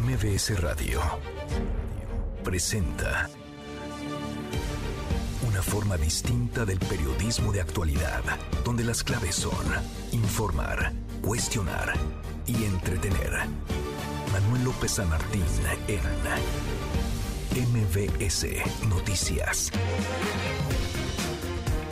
MBS 0.00 0.60
Radio 0.60 1.00
presenta 2.42 3.30
una 5.46 5.62
forma 5.62 5.96
distinta 5.96 6.64
del 6.64 6.80
periodismo 6.80 7.52
de 7.52 7.60
actualidad, 7.60 8.22
donde 8.64 8.82
las 8.82 9.04
claves 9.04 9.36
son 9.36 9.64
informar, 10.10 10.92
cuestionar 11.22 11.92
y 12.44 12.64
entretener. 12.64 13.30
Manuel 14.32 14.64
López 14.64 14.90
San 14.90 15.08
Martín 15.08 15.44
en 15.86 16.02
MBS 17.72 18.46
Noticias. 18.88 19.70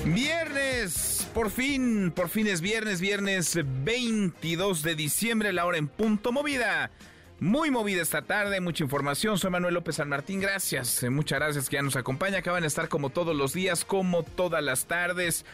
Viernes, 0.05 1.29
por 1.33 1.53
fin, 1.53 2.11
por 2.11 2.29
fin 2.29 2.49
es 2.49 2.61
viernes, 2.61 3.01
viernes 3.01 3.61
22 3.85 4.83
de 4.83 4.97
diciembre, 4.97 5.53
la 5.53 5.67
hora 5.67 5.79
en 5.79 5.87
punto 5.87 6.33
movida. 6.33 6.91
Muy 7.43 7.73
movida 7.73 8.03
esta 8.03 8.23
tarde, 8.23 8.61
mucha 8.61 8.85
información. 8.85 9.37
Soy 9.37 9.51
Manuel 9.51 9.75
López 9.75 9.97
San 9.97 10.09
Martín, 10.09 10.39
gracias. 10.39 11.03
eh, 11.03 11.11
Muchas 11.11 11.41
gracias 11.41 11.69
que 11.69 11.75
ya 11.75 11.83
nos 11.83 11.97
acompaña. 11.97 12.39
Acaban 12.39 12.61
de 12.61 12.69
estar 12.69 12.89
como 12.89 13.11
todos 13.11 13.35
los 13.35 13.53
días, 13.53 13.85
como 13.85 14.23
todas 14.23 14.63
las 14.63 14.87
tardes. 14.87 15.45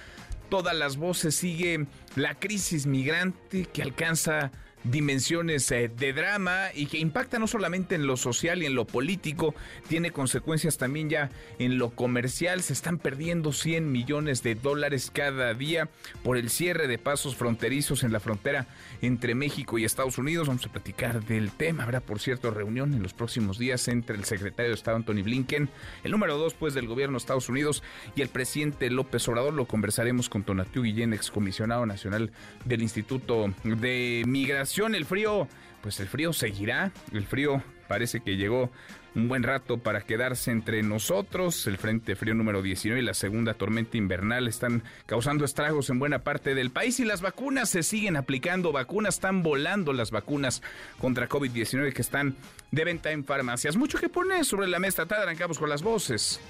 Todas 0.50 0.76
las 0.76 0.98
voces 0.98 1.34
sigue 1.34 1.86
la 2.14 2.34
crisis 2.34 2.86
migrante 2.86 3.64
que 3.64 3.80
alcanza 3.80 4.52
dimensiones 4.90 5.70
eh, 5.70 5.90
de 5.94 6.12
drama 6.12 6.66
y 6.74 6.86
que 6.86 6.98
impacta 6.98 7.38
no 7.38 7.46
solamente 7.46 7.94
en 7.94 8.06
lo 8.06 8.16
social 8.16 8.62
y 8.62 8.66
en 8.66 8.74
lo 8.74 8.86
político, 8.86 9.54
tiene 9.88 10.10
consecuencias 10.10 10.78
también 10.78 11.10
ya 11.10 11.30
en 11.58 11.78
lo 11.78 11.90
comercial. 11.90 12.62
Se 12.62 12.72
están 12.72 12.98
perdiendo 12.98 13.52
100 13.52 13.90
millones 13.90 14.42
de 14.42 14.54
dólares 14.54 15.10
cada 15.12 15.54
día 15.54 15.88
por 16.22 16.36
el 16.36 16.50
cierre 16.50 16.88
de 16.88 16.98
pasos 16.98 17.36
fronterizos 17.36 18.02
en 18.02 18.12
la 18.12 18.20
frontera 18.20 18.66
entre 19.02 19.34
México 19.34 19.78
y 19.78 19.84
Estados 19.84 20.18
Unidos. 20.18 20.48
Vamos 20.48 20.66
a 20.66 20.72
platicar 20.72 21.24
del 21.24 21.50
tema. 21.52 21.84
Habrá, 21.84 22.00
por 22.00 22.20
cierto, 22.20 22.50
reunión 22.50 22.94
en 22.94 23.02
los 23.02 23.14
próximos 23.14 23.58
días 23.58 23.88
entre 23.88 24.16
el 24.16 24.24
secretario 24.24 24.70
de 24.70 24.74
Estado 24.74 24.96
Anthony 24.96 25.22
Blinken, 25.22 25.68
el 26.04 26.10
número 26.10 26.36
dos 26.36 26.54
pues 26.54 26.74
del 26.74 26.86
gobierno 26.86 27.14
de 27.14 27.18
Estados 27.18 27.48
Unidos 27.48 27.82
y 28.16 28.22
el 28.22 28.28
presidente 28.28 28.90
López 28.90 29.26
Obrador. 29.28 29.52
Lo 29.54 29.66
conversaremos 29.66 30.28
con 30.28 30.44
Tonatiu 30.44 30.82
Guillén, 30.82 31.12
excomisionado 31.12 31.86
nacional 31.86 32.30
del 32.64 32.82
Instituto 32.82 33.52
de 33.64 34.24
Migración. 34.26 34.77
El 34.86 35.06
frío, 35.06 35.48
pues 35.82 35.98
el 35.98 36.06
frío 36.06 36.32
seguirá. 36.32 36.92
El 37.12 37.26
frío 37.26 37.60
parece 37.88 38.20
que 38.20 38.36
llegó 38.36 38.70
un 39.16 39.26
buen 39.26 39.42
rato 39.42 39.78
para 39.78 40.02
quedarse 40.02 40.52
entre 40.52 40.84
nosotros. 40.84 41.66
El 41.66 41.78
Frente 41.78 42.14
Frío 42.14 42.32
número 42.34 42.62
19 42.62 43.02
y 43.02 43.04
la 43.04 43.14
segunda 43.14 43.54
tormenta 43.54 43.96
invernal 43.96 44.46
están 44.46 44.84
causando 45.06 45.44
estragos 45.44 45.90
en 45.90 45.98
buena 45.98 46.20
parte 46.20 46.54
del 46.54 46.70
país 46.70 47.00
y 47.00 47.04
las 47.04 47.22
vacunas 47.22 47.70
se 47.70 47.82
siguen 47.82 48.16
aplicando. 48.16 48.70
Vacunas 48.70 49.16
están 49.16 49.42
volando 49.42 49.92
las 49.92 50.12
vacunas 50.12 50.62
contra 51.00 51.28
COVID-19 51.28 51.92
que 51.92 52.02
están 52.02 52.36
de 52.70 52.84
venta 52.84 53.10
en 53.10 53.24
farmacias. 53.24 53.76
Mucho 53.76 53.98
que 53.98 54.08
poner 54.08 54.44
sobre 54.44 54.68
la 54.68 54.78
mesa. 54.78 55.06
Tarde 55.06 55.24
arrancamos 55.24 55.58
con 55.58 55.68
las 55.68 55.82
voces 55.82 56.40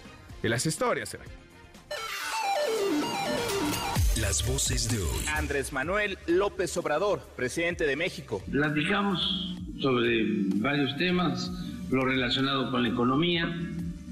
y 0.43 0.49
las 0.49 0.67
historias. 0.67 1.17
Las 4.29 4.47
voces 4.47 4.91
de 4.91 4.98
hoy. 4.98 5.25
Andrés 5.37 5.73
Manuel 5.73 6.19
López 6.27 6.77
Obrador, 6.77 7.21
presidente 7.34 7.87
de 7.87 7.97
México. 7.97 8.43
Platicamos 8.51 9.19
sobre 9.81 10.23
varios 10.57 10.95
temas, 10.98 11.51
lo 11.89 12.05
relacionado 12.05 12.71
con 12.71 12.83
la 12.83 12.91
economía. 12.91 13.51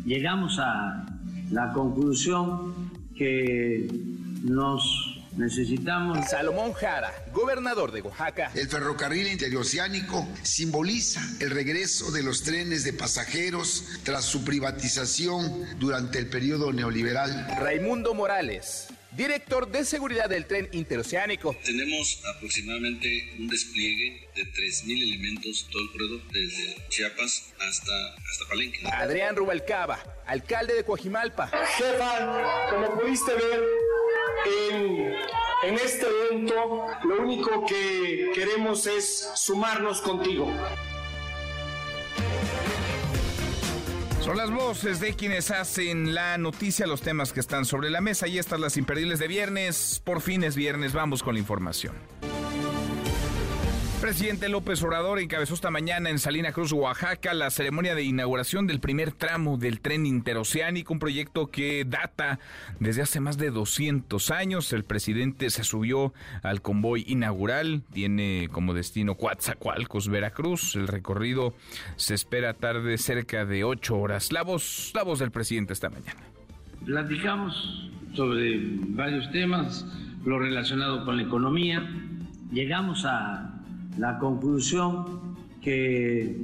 Llegamos 0.06 0.58
a 0.58 1.04
la 1.50 1.70
conclusión 1.74 2.90
que 3.14 3.86
nos 4.42 5.20
necesitamos 5.36 6.26
Salomón 6.30 6.72
Jara, 6.72 7.12
gobernador 7.34 7.92
de 7.92 8.00
Oaxaca. 8.00 8.50
El 8.54 8.68
ferrocarril 8.68 9.26
interoceánico 9.26 10.26
simboliza 10.42 11.20
el 11.40 11.50
regreso 11.50 12.10
de 12.10 12.22
los 12.22 12.42
trenes 12.42 12.84
de 12.84 12.94
pasajeros 12.94 13.84
tras 14.02 14.24
su 14.24 14.44
privatización 14.44 15.78
durante 15.78 16.18
el 16.18 16.30
periodo 16.30 16.72
neoliberal. 16.72 17.48
Raimundo 17.60 18.14
Morales, 18.14 18.88
director 19.16 19.68
de 19.68 19.84
seguridad 19.84 20.28
del 20.28 20.46
tren 20.46 20.68
interoceánico. 20.72 21.56
Tenemos 21.64 22.22
aproximadamente 22.36 23.34
un 23.38 23.48
despliegue 23.48 24.28
de 24.34 24.42
3.000 24.42 25.02
elementos 25.02 25.66
todo 25.70 25.82
el 25.82 25.90
corredor, 25.92 26.20
desde 26.32 26.76
Chiapas 26.88 27.52
hasta, 27.58 28.14
hasta 28.14 28.48
Palenque. 28.48 28.80
Adrián 28.92 29.34
Rubalcaba, 29.34 29.98
alcalde 30.26 30.74
de 30.74 30.84
Coajimalpa. 30.84 31.50
Stefan, 31.76 32.42
como 32.70 33.00
pudiste 33.00 33.32
ver 33.32 33.64
en, 34.70 35.14
en 35.64 35.74
este 35.74 36.06
evento, 36.06 36.86
lo 37.04 37.22
único 37.22 37.64
que 37.66 38.30
queremos 38.34 38.86
es 38.86 39.30
sumarnos 39.34 40.02
contigo. 40.02 40.52
Son 44.26 44.36
las 44.36 44.50
voces 44.50 44.98
de 44.98 45.14
quienes 45.14 45.52
hacen 45.52 46.12
la 46.12 46.36
noticia, 46.36 46.88
los 46.88 47.00
temas 47.00 47.32
que 47.32 47.38
están 47.38 47.64
sobre 47.64 47.90
la 47.90 48.00
mesa 48.00 48.26
y 48.26 48.38
estas 48.38 48.58
las 48.58 48.76
imperdibles 48.76 49.20
de 49.20 49.28
viernes. 49.28 50.02
Por 50.02 50.20
fin 50.20 50.42
es 50.42 50.56
viernes, 50.56 50.92
vamos 50.92 51.22
con 51.22 51.34
la 51.34 51.38
información. 51.38 51.94
Presidente 54.00 54.48
López 54.50 54.82
Obrador 54.82 55.18
encabezó 55.20 55.54
esta 55.54 55.70
mañana 55.70 56.10
en 56.10 56.18
Salina 56.18 56.52
Cruz, 56.52 56.70
Oaxaca, 56.72 57.32
la 57.32 57.50
ceremonia 57.50 57.94
de 57.94 58.04
inauguración 58.04 58.66
del 58.66 58.78
primer 58.78 59.12
tramo 59.12 59.56
del 59.56 59.80
tren 59.80 60.04
interoceánico, 60.04 60.92
un 60.92 60.98
proyecto 60.98 61.46
que 61.50 61.84
data 61.84 62.38
desde 62.78 63.02
hace 63.02 63.20
más 63.20 63.38
de 63.38 63.50
200 63.50 64.30
años. 64.30 64.72
El 64.72 64.84
presidente 64.84 65.48
se 65.50 65.64
subió 65.64 66.12
al 66.42 66.60
convoy 66.60 67.04
inaugural, 67.08 67.82
tiene 67.92 68.48
como 68.52 68.74
destino 68.74 69.14
Coatzacoalcos, 69.16 70.08
Veracruz. 70.08 70.76
El 70.76 70.88
recorrido 70.88 71.54
se 71.96 72.14
espera 72.14 72.52
tarde 72.54 72.98
cerca 72.98 73.46
de 73.46 73.64
8 73.64 73.96
horas. 73.96 74.30
La 74.30 74.42
voz, 74.42 74.92
la 74.94 75.04
voz 75.04 75.18
del 75.18 75.30
presidente 75.30 75.72
esta 75.72 75.88
mañana. 75.88 76.20
Platicamos 76.84 77.90
sobre 78.14 78.60
varios 78.88 79.30
temas, 79.32 79.86
lo 80.24 80.38
relacionado 80.38 81.04
con 81.04 81.16
la 81.16 81.22
economía. 81.22 81.88
Llegamos 82.52 83.04
a 83.04 83.55
la 83.96 84.18
conclusión 84.18 85.36
que 85.62 86.36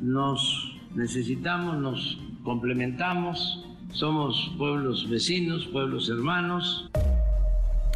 nos 0.00 0.76
necesitamos, 0.94 1.78
nos 1.78 2.18
complementamos, 2.44 3.64
somos 3.92 4.54
pueblos 4.56 5.08
vecinos, 5.08 5.66
pueblos 5.66 6.08
hermanos. 6.08 6.90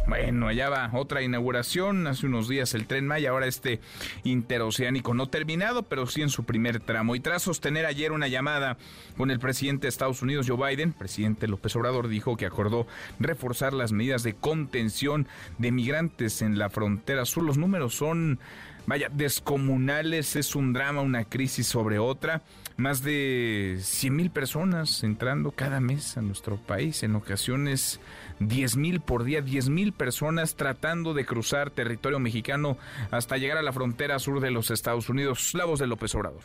Bueno, 0.05 0.49
allá 0.49 0.69
va 0.69 0.89
otra 0.93 1.21
inauguración. 1.21 2.07
Hace 2.07 2.25
unos 2.25 2.49
días 2.49 2.73
el 2.73 2.87
tren 2.87 3.07
Maya, 3.07 3.29
ahora 3.29 3.47
este 3.47 3.79
interoceánico 4.25 5.13
no 5.13 5.27
terminado, 5.27 5.83
pero 5.83 6.07
sí 6.07 6.21
en 6.21 6.29
su 6.29 6.43
primer 6.43 6.81
tramo. 6.81 7.15
Y 7.15 7.21
tras 7.21 7.43
sostener 7.43 7.85
ayer 7.85 8.11
una 8.11 8.27
llamada 8.27 8.77
con 9.15 9.31
el 9.31 9.39
presidente 9.39 9.83
de 9.83 9.89
Estados 9.89 10.21
Unidos, 10.21 10.45
Joe 10.49 10.75
Biden, 10.75 10.91
presidente 10.91 11.47
López 11.47 11.73
Obrador 11.77 12.09
dijo 12.09 12.35
que 12.35 12.45
acordó 12.45 12.85
reforzar 13.19 13.73
las 13.73 13.93
medidas 13.93 14.23
de 14.23 14.33
contención 14.33 15.25
de 15.57 15.71
migrantes 15.71 16.41
en 16.41 16.59
la 16.59 16.69
frontera 16.69 17.23
sur. 17.23 17.43
Los 17.43 17.57
números 17.57 17.95
son, 17.95 18.39
vaya, 18.85 19.09
descomunales. 19.11 20.35
Es 20.35 20.55
un 20.55 20.73
drama, 20.73 21.01
una 21.01 21.25
crisis 21.25 21.67
sobre 21.67 21.99
otra. 21.99 22.41
Más 22.75 23.03
de 23.03 23.77
100 23.79 24.15
mil 24.15 24.31
personas 24.31 25.03
entrando 25.03 25.51
cada 25.51 25.79
mes 25.79 26.17
a 26.17 26.21
nuestro 26.21 26.57
país. 26.57 27.03
En 27.03 27.15
ocasiones 27.15 27.99
10 28.39 28.77
mil 28.77 28.99
por 28.99 29.23
día, 29.23 29.41
10 29.41 29.69
mil 29.69 29.93
personas 29.93 30.55
tratando 30.55 31.13
de 31.13 31.25
cruzar 31.25 31.69
territorio 31.69 32.19
mexicano 32.19 32.77
hasta 33.11 33.37
llegar 33.37 33.57
a 33.57 33.61
la 33.63 33.73
frontera 33.73 34.17
sur 34.19 34.39
de 34.39 34.51
los 34.51 34.71
Estados 34.71 35.09
Unidos. 35.09 35.53
La 35.53 35.65
voz 35.65 35.79
de 35.79 35.87
López 35.87 36.15
Obrador. 36.15 36.41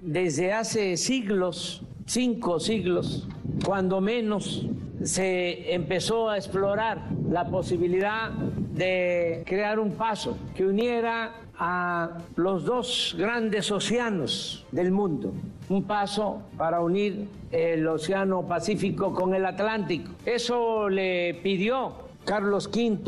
Desde 0.00 0.52
hace 0.52 0.96
siglos, 0.96 1.82
cinco 2.06 2.60
siglos, 2.60 3.26
cuando 3.64 4.00
menos, 4.00 4.64
se 5.02 5.74
empezó 5.74 6.28
a 6.28 6.36
explorar 6.36 7.08
la 7.28 7.48
posibilidad 7.48 8.30
de 8.30 9.42
crear 9.46 9.78
un 9.78 9.92
paso 9.92 10.36
que 10.54 10.64
uniera 10.64 11.34
a 11.58 12.18
los 12.36 12.64
dos 12.64 13.16
grandes 13.18 13.70
océanos 13.72 14.64
del 14.70 14.92
mundo, 14.92 15.32
un 15.68 15.82
paso 15.82 16.42
para 16.56 16.80
unir 16.80 17.28
el 17.50 17.86
Océano 17.86 18.46
Pacífico 18.46 19.12
con 19.12 19.34
el 19.34 19.44
Atlántico. 19.46 20.12
Eso 20.24 20.88
le 20.88 21.34
pidió 21.42 21.92
Carlos 22.24 22.68
V, 22.68 23.02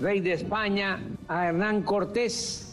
rey 0.00 0.20
de 0.20 0.32
España, 0.32 1.02
a 1.28 1.48
Hernán 1.48 1.82
Cortés 1.82 2.65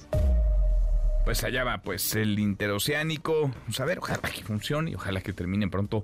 Pues 1.24 1.44
allá 1.46 1.64
va, 1.64 1.78
pues 1.82 2.16
el 2.16 2.38
interoceánico. 2.38 3.50
Vamos 3.62 3.80
a 3.80 3.86
ver, 3.86 4.00
ojalá 4.00 4.30
que 4.30 4.44
funcione 4.44 4.92
y 4.92 4.96
ojalá 4.96 5.22
que 5.22 5.32
termine 5.32 5.70
pronto 5.70 6.04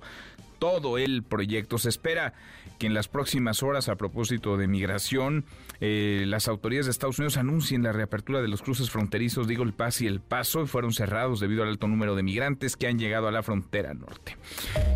todo 0.59 0.97
el 0.97 1.23
proyecto. 1.23 1.77
Se 1.77 1.89
espera 1.89 2.33
que 2.79 2.87
en 2.87 2.95
las 2.95 3.07
próximas 3.07 3.61
horas, 3.61 3.89
a 3.89 3.95
propósito 3.95 4.57
de 4.57 4.67
migración, 4.67 5.45
eh, 5.81 6.23
las 6.25 6.47
autoridades 6.47 6.87
de 6.87 6.91
Estados 6.91 7.19
Unidos 7.19 7.37
anuncien 7.37 7.83
la 7.83 7.91
reapertura 7.91 8.41
de 8.41 8.47
los 8.47 8.61
cruces 8.61 8.89
fronterizos 8.89 9.47
digo 9.47 9.63
el 9.63 9.73
Paz 9.73 10.01
y 10.01 10.07
El 10.07 10.21
Paso, 10.21 10.65
fueron 10.65 10.93
cerrados 10.93 11.39
debido 11.39 11.63
al 11.63 11.69
alto 11.69 11.87
número 11.87 12.15
de 12.15 12.23
migrantes 12.23 12.75
que 12.75 12.87
han 12.87 12.97
llegado 12.97 13.27
a 13.27 13.31
la 13.31 13.43
frontera 13.43 13.93
norte. 13.93 14.37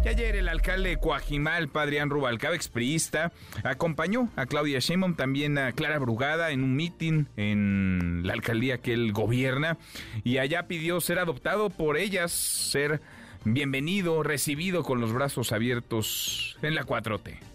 Y 0.03 0.07
ayer 0.07 0.35
el 0.35 0.47
alcalde 0.47 0.89
de 0.89 0.97
Coajimal, 0.97 1.69
Adrián 1.73 2.09
Rubalcaba, 2.09 2.55
expriista, 2.55 3.33
acompañó 3.63 4.29
a 4.37 4.45
Claudia 4.45 4.79
Sheinbaum, 4.79 5.15
también 5.15 5.57
a 5.57 5.73
Clara 5.73 5.99
Brugada 5.99 6.51
en 6.51 6.63
un 6.63 6.75
mitin 6.75 7.27
en 7.35 8.21
la 8.23 8.33
alcaldía 8.33 8.77
que 8.77 8.93
él 8.93 9.11
gobierna 9.11 9.77
y 10.23 10.37
allá 10.37 10.67
pidió 10.67 11.01
ser 11.01 11.19
adoptado 11.19 11.69
por 11.69 11.97
ellas, 11.97 12.31
ser 12.31 13.01
bienvenido, 13.43 14.23
recibido 14.23 14.83
con 14.83 15.01
los 15.01 15.11
brazos 15.11 15.51
abiertos 15.51 16.57
en 16.61 16.75
la 16.75 16.85
4T. 16.85 17.52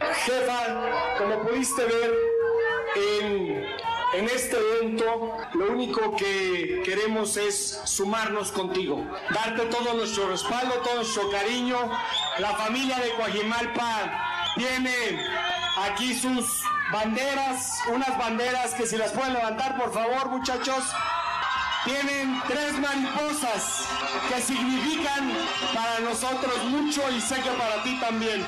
Jefa, 0.00 1.16
como 1.18 1.42
pudiste 1.42 1.84
ver 1.84 2.14
en, 2.96 3.66
en, 4.14 4.24
este 4.26 4.56
evento, 4.56 5.36
lo 5.54 5.72
único 5.72 6.14
que 6.16 6.82
queremos 6.84 7.36
es 7.36 7.80
sumarnos 7.84 8.52
contigo, 8.52 9.04
darte 9.34 9.66
todo 9.66 9.94
nuestro 9.94 10.28
respaldo, 10.28 10.74
todo 10.84 10.96
nuestro 10.96 11.30
cariño. 11.30 11.76
La 12.38 12.54
familia 12.54 12.98
de 13.00 13.12
Coajimalpa 13.14 14.52
tiene 14.54 15.20
aquí 15.76 16.14
sus 16.14 16.62
banderas, 16.92 17.80
unas 17.92 18.16
banderas 18.16 18.74
que 18.74 18.86
si 18.86 18.96
las 18.96 19.10
pueden 19.10 19.34
levantar, 19.34 19.76
por 19.76 19.92
favor, 19.92 20.28
muchachos 20.28 20.84
tienen 21.84 22.40
tres 22.46 22.78
mariposas 22.78 23.88
que 24.28 24.40
significan 24.42 25.32
para 25.74 25.98
nosotros 26.00 26.64
mucho 26.64 27.02
y 27.10 27.20
sé 27.20 27.36
que 27.36 27.50
para 27.50 27.82
ti 27.82 27.98
también. 28.00 28.46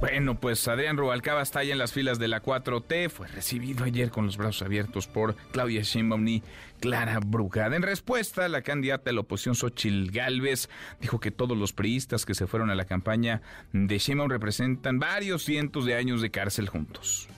Bueno, 0.00 0.40
pues 0.40 0.66
Adrián 0.66 0.96
Rubalcaba 0.96 1.42
está 1.42 1.58
ahí 1.58 1.70
en 1.70 1.76
las 1.76 1.92
filas 1.92 2.18
de 2.18 2.26
la 2.26 2.42
4T, 2.42 3.10
fue 3.10 3.28
recibido 3.28 3.84
ayer 3.84 4.10
con 4.10 4.24
los 4.24 4.38
brazos 4.38 4.62
abiertos 4.62 5.06
por 5.06 5.36
Claudia 5.52 5.82
Sheinbaum 5.82 6.26
y 6.26 6.42
Clara 6.80 7.20
Brugada. 7.20 7.76
En 7.76 7.82
respuesta, 7.82 8.48
la 8.48 8.62
candidata 8.62 9.10
de 9.10 9.12
la 9.12 9.20
oposición 9.20 9.54
Xochil 9.54 10.10
Gálvez 10.10 10.70
dijo 11.02 11.20
que 11.20 11.30
todos 11.30 11.56
los 11.56 11.74
priistas 11.74 12.24
que 12.24 12.34
se 12.34 12.46
fueron 12.46 12.70
a 12.70 12.74
la 12.74 12.86
campaña 12.86 13.42
de 13.74 13.98
Sheinbaum 13.98 14.30
representan 14.30 14.98
varios 14.98 15.44
cientos 15.44 15.84
de 15.84 15.94
años 15.94 16.22
de 16.22 16.30
cárcel 16.30 16.70
juntos. 16.70 17.28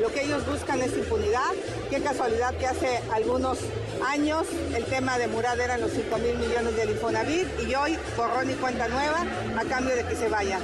Lo 0.00 0.12
que 0.12 0.24
ellos 0.24 0.46
buscan 0.46 0.80
es 0.80 0.96
impunidad. 0.96 1.52
Qué 1.90 2.00
casualidad 2.00 2.56
que 2.56 2.66
hace 2.66 3.00
algunos 3.12 3.58
años 4.06 4.46
el 4.74 4.84
tema 4.84 5.18
de 5.18 5.28
Murad 5.28 5.60
eran 5.60 5.80
los 5.80 5.90
5 5.92 6.18
mil 6.18 6.38
millones 6.38 6.76
del 6.76 6.90
Infonavit 6.90 7.46
y 7.68 7.74
hoy 7.74 7.98
borrón 8.16 8.50
y 8.50 8.54
cuenta 8.54 8.88
nueva 8.88 9.24
a 9.56 9.64
cambio 9.64 9.94
de 9.94 10.04
que 10.04 10.16
se 10.16 10.28
vayan. 10.28 10.62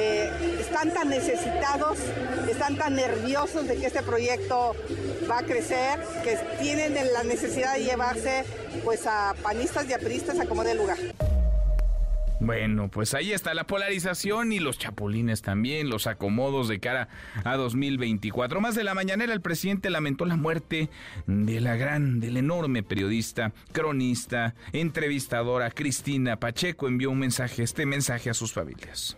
Eh, 0.00 0.58
están 0.60 0.94
tan 0.94 1.08
necesitados, 1.08 1.98
están 2.48 2.76
tan 2.76 2.94
nerviosos 2.94 3.66
de 3.66 3.76
que 3.76 3.86
este 3.86 4.02
proyecto 4.02 4.76
va 5.28 5.38
a 5.38 5.42
crecer, 5.42 6.00
que 6.22 6.38
tienen 6.60 6.94
la 7.12 7.24
necesidad 7.24 7.74
de 7.74 7.84
llevarse 7.84 8.44
pues 8.84 9.06
a 9.06 9.34
panistas 9.42 9.88
y 9.88 9.92
a 9.92 9.98
peristas 9.98 10.38
a 10.38 10.46
como 10.46 10.62
dé 10.62 10.74
lugar. 10.74 10.98
Bueno, 12.40 12.88
pues 12.88 13.14
ahí 13.14 13.32
está 13.32 13.52
la 13.52 13.66
polarización 13.66 14.52
y 14.52 14.60
los 14.60 14.78
chapulines 14.78 15.42
también, 15.42 15.90
los 15.90 16.06
acomodos 16.06 16.68
de 16.68 16.78
cara 16.78 17.08
a 17.42 17.56
2024. 17.56 18.60
Más 18.60 18.76
de 18.76 18.84
la 18.84 18.94
mañanera, 18.94 19.32
el 19.32 19.40
presidente 19.40 19.90
lamentó 19.90 20.24
la 20.24 20.36
muerte 20.36 20.88
de 21.26 21.60
la 21.60 21.74
gran, 21.74 22.20
del 22.20 22.36
enorme 22.36 22.84
periodista, 22.84 23.52
cronista, 23.72 24.54
entrevistadora 24.72 25.72
Cristina 25.72 26.38
Pacheco. 26.38 26.86
Envió 26.86 27.10
un 27.10 27.18
mensaje, 27.18 27.64
este 27.64 27.86
mensaje 27.86 28.30
a 28.30 28.34
sus 28.34 28.52
familias 28.52 29.16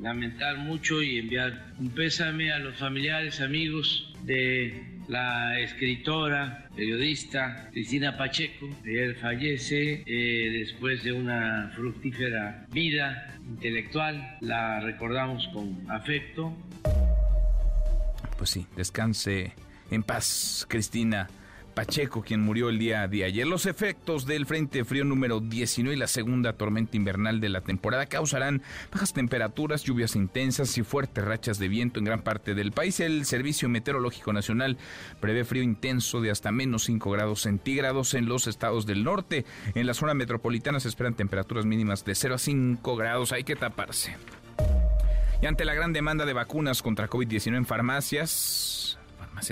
lamentar 0.00 0.58
mucho 0.58 1.02
y 1.02 1.18
enviar 1.18 1.72
un 1.78 1.90
pésame 1.90 2.52
a 2.52 2.58
los 2.58 2.76
familiares, 2.78 3.40
amigos 3.40 4.12
de 4.24 4.94
la 5.08 5.58
escritora, 5.60 6.68
periodista 6.74 7.68
Cristina 7.72 8.16
Pacheco. 8.16 8.68
Ayer 8.84 9.16
fallece 9.16 10.02
eh, 10.06 10.50
después 10.58 11.04
de 11.04 11.12
una 11.12 11.70
fructífera 11.74 12.66
vida 12.72 13.36
intelectual. 13.46 14.38
La 14.40 14.80
recordamos 14.80 15.48
con 15.48 15.90
afecto. 15.90 16.56
Pues 18.38 18.50
sí, 18.50 18.66
descanse 18.76 19.52
en 19.90 20.02
paz, 20.02 20.66
Cristina. 20.68 21.28
Pacheco, 21.74 22.22
quien 22.22 22.40
murió 22.40 22.68
el 22.68 22.78
día 22.78 23.06
de 23.08 23.24
ayer. 23.24 23.46
Los 23.46 23.66
efectos 23.66 24.26
del 24.26 24.46
Frente 24.46 24.84
Frío 24.84 25.04
número 25.04 25.40
19 25.40 25.96
y 25.96 25.98
la 25.98 26.06
segunda 26.06 26.52
tormenta 26.52 26.96
invernal 26.96 27.40
de 27.40 27.48
la 27.48 27.60
temporada 27.62 28.06
causarán 28.06 28.62
bajas 28.92 29.12
temperaturas, 29.12 29.82
lluvias 29.82 30.14
intensas 30.14 30.78
y 30.78 30.82
fuertes 30.82 31.24
rachas 31.24 31.58
de 31.58 31.68
viento 31.68 31.98
en 31.98 32.04
gran 32.04 32.22
parte 32.22 32.54
del 32.54 32.72
país. 32.72 33.00
El 33.00 33.24
Servicio 33.24 33.68
Meteorológico 33.68 34.32
Nacional 34.32 34.78
prevé 35.20 35.44
frío 35.44 35.62
intenso 35.62 36.20
de 36.20 36.30
hasta 36.30 36.52
menos 36.52 36.84
5 36.84 37.10
grados 37.10 37.42
centígrados 37.42 38.14
en 38.14 38.26
los 38.26 38.46
estados 38.46 38.86
del 38.86 39.02
norte. 39.02 39.44
En 39.74 39.86
la 39.86 39.94
zona 39.94 40.14
metropolitana 40.14 40.80
se 40.80 40.88
esperan 40.88 41.14
temperaturas 41.14 41.66
mínimas 41.66 42.04
de 42.04 42.14
0 42.14 42.36
a 42.36 42.38
5 42.38 42.96
grados. 42.96 43.32
Hay 43.32 43.44
que 43.44 43.56
taparse. 43.56 44.16
Y 45.42 45.46
ante 45.46 45.64
la 45.64 45.74
gran 45.74 45.92
demanda 45.92 46.24
de 46.24 46.32
vacunas 46.32 46.82
contra 46.82 47.10
COVID-19 47.10 47.56
en 47.56 47.66
farmacias, 47.66 48.93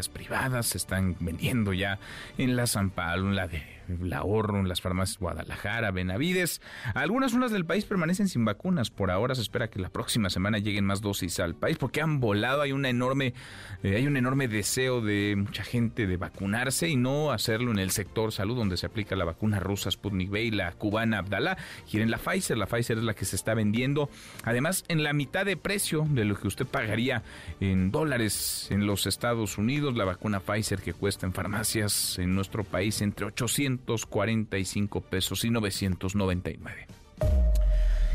privadas 0.09 0.67
se 0.67 0.79
están 0.79 1.17
vendiendo 1.21 1.73
ya 1.73 1.99
en 2.39 2.57
la 2.57 2.67
San 2.67 2.91
Pablo, 2.91 3.29
en 3.29 3.37
la 3.37 3.49
de 3.49 3.63
la 4.01 4.19
Ahorro, 4.19 4.59
en 4.59 4.69
las 4.69 4.81
farmacias 4.81 5.19
Guadalajara, 5.19 5.91
Benavides. 5.91 6.61
Algunas 6.95 7.33
zonas 7.33 7.51
del 7.51 7.65
país 7.65 7.85
permanecen 7.85 8.29
sin 8.29 8.45
vacunas. 8.45 8.91
Por 8.91 9.11
ahora 9.11 9.35
se 9.35 9.43
espera 9.43 9.69
que 9.69 9.81
la 9.81 9.89
próxima 9.89 10.31
semana 10.31 10.59
lleguen 10.59 10.85
más 10.85 11.01
dosis 11.01 11.41
al 11.41 11.55
país 11.55 11.79
porque 11.79 12.01
han 12.01 12.21
volado. 12.21 12.63
Hay 12.63 12.73
una 12.73 12.89
enorme, 12.89 13.35
eh, 13.83 13.97
hay 13.97 14.07
un 14.07 14.17
enorme 14.17 14.49
deseo 14.49 15.01
de 15.01 15.35
mucha 15.37 15.65
gente 15.65 16.07
de 16.07 16.17
vacunarse 16.17 16.89
y 16.89 16.97
no 16.97 17.33
hacerlo 17.33 17.71
en 17.71 17.79
el 17.79 17.91
sector 17.91 18.33
salud 18.33 18.57
donde 18.57 18.77
se 18.77 18.87
aplica 18.87 19.17
la 19.17 19.25
vacuna 19.25 19.61
rusa 19.61 19.91
Sputnik 19.91 20.31
V 20.31 20.43
y 20.43 20.51
la 20.51 20.73
cubana 20.73 21.19
Abdala. 21.19 21.59
Quieren 21.91 22.11
la 22.11 22.19
Pfizer. 22.19 22.57
La 22.57 22.67
Pfizer 22.67 22.99
es 22.99 23.05
la 23.05 23.15
que 23.15 23.25
se 23.25 23.37
está 23.37 23.55
vendiendo. 23.55 24.09
Además, 24.45 24.85
en 24.89 25.03
la 25.03 25.13
mitad 25.13 25.45
de 25.45 25.57
precio 25.57 26.07
de 26.09 26.25
lo 26.25 26.37
que 26.37 26.49
usted 26.49 26.67
pagaría 26.67 27.23
en 27.61 27.91
dólares 27.91 28.69
en 28.71 28.87
los 28.87 29.07
Estados 29.07 29.59
Unidos, 29.59 29.97
la 29.97 30.05
vacuna 30.05 30.41
Pfizer 30.41 30.81
que 30.81 30.95
cuesta 30.95 31.27
en 31.27 31.33
farmacias 31.33 32.19
en 32.19 32.35
nuestro 32.35 32.65
país 32.65 33.01
entre 33.03 33.27
800 33.27 33.82
945 33.87 35.01
pesos 35.01 35.45
y 35.45 35.51
999. 35.51 36.87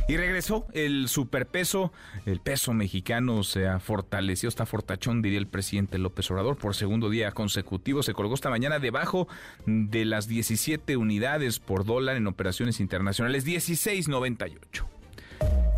Y 0.10 0.16
regresó 0.16 0.66
el 0.72 1.10
superpeso, 1.10 1.92
el 2.26 2.40
peso 2.40 2.74
mexicano 2.74 3.44
se 3.44 3.68
ha 3.68 3.80
fortalecido, 3.80 4.48
está 4.48 4.66
fortachón, 4.66 5.22
diría 5.22 5.38
el 5.38 5.48
presidente 5.48 5.98
López 5.98 6.32
Obrador, 6.32 6.56
por 6.56 6.76
segundo 6.76 7.10
día 7.10 7.32
consecutivo. 7.32 8.02
Se 8.04 8.14
colgó 8.14 8.34
esta 8.34 8.50
mañana 8.50 8.80
debajo 8.80 9.28
de 9.66 10.06
las 10.06 10.30
17 10.30 10.96
unidades 10.96 11.60
por 11.60 11.84
dólar 11.84 12.16
en 12.16 12.28
operaciones 12.28 12.80
internacionales, 12.80 13.46
16.98. 13.46 14.97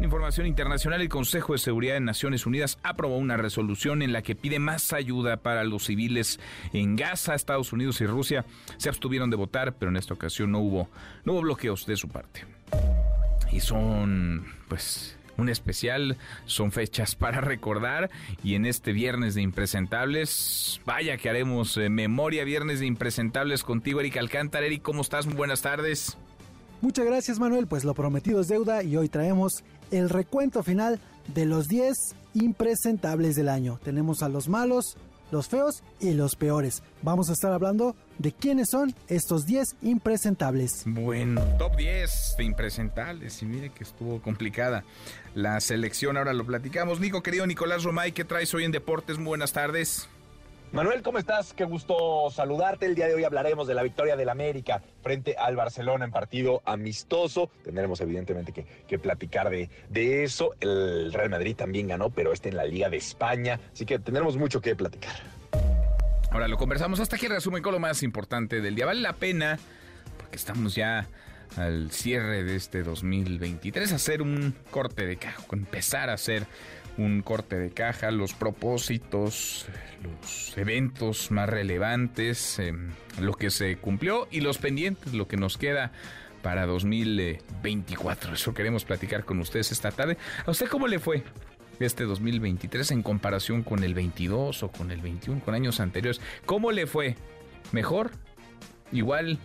Información 0.01 0.48
internacional, 0.48 1.01
el 1.01 1.10
Consejo 1.10 1.54
de 1.54 1.60
Seguridad 1.60 1.96
de 1.96 2.00
Naciones 2.00 2.46
Unidas 2.46 2.80
aprobó 2.84 3.18
una 3.18 3.36
resolución 3.36 4.01
en 4.01 4.13
la 4.13 4.22
que 4.22 4.34
pide 4.34 4.57
más 4.57 4.94
ayuda 4.94 5.38
para 5.38 5.66
los 5.66 5.86
civiles 5.86 6.40
en 6.72 6.96
Gaza. 6.96 7.36
Estados 7.36 7.74
Unidos 7.74 8.00
y 8.00 8.06
Rusia 8.06 8.46
se 8.78 8.88
abstuvieron 8.88 9.30
de 9.30 9.36
votar, 9.36 9.74
pero 9.74 9.92
en 9.92 9.98
esta 9.98 10.13
ocasión 10.13 10.54
no 10.54 10.60
hubo, 10.60 10.90
no 11.26 11.40
bloqueos 11.42 11.85
de 11.85 11.97
su 11.97 12.07
parte. 12.07 12.45
Y 13.52 13.59
son, 13.59 14.45
pues, 14.69 15.18
un 15.38 15.50
especial, 15.50 16.18
son 16.45 16.71
fechas 16.71 17.16
para 17.18 17.42
recordar 17.42 18.09
y 18.42 18.56
en 18.56 18.66
este 18.66 18.94
viernes 18.94 19.35
de 19.35 19.42
impresentables, 19.42 20.80
vaya 20.85 21.18
que 21.18 21.30
haremos 21.30 21.76
eh, 21.76 21.90
memoria 21.90 22.45
viernes 22.45 22.80
de 22.80 22.85
impresentables 22.85 23.64
contigo, 23.64 24.00
Eric 24.00 24.16
Alcántara. 24.16 24.66
Eric, 24.66 24.81
¿cómo 24.81 25.02
estás? 25.02 25.26
Muy 25.26 25.35
buenas 25.35 25.62
tardes. 25.62 26.18
Muchas 26.81 27.06
gracias 27.06 27.40
Manuel, 27.40 27.68
pues 27.68 27.83
lo 27.83 27.94
prometido 27.94 28.40
es 28.40 28.47
deuda 28.47 28.83
y 28.83 28.95
hoy 28.95 29.09
traemos 29.09 29.66
el 29.92 30.10
recuento 30.10 30.64
final 30.64 31.00
de 31.34 31.46
los 31.46 31.68
10 31.68 32.16
impresentables 32.34 33.36
del 33.36 33.50
año. 33.50 33.80
Tenemos 33.84 34.24
a 34.24 34.30
los 34.30 34.50
malos, 34.50 34.98
los 35.31 35.48
feos 35.48 35.84
y 36.00 36.14
los 36.14 36.36
peores. 36.36 36.84
Vamos 37.02 37.30
a 37.30 37.34
estar 37.34 37.52
hablando 37.52 37.96
de 38.18 38.31
quiénes 38.31 38.69
son 38.69 38.96
estos 39.08 39.46
10 39.46 39.76
impresentables. 39.81 40.84
Bueno, 40.86 41.42
top 41.58 41.76
10 41.78 42.36
de 42.38 42.44
impresentables. 42.44 43.42
Y 43.42 43.46
mire 43.46 43.69
que 43.69 43.84
estuvo 43.84 44.22
complicada 44.22 44.84
la 45.36 45.60
selección. 45.60 46.18
Ahora 46.18 46.34
lo 46.34 46.46
platicamos. 46.46 47.00
Nico, 47.00 47.24
querido 47.24 47.46
Nicolás 47.48 47.84
Romay, 47.84 48.12
¿qué 48.12 48.26
traes 48.26 48.54
hoy 48.54 48.64
en 48.64 48.72
Deportes? 48.72 49.18
Muy 49.18 49.28
buenas 49.28 49.54
tardes. 49.54 50.10
Manuel, 50.71 51.02
¿cómo 51.02 51.18
estás? 51.18 51.54
Qué 51.56 51.64
gusto 51.64 52.30
saludarte. 52.31 52.85
El 52.85 52.94
día 52.94 53.07
de 53.07 53.16
hoy 53.16 53.23
hablaremos 53.23 53.68
de 53.68 53.73
la 53.73 53.81
victoria 53.81 54.16
del 54.16 54.30
América 54.30 54.83
frente 55.02 55.35
al 55.35 55.56
Barcelona 55.56 56.06
en 56.06 56.11
partido 56.11 56.61
amistoso. 56.64 57.49
Tendremos 57.64 57.99
evidentemente 58.02 58.54
que, 58.88 58.99
platicar 58.99 59.49
de, 59.49 59.68
de, 59.90 60.23
eso. 60.23 60.54
El 60.59 61.11
Real 61.11 61.31
Madrid 61.31 61.56
también 61.56 61.88
ganó, 61.88 62.11
pero 62.11 62.31
este 62.33 62.49
en 62.49 62.56
la 62.56 62.66
Liga 62.66 62.88
de 62.88 62.97
España. 62.97 63.59
Así 63.73 63.88
que 63.88 63.97
tendremos 63.97 64.38
mucho 64.38 64.61
que 64.61 64.76
platicar. 64.76 65.16
Ahora 66.30 66.47
lo 66.47 66.57
conversamos 66.57 66.99
hasta 66.99 67.16
aquí 67.16 67.28
resumen 67.28 67.64
con 67.64 67.73
lo 67.73 67.80
más 67.80 68.04
importante 68.04 68.61
del 68.61 68.76
día. 68.76 68.85
Vale 68.85 69.02
la 69.02 69.14
pena, 69.14 69.57
porque 70.18 70.35
estamos 70.35 70.76
ya 70.76 71.07
al 71.57 71.90
cierre 71.90 72.44
de 72.44 72.56
este 72.56 72.83
2023, 72.83 73.92
hacer 73.92 74.21
un 74.21 74.54
corte 74.69 75.07
de 75.07 75.18
caja, 75.18 75.42
empezar 75.52 76.11
a 76.11 76.14
hacer 76.14 76.45
un 76.99 77.21
corte 77.21 77.57
de 77.57 77.71
caja, 77.71 78.11
los 78.11 78.33
propósitos, 78.33 79.65
los 80.03 80.57
eventos 80.57 81.31
más 81.31 81.49
relevantes, 81.49 82.59
em, 82.59 82.91
lo 83.19 83.33
que 83.33 83.49
se 83.49 83.77
cumplió 83.77 84.27
y 84.31 84.41
los 84.41 84.57
pendientes, 84.57 85.13
lo 85.13 85.27
que 85.27 85.37
nos 85.37 85.57
queda 85.57 85.91
para 86.41 86.65
2024. 86.65 88.33
Eso 88.33 88.53
queremos 88.53 88.83
platicar 88.83 89.23
con 89.23 89.39
ustedes 89.39 89.71
esta 89.71 89.91
tarde. 89.91 90.18
¿A 90.45 90.51
usted 90.51 90.68
cómo 90.68 90.87
le 90.87 90.99
fue 90.99 91.23
este 91.79 92.03
2023 92.03 92.91
en 92.91 93.01
comparación 93.01 93.63
con 93.63 93.83
el 93.83 93.94
22 93.94 94.63
o 94.63 94.69
con 94.69 94.91
el 94.91 95.01
21, 95.01 95.41
con 95.41 95.56
años 95.56 95.79
anteriores? 95.79 96.21
¿Cómo 96.45 96.71
le 96.71 96.85
fue? 96.85 97.15
¿Mejor? 97.71 98.11
¿Igual? 98.91 99.39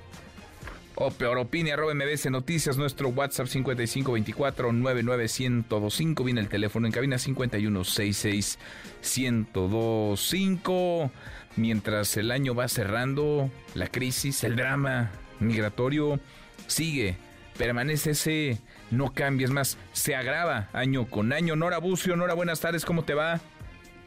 O 0.96 1.10
peor 1.10 1.38
opine, 1.38 1.72
arroba 1.72 1.94
MBS 1.94 2.30
Noticias, 2.30 2.76
nuestro 2.76 3.08
WhatsApp 3.08 3.46
5524 3.46 4.72
99125, 4.72 6.24
viene 6.24 6.40
el 6.40 6.48
teléfono 6.48 6.86
en 6.86 6.92
cabina 6.92 7.18
5166 7.18 8.58
1025. 9.00 11.10
Mientras 11.56 12.16
el 12.16 12.30
año 12.30 12.54
va 12.54 12.68
cerrando, 12.68 13.50
la 13.74 13.88
crisis, 13.88 14.44
el 14.44 14.56
drama 14.56 15.10
migratorio 15.40 16.20
sigue, 16.66 17.16
permanece 17.56 18.10
ese 18.10 18.58
no 18.90 19.12
cambia, 19.12 19.46
es 19.46 19.50
más, 19.50 19.78
se 19.92 20.14
agrava 20.14 20.68
año 20.72 21.08
con 21.08 21.32
año. 21.32 21.56
Nora 21.56 21.78
Bucio, 21.78 22.16
Nora, 22.16 22.34
buenas 22.34 22.60
tardes, 22.60 22.84
¿cómo 22.84 23.04
te 23.04 23.14
va? 23.14 23.40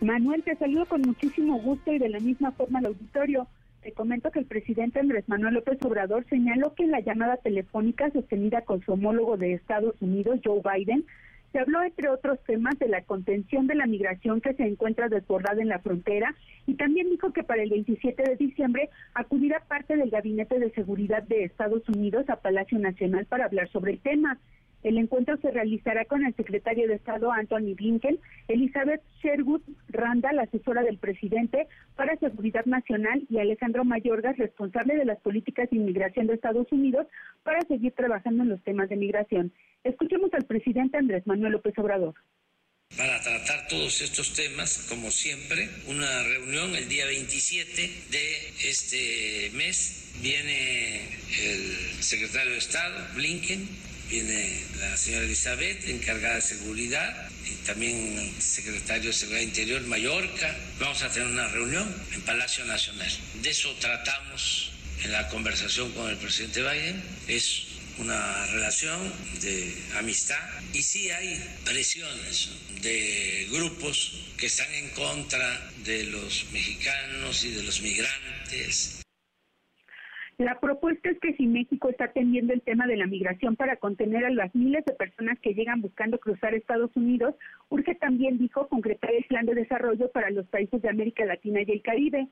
Manuel, 0.02 0.44
te 0.44 0.56
saludo 0.56 0.86
con 0.86 1.02
muchísimo 1.02 1.60
gusto 1.60 1.92
y 1.92 2.00
de 2.00 2.10
la 2.10 2.20
misma 2.20 2.52
forma 2.52 2.80
al 2.80 2.88
auditorio. 2.88 3.48
Te 3.88 3.94
comento 3.94 4.32
que 4.32 4.40
el 4.40 4.46
presidente 4.46 5.00
Andrés 5.00 5.30
Manuel 5.30 5.54
López 5.54 5.82
Obrador 5.82 6.26
señaló 6.28 6.76
que 6.76 6.84
en 6.84 6.92
la 6.92 7.00
llamada 7.00 7.38
telefónica 7.38 8.12
sostenida 8.12 8.64
con 8.64 8.82
su 8.82 8.92
homólogo 8.92 9.38
de 9.38 9.54
Estados 9.54 9.96
Unidos, 10.02 10.42
Joe 10.44 10.60
Biden, 10.62 11.06
se 11.54 11.60
habló, 11.60 11.82
entre 11.82 12.10
otros 12.10 12.38
temas, 12.44 12.78
de 12.80 12.90
la 12.90 13.04
contención 13.04 13.66
de 13.66 13.76
la 13.76 13.86
migración 13.86 14.42
que 14.42 14.54
se 14.56 14.64
encuentra 14.64 15.08
desbordada 15.08 15.62
en 15.62 15.70
la 15.70 15.80
frontera 15.80 16.36
y 16.66 16.74
también 16.74 17.10
dijo 17.10 17.32
que 17.32 17.44
para 17.44 17.64
el 17.64 17.70
27 17.70 18.24
de 18.24 18.36
diciembre 18.36 18.90
acudirá 19.14 19.62
parte 19.62 19.96
del 19.96 20.10
Gabinete 20.10 20.60
de 20.60 20.72
Seguridad 20.72 21.24
de 21.24 21.46
Estados 21.46 21.88
Unidos 21.88 22.30
a 22.30 22.42
Palacio 22.42 22.78
Nacional 22.80 23.26
para 23.26 23.46
hablar 23.46 23.70
sobre 23.70 23.94
el 23.94 24.00
tema. 24.00 24.38
El 24.88 24.98
encuentro 24.98 25.36
se 25.42 25.52
realizará 25.52 26.06
con 26.06 26.26
el 26.26 26.34
secretario 26.36 26.88
de 26.88 26.96
Estado 26.96 27.30
Anthony 27.30 27.76
Blinken, 27.76 28.20
Elizabeth 28.48 29.02
Sherwood 29.22 29.62
Randa, 29.90 30.32
la 30.32 30.44
asesora 30.44 30.82
del 30.82 30.98
presidente 30.98 31.68
para 31.98 32.16
Seguridad 32.16 32.64
Nacional, 32.64 33.22
y 33.30 33.38
Alejandro 33.40 33.84
Mayorgas, 33.84 34.38
responsable 34.38 34.96
de 34.96 35.04
las 35.04 35.20
políticas 35.20 35.70
de 35.70 35.76
inmigración 35.76 36.28
de 36.28 36.36
Estados 36.36 36.72
Unidos, 36.72 37.06
para 37.44 37.64
seguir 37.64 37.92
trabajando 37.92 38.44
en 38.44 38.50
los 38.50 38.64
temas 38.64 38.88
de 38.88 38.96
migración. 38.96 39.52
Escuchemos 39.84 40.34
al 40.34 40.46
presidente 40.46 40.98
Andrés 40.98 41.28
Manuel 41.28 41.52
López 41.52 41.78
Obrador. 41.78 42.16
Para 42.96 43.20
tratar 43.22 43.68
todos 43.68 44.00
estos 44.02 44.34
temas, 44.36 44.88
como 44.88 45.12
siempre, 45.12 45.68
una 45.90 46.24
reunión 46.24 46.74
el 46.74 46.88
día 46.88 47.06
27 47.08 47.82
de 48.10 48.70
este 48.70 49.52
mes. 49.54 50.06
Viene 50.22 51.02
el 51.44 52.02
secretario 52.02 52.54
de 52.54 52.58
Estado, 52.58 52.96
Blinken, 53.16 53.68
viene 54.10 54.64
la 54.80 54.96
señora 54.98 55.26
Elizabeth, 55.26 55.88
encargada 55.88 56.36
de 56.36 56.42
seguridad, 56.42 57.30
y 57.46 57.56
también 57.66 58.18
el 58.18 58.42
secretario 58.42 59.10
de 59.10 59.14
Seguridad 59.14 59.42
Interior, 59.42 59.82
Mallorca. 59.82 60.56
Vamos 60.80 61.02
a 61.02 61.10
tener 61.10 61.28
una 61.28 61.48
reunión 61.48 61.94
en 62.14 62.22
Palacio 62.22 62.66
Nacional. 62.66 63.12
De 63.42 63.50
eso 63.50 63.74
tratamos 63.76 64.72
en 65.04 65.12
la 65.12 65.28
conversación 65.30 65.92
con 65.94 66.10
el 66.10 66.18
presidente 66.18 66.62
Biden. 66.62 67.02
Es 67.28 67.64
una 67.98 68.46
relación 68.48 69.14
de 69.42 69.74
amistad 69.98 70.40
y 70.74 70.84
sí 70.84 71.10
hay 71.10 71.42
presiones 71.66 72.50
de 72.82 73.48
grupos 73.52 74.14
que 74.38 74.46
están 74.46 74.72
en 74.74 74.90
contra 74.90 75.72
de 75.84 76.04
los 76.04 76.46
mexicanos 76.52 77.44
y 77.44 77.52
de 77.52 77.64
los 77.64 77.82
migrantes 77.82 78.98
la 80.38 80.60
propuesta 80.60 81.10
es 81.10 81.20
que 81.20 81.34
si 81.34 81.48
México 81.48 81.90
está 81.90 82.06
atendiendo 82.06 82.54
el 82.54 82.62
tema 82.62 82.86
de 82.86 82.96
la 82.96 83.08
migración 83.08 83.56
para 83.56 83.78
contener 83.78 84.24
a 84.24 84.30
las 84.30 84.54
miles 84.54 84.86
de 84.86 84.94
personas 84.94 85.40
que 85.40 85.56
llegan 85.56 85.82
buscando 85.82 86.20
cruzar 86.20 86.54
Estados 86.54 86.96
Unidos, 86.96 87.34
urge 87.70 87.96
también, 87.96 88.38
dijo, 88.38 88.68
concretar 88.68 89.12
el 89.12 89.24
plan 89.24 89.48
de 89.48 89.56
desarrollo 89.56 90.12
para 90.12 90.30
los 90.30 90.48
países 90.48 90.80
de 90.80 90.90
América 90.90 91.26
Latina 91.26 91.62
y 91.62 91.72
el 91.72 91.82
Caribe. 91.82 92.28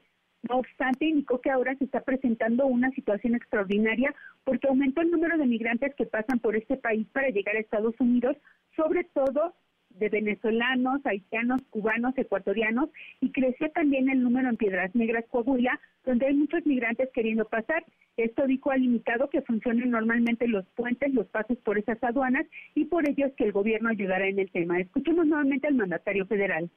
No 0.47 0.57
obstante, 0.59 1.05
indicó 1.05 1.41
que 1.41 1.49
ahora 1.49 1.75
se 1.77 1.85
está 1.85 2.01
presentando 2.01 2.67
una 2.67 2.91
situación 2.91 3.33
extraordinaria 3.33 4.13
porque 4.43 4.67
aumentó 4.67 5.01
el 5.01 5.09
número 5.09 5.39
de 5.39 5.47
migrantes 5.47 5.95
que 5.95 6.05
pasan 6.05 6.37
por 6.37 6.55
este 6.55 6.77
país 6.77 7.07
para 7.11 7.29
llegar 7.29 7.55
a 7.55 7.59
Estados 7.59 7.95
Unidos, 7.99 8.37
sobre 8.75 9.05
todo 9.05 9.55
de 9.99 10.09
venezolanos, 10.09 11.05
haitianos, 11.05 11.61
cubanos, 11.69 12.17
ecuatorianos 12.17 12.89
y 13.21 13.31
creció 13.31 13.69
también 13.71 14.09
el 14.09 14.21
número 14.21 14.49
en 14.49 14.57
Piedras 14.57 14.93
Negras, 14.95 15.25
Coahuila, 15.29 15.79
donde 16.05 16.27
hay 16.27 16.33
muchos 16.33 16.65
migrantes 16.65 17.09
queriendo 17.13 17.45
pasar. 17.45 17.83
Esto 18.17 18.47
dijo 18.47 18.71
ha 18.71 18.77
limitado 18.77 19.29
que 19.29 19.41
funcionen 19.41 19.91
normalmente 19.91 20.47
los 20.47 20.65
puentes, 20.75 21.13
los 21.13 21.27
pasos 21.27 21.57
por 21.59 21.77
esas 21.77 22.01
aduanas 22.03 22.45
y 22.73 22.85
por 22.85 23.07
ello 23.07 23.25
es 23.25 23.33
que 23.33 23.45
el 23.45 23.51
gobierno 23.51 23.89
ayudará 23.89 24.27
en 24.27 24.39
el 24.39 24.51
tema. 24.51 24.79
Escuchemos 24.79 25.25
nuevamente 25.25 25.67
al 25.67 25.75
mandatario 25.75 26.25
federal. 26.25 26.69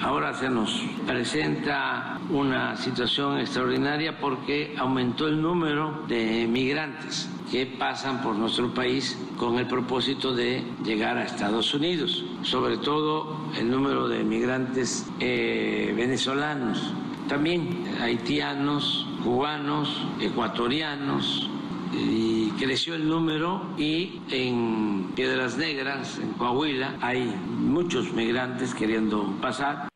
Ahora 0.00 0.32
se 0.34 0.48
nos 0.48 0.84
presenta 1.06 2.20
una 2.30 2.76
situación 2.76 3.38
extraordinaria 3.38 4.18
porque 4.18 4.74
aumentó 4.78 5.26
el 5.26 5.42
número 5.42 6.04
de 6.06 6.46
migrantes 6.48 7.28
que 7.50 7.66
pasan 7.66 8.22
por 8.22 8.36
nuestro 8.36 8.72
país 8.72 9.18
con 9.36 9.58
el 9.58 9.66
propósito 9.66 10.34
de 10.34 10.64
llegar 10.84 11.16
a 11.16 11.24
Estados 11.24 11.74
Unidos, 11.74 12.24
sobre 12.42 12.76
todo 12.78 13.36
el 13.58 13.70
número 13.70 14.08
de 14.08 14.22
migrantes 14.22 15.06
eh, 15.20 15.92
venezolanos, 15.96 16.92
también 17.28 17.84
haitianos, 18.00 19.06
cubanos, 19.24 20.06
ecuatorianos, 20.20 21.50
y 21.92 22.50
creció 22.58 22.94
el 22.94 23.08
número 23.08 23.62
y 23.76 24.20
en 24.30 25.12
Piedras 25.14 25.56
Negras, 25.56 26.18
en 26.18 26.32
Coahuila, 26.32 26.98
hay 27.00 27.24
muchos 27.48 28.12
migrantes 28.12 28.74
queriendo 28.74 29.38
pasar. 29.40 29.88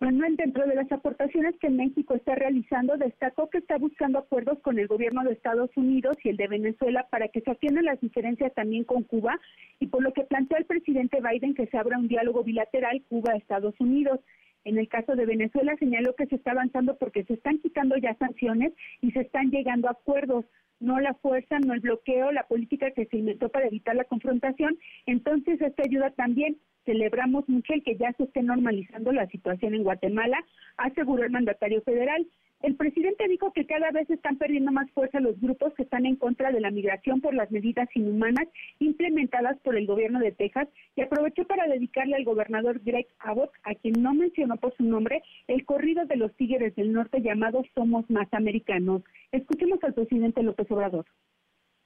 Manuel, 0.00 0.36
dentro 0.36 0.66
de 0.66 0.74
las 0.74 0.90
aportaciones 0.90 1.54
que 1.60 1.68
México 1.68 2.14
está 2.14 2.34
realizando, 2.34 2.96
destacó 2.96 3.50
que 3.50 3.58
está 3.58 3.76
buscando 3.76 4.18
acuerdos 4.18 4.58
con 4.60 4.78
el 4.78 4.86
gobierno 4.86 5.22
de 5.24 5.32
Estados 5.34 5.70
Unidos 5.76 6.16
y 6.24 6.30
el 6.30 6.38
de 6.38 6.48
Venezuela 6.48 7.06
para 7.10 7.28
que 7.28 7.42
se 7.42 7.50
atiendan 7.50 7.84
las 7.84 8.00
diferencias 8.00 8.54
también 8.54 8.84
con 8.84 9.02
Cuba 9.02 9.38
y 9.78 9.88
por 9.88 10.02
lo 10.02 10.14
que 10.14 10.24
planteó 10.24 10.56
el 10.56 10.64
presidente 10.64 11.20
Biden 11.20 11.54
que 11.54 11.66
se 11.66 11.76
abra 11.76 11.98
un 11.98 12.08
diálogo 12.08 12.42
bilateral 12.42 13.02
Cuba-Estados 13.10 13.74
Unidos. 13.78 14.20
En 14.64 14.78
el 14.78 14.88
caso 14.88 15.14
de 15.16 15.26
Venezuela 15.26 15.74
señaló 15.78 16.14
que 16.14 16.26
se 16.26 16.36
está 16.36 16.52
avanzando 16.52 16.96
porque 16.98 17.24
se 17.24 17.34
están 17.34 17.58
quitando 17.58 17.96
ya 17.96 18.14
sanciones 18.14 18.72
y 19.00 19.10
se 19.12 19.20
están 19.20 19.50
llegando 19.50 19.88
a 19.88 19.92
acuerdos, 19.92 20.44
no 20.80 20.98
la 20.98 21.14
fuerza, 21.14 21.58
no 21.58 21.74
el 21.74 21.80
bloqueo, 21.80 22.32
la 22.32 22.46
política 22.46 22.90
que 22.90 23.06
se 23.06 23.18
inventó 23.18 23.48
para 23.48 23.66
evitar 23.66 23.94
la 23.94 24.04
confrontación. 24.04 24.78
Entonces, 25.06 25.60
esto 25.60 25.82
ayuda 25.82 26.10
también. 26.10 26.56
Celebramos 26.84 27.48
mucho 27.48 27.74
el 27.74 27.82
que 27.82 27.96
ya 27.96 28.12
se 28.14 28.24
esté 28.24 28.42
normalizando 28.42 29.12
la 29.12 29.26
situación 29.28 29.74
en 29.74 29.84
Guatemala, 29.84 30.38
aseguró 30.78 31.24
el 31.24 31.30
mandatario 31.30 31.82
federal. 31.82 32.26
El 32.62 32.76
presidente 32.76 33.26
dijo 33.26 33.52
que 33.54 33.64
cada 33.64 33.90
vez 33.90 34.08
están 34.10 34.36
perdiendo 34.36 34.70
más 34.70 34.90
fuerza 34.90 35.18
los 35.18 35.40
grupos 35.40 35.72
que 35.74 35.82
están 35.82 36.04
en 36.04 36.16
contra 36.16 36.52
de 36.52 36.60
la 36.60 36.70
migración 36.70 37.22
por 37.22 37.34
las 37.34 37.50
medidas 37.50 37.88
inhumanas 37.94 38.48
implementadas 38.78 39.58
por 39.60 39.78
el 39.78 39.86
gobierno 39.86 40.20
de 40.20 40.32
Texas 40.32 40.68
y 40.94 41.00
aprovechó 41.00 41.46
para 41.46 41.66
dedicarle 41.66 42.16
al 42.16 42.24
gobernador 42.24 42.80
Greg 42.84 43.06
Abbott, 43.20 43.50
a 43.62 43.74
quien 43.74 44.02
no 44.02 44.12
mencionó 44.12 44.58
por 44.58 44.76
su 44.76 44.82
nombre, 44.82 45.22
el 45.48 45.64
corrido 45.64 46.04
de 46.04 46.16
los 46.16 46.36
Tigres 46.36 46.76
del 46.76 46.92
Norte 46.92 47.22
llamado 47.22 47.64
Somos 47.74 48.08
Más 48.10 48.28
Americanos. 48.32 49.02
Escuchemos 49.32 49.82
al 49.82 49.94
presidente 49.94 50.42
López 50.42 50.70
Obrador. 50.70 51.06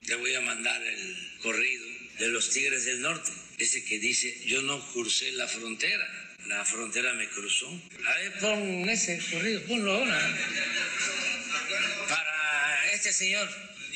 Le 0.01 0.15
voy 0.17 0.33
a 0.35 0.41
mandar 0.41 0.81
el 0.81 1.41
corrido 1.41 1.85
de 2.19 2.27
los 2.29 2.49
Tigres 2.51 2.85
del 2.85 3.01
Norte, 3.01 3.31
ese 3.59 3.83
que 3.85 3.97
dice 3.99 4.45
yo 4.45 4.61
no 4.63 4.77
crucé 4.93 5.31
la 5.33 5.47
frontera 5.47 6.24
la 6.47 6.63
frontera 6.63 7.13
me 7.13 7.27
cruzó. 7.27 7.67
A 7.67 8.17
ver, 8.19 8.39
pon 8.39 8.89
ese 8.89 9.19
corrido, 9.31 9.61
ponlo 9.67 9.91
ahora. 9.93 10.19
Para 12.09 12.91
este 12.93 13.11
señor, 13.11 13.49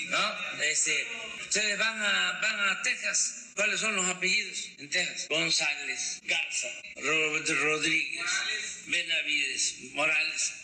¿no? 0.09 0.63
Este, 0.63 0.93
ustedes 1.41 1.77
van 1.77 2.01
a, 2.01 2.39
van 2.41 2.69
a 2.69 2.81
Texas. 2.81 3.53
¿Cuáles 3.55 3.79
son 3.79 3.95
los 3.95 4.05
apellidos 4.07 4.71
en 4.77 4.89
Texas? 4.89 5.27
González, 5.29 6.21
Garza, 6.25 6.67
Rodríguez, 6.95 8.85
Benavides, 8.87 9.91
Morales. 9.93 10.63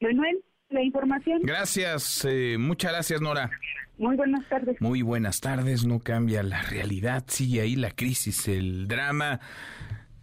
Manuel, 0.00 0.42
la 0.70 0.82
información. 0.82 1.40
Gracias, 1.42 2.24
eh, 2.28 2.56
muchas 2.58 2.92
gracias, 2.92 3.20
Nora. 3.20 3.50
Muy 3.98 4.16
buenas 4.16 4.48
tardes. 4.48 4.80
Muy 4.80 5.02
buenas 5.02 5.40
tardes, 5.40 5.84
no 5.84 5.98
cambia 5.98 6.42
la 6.42 6.62
realidad, 6.62 7.24
sigue 7.26 7.60
ahí 7.60 7.74
la 7.74 7.90
crisis, 7.90 8.46
el 8.48 8.86
drama 8.86 9.40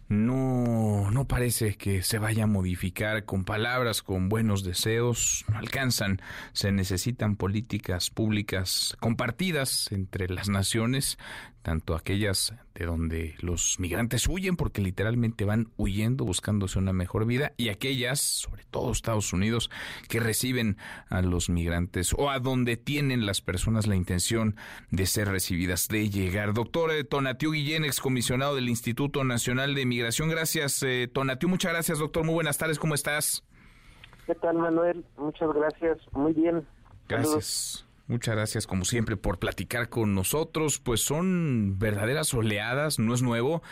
no, 0.08 1.10
no 1.10 1.26
parece 1.26 1.76
que 1.76 2.02
se 2.02 2.18
vaya 2.18 2.44
a 2.44 2.46
modificar 2.46 3.24
con 3.24 3.44
palabras, 3.44 4.02
con 4.02 4.28
buenos 4.28 4.62
deseos, 4.62 5.44
no 5.48 5.58
alcanzan. 5.58 6.20
Se 6.52 6.70
necesitan 6.70 7.36
políticas 7.36 8.10
públicas 8.10 8.96
compartidas 9.00 9.90
entre 9.90 10.28
las 10.28 10.48
naciones, 10.48 11.18
tanto 11.66 11.96
aquellas 11.96 12.54
de 12.76 12.86
donde 12.86 13.34
los 13.40 13.80
migrantes 13.80 14.28
huyen 14.28 14.54
porque 14.54 14.80
literalmente 14.80 15.44
van 15.44 15.66
huyendo 15.76 16.24
buscándose 16.24 16.78
una 16.78 16.92
mejor 16.92 17.26
vida 17.26 17.54
y 17.56 17.70
aquellas, 17.70 18.20
sobre 18.20 18.62
todo 18.70 18.92
Estados 18.92 19.32
Unidos, 19.32 19.68
que 20.08 20.20
reciben 20.20 20.76
a 21.10 21.22
los 21.22 21.50
migrantes 21.50 22.14
o 22.16 22.30
a 22.30 22.38
donde 22.38 22.76
tienen 22.76 23.26
las 23.26 23.40
personas 23.40 23.88
la 23.88 23.96
intención 23.96 24.54
de 24.92 25.06
ser 25.06 25.26
recibidas, 25.26 25.88
de 25.88 26.08
llegar. 26.08 26.54
Doctor 26.54 26.92
eh, 26.92 27.02
Tonatiu 27.02 27.50
Guillén, 27.50 27.84
excomisionado 27.84 28.54
del 28.54 28.68
Instituto 28.68 29.24
Nacional 29.24 29.74
de 29.74 29.86
Migración. 29.86 30.28
Gracias, 30.28 30.84
eh, 30.84 31.10
Tonatiu. 31.12 31.48
Muchas 31.48 31.72
gracias, 31.72 31.98
doctor. 31.98 32.22
Muy 32.22 32.34
buenas 32.34 32.58
tardes. 32.58 32.78
¿Cómo 32.78 32.94
estás? 32.94 33.42
¿Qué 34.24 34.36
tal, 34.36 34.56
Manuel? 34.56 35.04
Muchas 35.18 35.52
gracias. 35.52 35.98
Muy 36.12 36.32
bien. 36.32 36.64
Gracias. 37.08 37.85
Muchas 38.08 38.36
gracias, 38.36 38.66
como 38.66 38.84
siempre, 38.84 39.16
por 39.16 39.38
platicar 39.38 39.88
con 39.88 40.14
nosotros. 40.14 40.78
Pues 40.78 41.00
son 41.00 41.78
verdaderas 41.78 42.32
oleadas, 42.34 42.98
no 42.98 43.14
es 43.14 43.22
nuevo, 43.22 43.62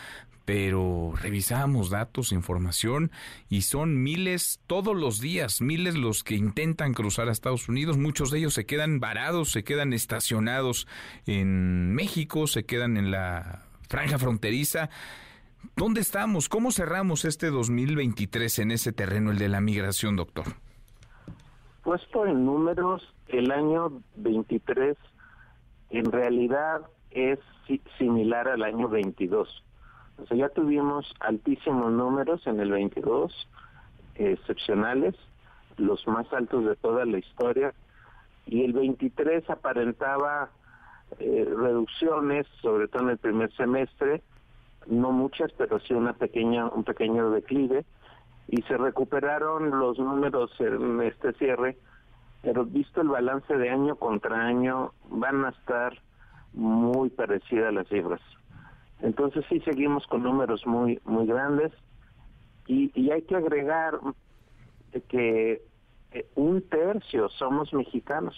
pero 0.44 1.14
revisamos 1.20 1.90
datos, 1.90 2.32
información 2.32 3.10
y 3.48 3.62
son 3.62 4.02
miles 4.02 4.60
todos 4.66 4.94
los 4.96 5.20
días, 5.20 5.60
miles 5.60 5.94
los 5.94 6.22
que 6.22 6.34
intentan 6.34 6.92
cruzar 6.92 7.28
a 7.28 7.32
Estados 7.32 7.68
Unidos, 7.68 7.96
muchos 7.96 8.30
de 8.30 8.38
ellos 8.38 8.54
se 8.54 8.66
quedan 8.66 9.00
varados, 9.00 9.50
se 9.50 9.64
quedan 9.64 9.92
estacionados 9.92 10.86
en 11.26 11.94
México, 11.94 12.46
se 12.46 12.64
quedan 12.64 12.96
en 12.96 13.10
la 13.10 13.62
franja 13.88 14.18
fronteriza. 14.18 14.90
¿Dónde 15.76 16.02
estamos? 16.02 16.48
¿Cómo 16.48 16.72
cerramos 16.72 17.24
este 17.24 17.50
2023 17.50 18.58
en 18.58 18.70
ese 18.72 18.92
terreno, 18.92 19.30
el 19.30 19.38
de 19.38 19.48
la 19.48 19.60
migración, 19.60 20.16
doctor? 20.16 20.44
Puesto 21.82 22.26
en 22.26 22.44
números, 22.44 23.02
el 23.38 23.50
año 23.50 24.02
23 24.16 24.96
en 25.90 26.12
realidad 26.12 26.82
es 27.10 27.38
similar 27.98 28.48
al 28.48 28.62
año 28.62 28.88
22. 28.88 29.64
O 30.22 30.26
sea, 30.26 30.36
ya 30.36 30.48
tuvimos 30.48 31.12
altísimos 31.20 31.92
números 31.92 32.46
en 32.46 32.60
el 32.60 32.70
22, 32.70 33.32
excepcionales, 34.14 35.14
los 35.76 36.06
más 36.06 36.32
altos 36.32 36.64
de 36.64 36.76
toda 36.76 37.04
la 37.04 37.18
historia, 37.18 37.74
y 38.46 38.64
el 38.64 38.72
23 38.72 39.48
aparentaba 39.50 40.50
eh, 41.18 41.48
reducciones, 41.56 42.46
sobre 42.60 42.88
todo 42.88 43.04
en 43.04 43.10
el 43.10 43.18
primer 43.18 43.52
semestre, 43.56 44.22
no 44.86 45.10
muchas, 45.10 45.50
pero 45.52 45.80
sí 45.80 45.94
una 45.94 46.12
pequeña, 46.12 46.66
un 46.66 46.84
pequeño 46.84 47.30
declive, 47.30 47.84
y 48.48 48.62
se 48.62 48.76
recuperaron 48.76 49.78
los 49.78 49.98
números 49.98 50.52
en 50.60 51.00
este 51.00 51.32
cierre 51.34 51.76
pero 52.44 52.64
visto 52.66 53.00
el 53.00 53.08
balance 53.08 53.56
de 53.56 53.70
año 53.70 53.96
contra 53.96 54.46
año, 54.46 54.92
van 55.08 55.44
a 55.46 55.48
estar 55.48 55.98
muy 56.52 57.08
parecidas 57.08 57.72
las 57.72 57.88
cifras. 57.88 58.20
Entonces 59.00 59.44
sí 59.48 59.60
seguimos 59.60 60.06
con 60.06 60.22
números 60.22 60.64
muy 60.66 61.00
muy 61.04 61.26
grandes 61.26 61.72
y, 62.66 62.92
y 62.94 63.10
hay 63.10 63.22
que 63.22 63.36
agregar 63.36 63.98
que 65.08 65.62
eh, 66.12 66.26
un 66.36 66.62
tercio 66.62 67.28
somos 67.30 67.72
mexicanos. 67.72 68.36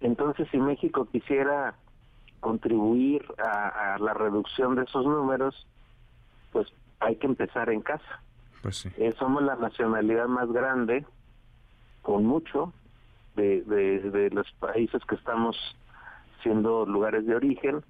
Entonces 0.00 0.46
si 0.50 0.58
México 0.58 1.08
quisiera 1.10 1.74
contribuir 2.40 3.24
a, 3.38 3.94
a 3.94 3.98
la 3.98 4.14
reducción 4.14 4.76
de 4.76 4.84
esos 4.84 5.04
números, 5.04 5.66
pues 6.52 6.68
hay 7.00 7.16
que 7.16 7.26
empezar 7.26 7.70
en 7.70 7.80
casa. 7.80 8.22
Pues 8.62 8.76
sí. 8.76 8.90
Eh, 8.96 9.14
somos 9.18 9.42
la 9.42 9.56
nacionalidad 9.56 10.28
más 10.28 10.50
grande 10.52 11.04
con 12.02 12.24
mucho 12.24 12.72
de, 13.36 13.62
de, 13.62 14.30
los 14.30 14.50
países 14.58 15.02
que 15.04 15.14
estamos 15.14 15.56
siendo 16.42 16.86
lugares 16.86 17.26
de 17.26 17.36
origen 17.36 17.82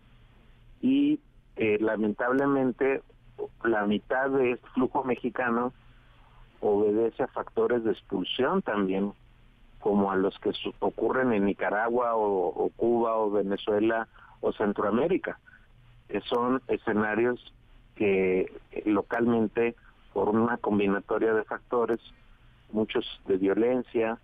y 0.81 1.21
eh, 1.57 1.79
lamentablemente 1.81 3.03
la 3.65 3.87
mitad 3.87 4.31
de 4.31 4.53
este 4.53 4.69
flujo 4.75 5.05
mexicano 5.05 5.73
obedece 6.61 7.23
a 7.23 7.29
factores 7.29 7.85
de 7.85 7.93
expulsión 7.93 8.63
también, 8.63 9.13
como 9.81 10.11
a 10.11 10.17
los 10.17 10.39
que 10.41 10.53
ocurren 10.81 11.33
en 11.33 11.47
Nicaragua 11.47 12.17
o, 12.17 12.71
Cuba 12.77 13.17
o 13.17 13.31
Venezuela 13.31 14.09
o 14.41 14.53
Centroamérica, 14.53 15.39
que 16.09 16.21
son 16.23 16.63
escenarios 16.69 17.53
que 17.95 18.53
eh, 18.73 18.83
localmente, 18.87 19.77
por 20.13 20.29
una 20.29 20.57
combinatoria 20.57 21.33
de 21.35 21.45
factores, 21.45 22.01
muchos 22.73 23.05
de 23.27 23.37
violencia, 23.37 24.19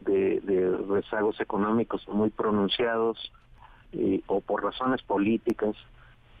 de, 0.00 0.76
rezagos 0.88 1.40
económicos 1.40 2.06
muy 2.08 2.30
pronunciados 2.30 3.32
eh, 3.92 4.22
o 4.26 4.40
por 4.40 4.62
razones 4.62 5.02
políticas, 5.02 5.76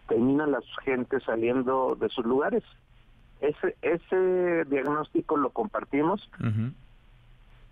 terminan 0.08 0.52
las 0.52 0.64
gentes 0.84 1.22
saliendo 1.24 1.96
de 1.96 2.08
sus 2.08 2.24
lugares. 2.24 2.62
Ese, 3.40 3.76
ese 3.82 4.64
diagnóstico 4.66 5.36
lo 5.36 5.50
compartimos 5.50 6.28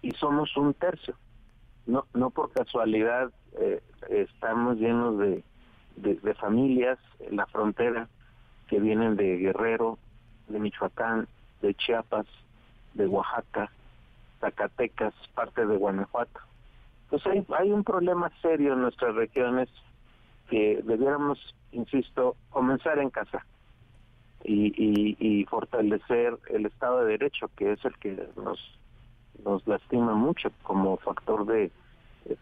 y 0.02 0.10
somos 0.12 0.56
un 0.56 0.74
tercio. 0.74 1.14
No, 1.87 2.06
no 2.14 2.30
por 2.30 2.50
casualidad 2.52 3.30
eh, 3.58 3.82
estamos 4.10 4.78
llenos 4.78 5.18
de, 5.18 5.44
de 5.96 6.34
familias 6.34 6.98
en 7.20 7.37
la 7.37 7.46
frontera 7.46 8.08
que 8.68 8.80
vienen 8.80 9.16
de 9.16 9.37
Guerrero, 9.37 9.98
de 10.48 10.58
Michoacán, 10.58 11.28
de 11.62 11.74
Chiapas, 11.74 12.26
de 12.94 13.07
Oaxaca, 13.07 13.70
Zacatecas, 14.40 15.14
parte 15.35 15.66
de 15.66 15.76
Guanajuato. 15.76 16.40
Pues 17.11 17.26
hay, 17.26 17.44
hay 17.59 17.70
un 17.70 17.85
problema 17.85 18.30
serio 18.40 18.72
en 18.72 18.83
nuestras 18.83 19.14
regiones 19.14 19.68
que 20.48 20.80
debiéramos, 20.85 21.38
insisto, 21.72 22.37
comenzar 22.50 22.98
en 22.98 23.11
casa 23.11 23.44
y, 24.44 25.16
y, 25.18 25.44
fortalecer 25.46 26.37
el 26.50 26.66
Estado 26.66 27.00
de 27.00 27.12
Derecho, 27.12 27.50
que 27.57 27.72
es 27.72 27.85
el 27.85 27.96
que 27.98 28.28
nos, 28.37 28.59
nos 29.42 29.66
lastima 29.66 30.14
mucho 30.14 30.50
como 30.62 30.98
factor 30.98 31.46
de, 31.46 31.70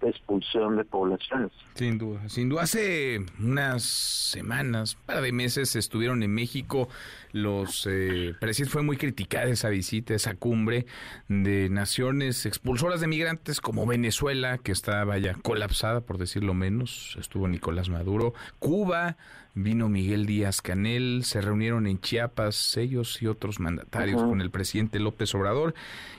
expulsión 0.02 0.76
de 0.76 0.84
poblaciones. 0.84 1.50
Sin 1.74 1.98
duda, 1.98 2.28
sin 2.28 2.48
duda. 2.48 2.62
Hace 2.62 3.24
unas 3.38 3.82
semanas, 3.82 4.96
un 4.96 5.06
par 5.06 5.22
de 5.22 5.32
meses 5.32 5.76
estuvieron 5.76 6.22
en 6.22 6.32
México 6.34 6.88
los 7.32 7.86
eh, 7.90 8.34
presidentes. 8.40 8.72
Fue 8.72 8.82
muy 8.82 8.96
criticada 8.96 9.46
esa 9.46 9.68
visita, 9.68 10.14
esa 10.14 10.34
cumbre 10.34 10.86
de 11.28 11.68
naciones 11.68 12.46
expulsoras 12.46 13.00
de 13.00 13.06
migrantes 13.06 13.60
como 13.60 13.86
Venezuela, 13.86 14.58
que 14.58 14.72
estaba 14.72 15.18
ya 15.18 15.34
colapsada, 15.34 16.00
por 16.00 16.18
decirlo 16.18 16.54
menos. 16.54 17.16
Estuvo 17.18 17.48
Nicolás 17.48 17.88
Maduro. 17.88 18.34
Cuba, 18.58 19.16
vino 19.54 19.88
Miguel 19.88 20.26
Díaz 20.26 20.62
Canel, 20.62 21.24
se 21.24 21.40
reunieron 21.40 21.86
en 21.86 22.00
Chiapas 22.00 22.76
ellos 22.76 23.20
y 23.20 23.26
otros 23.26 23.60
mandatarios 23.60 24.22
con 24.22 24.40
el 24.40 24.50
presidente 24.50 24.98
López 24.98 25.34
Obrador 25.34 25.74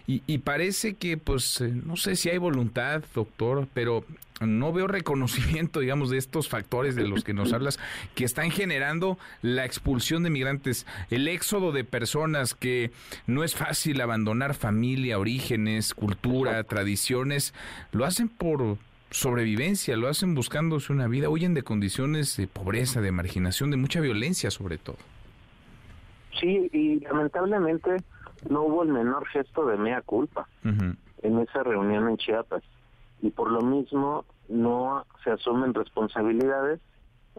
y, 0.06 0.22
y, 0.28 0.40
parece 0.40 0.96
que 0.96 1.18
pues 1.18 1.62
eh, 1.62 1.70
no 1.70 1.96
sé 1.96 2.16
si 2.16 2.30
hay 2.30 2.38
voluntad, 2.38 3.04
doctor, 3.16 3.53
pero 3.74 4.04
no 4.42 4.74
veo 4.74 4.88
reconocimiento, 4.88 5.80
digamos, 5.80 6.10
de 6.10 6.18
estos 6.18 6.50
factores 6.50 6.96
de 6.96 7.08
los 7.08 7.24
que 7.24 7.34
nos 7.34 7.54
hablas 7.54 7.80
que 8.16 8.26
están 8.26 8.52
generando 8.52 9.18
la 9.42 9.66
expulsión 9.66 10.24
de 10.24 10.30
migrantes, 10.30 10.86
el 11.10 11.28
éxodo 11.28 11.72
de 11.72 11.84
personas 11.84 12.54
que 12.54 12.92
no 13.28 13.44
es 13.44 13.56
fácil 13.56 14.02
abandonar 14.02 14.54
familia, 14.54 15.20
orígenes, 15.20 15.94
cultura, 15.94 16.64
tradiciones, 16.64 17.54
lo 17.92 18.06
hacen 18.06 18.30
por 18.30 18.78
sobrevivencia, 19.12 19.96
lo 19.96 20.08
hacen 20.08 20.34
buscándose 20.34 20.92
una 20.92 21.08
vida, 21.08 21.30
huyen 21.30 21.54
de 21.54 21.64
condiciones 21.64 22.36
de 22.36 22.48
pobreza, 22.48 23.00
de 23.02 23.12
marginación, 23.12 23.70
de 23.70 23.78
mucha 23.78 24.02
violencia 24.02 24.50
sobre 24.50 24.78
todo. 24.78 24.98
Sí, 26.40 26.70
y 26.74 27.00
lamentablemente 27.02 27.98
no 28.50 28.64
hubo 28.64 28.84
el 28.84 28.90
menor 28.90 29.28
gesto 29.28 29.66
de 29.68 29.78
mea 29.78 30.02
culpa 30.02 30.48
en 30.64 31.40
esa 31.40 31.64
reunión 31.64 32.10
en 32.10 32.18
Chiapas. 32.18 32.64
Y 33.24 33.32
por 33.32 33.50
lo 33.50 33.62
mismo 33.62 34.26
no 34.50 35.06
se 35.24 35.32
asumen 35.32 35.74
responsabilidades 35.74 36.82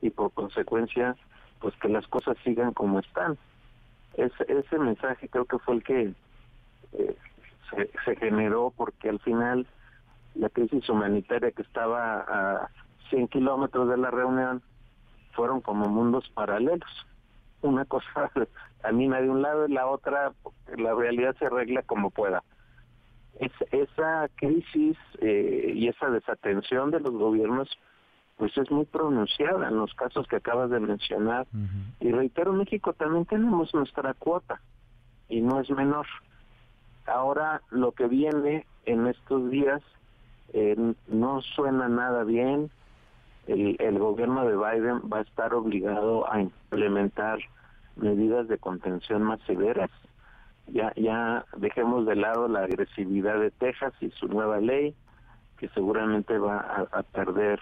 y 0.00 0.10
por 0.10 0.32
consecuencia 0.32 1.14
pues 1.60 1.74
que 1.76 1.88
las 1.88 2.06
cosas 2.08 2.36
sigan 2.42 2.72
como 2.72 2.98
están. 2.98 3.38
Ese, 4.14 4.78
mensaje 4.78 5.28
creo 5.28 5.44
que 5.44 5.58
fue 5.58 5.74
el 5.74 5.84
que 5.84 6.14
eh, 6.92 7.16
se, 7.70 7.90
se 8.04 8.16
generó 8.16 8.72
porque 8.76 9.10
al 9.10 9.20
final 9.20 9.66
la 10.34 10.48
crisis 10.48 10.88
humanitaria 10.88 11.52
que 11.52 11.62
estaba 11.62 12.24
a 12.26 12.70
100 13.10 13.28
kilómetros 13.28 13.88
de 13.88 13.98
la 13.98 14.10
reunión 14.10 14.62
fueron 15.32 15.60
como 15.60 15.86
mundos 15.88 16.30
paralelos. 16.34 17.06
Una 17.60 17.84
cosa 17.84 18.30
camina 18.82 19.20
de 19.20 19.28
un 19.28 19.42
lado 19.42 19.66
y 19.66 19.72
la 19.72 19.86
otra, 19.86 20.32
la 20.76 20.94
realidad 20.94 21.36
se 21.38 21.46
arregla 21.46 21.82
como 21.82 22.10
pueda. 22.10 22.42
Es, 23.40 23.52
esa 23.72 24.28
crisis 24.36 24.96
eh, 25.20 25.72
y 25.74 25.88
esa 25.88 26.10
desatención 26.10 26.90
de 26.90 27.00
los 27.00 27.12
gobiernos 27.12 27.68
pues 28.36 28.56
es 28.58 28.70
muy 28.70 28.84
pronunciada 28.84 29.68
en 29.68 29.76
los 29.76 29.94
casos 29.94 30.26
que 30.26 30.36
acabas 30.36 30.70
de 30.70 30.80
mencionar. 30.80 31.46
Y 32.00 32.10
reitero, 32.10 32.52
México 32.52 32.92
también 32.92 33.26
tenemos 33.26 33.72
nuestra 33.74 34.12
cuota 34.14 34.60
y 35.28 35.40
no 35.40 35.60
es 35.60 35.70
menor. 35.70 36.06
Ahora 37.06 37.62
lo 37.70 37.92
que 37.92 38.06
viene 38.06 38.66
en 38.86 39.06
estos 39.06 39.50
días 39.50 39.82
eh, 40.52 40.94
no 41.06 41.42
suena 41.42 41.88
nada 41.88 42.24
bien. 42.24 42.70
El, 43.46 43.76
el 43.78 43.98
gobierno 43.98 44.46
de 44.46 44.56
Biden 44.56 45.02
va 45.12 45.18
a 45.18 45.22
estar 45.22 45.54
obligado 45.54 46.30
a 46.32 46.40
implementar 46.40 47.38
medidas 47.96 48.48
de 48.48 48.58
contención 48.58 49.22
más 49.22 49.40
severas. 49.42 49.90
Ya, 50.66 50.92
ya 50.96 51.44
dejemos 51.56 52.06
de 52.06 52.16
lado 52.16 52.48
la 52.48 52.60
agresividad 52.60 53.38
de 53.38 53.50
Texas 53.50 53.92
y 54.00 54.10
su 54.10 54.28
nueva 54.28 54.60
ley, 54.60 54.94
que 55.58 55.68
seguramente 55.68 56.38
va 56.38 56.86
a, 56.90 57.02
perder 57.02 57.60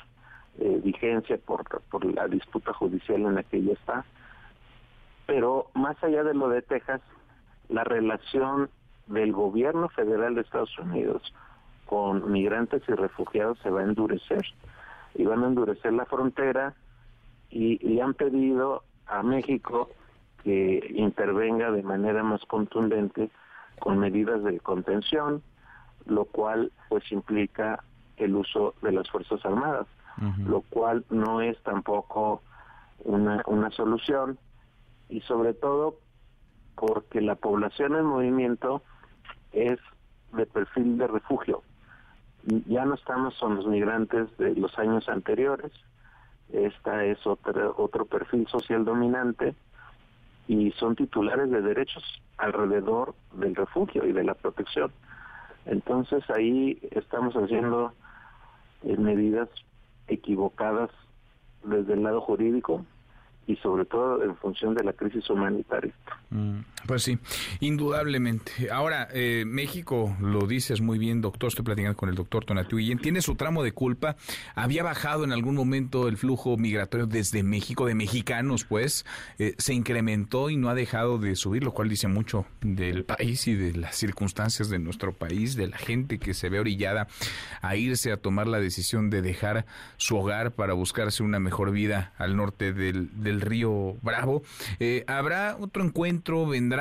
eh, 0.59 0.81
vigencia 0.83 1.37
por, 1.39 1.65
por 1.91 2.05
la 2.05 2.29
disputa 2.29 2.73
judicial 2.73 3.23
en 3.23 3.35
la 3.35 3.43
que 3.43 3.63
ya 3.63 3.73
está. 3.73 4.05
Pero 5.27 5.71
más 5.75 6.03
allá 6.03 6.23
de 6.23 6.35
lo 6.35 6.49
de 6.49 6.63
Texas, 6.63 7.01
la 7.69 7.85
relación 7.85 8.71
del 9.07 9.33
gobierno 9.33 9.89
federal 9.89 10.35
de 10.35 10.43
Estados 10.43 10.79
Unidos 10.79 11.23
con 11.87 12.31
migrantes 12.33 12.83
y 12.89 12.93
refugiados 12.93 13.59
se 13.59 13.71
va 13.71 13.81
a 13.81 13.85
endurecer 13.85 14.43
y 15.15 15.25
van 15.25 15.43
a 15.45 15.49
endurecer 15.49 15.93
la 15.93 16.07
frontera 16.07 16.75
y, 17.51 17.87
y 17.87 18.01
han 18.01 18.15
pedido 18.15 18.85
a 19.07 19.23
México 19.23 19.91
que 20.45 20.93
intervenga 20.95 21.71
de 21.71 21.83
manera 21.83 22.23
más 22.23 22.45
contundente 22.47 23.31
con 23.79 23.99
medidas 23.99 24.43
de 24.43 24.61
contención, 24.61 25.43
lo 26.07 26.25
cual 26.25 26.73
pues 26.89 27.11
implica 27.13 27.83
el 28.17 28.35
uso 28.37 28.75
de 28.83 28.93
las 28.93 29.09
Fuerzas 29.11 29.45
Armadas, 29.45 29.87
lo 30.47 30.61
cual 30.61 31.05
no 31.11 31.41
es 31.41 31.61
tampoco 31.63 32.43
una, 33.05 33.43
una 33.47 33.71
solución 33.71 34.39
y 35.09 35.21
sobre 35.23 35.55
todo 35.55 35.97
porque 36.77 37.21
la 37.21 37.35
población 37.35 37.97
en 37.97 38.05
movimiento 38.05 38.83
es 39.53 39.79
de 40.33 40.47
perfil 40.47 40.99
de 40.99 41.07
refugio. 41.07 41.63
Ya 42.67 42.85
no 42.85 42.95
estamos 42.95 43.39
con 43.39 43.57
los 43.57 43.67
migrantes 43.67 44.37
de 44.37 44.55
los 44.55 44.79
años 44.79 45.09
anteriores, 45.09 45.73
esta 46.53 47.05
es 47.05 47.27
otro, 47.27 47.75
otro 47.79 48.05
perfil 48.05 48.47
social 48.49 48.85
dominante 48.85 49.55
y 50.49 50.71
son 50.73 50.97
titulares 50.97 51.51
de 51.51 51.63
derechos 51.63 52.03
alrededor 52.39 53.15
del 53.35 53.55
refugio 53.55 54.07
y 54.07 54.13
de 54.13 54.25
la 54.25 54.35
protección. 54.35 54.93
Entonces 55.67 56.25
ahí 56.31 56.79
estamos 56.91 57.35
haciendo 57.35 57.93
eh, 58.83 58.97
medidas 58.97 59.49
equivocadas 60.09 60.91
desde 61.65 61.95
el 61.95 62.03
lado 62.03 62.21
jurídico 62.21 62.85
y 63.47 63.57
sobre 63.57 63.85
todo 63.85 64.23
en 64.23 64.37
función 64.37 64.75
de 64.75 64.85
la 64.85 64.93
crisis 64.93 65.29
humanitaria. 65.31 65.93
Mm, 66.31 66.61
pues 66.87 67.03
sí, 67.03 67.19
indudablemente. 67.61 68.71
Ahora, 68.71 69.09
eh, 69.13 69.45
México, 69.47 70.17
lo 70.21 70.47
dices 70.47 70.81
muy 70.81 70.99
bien, 70.99 71.21
doctor, 71.21 71.49
estoy 71.49 71.65
platicando 71.65 71.97
con 71.97 72.09
el 72.09 72.15
doctor 72.15 72.45
y 72.71 72.97
tiene 72.97 73.23
su 73.23 73.35
tramo 73.35 73.63
de 73.63 73.73
culpa. 73.73 74.17
Había 74.55 74.83
bajado 74.83 75.25
en 75.25 75.33
algún 75.33 75.55
momento 75.55 76.09
el 76.09 76.17
flujo 76.17 76.57
migratorio 76.57 77.07
desde 77.07 77.43
México, 77.43 77.87
de 77.87 77.95
mexicanos, 77.95 78.65
pues, 78.65 79.05
eh, 79.39 79.55
se 79.59 79.75
incrementó 79.75 80.51
y 80.51 80.57
no 80.57 80.69
ha 80.69 80.75
dejado 80.75 81.19
de 81.19 81.37
subir, 81.37 81.65
lo 81.65 81.73
cual 81.73 81.89
dice 81.89 82.09
mucho 82.09 82.47
del 82.61 83.05
país 83.05 83.47
y 83.47 83.55
de 83.55 83.75
las 83.75 83.97
circunstancias 83.97 84.69
de 84.69 84.79
nuestro 84.79 85.13
país, 85.13 85.57
de 85.57 85.69
la 85.69 85.79
gente 85.79 86.19
que 86.19 86.35
se 86.35 86.49
ve 86.49 86.61
orillada 86.61 87.09
a 87.61 87.77
irse 87.77 88.13
a 88.13 88.17
tomar 88.17 88.47
la 88.47 88.61
decisión 88.61 89.11
de 89.11 89.23
dejar 89.23 89.67
su 89.97 90.17
hogar 90.17 90.53
para 90.53 90.75
buscarse 90.75 91.23
una 91.23 91.39
mejor 91.39 91.71
vida 91.71 92.13
al 92.19 92.37
norte 92.37 92.73
del 92.73 93.11
el 93.25 93.41
río 93.41 93.97
Bravo. 94.03 94.43
Eh, 94.79 95.05
¿Habrá 95.07 95.57
otro 95.59 95.85
encuentro? 95.85 96.47
¿Vendrá 96.47 96.72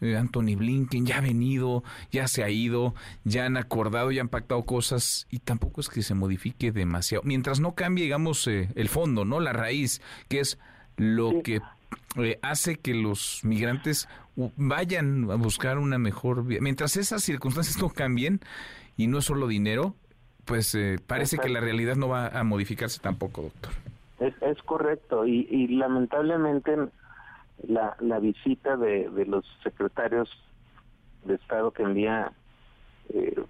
eh, 0.00 0.16
Anthony 0.16 0.56
Blinken? 0.56 1.06
¿Ya 1.06 1.18
ha 1.18 1.20
venido? 1.20 1.82
¿Ya 2.10 2.28
se 2.28 2.44
ha 2.44 2.50
ido? 2.50 2.94
¿Ya 3.24 3.46
han 3.46 3.56
acordado? 3.56 4.10
¿Ya 4.10 4.22
han 4.22 4.28
pactado 4.28 4.64
cosas? 4.64 5.26
Y 5.30 5.38
tampoco 5.38 5.80
es 5.80 5.88
que 5.88 6.02
se 6.02 6.14
modifique 6.14 6.72
demasiado. 6.72 7.22
Mientras 7.24 7.60
no 7.60 7.74
cambie, 7.74 8.04
digamos, 8.04 8.46
eh, 8.46 8.68
el 8.74 8.88
fondo, 8.88 9.24
¿no? 9.24 9.40
La 9.40 9.52
raíz, 9.52 10.02
que 10.28 10.40
es 10.40 10.58
lo 10.96 11.42
que 11.42 11.60
hace 12.42 12.76
que 12.76 12.94
los 12.94 13.40
migrantes 13.44 14.08
vayan 14.56 15.30
a 15.30 15.36
buscar 15.36 15.78
una 15.78 15.98
mejor 15.98 16.44
vida. 16.44 16.60
Mientras 16.60 16.96
esas 16.96 17.22
circunstancias 17.22 17.78
no 17.78 17.90
cambien, 17.90 18.40
y 18.98 19.06
no 19.06 19.18
es 19.18 19.24
solo 19.24 19.46
dinero, 19.46 19.94
pues 20.44 20.76
parece 21.06 21.38
que 21.38 21.48
la 21.48 21.60
realidad 21.60 21.96
no 21.96 22.08
va 22.08 22.26
a 22.26 22.42
modificarse 22.42 23.00
tampoco, 23.00 23.42
doctor. 23.42 23.72
Es, 24.18 24.34
es 24.42 24.60
correcto 24.62 25.24
y, 25.24 25.46
y 25.50 25.68
lamentablemente 25.68 26.76
la, 27.66 27.96
la 28.00 28.18
visita 28.18 28.76
de, 28.76 29.08
de 29.10 29.26
los 29.26 29.44
secretarios 29.62 30.30
de 31.24 31.34
Estado 31.34 31.70
que 31.72 31.82
envía 31.82 32.32
eh, 33.10 33.42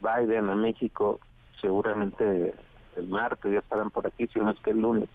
Biden 0.00 0.50
a 0.50 0.54
México, 0.54 1.20
seguramente 1.60 2.54
el 2.96 3.08
martes 3.08 3.52
ya 3.52 3.58
estarán 3.60 3.90
por 3.90 4.06
aquí, 4.06 4.26
si 4.28 4.38
no 4.38 4.50
es 4.50 4.58
que 4.60 4.70
el 4.70 4.80
lunes, 4.80 5.08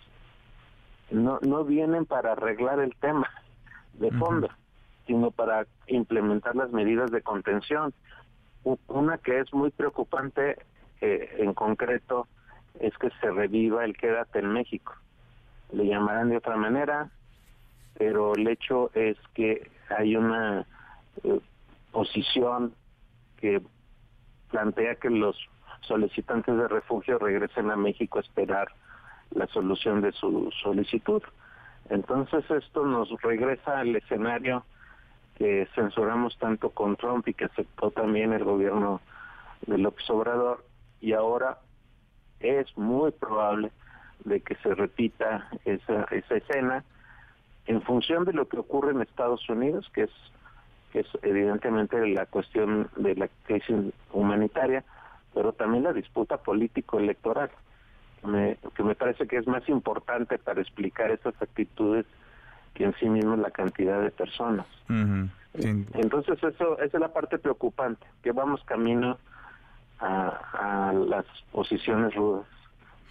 no, 1.11 1.39
no 1.41 1.63
vienen 1.63 2.05
para 2.05 2.31
arreglar 2.31 2.79
el 2.79 2.95
tema 2.95 3.29
de 3.93 4.11
fondo, 4.11 4.49
sino 5.05 5.31
para 5.31 5.67
implementar 5.87 6.55
las 6.55 6.71
medidas 6.71 7.11
de 7.11 7.21
contención. 7.21 7.93
Una 8.87 9.17
que 9.17 9.39
es 9.39 9.53
muy 9.53 9.69
preocupante 9.71 10.57
eh, 11.01 11.35
en 11.39 11.53
concreto 11.53 12.27
es 12.79 12.97
que 12.97 13.09
se 13.21 13.29
reviva 13.29 13.83
el 13.85 13.95
quédate 13.95 14.39
en 14.39 14.53
México. 14.53 14.93
Le 15.71 15.85
llamarán 15.85 16.29
de 16.29 16.37
otra 16.37 16.55
manera, 16.55 17.11
pero 17.97 18.33
el 18.35 18.47
hecho 18.47 18.91
es 18.93 19.17
que 19.33 19.69
hay 19.89 20.15
una 20.15 20.65
eh, 21.23 21.39
posición 21.91 22.73
que 23.37 23.61
plantea 24.49 24.95
que 24.95 25.09
los 25.09 25.37
solicitantes 25.81 26.55
de 26.55 26.67
refugio 26.67 27.19
regresen 27.19 27.71
a 27.71 27.75
México 27.75 28.17
a 28.17 28.21
esperar 28.21 28.69
la 29.31 29.47
solución 29.47 30.01
de 30.01 30.11
su 30.13 30.49
solicitud. 30.61 31.21
Entonces 31.89 32.49
esto 32.49 32.85
nos 32.85 33.09
regresa 33.21 33.79
al 33.79 33.95
escenario 33.95 34.63
que 35.35 35.67
censuramos 35.75 36.37
tanto 36.37 36.69
con 36.69 36.95
Trump 36.95 37.27
y 37.27 37.33
que 37.33 37.45
aceptó 37.45 37.91
también 37.91 38.33
el 38.33 38.43
gobierno 38.43 39.01
de 39.65 39.77
López 39.77 40.09
Obrador 40.09 40.63
y 41.01 41.13
ahora 41.13 41.57
es 42.39 42.77
muy 42.77 43.11
probable 43.11 43.71
de 44.23 44.41
que 44.41 44.55
se 44.55 44.73
repita 44.75 45.49
esa, 45.65 46.03
esa 46.11 46.35
escena 46.35 46.83
en 47.65 47.81
función 47.81 48.25
de 48.25 48.33
lo 48.33 48.47
que 48.47 48.57
ocurre 48.57 48.91
en 48.91 49.01
Estados 49.01 49.47
Unidos, 49.49 49.89
que 49.93 50.03
es, 50.03 50.11
que 50.91 51.01
es 51.01 51.07
evidentemente 51.21 52.05
la 52.07 52.25
cuestión 52.25 52.89
de 52.95 53.15
la 53.15 53.29
crisis 53.45 53.75
humanitaria, 54.11 54.83
pero 55.33 55.53
también 55.53 55.83
la 55.83 55.93
disputa 55.93 56.37
político-electoral, 56.37 57.49
me, 58.23 58.57
que 58.75 58.83
me 58.83 58.95
parece 58.95 59.27
que 59.27 59.37
es 59.37 59.47
más 59.47 59.67
importante 59.67 60.37
para 60.37 60.61
explicar 60.61 61.11
esas 61.11 61.39
actitudes 61.41 62.05
que 62.73 62.85
en 62.85 62.93
sí 62.95 63.07
mismo 63.07 63.35
la 63.35 63.51
cantidad 63.51 64.01
de 64.01 64.11
personas. 64.11 64.65
Entonces 65.53 66.37
eso 66.41 66.79
esa 66.79 66.97
es 66.97 67.01
la 67.01 67.13
parte 67.13 67.37
preocupante, 67.37 68.05
que 68.23 68.31
vamos 68.31 68.63
camino 68.65 69.17
a, 69.99 70.91
las 71.07 71.25
posiciones 71.51 72.13
rudas. 72.15 72.45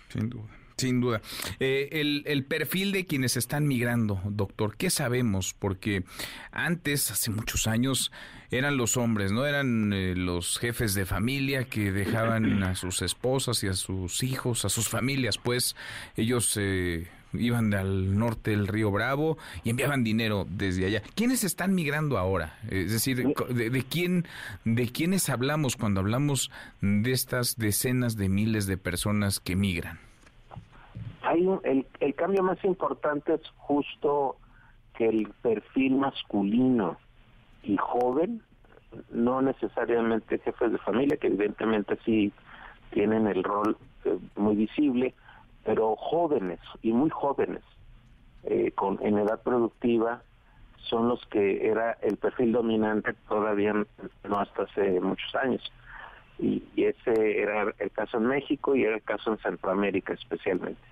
Sin 0.09 0.29
duda. 0.29 0.45
Sin 0.77 1.01
duda. 1.01 1.21
Eh, 1.61 1.89
el, 1.93 2.23
el, 2.27 2.45
perfil 2.45 2.93
de 2.93 3.07
quienes 3.07 3.37
están 3.37 3.67
migrando, 3.67 4.21
doctor, 4.25 4.77
¿qué 4.77 4.91
sabemos? 4.91 5.55
Porque 5.59 6.05
antes, 6.51 7.11
hace 7.11 7.31
muchos 7.31 7.67
años, 7.67 8.11
eran 8.51 8.77
los 8.77 8.97
hombres, 8.97 9.33
¿no? 9.33 9.47
Eran 9.47 9.93
eh, 9.93 10.15
los 10.15 10.59
jefes 10.59 10.95
de 10.95 11.07
familia 11.07 11.65
que 11.65 11.91
dejaban 11.91 12.63
a 12.63 12.75
sus 12.75 13.03
esposas 13.03 13.63
y 13.65 13.69
a 13.69 13.75
sus 13.75 14.23
hijos, 14.23 14.65
a 14.65 14.69
sus 14.69 14.89
familias, 14.89 15.39
pues 15.39 15.75
ellos 16.17 16.55
eh, 16.61 17.09
iban 17.33 17.73
al 17.75 18.19
norte 18.19 18.51
del 18.51 18.69
río 18.69 18.91
Bravo 18.91 19.39
y 19.65 19.71
enviaban 19.71 20.05
dinero 20.05 20.47
desde 20.49 20.87
allá. 20.87 21.03
¿Quiénes 21.15 21.45
están 21.45 21.75
migrando 21.75 22.19
ahora? 22.19 22.59
Es 22.71 22.93
decir, 22.93 23.25
de, 23.25 23.85
quién, 23.89 24.27
de 24.65 24.89
quiénes 24.91 25.29
hablamos 25.29 25.77
cuando 25.77 26.01
hablamos 26.01 26.51
de 26.81 27.13
estas 27.13 27.57
decenas 27.57 28.17
de 28.17 28.29
miles 28.29 28.67
de 28.67 28.77
personas 28.77 29.41
que 29.41 29.57
migran. 29.57 29.99
El 32.01 32.15
cambio 32.15 32.43
más 32.43 32.63
importante 32.65 33.35
es 33.35 33.43
justo 33.57 34.37
que 34.95 35.09
el 35.09 35.29
perfil 35.43 35.97
masculino 35.97 36.99
y 37.63 37.77
joven, 37.77 38.43
no 39.11 39.41
necesariamente 39.41 40.39
jefes 40.39 40.73
de 40.73 40.79
familia, 40.79 41.17
que 41.17 41.29
evidentemente 41.29 41.99
sí 42.05 42.33
tienen 42.91 43.27
el 43.27 43.43
rol 43.43 43.77
eh, 44.05 44.19
muy 44.37 44.55
visible, 44.55 45.15
pero 45.65 45.97
jóvenes 45.97 46.61
y 46.83 46.93
muy 46.93 47.11
jóvenes 47.11 47.63
eh, 48.45 48.73
con 48.73 48.99
en 49.03 49.19
edad 49.19 49.41
productiva 49.43 50.23
son 50.77 51.09
los 51.09 51.25
que 51.27 51.69
era 51.69 51.93
el 52.03 52.17
perfil 52.17 52.53
dominante 52.53 53.15
todavía 53.29 53.73
no 53.73 54.39
hasta 54.39 54.65
hace 54.65 55.01
muchos 55.01 55.35
años. 55.37 55.73
Y, 56.39 56.63
ese 56.77 57.41
era 57.41 57.73
el 57.79 57.91
caso 57.93 58.17
en 58.17 58.27
México 58.27 58.75
y 58.75 58.83
era 58.83 58.97
el 58.97 59.03
caso 59.03 59.31
en 59.31 59.39
Centroamérica 59.39 60.13
especialmente 60.13 60.92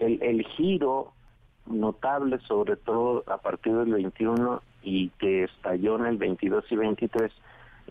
el, 0.00 0.22
el 0.22 0.44
giro 0.46 1.12
notable, 1.66 2.38
sobre 2.40 2.76
todo 2.76 3.22
a 3.26 3.38
partir 3.38 3.74
del 3.74 3.92
21 3.92 4.62
y 4.82 5.10
que 5.10 5.44
estalló 5.44 5.98
en 5.98 6.06
el 6.06 6.16
22 6.16 6.64
y 6.70 6.76
23, 6.76 7.32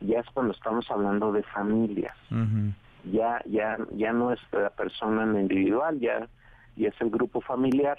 ya 0.02 0.19
es 0.19 0.26
cuando 0.34 0.54
estamos 0.54 0.89
hablando 0.91 1.32
de 1.32 1.43
familias. 1.43 2.15
Ya 3.12 3.41
ya 3.45 3.78
ya 3.91 4.12
no 4.12 4.34
es 4.34 4.39
la 4.52 4.69
persona 4.72 5.24
en 5.24 5.39
individual, 5.39 6.00
ya, 6.00 6.28
ya 6.76 6.89
es 6.89 7.02
el 7.02 7.10
grupo 7.10 7.41
familiar. 7.41 7.98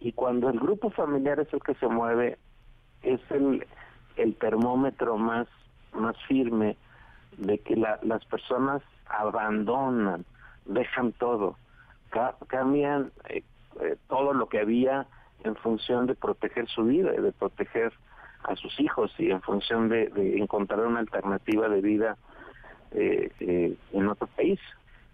Y 0.00 0.12
cuando 0.12 0.48
el 0.50 0.58
grupo 0.58 0.90
familiar 0.90 1.38
es 1.40 1.52
el 1.52 1.60
que 1.60 1.74
se 1.74 1.86
mueve, 1.86 2.38
es 3.02 3.20
el, 3.30 3.66
el 4.16 4.34
termómetro 4.36 5.16
más, 5.16 5.46
más 5.92 6.16
firme 6.26 6.76
de 7.38 7.58
que 7.58 7.76
las 7.76 8.24
personas 8.26 8.82
abandonan, 9.06 10.24
dejan 10.64 11.12
todo, 11.12 11.56
cambian 12.48 13.12
eh, 13.28 13.42
eh, 13.80 13.96
todo 14.08 14.32
lo 14.32 14.48
que 14.48 14.60
había 14.60 15.06
en 15.44 15.56
función 15.56 16.06
de 16.06 16.14
proteger 16.14 16.68
su 16.68 16.84
vida, 16.84 17.12
de 17.12 17.32
proteger 17.32 17.92
a 18.44 18.56
sus 18.56 18.78
hijos 18.80 19.12
y 19.18 19.30
en 19.30 19.42
función 19.42 19.88
de, 19.88 20.10
encontrar 20.38 20.80
una 20.86 21.00
alternativa 21.00 21.68
de 21.68 21.80
vida 21.80 22.16
eh, 22.92 23.30
eh, 23.40 23.76
en 23.92 24.08
otro 24.08 24.28
país 24.28 24.60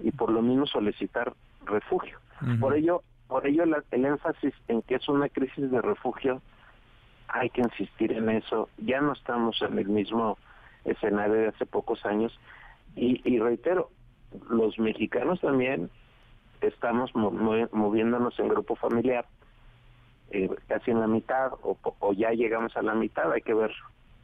y 0.00 0.10
por 0.10 0.30
lo 0.30 0.42
mismo 0.42 0.66
solicitar 0.66 1.32
refugio. 1.64 2.18
Por 2.58 2.74
ello, 2.74 3.02
por 3.28 3.46
ello 3.46 3.62
el 3.62 4.04
énfasis 4.04 4.52
en 4.66 4.82
que 4.82 4.96
es 4.96 5.08
una 5.08 5.28
crisis 5.28 5.70
de 5.70 5.80
refugio, 5.80 6.42
hay 7.28 7.50
que 7.50 7.60
insistir 7.60 8.12
en 8.12 8.28
eso. 8.28 8.68
Ya 8.78 9.00
no 9.00 9.12
estamos 9.12 9.62
en 9.62 9.78
el 9.78 9.88
mismo 9.88 10.38
escenario 10.84 11.34
de 11.34 11.48
hace 11.48 11.64
pocos 11.64 12.04
años 12.04 12.36
y, 12.96 13.22
y 13.24 13.38
reitero, 13.38 13.90
los 14.50 14.76
mexicanos 14.80 15.40
también 15.40 15.88
estamos 16.62 17.14
moviéndonos 17.14 18.38
en 18.38 18.48
grupo 18.48 18.77
familiar 18.77 19.27
eh, 20.31 20.48
casi 20.66 20.90
en 20.90 21.01
la 21.01 21.07
mitad 21.07 21.53
o, 21.62 21.77
o 21.98 22.12
ya 22.12 22.31
llegamos 22.31 22.77
a 22.77 22.83
la 22.83 22.94
mitad, 22.94 23.31
hay 23.31 23.42
que 23.42 23.55
ver 23.55 23.70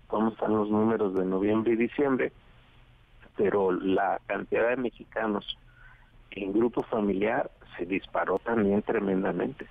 cómo 0.06 0.30
están 0.30 0.54
los 0.54 0.70
números 0.70 1.14
de 1.14 1.24
noviembre 1.24 1.74
y 1.74 1.76
diciembre, 1.76 2.32
pero 3.36 3.72
la 3.72 4.18
cantidad 4.26 4.70
de 4.70 4.76
mexicanos 4.76 5.58
en 6.30 6.52
grupo 6.52 6.82
familiar 6.82 7.50
se 7.76 7.84
disparó 7.84 8.38
también 8.38 8.82
tremendamente. 8.82 9.66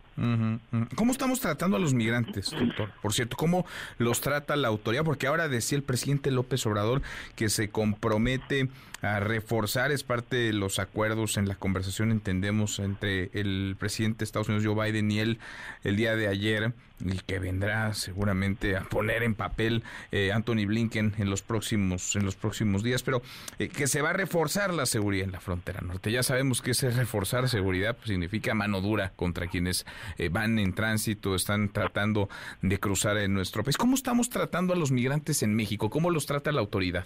¿Cómo 0.95 1.11
estamos 1.11 1.39
tratando 1.39 1.77
a 1.77 1.79
los 1.79 1.93
migrantes, 1.93 2.49
doctor? 2.49 2.91
Por 3.03 3.13
cierto, 3.13 3.37
¿cómo 3.37 3.67
los 3.99 4.19
trata 4.19 4.55
la 4.55 4.67
autoridad? 4.67 5.03
Porque 5.03 5.27
ahora 5.27 5.47
decía 5.47 5.77
el 5.77 5.83
presidente 5.83 6.31
López 6.31 6.65
Obrador 6.65 7.03
que 7.35 7.49
se 7.49 7.69
compromete 7.69 8.67
a 9.01 9.19
reforzar, 9.19 9.91
es 9.91 10.03
parte 10.03 10.37
de 10.37 10.53
los 10.53 10.79
acuerdos 10.79 11.37
en 11.37 11.47
la 11.47 11.55
conversación, 11.55 12.11
entendemos, 12.11 12.79
entre 12.79 13.29
el 13.33 13.75
presidente 13.77 14.19
de 14.19 14.25
Estados 14.25 14.49
Unidos, 14.49 14.65
Joe 14.65 14.91
Biden, 14.91 15.11
y 15.11 15.19
él 15.19 15.39
el 15.83 15.95
día 15.95 16.15
de 16.15 16.27
ayer, 16.27 16.73
y 16.99 17.19
que 17.19 17.37
vendrá 17.37 17.93
seguramente 17.93 18.75
a 18.75 18.81
poner 18.81 19.21
en 19.21 19.35
papel 19.35 19.83
eh, 20.11 20.31
Anthony 20.31 20.65
Blinken 20.65 21.13
en 21.19 21.29
los 21.29 21.43
próximos 21.43 22.15
en 22.15 22.25
los 22.25 22.35
próximos 22.35 22.81
días, 22.81 23.03
pero 23.03 23.21
eh, 23.59 23.69
que 23.69 23.85
se 23.85 24.01
va 24.01 24.09
a 24.09 24.13
reforzar 24.13 24.73
la 24.73 24.87
seguridad 24.87 25.25
en 25.25 25.31
la 25.31 25.39
frontera 25.39 25.81
norte. 25.81 26.11
Ya 26.11 26.23
sabemos 26.23 26.63
que 26.63 26.71
ese 26.71 26.89
reforzar 26.89 27.47
seguridad 27.49 27.95
pues, 27.95 28.07
significa 28.07 28.55
mano 28.55 28.81
dura 28.81 29.11
contra 29.15 29.45
quienes 29.45 29.85
eh, 30.17 30.29
van 30.29 30.59
en 30.59 30.73
tránsito, 30.73 31.35
están 31.35 31.69
tratando 31.69 32.29
de 32.61 32.79
cruzar 32.79 33.17
en 33.17 33.33
nuestro 33.33 33.63
país. 33.63 33.77
¿Cómo 33.77 33.95
estamos 33.95 34.29
tratando 34.29 34.73
a 34.73 34.75
los 34.75 34.91
migrantes 34.91 35.43
en 35.43 35.55
México? 35.55 35.89
¿Cómo 35.89 36.09
los 36.09 36.25
trata 36.25 36.51
la 36.51 36.61
autoridad? 36.61 37.05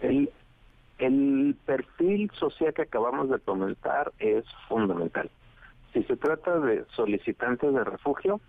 El, 0.00 1.56
perfil 1.64 2.30
social 2.38 2.74
que 2.74 2.82
acabamos 2.82 3.30
de 3.30 3.38
comentar 3.38 4.12
es 4.18 4.44
fundamental. 4.68 5.30
Si 5.92 6.02
se 6.02 6.16
trata 6.16 6.58
de 6.58 6.84
solicitantes 6.94 7.72
de 7.72 7.84
refugio, 7.84 8.40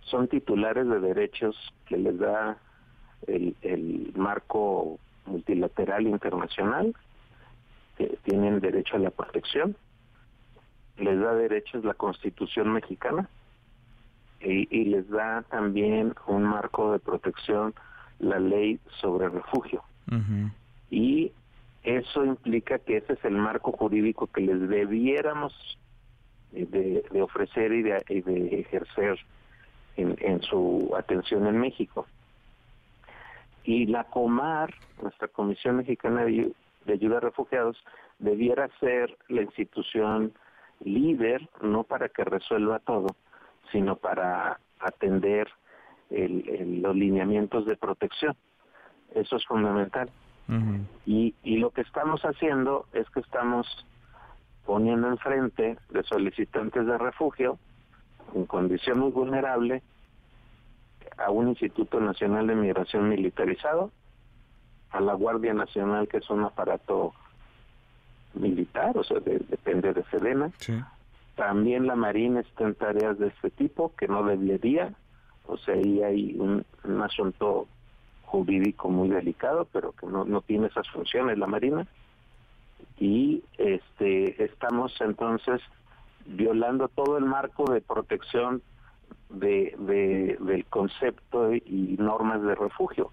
son 0.00 0.28
titulares 0.28 0.88
de 0.88 1.00
derechos 1.00 1.56
que 1.86 1.96
les 1.96 2.18
da 2.18 2.56
el, 3.26 3.54
el 3.62 4.12
marco 4.16 4.98
multilateral 5.26 6.06
internacional, 6.06 6.94
que 7.98 8.16
tienen 8.24 8.60
derecho 8.60 8.96
a 8.96 9.00
la 9.00 9.10
protección, 9.10 9.76
les 10.98 11.18
da 11.20 11.34
derechos 11.34 11.84
la 11.84 11.94
Constitución 11.94 12.72
mexicana 12.72 13.28
y, 14.40 14.84
les 14.84 15.08
da 15.08 15.42
también 15.50 16.14
un 16.26 16.44
marco 16.44 16.92
de 16.92 16.98
protección 16.98 17.74
la 18.18 18.38
ley 18.38 18.78
sobre 19.00 19.28
refugio. 19.28 19.82
Y 20.90 21.32
eso 21.82 22.24
implica 22.24 22.78
que 22.78 22.98
ese 22.98 23.14
es 23.14 23.24
el 23.24 23.34
marco 23.34 23.72
jurídico 23.72 24.26
que 24.28 24.42
les 24.42 24.68
debiéramos 24.68 25.52
de, 26.52 27.22
ofrecer 27.22 27.72
y 27.72 27.82
de, 27.82 28.60
ejercer 28.60 29.18
en, 29.96 30.16
en, 30.20 30.42
su 30.42 30.92
atención 30.96 31.46
en 31.46 31.58
México. 31.58 32.06
Y 33.64 33.86
la 33.86 34.04
COMAR, 34.04 34.72
nuestra 35.02 35.28
Comisión 35.28 35.76
Mexicana 35.76 36.24
de, 36.24 36.52
Ayuda 36.88 37.16
a 37.16 37.20
Refugiados, 37.20 37.76
debiera 38.20 38.68
ser 38.78 39.16
la 39.28 39.42
institución 39.42 40.32
líder, 40.84 41.48
no 41.62 41.84
para 41.84 42.08
que 42.08 42.24
resuelva 42.24 42.78
todo, 42.80 43.08
sino 43.72 43.96
para 43.96 44.58
atender 44.80 45.48
los 46.10 46.94
lineamientos 46.94 47.66
de 47.66 47.76
protección. 47.76 48.36
Eso 49.14 49.36
es 49.36 49.44
fundamental. 49.46 50.10
y, 51.04 51.34
y 51.42 51.56
lo 51.58 51.70
que 51.70 51.80
estamos 51.80 52.22
haciendo 52.22 52.86
es 52.92 53.08
que 53.10 53.20
estamos 53.20 53.66
poniendo 54.64 55.08
enfrente 55.08 55.76
de 55.90 56.02
solicitantes 56.04 56.86
de 56.86 56.98
refugio 56.98 57.58
en 58.34 58.46
condición 58.46 59.00
muy 59.00 59.10
vulnerable 59.10 59.82
a 61.18 61.30
un 61.30 61.48
Instituto 61.48 62.00
Nacional 62.00 62.46
de 62.46 62.54
Migración 62.54 63.08
militarizado, 63.08 63.90
a 64.90 65.00
la 65.00 65.14
Guardia 65.14 65.54
Nacional, 65.54 66.08
que 66.08 66.18
es 66.18 66.30
un 66.30 66.44
aparato 66.44 67.14
militar, 68.36 68.96
o 68.96 69.04
sea, 69.04 69.18
depende 69.20 69.92
de 69.92 70.04
Sedena. 70.04 70.50
También 71.34 71.86
la 71.86 71.96
Marina 71.96 72.40
está 72.40 72.64
en 72.64 72.74
tareas 72.74 73.18
de 73.18 73.28
este 73.28 73.50
tipo, 73.50 73.94
que 73.96 74.08
no 74.08 74.24
debería, 74.24 74.94
o 75.46 75.56
sea, 75.58 75.74
ahí 75.74 76.02
hay 76.02 76.36
un, 76.38 76.64
asunto 77.02 77.66
jurídico 78.24 78.88
muy 78.88 79.08
delicado, 79.08 79.68
pero 79.72 79.92
que 79.92 80.06
no, 80.06 80.24
no 80.24 80.40
tiene 80.40 80.68
esas 80.68 80.88
funciones 80.88 81.38
la 81.38 81.46
Marina. 81.46 81.86
Y 82.98 83.42
este 83.58 84.42
estamos 84.42 84.94
entonces 85.00 85.60
violando 86.24 86.88
todo 86.88 87.18
el 87.18 87.24
marco 87.24 87.70
de 87.70 87.80
protección 87.80 88.62
de, 89.28 89.74
de, 89.78 90.36
del 90.40 90.64
concepto 90.66 91.52
y 91.54 91.96
normas 91.98 92.42
de 92.42 92.54
refugio. 92.54 93.10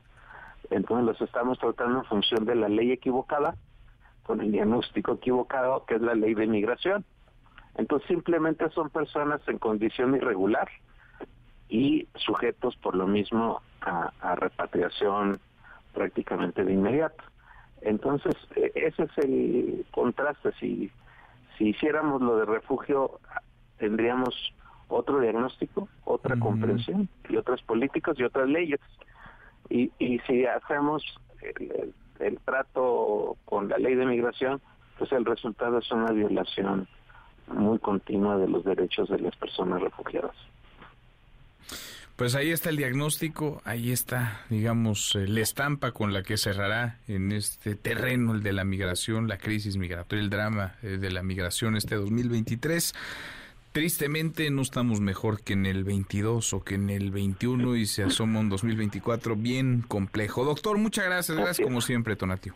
Entonces 0.70 1.06
los 1.06 1.22
estamos 1.22 1.60
tratando 1.60 2.00
en 2.00 2.06
función 2.06 2.46
de 2.46 2.56
la 2.56 2.70
ley 2.70 2.92
equivocada, 2.92 3.56
con 4.24 4.42
el 4.42 4.52
diagnóstico 4.52 5.14
equivocado, 5.14 5.86
que 5.86 5.96
es 5.96 6.02
la 6.02 6.16
ley 6.16 6.34
de 6.34 6.48
migración. 6.48 7.06
Entonces 7.76 8.08
simplemente 8.08 8.70
son 8.70 8.90
personas 8.90 9.42
en 9.48 9.58
condición 9.58 10.16
irregular 10.16 10.70
y 11.70 12.08
sujetos 12.16 12.76
por 12.78 12.96
lo 12.96 13.08
mismo 13.08 13.62
a, 13.82 14.36
repatriación 14.36 15.40
prácticamente 15.94 16.64
de 16.64 16.74
inmediato. 16.74 17.24
Entonces 17.82 18.36
e, 18.56 18.72
ese 18.76 19.04
es 19.04 19.18
el 19.18 19.86
contraste. 19.92 20.52
Si, 20.60 20.92
si 21.58 21.70
hiciéramos 21.70 22.22
lo 22.22 22.38
de 22.38 22.46
refugio, 22.46 23.20
tendríamos 23.78 24.36
otro 24.88 25.20
diagnóstico, 25.20 25.90
otra 26.06 26.38
comprensión 26.40 27.10
y 27.28 27.36
otras 27.38 27.62
políticas 27.64 28.18
y 28.20 28.24
otras 28.24 28.48
leyes. 28.48 28.80
Y, 29.70 29.92
y 29.98 30.20
si 30.20 30.46
hacemos 30.46 31.04
el, 32.28 32.40
trato 32.40 33.38
con 33.46 33.70
la 33.70 33.78
ley 33.78 33.96
de 33.96 34.06
migración, 34.06 34.62
pues 34.98 35.12
el 35.12 35.26
resultado 35.26 35.80
es 35.80 35.92
una 35.92 36.12
violación 36.12 36.88
muy 37.48 37.80
continua 37.80 38.38
de 38.38 38.48
los 38.48 38.64
derechos 38.64 39.10
de 39.10 39.20
las 39.20 39.36
personas 39.36 39.82
refugiadas. 39.82 40.36
Pues 42.16 42.36
ahí 42.36 42.52
está 42.52 42.70
el 42.70 42.78
diagnóstico, 42.78 43.62
ahí 43.66 43.92
está, 43.92 44.42
digamos, 44.50 45.16
la 45.16 45.40
estampa 45.42 45.92
con 45.92 46.14
la 46.14 46.22
que 46.22 46.38
cerrará 46.38 47.00
en 47.08 47.32
este 47.32 47.76
terreno 47.76 48.34
el 48.34 48.44
de 48.44 48.54
la 48.54 48.64
migración, 48.64 49.28
la 49.28 49.40
crisis 49.40 49.78
migratoria, 49.78 50.24
el 50.24 50.30
drama 50.30 50.76
eh, 50.84 50.98
de 50.98 51.10
la 51.10 51.24
migración 51.24 51.76
este 51.76 51.96
2023. 51.96 52.94
Tristemente 53.74 54.52
no 54.52 54.62
estamos 54.62 55.02
mejor 55.02 55.42
que 55.42 55.54
en 55.54 55.66
el 55.66 55.84
22 55.84 56.54
o 56.54 56.64
que 56.64 56.76
en 56.76 56.92
el 56.92 57.10
21 57.10 57.76
y 57.76 57.88
se 57.88 58.04
asoma 58.04 58.40
un 58.40 58.50
2024 58.50 59.36
bien 59.36 59.82
complejo. 59.82 60.46
Doctor, 60.46 60.78
muchas 60.78 61.06
gracias. 61.06 61.36
Gracias 61.36 61.66
como 61.66 61.82
siempre, 61.82 62.16
Tonatio. 62.16 62.54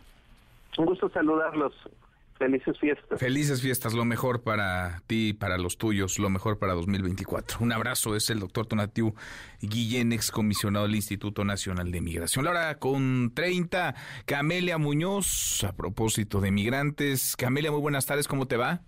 Un 0.78 0.86
gusto 0.86 1.10
saludarlos. 1.10 1.74
Felices 2.38 2.78
fiestas. 2.78 3.18
Felices 3.18 3.60
fiestas, 3.60 3.94
lo 3.94 4.04
mejor 4.04 4.42
para 4.42 5.02
ti, 5.08 5.32
para 5.32 5.58
los 5.58 5.76
tuyos, 5.76 6.20
lo 6.20 6.30
mejor 6.30 6.60
para 6.60 6.74
2024. 6.74 7.58
Un 7.62 7.72
abrazo, 7.72 8.14
es 8.14 8.30
el 8.30 8.38
doctor 8.38 8.66
Tonatiu 8.66 9.12
Guillén, 9.60 10.12
excomisionado 10.12 10.86
del 10.86 10.94
Instituto 10.94 11.44
Nacional 11.44 11.90
de 11.90 12.00
Migración. 12.00 12.46
Ahora 12.46 12.78
con 12.78 13.32
30, 13.34 13.96
Camelia 14.24 14.78
Muñoz, 14.78 15.64
a 15.64 15.72
propósito 15.72 16.40
de 16.40 16.52
migrantes. 16.52 17.34
Camelia, 17.34 17.72
muy 17.72 17.80
buenas 17.80 18.06
tardes, 18.06 18.28
¿cómo 18.28 18.46
te 18.46 18.56
va? 18.56 18.82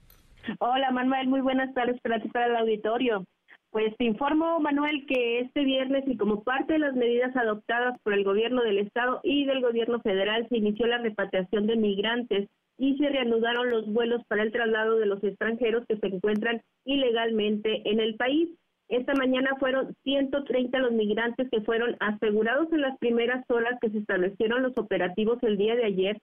Hola 0.58 0.90
Manuel, 0.90 1.28
muy 1.28 1.40
buenas 1.40 1.72
tardes 1.74 2.00
para 2.00 2.20
ti, 2.20 2.28
para 2.28 2.46
el 2.46 2.56
auditorio. 2.56 3.24
Pues 3.70 3.96
te 3.98 4.04
informo, 4.04 4.58
Manuel, 4.58 5.06
que 5.06 5.40
este 5.40 5.64
viernes 5.64 6.02
y 6.06 6.16
como 6.16 6.42
parte 6.42 6.72
de 6.72 6.78
las 6.80 6.94
medidas 6.94 7.36
adoptadas 7.36 8.00
por 8.02 8.14
el 8.14 8.24
gobierno 8.24 8.62
del 8.62 8.78
estado 8.78 9.20
y 9.22 9.44
del 9.44 9.60
gobierno 9.60 10.00
federal 10.00 10.46
se 10.48 10.56
inició 10.56 10.86
la 10.86 10.98
repatriación 10.98 11.66
de 11.66 11.76
migrantes 11.76 12.48
y 12.78 12.96
se 12.96 13.08
reanudaron 13.08 13.70
los 13.70 13.86
vuelos 13.92 14.22
para 14.26 14.42
el 14.42 14.50
traslado 14.50 14.96
de 14.96 15.06
los 15.06 15.22
extranjeros 15.22 15.84
que 15.86 15.98
se 15.98 16.06
encuentran 16.06 16.62
ilegalmente 16.84 17.88
en 17.88 18.00
el 18.00 18.16
país. 18.16 18.48
Esta 18.88 19.14
mañana 19.14 19.50
fueron 19.60 19.94
130 20.02 20.78
los 20.80 20.92
migrantes 20.92 21.48
que 21.50 21.60
fueron 21.60 21.96
asegurados 22.00 22.72
en 22.72 22.80
las 22.80 22.98
primeras 22.98 23.48
horas 23.50 23.78
que 23.80 23.90
se 23.90 23.98
establecieron 23.98 24.62
los 24.62 24.76
operativos 24.76 25.38
el 25.42 25.56
día 25.56 25.76
de 25.76 25.84
ayer 25.84 26.18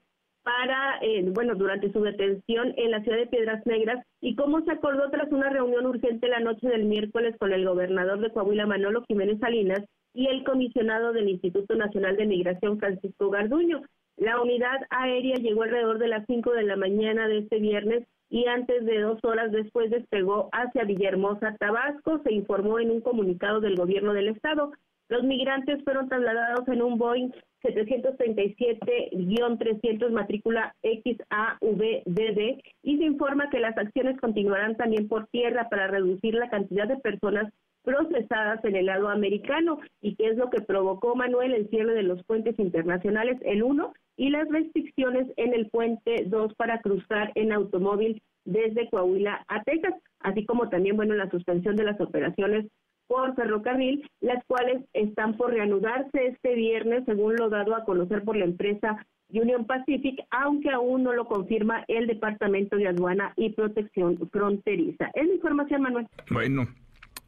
para, 0.48 0.98
eh, 1.02 1.22
bueno, 1.30 1.54
durante 1.56 1.92
su 1.92 2.00
detención 2.00 2.72
en 2.78 2.90
la 2.90 3.02
ciudad 3.02 3.18
de 3.18 3.26
Piedras 3.26 3.66
Negras 3.66 4.02
y 4.22 4.34
cómo 4.34 4.62
se 4.62 4.72
acordó 4.72 5.10
tras 5.10 5.30
una 5.30 5.50
reunión 5.50 5.84
urgente 5.84 6.26
la 6.26 6.40
noche 6.40 6.66
del 6.68 6.86
miércoles 6.86 7.36
con 7.38 7.52
el 7.52 7.66
gobernador 7.66 8.18
de 8.20 8.30
Coahuila, 8.32 8.64
Manolo 8.64 9.04
Jiménez 9.06 9.38
Salinas, 9.40 9.84
y 10.14 10.26
el 10.28 10.44
comisionado 10.44 11.12
del 11.12 11.28
Instituto 11.28 11.74
Nacional 11.74 12.16
de 12.16 12.24
Migración, 12.24 12.78
Francisco 12.78 13.28
Garduño. 13.28 13.82
La 14.16 14.40
unidad 14.40 14.78
aérea 14.88 15.34
llegó 15.36 15.64
alrededor 15.64 15.98
de 15.98 16.08
las 16.08 16.24
5 16.26 16.50
de 16.52 16.62
la 16.62 16.76
mañana 16.76 17.28
de 17.28 17.40
este 17.40 17.58
viernes 17.58 18.06
y 18.30 18.46
antes 18.46 18.86
de 18.86 19.02
dos 19.02 19.22
horas 19.24 19.52
después 19.52 19.90
despegó 19.90 20.48
hacia 20.52 20.84
Villahermosa, 20.84 21.56
Tabasco, 21.58 22.22
se 22.24 22.32
informó 22.32 22.78
en 22.78 22.90
un 22.90 23.02
comunicado 23.02 23.60
del 23.60 23.76
gobierno 23.76 24.14
del 24.14 24.28
estado. 24.28 24.72
Los 25.10 25.24
migrantes 25.24 25.84
fueron 25.84 26.08
trasladados 26.08 26.66
en 26.68 26.80
un 26.80 26.96
Boeing 26.96 27.32
737-300 27.62 30.10
matrícula 30.10 30.74
XAVDD 30.82 32.58
y 32.82 32.98
se 32.98 33.04
informa 33.04 33.48
que 33.50 33.60
las 33.60 33.76
acciones 33.76 34.18
continuarán 34.20 34.76
también 34.76 35.08
por 35.08 35.26
tierra 35.28 35.68
para 35.68 35.88
reducir 35.88 36.34
la 36.34 36.50
cantidad 36.50 36.86
de 36.86 36.98
personas 36.98 37.52
procesadas 37.82 38.64
en 38.64 38.76
el 38.76 38.86
lado 38.86 39.08
americano 39.08 39.80
y 40.00 40.14
que 40.14 40.28
es 40.28 40.36
lo 40.36 40.50
que 40.50 40.60
provocó 40.60 41.14
Manuel 41.14 41.54
el 41.54 41.68
cierre 41.70 41.94
de 41.94 42.02
los 42.02 42.22
puentes 42.24 42.58
internacionales 42.58 43.38
el 43.42 43.62
1 43.62 43.92
y 44.16 44.30
las 44.30 44.48
restricciones 44.48 45.28
en 45.36 45.54
el 45.54 45.70
puente 45.70 46.24
2 46.26 46.54
para 46.54 46.80
cruzar 46.80 47.32
en 47.34 47.52
automóvil 47.52 48.22
desde 48.44 48.88
Coahuila 48.90 49.44
a 49.48 49.62
Texas, 49.62 49.94
así 50.20 50.44
como 50.44 50.68
también 50.68 50.96
bueno 50.96 51.14
la 51.14 51.30
suspensión 51.30 51.76
de 51.76 51.84
las 51.84 52.00
operaciones 52.00 52.66
por 53.08 53.34
ferrocarril, 53.34 54.08
las 54.20 54.44
cuales 54.44 54.84
están 54.92 55.36
por 55.36 55.52
reanudarse 55.52 56.28
este 56.28 56.54
viernes, 56.54 57.04
según 57.06 57.34
lo 57.36 57.48
dado 57.48 57.74
a 57.74 57.84
conocer 57.84 58.22
por 58.22 58.36
la 58.36 58.44
empresa 58.44 59.04
Union 59.30 59.66
Pacific, 59.66 60.20
aunque 60.30 60.70
aún 60.70 61.02
no 61.02 61.12
lo 61.12 61.26
confirma 61.26 61.84
el 61.88 62.06
Departamento 62.06 62.76
de 62.76 62.88
Aduana 62.88 63.32
y 63.36 63.50
Protección 63.50 64.16
Fronteriza. 64.30 65.10
Es 65.14 65.26
la 65.26 65.34
información, 65.34 65.82
Manuel. 65.82 66.06
Bueno, 66.30 66.68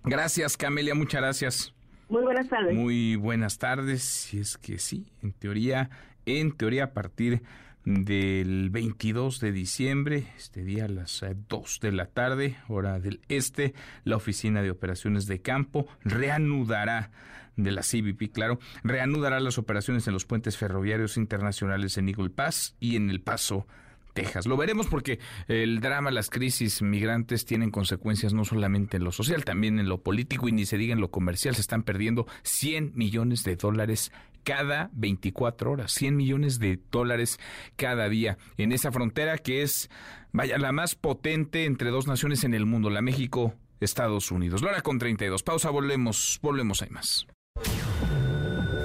gracias, 0.04 0.56
Camelia, 0.56 0.94
muchas 0.94 1.20
gracias. 1.20 1.74
Muy 2.08 2.22
buenas 2.22 2.48
tardes. 2.48 2.74
Muy 2.74 3.16
buenas 3.16 3.58
tardes, 3.58 4.02
si 4.02 4.38
es 4.40 4.56
que 4.56 4.78
sí, 4.78 5.06
en 5.22 5.32
teoría, 5.32 5.90
en 6.26 6.56
teoría 6.56 6.84
a 6.84 6.92
partir 6.92 7.42
del 7.84 8.70
22 8.70 9.40
de 9.40 9.52
diciembre, 9.52 10.26
este 10.36 10.64
día 10.64 10.84
a 10.84 10.88
las 10.88 11.24
2 11.48 11.76
eh, 11.76 11.86
de 11.86 11.92
la 11.92 12.06
tarde, 12.06 12.56
hora 12.68 13.00
del 13.00 13.20
este, 13.28 13.74
la 14.04 14.16
Oficina 14.16 14.62
de 14.62 14.70
Operaciones 14.70 15.26
de 15.26 15.40
Campo 15.40 15.86
reanudará 16.02 17.10
de 17.56 17.72
la 17.72 17.82
CBP, 17.82 18.32
claro, 18.32 18.58
reanudará 18.82 19.40
las 19.40 19.58
operaciones 19.58 20.06
en 20.06 20.14
los 20.14 20.24
puentes 20.24 20.56
ferroviarios 20.56 21.16
internacionales 21.16 21.98
en 21.98 22.08
Eagle 22.08 22.30
Pass 22.30 22.76
y 22.80 22.96
en 22.96 23.10
El 23.10 23.20
Paso 23.20 23.66
Texas. 24.12 24.46
Lo 24.46 24.56
veremos 24.56 24.86
porque 24.86 25.18
el 25.48 25.80
drama, 25.80 26.10
las 26.10 26.30
crisis 26.30 26.82
migrantes 26.82 27.44
tienen 27.44 27.70
consecuencias 27.70 28.34
no 28.34 28.44
solamente 28.44 28.96
en 28.96 29.04
lo 29.04 29.12
social, 29.12 29.44
también 29.44 29.78
en 29.78 29.88
lo 29.88 30.02
político 30.02 30.48
y 30.48 30.52
ni 30.52 30.66
se 30.66 30.78
diga 30.78 30.92
en 30.92 31.00
lo 31.00 31.10
comercial. 31.10 31.54
Se 31.54 31.60
están 31.60 31.82
perdiendo 31.82 32.26
100 32.42 32.92
millones 32.94 33.44
de 33.44 33.56
dólares 33.56 34.12
cada 34.44 34.90
24 34.92 35.70
horas, 35.72 35.92
100 35.92 36.16
millones 36.16 36.58
de 36.58 36.78
dólares 36.90 37.38
cada 37.76 38.08
día 38.08 38.38
en 38.56 38.72
esa 38.72 38.92
frontera 38.92 39.38
que 39.38 39.62
es, 39.62 39.90
vaya, 40.32 40.58
la 40.58 40.72
más 40.72 40.94
potente 40.94 41.64
entre 41.64 41.90
dos 41.90 42.06
naciones 42.06 42.44
en 42.44 42.54
el 42.54 42.66
mundo, 42.66 42.90
la 42.90 43.02
México, 43.02 43.54
Estados 43.80 44.30
Unidos. 44.30 44.62
Lo 44.62 44.70
con 44.82 44.98
32. 44.98 45.42
Pausa, 45.42 45.70
volvemos, 45.70 46.38
volvemos, 46.42 46.82
hay 46.82 46.90
más. 46.90 47.26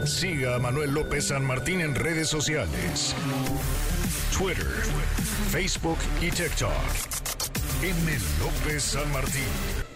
Siga 0.05 0.55
a 0.55 0.59
Manuel 0.59 0.93
López 0.93 1.27
San 1.27 1.45
Martín 1.45 1.81
en 1.81 1.95
redes 1.95 2.29
sociales. 2.29 3.15
Twitter, 4.37 4.65
Facebook 5.49 5.97
y 6.21 6.29
TikTok. 6.29 6.71
M. 7.81 8.11
López 8.39 8.83
San 8.83 9.11
Martín. 9.11 9.94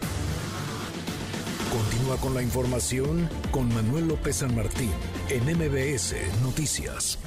Continúa 1.71 2.17
con 2.17 2.33
la 2.33 2.41
información 2.41 3.29
con 3.51 3.71
Manuel 3.73 4.07
López 4.07 4.37
San 4.37 4.55
Martín 4.55 4.89
en 5.29 5.43
MBS 5.43 6.15
Noticias. 6.41 7.19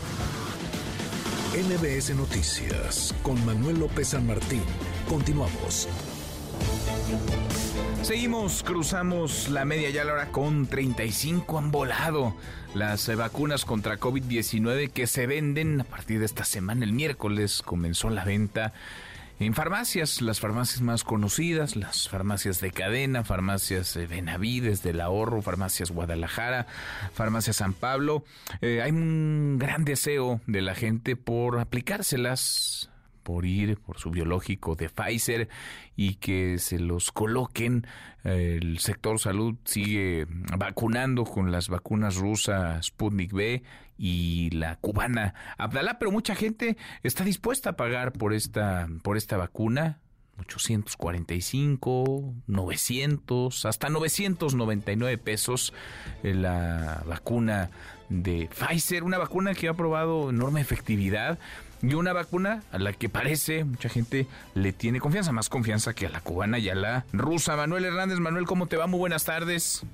MBS 1.55 2.17
Noticias 2.17 3.15
con 3.23 3.45
Manuel 3.47 3.79
López 3.79 4.09
San 4.09 4.27
Martín. 4.27 4.63
Continuamos. 5.09 5.87
Seguimos, 8.03 8.65
cruzamos 8.65 9.49
la 9.49 9.65
media 9.65 9.91
ya 9.91 10.03
la 10.03 10.15
hora 10.15 10.33
con 10.33 10.67
35 10.67 11.59
han 11.59 11.71
volado 11.71 12.35
las 12.75 13.09
eh, 13.09 13.15
vacunas 13.15 13.65
contra 13.65 14.01
COVID-19 14.01 14.91
que 14.91 15.07
se 15.07 15.29
venden 15.29 15.83
a 15.83 15.85
partir 15.85 16.19
de 16.19 16.25
esta 16.25 16.45
semana. 16.45 16.85
El 16.85 16.95
miércoles 16.95 17.63
comenzó 17.65 18.11
la 18.11 18.25
venta 18.25 18.73
en 19.47 19.55
farmacias, 19.55 20.23
las 20.23 20.41
farmacias 20.41 20.83
más 20.83 21.05
conocidas, 21.05 21.75
las 21.75 22.09
farmacias 22.09 22.61
de 22.61 22.71
cadena, 22.71 23.25
farmacias 23.25 23.95
de 23.95 24.07
Benavides, 24.07 24.83
del 24.83 25.01
Ahorro, 25.01 25.43
farmacias 25.43 25.91
Guadalajara, 25.91 26.67
farmacias 27.15 27.57
San 27.57 27.73
Pablo. 27.73 28.25
Eh, 28.61 28.83
hay 28.83 28.93
un 28.93 29.59
gran 29.59 29.85
deseo 29.85 30.41
de 30.47 30.63
la 30.63 30.75
gente 30.75 31.17
por 31.17 31.59
aplicárselas 31.59 32.92
por 33.23 33.47
ir 33.47 33.79
por 33.79 33.99
su 33.99 34.11
biológico 34.11 34.75
de 34.75 34.89
Pfizer 34.89 35.49
y 35.97 36.15
que 36.17 36.59
se 36.59 36.79
los 36.79 37.13
coloquen. 37.13 37.87
El 38.25 38.79
sector 38.79 39.19
salud 39.19 39.57
sigue 39.65 40.27
vacunando 40.57 41.25
con 41.25 41.53
las 41.53 41.69
vacunas 41.69 42.17
rusas 42.17 42.87
Sputnik 42.87 43.33
B 43.33 43.63
y 43.99 44.51
la 44.51 44.77
cubana 44.77 45.35
Abdalá, 45.59 45.99
pero 45.99 46.11
mucha 46.11 46.35
gente 46.35 46.77
está 47.03 47.25
dispuesta 47.25 47.71
a 47.71 47.77
pagar 47.77 48.13
por 48.13 48.33
esta 48.33 48.89
por 49.03 49.17
esta 49.17 49.37
vacuna. 49.37 49.99
845, 50.39 52.35
900, 52.47 53.67
hasta 53.67 53.89
999 53.91 55.19
pesos 55.19 55.73
eh, 56.23 56.35
la 56.35 57.03
vacuna 57.07 57.71
de 58.09 58.49
Pfizer, 58.49 59.05
una 59.05 59.19
vacuna 59.19 59.55
que 59.55 59.69
ha 59.69 59.75
probado 59.75 60.31
enorme 60.31 60.61
efectividad 60.61 61.39
y 61.83 61.95
una 61.95 62.13
vacuna 62.13 62.63
a 62.71 62.79
la 62.79 62.93
que 62.93 63.09
parece 63.09 63.65
mucha 63.65 63.89
gente 63.89 64.27
le 64.55 64.73
tiene 64.73 65.01
confianza, 65.01 65.33
más 65.33 65.49
confianza 65.49 65.95
que 65.95 66.07
a 66.07 66.11
la 66.11 66.21
cubana 66.21 66.59
y 66.59 66.69
a 66.69 66.75
la 66.75 67.05
rusa. 67.13 67.57
Manuel 67.57 67.85
Hernández, 67.85 68.21
Manuel, 68.21 68.47
¿cómo 68.47 68.67
te 68.67 68.77
va? 68.77 68.87
Muy 68.87 68.99
buenas 68.99 69.25
tardes. 69.25 69.85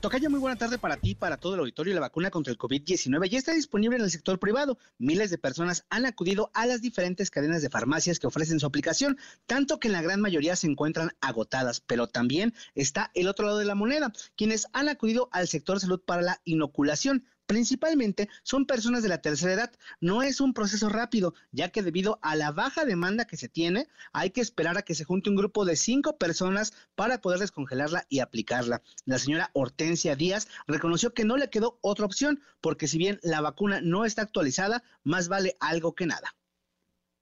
Tocayo, 0.00 0.30
muy 0.30 0.40
buena 0.40 0.56
tarde 0.56 0.78
para 0.78 0.96
ti, 0.96 1.14
para 1.14 1.36
todo 1.36 1.54
el 1.54 1.60
auditorio. 1.60 1.92
La 1.92 2.00
vacuna 2.00 2.30
contra 2.30 2.50
el 2.50 2.58
COVID-19 2.58 3.28
ya 3.28 3.36
está 3.36 3.52
disponible 3.52 3.96
en 3.96 4.02
el 4.02 4.10
sector 4.10 4.38
privado. 4.38 4.78
Miles 4.96 5.28
de 5.28 5.36
personas 5.36 5.84
han 5.90 6.06
acudido 6.06 6.50
a 6.54 6.64
las 6.64 6.80
diferentes 6.80 7.30
cadenas 7.30 7.60
de 7.60 7.68
farmacias 7.68 8.18
que 8.18 8.26
ofrecen 8.26 8.60
su 8.60 8.64
aplicación, 8.64 9.18
tanto 9.46 9.78
que 9.78 9.88
en 9.88 9.92
la 9.92 10.00
gran 10.00 10.22
mayoría 10.22 10.56
se 10.56 10.68
encuentran 10.68 11.10
agotadas, 11.20 11.82
pero 11.82 12.06
también 12.06 12.54
está 12.74 13.10
el 13.12 13.28
otro 13.28 13.44
lado 13.44 13.58
de 13.58 13.66
la 13.66 13.74
moneda, 13.74 14.10
quienes 14.36 14.68
han 14.72 14.88
acudido 14.88 15.28
al 15.32 15.48
sector 15.48 15.78
salud 15.80 16.00
para 16.00 16.22
la 16.22 16.40
inoculación 16.44 17.26
principalmente 17.50 18.28
son 18.44 18.64
personas 18.64 19.02
de 19.02 19.08
la 19.08 19.22
tercera 19.22 19.54
edad. 19.54 19.72
No 20.00 20.22
es 20.22 20.40
un 20.40 20.54
proceso 20.54 20.88
rápido, 20.88 21.34
ya 21.50 21.70
que 21.70 21.82
debido 21.82 22.20
a 22.22 22.36
la 22.36 22.52
baja 22.52 22.84
demanda 22.84 23.24
que 23.24 23.36
se 23.36 23.48
tiene, 23.48 23.88
hay 24.12 24.30
que 24.30 24.40
esperar 24.40 24.78
a 24.78 24.82
que 24.82 24.94
se 24.94 25.02
junte 25.02 25.30
un 25.30 25.34
grupo 25.34 25.64
de 25.64 25.74
cinco 25.74 26.16
personas 26.16 26.72
para 26.94 27.20
poder 27.20 27.40
descongelarla 27.40 28.06
y 28.08 28.20
aplicarla. 28.20 28.82
La 29.04 29.18
señora 29.18 29.50
Hortensia 29.52 30.14
Díaz 30.14 30.46
reconoció 30.68 31.12
que 31.12 31.24
no 31.24 31.36
le 31.36 31.50
quedó 31.50 31.80
otra 31.80 32.06
opción, 32.06 32.40
porque 32.60 32.86
si 32.86 32.98
bien 32.98 33.18
la 33.24 33.40
vacuna 33.40 33.80
no 33.80 34.04
está 34.04 34.22
actualizada, 34.22 34.84
más 35.02 35.26
vale 35.26 35.56
algo 35.58 35.96
que 35.96 36.06
nada. 36.06 36.36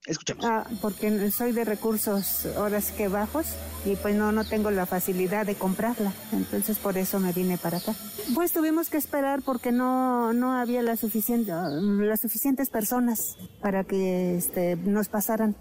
Escuchemos. 0.09 0.43
Ah, 0.47 0.67
porque 0.81 1.31
soy 1.31 1.53
de 1.53 1.67
recursos 1.67 2.47
horas 2.57 2.93
que 2.93 3.09
bajos 3.09 3.47
y 3.85 3.95
pues 3.97 4.17
no, 4.17 4.33
no 4.33 4.47
tengo 4.47 4.71
la 4.71 4.87
facilidad 4.87 5.45
de 5.45 5.55
comprarla. 5.55 6.15
Entonces 6.33 6.79
por 6.79 6.97
eso 6.97 7.21
me 7.21 7.33
vine 7.35 7.59
para 7.59 7.77
acá. 7.77 7.95
Pues 8.35 8.53
tuvimos 8.53 8.89
que 8.89 8.97
esperar 8.97 9.43
porque 9.43 9.71
no, 9.71 10.33
no 10.33 10.55
había 10.55 10.81
la 10.81 10.97
suficiente, 10.97 11.53
las 11.53 12.21
suficientes 12.21 12.71
personas 12.71 13.37
para 13.61 13.85
que 13.85 14.37
este, 14.37 14.77
nos 14.77 15.09
pasaran. 15.09 15.57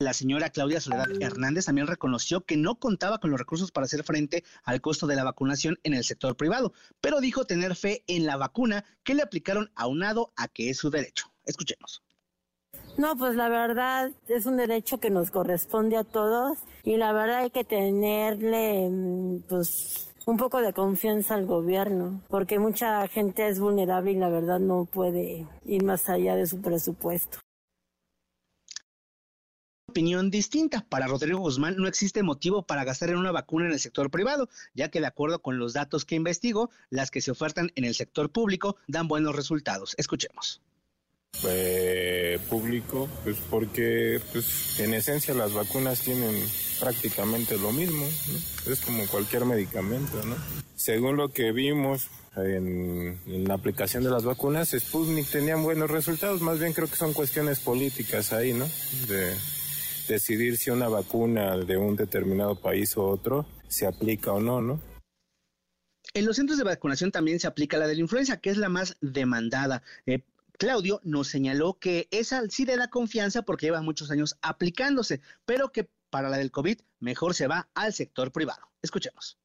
La 0.00 0.14
señora 0.14 0.50
Claudia 0.50 0.80
Soledad 0.80 1.08
Hernández 1.20 1.64
también 1.64 1.88
reconoció 1.88 2.44
que 2.44 2.56
no 2.56 2.78
contaba 2.78 3.18
con 3.18 3.32
los 3.32 3.40
recursos 3.40 3.72
para 3.72 3.86
hacer 3.86 4.04
frente 4.04 4.44
al 4.62 4.80
costo 4.80 5.08
de 5.08 5.16
la 5.16 5.24
vacunación 5.24 5.80
en 5.82 5.92
el 5.92 6.04
sector 6.04 6.36
privado, 6.36 6.72
pero 7.00 7.20
dijo 7.20 7.46
tener 7.46 7.74
fe 7.74 8.04
en 8.06 8.24
la 8.24 8.36
vacuna 8.36 8.84
que 9.02 9.14
le 9.14 9.22
aplicaron 9.22 9.72
aunado 9.74 10.32
a 10.36 10.46
que 10.46 10.70
es 10.70 10.78
su 10.78 10.90
derecho. 10.90 11.32
Escuchemos. 11.48 12.02
No, 12.96 13.16
pues 13.16 13.34
la 13.34 13.48
verdad 13.48 14.10
es 14.28 14.46
un 14.46 14.56
derecho 14.56 14.98
que 14.98 15.10
nos 15.10 15.30
corresponde 15.30 15.96
a 15.96 16.04
todos 16.04 16.58
y 16.84 16.96
la 16.96 17.12
verdad 17.12 17.38
hay 17.38 17.50
que 17.50 17.64
tenerle 17.64 18.88
mm, 18.90 19.42
pues 19.48 20.14
un 20.26 20.36
poco 20.36 20.60
de 20.60 20.72
confianza 20.72 21.34
al 21.34 21.46
gobierno, 21.46 22.20
porque 22.28 22.58
mucha 22.58 23.06
gente 23.08 23.48
es 23.48 23.60
vulnerable 23.60 24.12
y 24.12 24.16
la 24.16 24.28
verdad 24.28 24.60
no 24.60 24.84
puede 24.84 25.46
ir 25.64 25.84
más 25.84 26.08
allá 26.10 26.36
de 26.36 26.46
su 26.46 26.60
presupuesto 26.60 27.38
opinión 29.98 30.30
distinta. 30.30 30.86
Para 30.88 31.08
Rodrigo 31.08 31.40
Guzmán 31.40 31.76
no 31.76 31.88
existe 31.88 32.22
motivo 32.22 32.62
para 32.62 32.84
gastar 32.84 33.10
en 33.10 33.16
una 33.16 33.32
vacuna 33.32 33.66
en 33.66 33.72
el 33.72 33.80
sector 33.80 34.12
privado, 34.12 34.48
ya 34.72 34.90
que 34.90 35.00
de 35.00 35.06
acuerdo 35.06 35.42
con 35.42 35.58
los 35.58 35.72
datos 35.72 36.04
que 36.04 36.14
investigó, 36.14 36.70
las 36.88 37.10
que 37.10 37.20
se 37.20 37.32
ofertan 37.32 37.72
en 37.74 37.84
el 37.84 37.96
sector 37.96 38.30
público 38.30 38.76
dan 38.86 39.08
buenos 39.08 39.34
resultados. 39.34 39.96
Escuchemos. 39.98 40.62
Eh, 41.44 42.40
público, 42.50 43.08
pues 43.22 43.36
porque 43.48 44.20
pues, 44.32 44.80
en 44.80 44.92
esencia 44.92 45.34
las 45.34 45.52
vacunas 45.52 46.00
tienen 46.00 46.34
prácticamente 46.80 47.56
lo 47.58 47.70
mismo, 47.70 48.06
es 48.66 48.80
como 48.84 49.06
cualquier 49.06 49.44
medicamento, 49.44 50.20
¿no? 50.24 50.34
Según 50.74 51.16
lo 51.16 51.28
que 51.28 51.52
vimos 51.52 52.08
en, 52.36 53.20
la 53.46 53.54
aplicación 53.54 54.02
de 54.02 54.10
las 54.10 54.24
vacunas, 54.24 54.70
Sputnik 54.70 55.28
tenían 55.28 55.62
buenos 55.62 55.90
resultados, 55.90 56.40
más 56.40 56.58
bien 56.58 56.72
creo 56.72 56.88
que 56.88 56.96
son 56.96 57.12
cuestiones 57.12 57.60
políticas 57.60 58.32
ahí, 58.32 58.52
¿no? 58.52 58.66
De, 59.06 59.32
decidir 60.08 60.56
si 60.56 60.70
una 60.70 60.88
vacuna 60.88 61.56
de 61.58 61.76
un 61.76 61.94
determinado 61.94 62.56
país 62.56 62.96
o 62.96 63.04
otro 63.04 63.46
se 63.68 63.86
aplica 63.86 64.32
o 64.32 64.40
no, 64.40 64.60
¿no? 64.60 64.80
En 66.14 66.24
los 66.24 66.36
centros 66.36 66.58
de 66.58 66.64
vacunación 66.64 67.12
también 67.12 67.38
se 67.38 67.46
aplica 67.46 67.76
la 67.76 67.86
de 67.86 67.94
influenza, 67.94 68.38
que 68.38 68.50
es 68.50 68.56
la 68.56 68.70
más 68.70 68.96
demandada. 69.00 69.82
Eh, 70.06 70.22
Claudio 70.58 71.00
nos 71.04 71.28
señaló 71.28 71.78
que 71.78 72.08
esa 72.10 72.42
sí 72.50 72.66
le 72.66 72.76
da 72.76 72.90
confianza 72.90 73.42
porque 73.42 73.66
lleva 73.66 73.80
muchos 73.80 74.10
años 74.10 74.36
aplicándose, 74.42 75.20
pero 75.46 75.70
que 75.70 75.88
para 76.10 76.28
la 76.28 76.36
del 76.36 76.50
COVID 76.50 76.80
mejor 76.98 77.34
se 77.34 77.46
va 77.46 77.68
al 77.74 77.92
sector 77.92 78.32
privado. 78.32 78.68
Escuchemos 78.82 79.38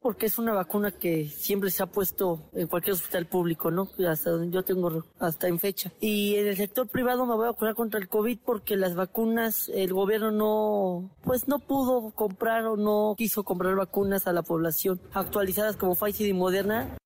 porque 0.00 0.26
es 0.26 0.38
una 0.38 0.52
vacuna 0.52 0.92
que 0.92 1.28
siempre 1.28 1.70
se 1.70 1.82
ha 1.82 1.86
puesto 1.86 2.50
en 2.52 2.68
cualquier 2.68 2.94
hospital 2.94 3.26
público, 3.26 3.70
¿no? 3.70 3.88
Hasta 4.08 4.30
donde 4.30 4.54
yo 4.54 4.62
tengo 4.62 5.04
hasta 5.18 5.48
en 5.48 5.58
fecha. 5.58 5.92
Y 6.00 6.36
en 6.36 6.46
el 6.46 6.56
sector 6.56 6.88
privado 6.88 7.26
me 7.26 7.34
voy 7.34 7.46
a 7.46 7.50
vacunar 7.50 7.74
contra 7.74 7.98
el 7.98 8.08
COVID 8.08 8.38
porque 8.44 8.76
las 8.76 8.94
vacunas, 8.94 9.68
el 9.74 9.92
gobierno 9.92 10.30
no, 10.30 11.16
pues 11.22 11.48
no 11.48 11.58
pudo 11.58 12.12
comprar 12.12 12.66
o 12.66 12.76
no 12.76 13.14
quiso 13.18 13.42
comprar 13.42 13.74
vacunas 13.74 14.26
a 14.26 14.32
la 14.32 14.42
población 14.42 15.00
actualizadas 15.12 15.76
como 15.76 15.94
Pfizer 15.94 16.28
y 16.28 16.32
Moderna 16.32 16.97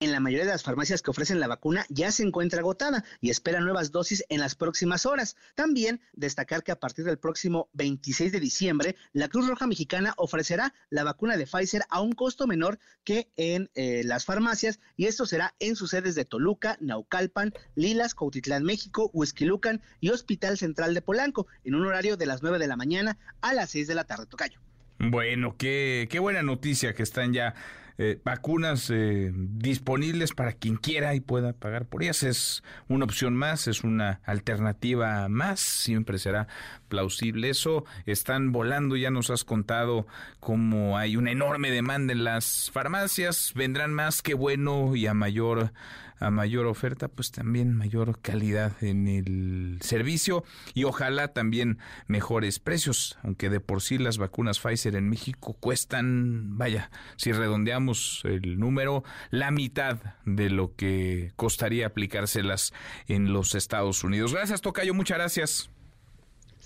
en 0.00 0.12
la 0.12 0.20
mayoría 0.20 0.44
de 0.44 0.52
las 0.52 0.62
farmacias 0.62 1.00
que 1.00 1.10
ofrecen 1.10 1.40
la 1.40 1.48
vacuna 1.48 1.86
ya 1.88 2.10
se 2.10 2.22
encuentra 2.22 2.60
agotada 2.60 3.04
y 3.20 3.30
espera 3.30 3.60
nuevas 3.60 3.92
dosis 3.92 4.24
en 4.28 4.40
las 4.40 4.54
próximas 4.54 5.06
horas. 5.06 5.36
También 5.54 6.00
destacar 6.12 6.62
que 6.62 6.72
a 6.72 6.78
partir 6.78 7.04
del 7.04 7.18
próximo 7.18 7.70
26 7.72 8.32
de 8.32 8.40
diciembre, 8.40 8.96
la 9.12 9.28
Cruz 9.28 9.48
Roja 9.48 9.66
Mexicana 9.66 10.12
ofrecerá 10.18 10.74
la 10.90 11.04
vacuna 11.04 11.36
de 11.36 11.46
Pfizer 11.46 11.82
a 11.88 12.00
un 12.00 12.12
costo 12.12 12.46
menor 12.46 12.78
que 13.04 13.30
en 13.36 13.70
eh, 13.74 14.02
las 14.04 14.24
farmacias 14.24 14.80
y 14.96 15.06
esto 15.06 15.24
será 15.24 15.54
en 15.60 15.76
sus 15.76 15.90
sedes 15.90 16.14
de 16.14 16.24
Toluca, 16.24 16.76
Naucalpan, 16.80 17.54
Lilas, 17.74 18.14
Cautitlán, 18.14 18.64
México, 18.64 19.10
Huizquilucan 19.14 19.80
y 20.00 20.10
Hospital 20.10 20.58
Central 20.58 20.92
de 20.92 21.02
Polanco 21.02 21.46
en 21.64 21.74
un 21.74 21.86
horario 21.86 22.16
de 22.16 22.26
las 22.26 22.42
9 22.42 22.58
de 22.58 22.66
la 22.66 22.76
mañana 22.76 23.18
a 23.40 23.54
las 23.54 23.70
6 23.70 23.88
de 23.88 23.94
la 23.94 24.04
tarde. 24.04 24.26
Tocayo. 24.26 24.60
Bueno, 24.98 25.56
qué, 25.56 26.08
qué 26.10 26.18
buena 26.18 26.42
noticia 26.42 26.94
que 26.94 27.02
están 27.02 27.32
ya 27.32 27.54
eh, 27.98 28.20
vacunas 28.24 28.90
eh, 28.90 29.32
disponibles 29.34 30.32
para 30.32 30.52
quien 30.52 30.76
quiera 30.76 31.14
y 31.14 31.20
pueda 31.20 31.52
pagar 31.52 31.86
por 31.86 32.02
ellas. 32.02 32.22
Es 32.22 32.62
una 32.88 33.04
opción 33.04 33.34
más, 33.34 33.66
es 33.68 33.84
una 33.84 34.20
alternativa 34.24 35.28
más, 35.28 35.60
siempre 35.60 36.18
será 36.18 36.48
plausible. 36.88 37.50
Eso 37.50 37.84
están 38.04 38.52
volando, 38.52 38.96
ya 38.96 39.10
nos 39.10 39.30
has 39.30 39.44
contado 39.44 40.06
cómo 40.40 40.98
hay 40.98 41.16
una 41.16 41.30
enorme 41.30 41.70
demanda 41.70 42.12
en 42.12 42.24
las 42.24 42.70
farmacias, 42.72 43.52
vendrán 43.54 43.94
más 43.94 44.22
que 44.22 44.34
bueno 44.34 44.94
y 44.94 45.06
a 45.06 45.14
mayor 45.14 45.72
a 46.18 46.30
mayor 46.30 46.66
oferta, 46.66 47.08
pues 47.08 47.30
también 47.30 47.74
mayor 47.74 48.20
calidad 48.20 48.72
en 48.82 49.08
el 49.08 49.78
servicio 49.82 50.44
y 50.74 50.84
ojalá 50.84 51.28
también 51.28 51.78
mejores 52.06 52.58
precios, 52.58 53.18
aunque 53.22 53.50
de 53.50 53.60
por 53.60 53.82
sí 53.82 53.98
las 53.98 54.18
vacunas 54.18 54.60
Pfizer 54.60 54.96
en 54.96 55.08
México 55.08 55.56
cuestan, 55.58 56.56
vaya, 56.58 56.90
si 57.16 57.32
redondeamos 57.32 58.22
el 58.24 58.58
número, 58.58 59.04
la 59.30 59.50
mitad 59.50 59.98
de 60.24 60.50
lo 60.50 60.74
que 60.74 61.32
costaría 61.36 61.86
aplicárselas 61.86 62.72
en 63.08 63.32
los 63.32 63.54
Estados 63.54 64.04
Unidos. 64.04 64.32
Gracias, 64.32 64.60
Tocayo, 64.60 64.94
muchas 64.94 65.18
gracias. 65.18 65.75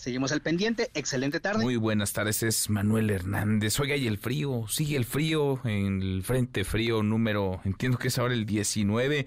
Seguimos 0.00 0.32
al 0.32 0.40
pendiente. 0.40 0.90
Excelente 0.94 1.40
tarde. 1.40 1.62
Muy 1.62 1.76
buenas 1.76 2.14
tardes. 2.14 2.42
Es 2.42 2.70
Manuel 2.70 3.10
Hernández. 3.10 3.78
Oiga, 3.80 3.96
y 3.96 4.06
el 4.06 4.16
frío. 4.16 4.64
Sigue 4.66 4.96
el 4.96 5.04
frío 5.04 5.60
en 5.64 6.00
el 6.00 6.22
frente 6.22 6.64
frío 6.64 7.02
número, 7.02 7.60
entiendo 7.66 7.98
que 7.98 8.08
es 8.08 8.16
ahora 8.16 8.32
el 8.32 8.46
19. 8.46 9.26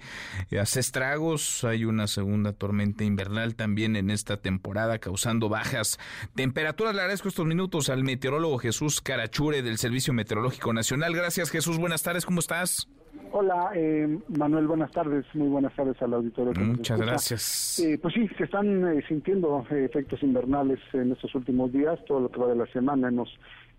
Hace 0.60 0.80
estragos. 0.80 1.62
Hay 1.62 1.84
una 1.84 2.08
segunda 2.08 2.54
tormenta 2.54 3.04
invernal 3.04 3.54
también 3.54 3.94
en 3.94 4.10
esta 4.10 4.38
temporada 4.38 4.98
causando 4.98 5.48
bajas 5.48 6.00
temperaturas. 6.34 6.92
Le 6.92 7.02
agradezco 7.02 7.28
estos 7.28 7.46
minutos 7.46 7.88
al 7.88 8.02
meteorólogo 8.02 8.58
Jesús 8.58 9.00
Carachure 9.00 9.62
del 9.62 9.78
Servicio 9.78 10.12
Meteorológico 10.12 10.72
Nacional. 10.72 11.14
Gracias, 11.14 11.50
Jesús. 11.50 11.78
Buenas 11.78 12.02
tardes. 12.02 12.26
¿Cómo 12.26 12.40
estás? 12.40 12.88
Hola, 13.32 13.72
eh, 13.74 14.18
Manuel, 14.38 14.66
buenas 14.66 14.92
tardes, 14.92 15.24
muy 15.34 15.48
buenas 15.48 15.74
tardes 15.74 16.00
al 16.00 16.14
auditorio. 16.14 16.52
Muchas 16.54 17.00
gracias. 17.00 17.78
Eh, 17.80 17.98
pues 18.00 18.14
sí, 18.14 18.28
se 18.38 18.44
están 18.44 18.86
eh, 18.86 19.02
sintiendo 19.08 19.66
efectos 19.70 20.22
invernales 20.22 20.78
en 20.92 21.12
estos 21.12 21.34
últimos 21.34 21.72
días, 21.72 21.98
todo 22.06 22.20
lo 22.20 22.30
que 22.30 22.40
va 22.40 22.48
de 22.48 22.56
la 22.56 22.66
semana 22.66 23.08
hemos 23.08 23.28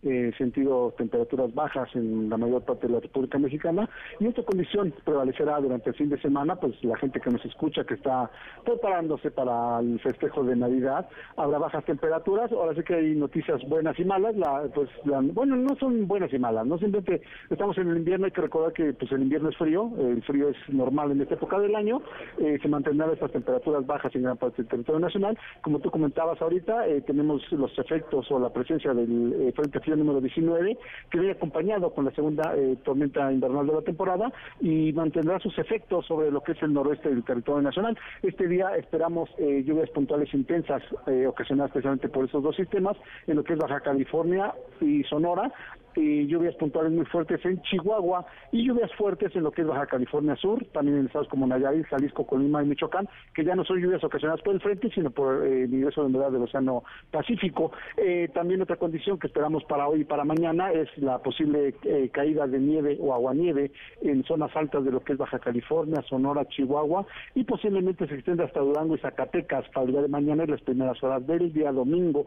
eh, 0.04 0.32
sentido 0.38 0.94
temperaturas 0.98 1.54
bajas 1.54 1.90
en 1.96 2.30
la 2.30 2.38
mayor 2.38 2.64
parte 2.64 2.88
de 2.88 2.94
la 2.94 3.00
República 3.00 3.40
Mexicana 3.40 3.90
y 4.20 4.28
esta 4.28 4.44
condición 4.44 4.94
prevalecerá 5.04 5.60
durante 5.60 5.90
el 5.90 5.96
fin 5.96 6.10
de 6.10 6.22
semana, 6.22 6.56
pues 6.56 6.82
la 6.84 6.98
gente 6.98 7.20
que 7.20 7.32
nos 7.32 7.44
escucha, 7.46 7.84
que 7.84 7.96
está 7.96 8.30
preparándose 8.64 9.32
para 9.32 9.80
el 9.80 10.00
festejo 10.00 10.44
de 10.44 10.56
Navidad, 10.56 11.08
habrá 11.38 11.58
bajas 11.58 11.84
temperaturas, 11.86 12.52
ahora 12.52 12.76
sí 12.76 12.84
que 12.84 12.96
hay 12.96 13.16
noticias 13.16 13.62
buenas 13.68 14.00
y 14.00 14.06
malas, 14.06 14.36
la, 14.36 14.64
pues 14.74 14.90
bueno, 15.34 15.56
no 15.56 15.76
son 15.78 16.08
buenas 16.08 16.32
y 16.34 16.40
malas, 16.40 16.66
no 16.66 16.78
simplemente 16.78 17.26
estamos 17.50 17.78
en 17.78 17.90
el 17.90 17.98
invierno, 17.98 18.26
hay 18.26 18.32
que 18.32 18.42
recordar 18.42 18.74
que 18.74 18.94
pues 18.94 19.12
el 19.12 19.24
invierno 19.24 19.50
es 19.50 19.58
frío, 19.58 19.92
el 20.00 20.22
frío 20.24 20.50
es 20.50 20.58
normal 20.70 21.12
en 21.12 21.22
esta 21.22 21.36
época 21.36 21.60
del 21.60 21.76
año, 21.76 22.02
eh, 22.38 22.60
se 22.62 22.68
mantendrán 22.68 23.12
estas 23.12 23.32
temperaturas 23.32 23.86
bajas 23.86 24.14
en 24.16 24.24
gran 24.24 24.38
parte 24.38 24.58
del 24.58 24.68
territorio 24.68 25.00
nacional, 25.00 25.38
como 25.62 25.80
tú 25.80 25.90
comentabas 25.90 26.42
ahorita, 26.42 26.88
eh, 26.88 27.02
tenemos 27.02 27.42
los 27.52 27.78
efectos 27.80 28.30
o 28.32 28.40
la 28.40 28.52
presencia 28.52 28.94
del 28.94 29.34
eh, 29.34 29.52
frente 29.56 29.80
frío 29.80 29.95
número 29.98 30.22
19, 30.22 30.78
que 31.10 31.20
viene 31.20 31.34
acompañado 31.34 31.94
con 31.94 32.06
la 32.06 32.12
segunda 32.12 32.54
eh, 32.56 32.78
tormenta 32.84 33.32
invernal 33.32 33.68
de 33.68 33.74
la 33.74 33.82
temporada 33.82 34.32
y 34.62 34.94
mantendrá 34.94 35.40
sus 35.40 35.58
efectos 35.58 36.06
sobre 36.06 36.32
lo 36.32 36.42
que 36.42 36.54
es 36.54 36.64
el 36.64 36.74
noroeste 36.74 37.10
del 37.10 37.24
territorio 37.24 37.62
nacional. 37.62 37.98
Este 38.22 38.48
día 38.48 38.76
esperamos 38.76 39.30
eh, 39.38 39.64
lluvias 39.66 39.90
puntuales 39.90 40.34
intensas, 40.34 40.84
eh, 41.08 41.28
ocasionadas 41.28 41.70
especialmente 41.70 42.10
por 42.10 42.26
esos 42.26 42.44
dos 42.44 42.56
sistemas, 42.56 42.98
en 43.28 43.38
lo 43.38 43.44
que 43.44 43.54
es 43.54 43.60
Baja 43.60 43.80
California 43.82 44.54
y 44.82 45.04
Sonora, 45.04 45.52
y 45.96 46.28
lluvias 46.28 46.56
puntuales 46.56 46.92
muy 46.92 47.06
fuertes 47.06 47.44
en 47.46 47.62
Chihuahua 47.62 48.26
y 48.52 48.66
lluvias 48.66 48.92
fuertes 48.94 49.36
en 49.36 49.44
lo 49.44 49.52
que 49.52 49.62
es 49.62 49.68
Baja 49.68 49.86
California 49.88 50.36
Sur, 50.36 50.66
también 50.74 50.98
en 50.98 51.06
estados 51.06 51.28
como 51.28 51.48
Nayarit, 51.48 51.86
Jalisco, 51.88 52.26
Colima 52.26 52.64
y 52.64 52.68
Michoacán, 52.68 53.08
que 53.34 53.44
ya 53.44 53.56
no 53.56 53.64
son 53.64 53.80
lluvias 53.80 54.04
ocasionadas 54.04 54.42
por 54.42 54.56
el 54.56 54.62
frente, 54.62 54.90
sino 54.92 55.10
por 55.10 55.46
eh, 55.46 55.64
el 55.64 55.74
ingreso 55.74 56.02
de 56.02 56.08
humedad 56.08 56.32
del 56.32 56.44
Océano 56.44 56.84
Pacífico. 57.12 57.72
Eh, 57.98 58.30
también 58.34 58.62
otra 58.62 58.76
condición 58.76 59.20
que 59.20 59.28
esperamos 59.28 59.64
para 59.66 59.88
hoy 59.88 60.02
y 60.02 60.06
para 60.06 60.24
mañana 60.24 60.72
es 60.72 60.90
la 60.98 61.20
posible 61.20 61.76
eh, 61.84 62.10
caída 62.12 62.48
de 62.48 62.60
nieve 62.60 62.98
o 63.00 63.14
aguanieve 63.14 63.72
en 64.02 64.24
zonas 64.24 64.56
altas 64.56 64.84
de 64.84 64.92
lo 64.92 65.04
que 65.04 65.14
es 65.14 65.18
Baja 65.18 65.40
California, 65.40 66.02
Sonora, 66.10 66.46
Chihuahua 66.46 67.06
y 67.34 67.44
posiblemente 67.44 68.08
se 68.08 68.16
extienda 68.16 68.46
hasta 68.46 68.60
Durango 68.60 68.96
y 68.96 69.00
Zacatecas 69.00 69.68
para 69.70 69.86
el 69.86 69.92
día 69.92 70.02
de 70.02 70.08
mañana 70.08 70.44
y 70.44 70.48
las 70.48 70.62
primeras 70.62 71.02
horas 71.04 71.26
del 71.26 71.54
día 71.54 71.72
domingo. 71.72 72.26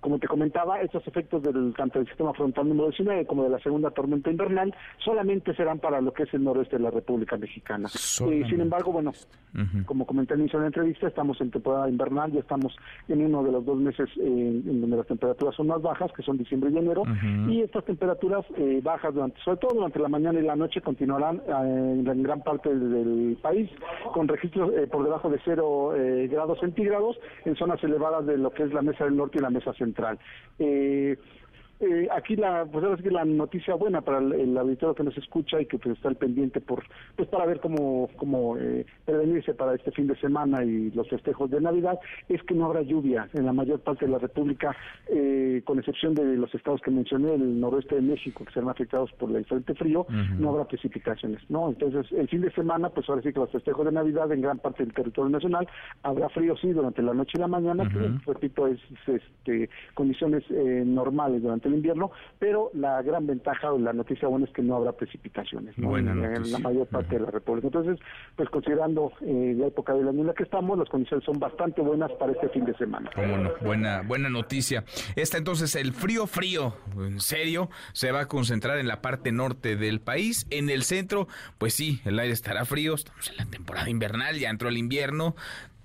Como 0.00 0.18
te 0.18 0.28
comentaba, 0.28 0.80
estos 0.80 1.06
efectos 1.06 1.42
del 1.42 1.74
tanto 1.74 1.98
del 1.98 2.06
sistema 2.06 2.32
frontal 2.34 2.68
número 2.68 2.90
19 2.90 3.26
como 3.26 3.44
de 3.44 3.50
la 3.50 3.58
segunda 3.58 3.90
tormenta 3.90 4.30
invernal 4.30 4.74
solamente 4.98 5.54
serán 5.54 5.78
para 5.78 6.00
lo 6.00 6.12
que 6.12 6.24
es 6.24 6.34
el 6.34 6.44
noroeste 6.44 6.76
de 6.76 6.82
la 6.82 6.90
República 6.90 7.36
Mexicana. 7.36 7.88
Y 7.88 8.44
sin 8.44 8.60
embargo, 8.60 8.92
bueno, 8.92 9.12
como 9.86 10.06
comenté 10.06 10.34
al 10.34 10.40
inicio 10.40 10.58
de 10.58 10.64
la 10.64 10.66
entrevista, 10.68 11.08
estamos 11.08 11.40
en 11.40 11.50
temporada 11.50 11.88
invernal, 11.88 12.30
ya 12.30 12.40
estamos 12.40 12.76
en 13.08 13.24
uno 13.24 13.42
de 13.42 13.52
los 13.52 13.64
dos 13.64 13.78
meses 13.78 14.08
eh, 14.18 14.62
en 14.66 14.80
donde 14.80 14.98
las 14.98 15.06
temperaturas 15.06 15.54
son 15.54 15.68
más 15.68 15.80
bajas, 15.80 16.12
que 16.12 16.22
son 16.22 16.36
diciembre 16.36 16.70
y 16.70 16.76
enero, 16.76 17.04
y 17.48 17.62
estas 17.62 17.84
temperaturas 17.84 18.44
eh, 18.56 18.80
bajas, 18.82 19.14
durante, 19.14 19.40
sobre 19.40 19.58
todo 19.58 19.74
durante 19.74 19.98
la 19.98 20.08
mañana 20.08 20.38
y 20.38 20.42
la 20.42 20.56
noche, 20.56 20.80
continuarán 20.82 21.42
eh, 21.46 22.02
en, 22.06 22.22
gran 22.22 22.42
parte 22.42 22.68
del, 22.68 23.38
país, 23.40 23.70
con 24.12 24.28
registros 24.28 24.70
por 24.90 25.04
debajo 25.04 25.30
de 25.30 25.40
cero 25.44 25.92
grados 26.28 26.58
centígrados 26.60 27.18
en 27.44 27.56
zonas 27.56 27.82
elevadas 27.82 28.26
de 28.26 28.36
lo 28.36 28.50
que 28.50 28.64
es 28.64 28.72
la 28.72 28.82
mesa 28.82 29.04
del 29.04 29.16
norte 29.16 29.38
y 29.38 29.42
la 29.42 29.50
mesa 29.50 29.72
central. 29.74 29.85
Eh, 30.58 31.16
eh, 31.78 32.08
aquí 32.10 32.36
la, 32.36 32.64
pues 32.64 32.82
ahora 32.84 32.96
sí 32.96 33.02
que 33.02 33.10
la 33.10 33.24
noticia 33.24 33.74
buena 33.74 34.00
para 34.00 34.18
el, 34.18 34.32
el, 34.32 34.56
auditorio 34.56 34.94
que 34.94 35.02
nos 35.02 35.16
escucha 35.18 35.60
y 35.60 35.66
que 35.66 35.78
pues, 35.78 35.96
está 35.96 36.08
al 36.08 36.16
pendiente 36.16 36.60
por, 36.60 36.82
pues 37.16 37.28
para 37.28 37.44
ver 37.44 37.60
cómo, 37.60 38.08
cómo 38.16 38.56
eh, 38.56 38.86
prevenirse 39.04 39.52
para 39.52 39.74
este 39.74 39.90
fin 39.92 40.06
de 40.06 40.16
semana 40.16 40.64
y 40.64 40.90
los 40.92 41.08
festejos 41.08 41.50
de 41.50 41.60
Navidad, 41.60 41.98
es 42.28 42.42
que 42.44 42.54
no 42.54 42.64
habrá 42.64 42.80
lluvia 42.80 43.28
en 43.34 43.44
la 43.44 43.52
mayor 43.52 43.80
parte 43.80 44.06
de 44.06 44.12
la 44.12 44.18
República, 44.18 44.74
eh, 45.08 45.60
con 45.64 45.78
excepción 45.78 46.14
de 46.14 46.36
los 46.36 46.54
estados 46.54 46.80
que 46.80 46.90
mencioné, 46.90 47.34
el 47.34 47.60
noroeste 47.60 47.96
de 47.96 48.02
México, 48.02 48.44
que 48.44 48.52
serán 48.54 48.70
afectados 48.70 49.12
por 49.12 49.30
el 49.36 49.44
frente 49.44 49.74
frío, 49.74 50.06
no 50.38 50.50
habrá 50.50 50.64
precipitaciones, 50.64 51.42
¿no? 51.50 51.68
Entonces, 51.68 52.10
el 52.12 52.28
fin 52.28 52.40
de 52.40 52.50
semana, 52.52 52.88
pues 52.88 53.08
ahora 53.08 53.22
sí 53.22 53.32
que 53.32 53.40
los 53.40 53.50
festejos 53.50 53.84
de 53.84 53.92
Navidad 53.92 54.32
en 54.32 54.40
gran 54.40 54.58
parte 54.58 54.82
del 54.82 54.94
territorio 54.94 55.30
nacional, 55.30 55.68
habrá 56.02 56.28
frío 56.30 56.56
sí 56.56 56.70
durante 56.70 57.02
la 57.02 57.12
noche 57.12 57.32
y 57.34 57.40
la 57.40 57.48
mañana, 57.48 57.88
que 57.88 58.30
repito, 58.30 58.66
es, 58.66 58.80
este, 59.06 59.68
condiciones 59.94 60.42
eh, 60.50 60.82
normales 60.86 61.42
durante 61.42 61.65
el 61.66 61.74
invierno, 61.74 62.10
pero 62.38 62.70
la 62.74 63.02
gran 63.02 63.26
ventaja 63.26 63.72
o 63.72 63.78
la 63.78 63.92
noticia 63.92 64.28
buena 64.28 64.46
es 64.46 64.52
que 64.52 64.62
no 64.62 64.76
habrá 64.76 64.92
precipitaciones 64.92 65.76
en, 65.76 66.52
la 66.52 66.58
mayor 66.58 66.86
parte 66.86 67.16
de 67.16 67.22
la 67.22 67.30
República. 67.30 67.68
Entonces, 67.68 67.98
pues 68.36 68.48
considerando 68.50 69.12
eh, 69.20 69.54
la 69.56 69.66
época 69.66 69.94
del 69.94 70.08
año 70.08 70.20
en 70.20 70.26
la 70.28 70.34
que 70.34 70.44
estamos, 70.44 70.78
las 70.78 70.88
condiciones 70.88 71.24
son 71.24 71.38
bastante 71.38 71.80
buenas 71.82 72.10
para 72.12 72.32
este 72.32 72.48
fin 72.50 72.64
de 72.64 72.74
semana. 72.76 73.10
Bueno, 73.16 73.50
buena, 73.60 74.02
buena 74.02 74.28
noticia. 74.28 74.84
Esta 75.14 75.38
entonces, 75.38 75.74
el 75.76 75.92
frío 75.92 76.26
frío, 76.26 76.74
en 76.96 77.20
serio, 77.20 77.70
se 77.92 78.12
va 78.12 78.20
a 78.20 78.28
concentrar 78.28 78.78
en 78.78 78.88
la 78.88 79.02
parte 79.02 79.32
norte 79.32 79.76
del 79.76 80.00
país. 80.00 80.46
En 80.50 80.70
el 80.70 80.82
centro, 80.82 81.28
pues 81.58 81.74
sí, 81.74 82.00
el 82.04 82.18
aire 82.18 82.32
estará 82.32 82.64
frío, 82.64 82.94
estamos 82.94 83.30
en 83.30 83.36
la 83.36 83.46
temporada 83.46 83.88
invernal, 83.90 84.38
ya 84.38 84.50
entró 84.50 84.68
el 84.68 84.78
invierno, 84.78 85.34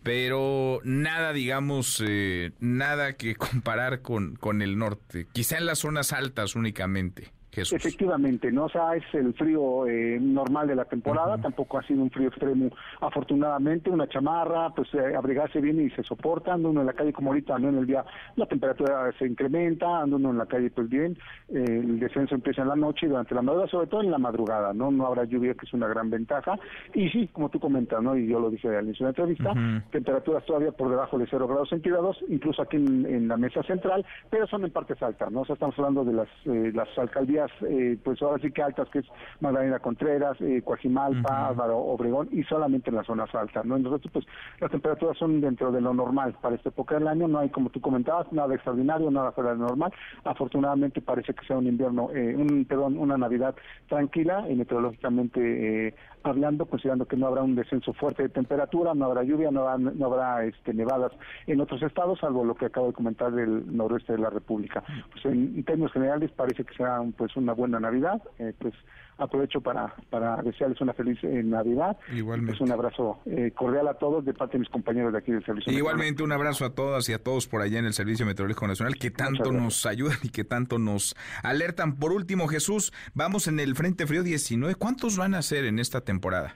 pero 0.03 0.79
nada, 0.83 1.33
digamos, 1.33 2.03
eh, 2.05 2.51
nada 2.59 3.13
que 3.13 3.35
comparar 3.37 4.01
con, 4.01 4.35
con 4.35 4.61
el 4.61 4.77
norte, 4.77 5.27
quizá 5.31 5.57
en 5.57 5.65
las 5.65 5.79
zonas 5.79 6.13
altas 6.13 6.55
únicamente. 6.55 7.31
Efectivamente, 7.53 8.49
¿no? 8.49 8.65
O 8.65 8.69
sea, 8.69 8.95
es 8.95 9.03
el 9.13 9.33
frío 9.33 9.85
eh, 9.85 10.17
normal 10.21 10.67
de 10.67 10.75
la 10.75 10.85
temporada, 10.85 11.37
tampoco 11.37 11.79
ha 11.79 11.83
sido 11.83 12.01
un 12.01 12.09
frío 12.09 12.29
extremo, 12.29 12.69
afortunadamente, 13.01 13.89
una 13.89 14.07
chamarra, 14.07 14.69
pues 14.69 14.87
eh, 14.93 15.15
abrigarse 15.15 15.59
bien 15.59 15.81
y 15.81 15.89
se 15.89 16.01
soporta, 16.03 16.53
ando 16.53 16.69
uno 16.69 16.79
en 16.79 16.87
la 16.87 16.93
calle 16.93 17.11
como 17.11 17.31
ahorita, 17.31 17.59
no 17.59 17.67
en 17.67 17.79
el 17.79 17.87
día, 17.87 18.05
la 18.37 18.45
temperatura 18.45 19.11
se 19.19 19.27
incrementa, 19.27 19.99
ando 19.99 20.15
uno 20.15 20.29
en 20.31 20.37
la 20.37 20.45
calle 20.45 20.69
pues 20.69 20.87
bien, 20.87 21.17
eh, 21.49 21.65
el 21.67 21.99
descenso 21.99 22.35
empieza 22.35 22.61
en 22.61 22.69
la 22.69 22.75
noche 22.77 23.05
y 23.05 23.09
durante 23.09 23.35
la 23.35 23.41
madrugada, 23.41 23.69
sobre 23.69 23.87
todo 23.87 24.01
en 24.01 24.11
la 24.11 24.17
madrugada, 24.17 24.73
¿no? 24.73 24.89
No 24.89 25.07
habrá 25.07 25.25
lluvia, 25.25 25.53
que 25.53 25.65
es 25.65 25.73
una 25.73 25.87
gran 25.87 26.09
ventaja, 26.09 26.57
y 26.93 27.09
sí, 27.09 27.27
como 27.33 27.49
tú 27.49 27.59
comentas, 27.59 28.01
¿no? 28.01 28.15
Y 28.15 28.27
yo 28.27 28.39
lo 28.39 28.49
dije 28.49 28.69
al 28.69 28.85
inicio 28.85 29.07
de 29.07 29.11
la 29.11 29.23
entrevista, 29.23 29.53
temperaturas 29.91 30.45
todavía 30.45 30.71
por 30.71 30.89
debajo 30.89 31.17
de 31.17 31.27
0 31.29 31.47
grados 31.49 31.67
centígrados, 31.67 32.17
incluso 32.29 32.61
aquí 32.61 32.77
en, 32.77 33.27
la 33.27 33.37
mesa 33.37 33.61
central, 33.63 34.05
pero 34.29 34.47
son 34.47 34.63
en 34.63 34.71
partes 34.71 35.01
altas, 35.03 35.31
¿no? 35.31 35.41
O 35.41 35.45
sea, 35.45 35.53
estamos 35.53 35.77
hablando 35.77 36.03
de 36.05 36.13
las, 36.13 36.29
las 36.45 36.97
alcaldías 36.97 37.40
eh, 37.61 37.97
pues 38.03 38.21
ahora 38.21 38.41
sí 38.41 38.51
que 38.51 38.61
altas, 38.61 38.89
que 38.89 38.99
es 38.99 39.05
Magdalena 39.39 39.79
Contreras, 39.79 40.37
eh, 40.41 40.61
Coajimalpa, 40.63 41.47
Álvaro 41.47 41.77
Obregón, 41.77 42.29
y 42.31 42.43
solamente 42.43 42.89
en 42.89 42.97
las 42.97 43.07
zonas 43.07 43.33
altas, 43.33 43.65
¿no? 43.65 43.77
Entonces, 43.77 44.11
pues 44.11 44.25
las 44.59 44.71
temperaturas 44.71 45.17
son 45.17 45.41
dentro 45.41 45.71
de 45.71 45.81
lo 45.81 45.93
normal 45.93 46.35
para 46.41 46.55
esta 46.55 46.69
época 46.69 46.95
del 46.95 47.07
año, 47.07 47.27
no 47.27 47.39
hay, 47.39 47.49
como 47.49 47.69
tú 47.69 47.81
comentabas, 47.81 48.31
nada 48.31 48.53
extraordinario, 48.53 49.09
nada 49.11 49.31
fuera 49.31 49.51
de 49.51 49.57
lo 49.57 49.67
normal. 49.67 49.93
Afortunadamente 50.23 51.01
parece 51.01 51.33
que 51.33 51.45
sea 51.45 51.57
un 51.57 51.67
invierno, 51.67 52.09
eh, 52.13 52.35
un, 52.35 52.65
perdón, 52.65 52.97
una 52.97 53.17
Navidad 53.17 53.55
tranquila 53.87 54.45
y 54.49 54.55
meteorológicamente 54.55 55.87
eh, 55.87 55.95
hablando, 56.23 56.65
considerando 56.65 57.05
que 57.05 57.17
no 57.17 57.27
habrá 57.27 57.43
un 57.43 57.55
descenso 57.55 57.93
fuerte 57.93 58.23
de 58.23 58.29
temperatura, 58.29 58.93
no 58.93 59.05
habrá 59.05 59.23
lluvia, 59.23 59.51
no 59.51 59.67
habrá, 59.67 60.45
este, 60.45 60.73
nevadas 60.73 61.11
en 61.47 61.61
otros 61.61 61.81
estados, 61.83 62.19
salvo 62.19 62.43
lo 62.43 62.55
que 62.55 62.65
acabo 62.65 62.87
de 62.87 62.93
comentar 62.93 63.31
del 63.31 63.75
noroeste 63.75 64.13
de 64.13 64.19
la 64.19 64.29
República. 64.29 64.83
Pues 65.11 65.25
en, 65.25 65.63
términos 65.63 65.91
generales 65.91 66.31
parece 66.31 66.63
que 66.63 66.73
será 66.73 67.01
pues 67.17 67.35
una 67.35 67.53
buena 67.53 67.79
Navidad, 67.79 68.21
eh, 68.39 68.53
pues 68.57 68.73
aprovecho 69.21 69.61
para, 69.61 69.93
para 70.09 70.41
desearles 70.41 70.79
una 70.81 70.93
feliz 70.93 71.17
eh, 71.23 71.41
Navidad. 71.43 71.97
Igualmente. 72.13 72.57
Pues 72.57 72.61
un 72.61 72.71
abrazo 72.71 73.19
eh, 73.25 73.51
cordial 73.55 73.87
a 73.87 73.93
todos 73.95 74.25
de 74.25 74.33
parte 74.33 74.53
de 74.53 74.59
mis 74.59 74.69
compañeros 74.69 75.11
de 75.13 75.19
aquí 75.19 75.31
del 75.31 75.43
Servicio 75.45 75.71
Igualmente 75.71 76.23
un 76.23 76.31
abrazo 76.31 76.65
a 76.65 76.73
todas 76.73 77.07
y 77.09 77.13
a 77.13 77.21
todos 77.21 77.47
por 77.47 77.61
allá 77.61 77.79
en 77.79 77.85
el 77.85 77.93
Servicio 77.93 78.25
Meteorológico 78.25 78.67
Nacional 78.67 78.95
que 78.95 79.11
tanto 79.11 79.51
nos 79.51 79.85
ayudan 79.85 80.17
y 80.23 80.29
que 80.29 80.43
tanto 80.43 80.79
nos 80.79 81.15
alertan. 81.43 81.97
Por 81.97 82.11
último, 82.11 82.47
Jesús, 82.47 82.93
vamos 83.13 83.47
en 83.47 83.59
el 83.59 83.75
Frente 83.75 84.07
Frío 84.07 84.23
19. 84.23 84.75
¿Cuántos 84.75 85.17
van 85.17 85.35
a 85.35 85.41
ser 85.41 85.65
en 85.65 85.79
esta 85.79 86.01
temporada? 86.01 86.55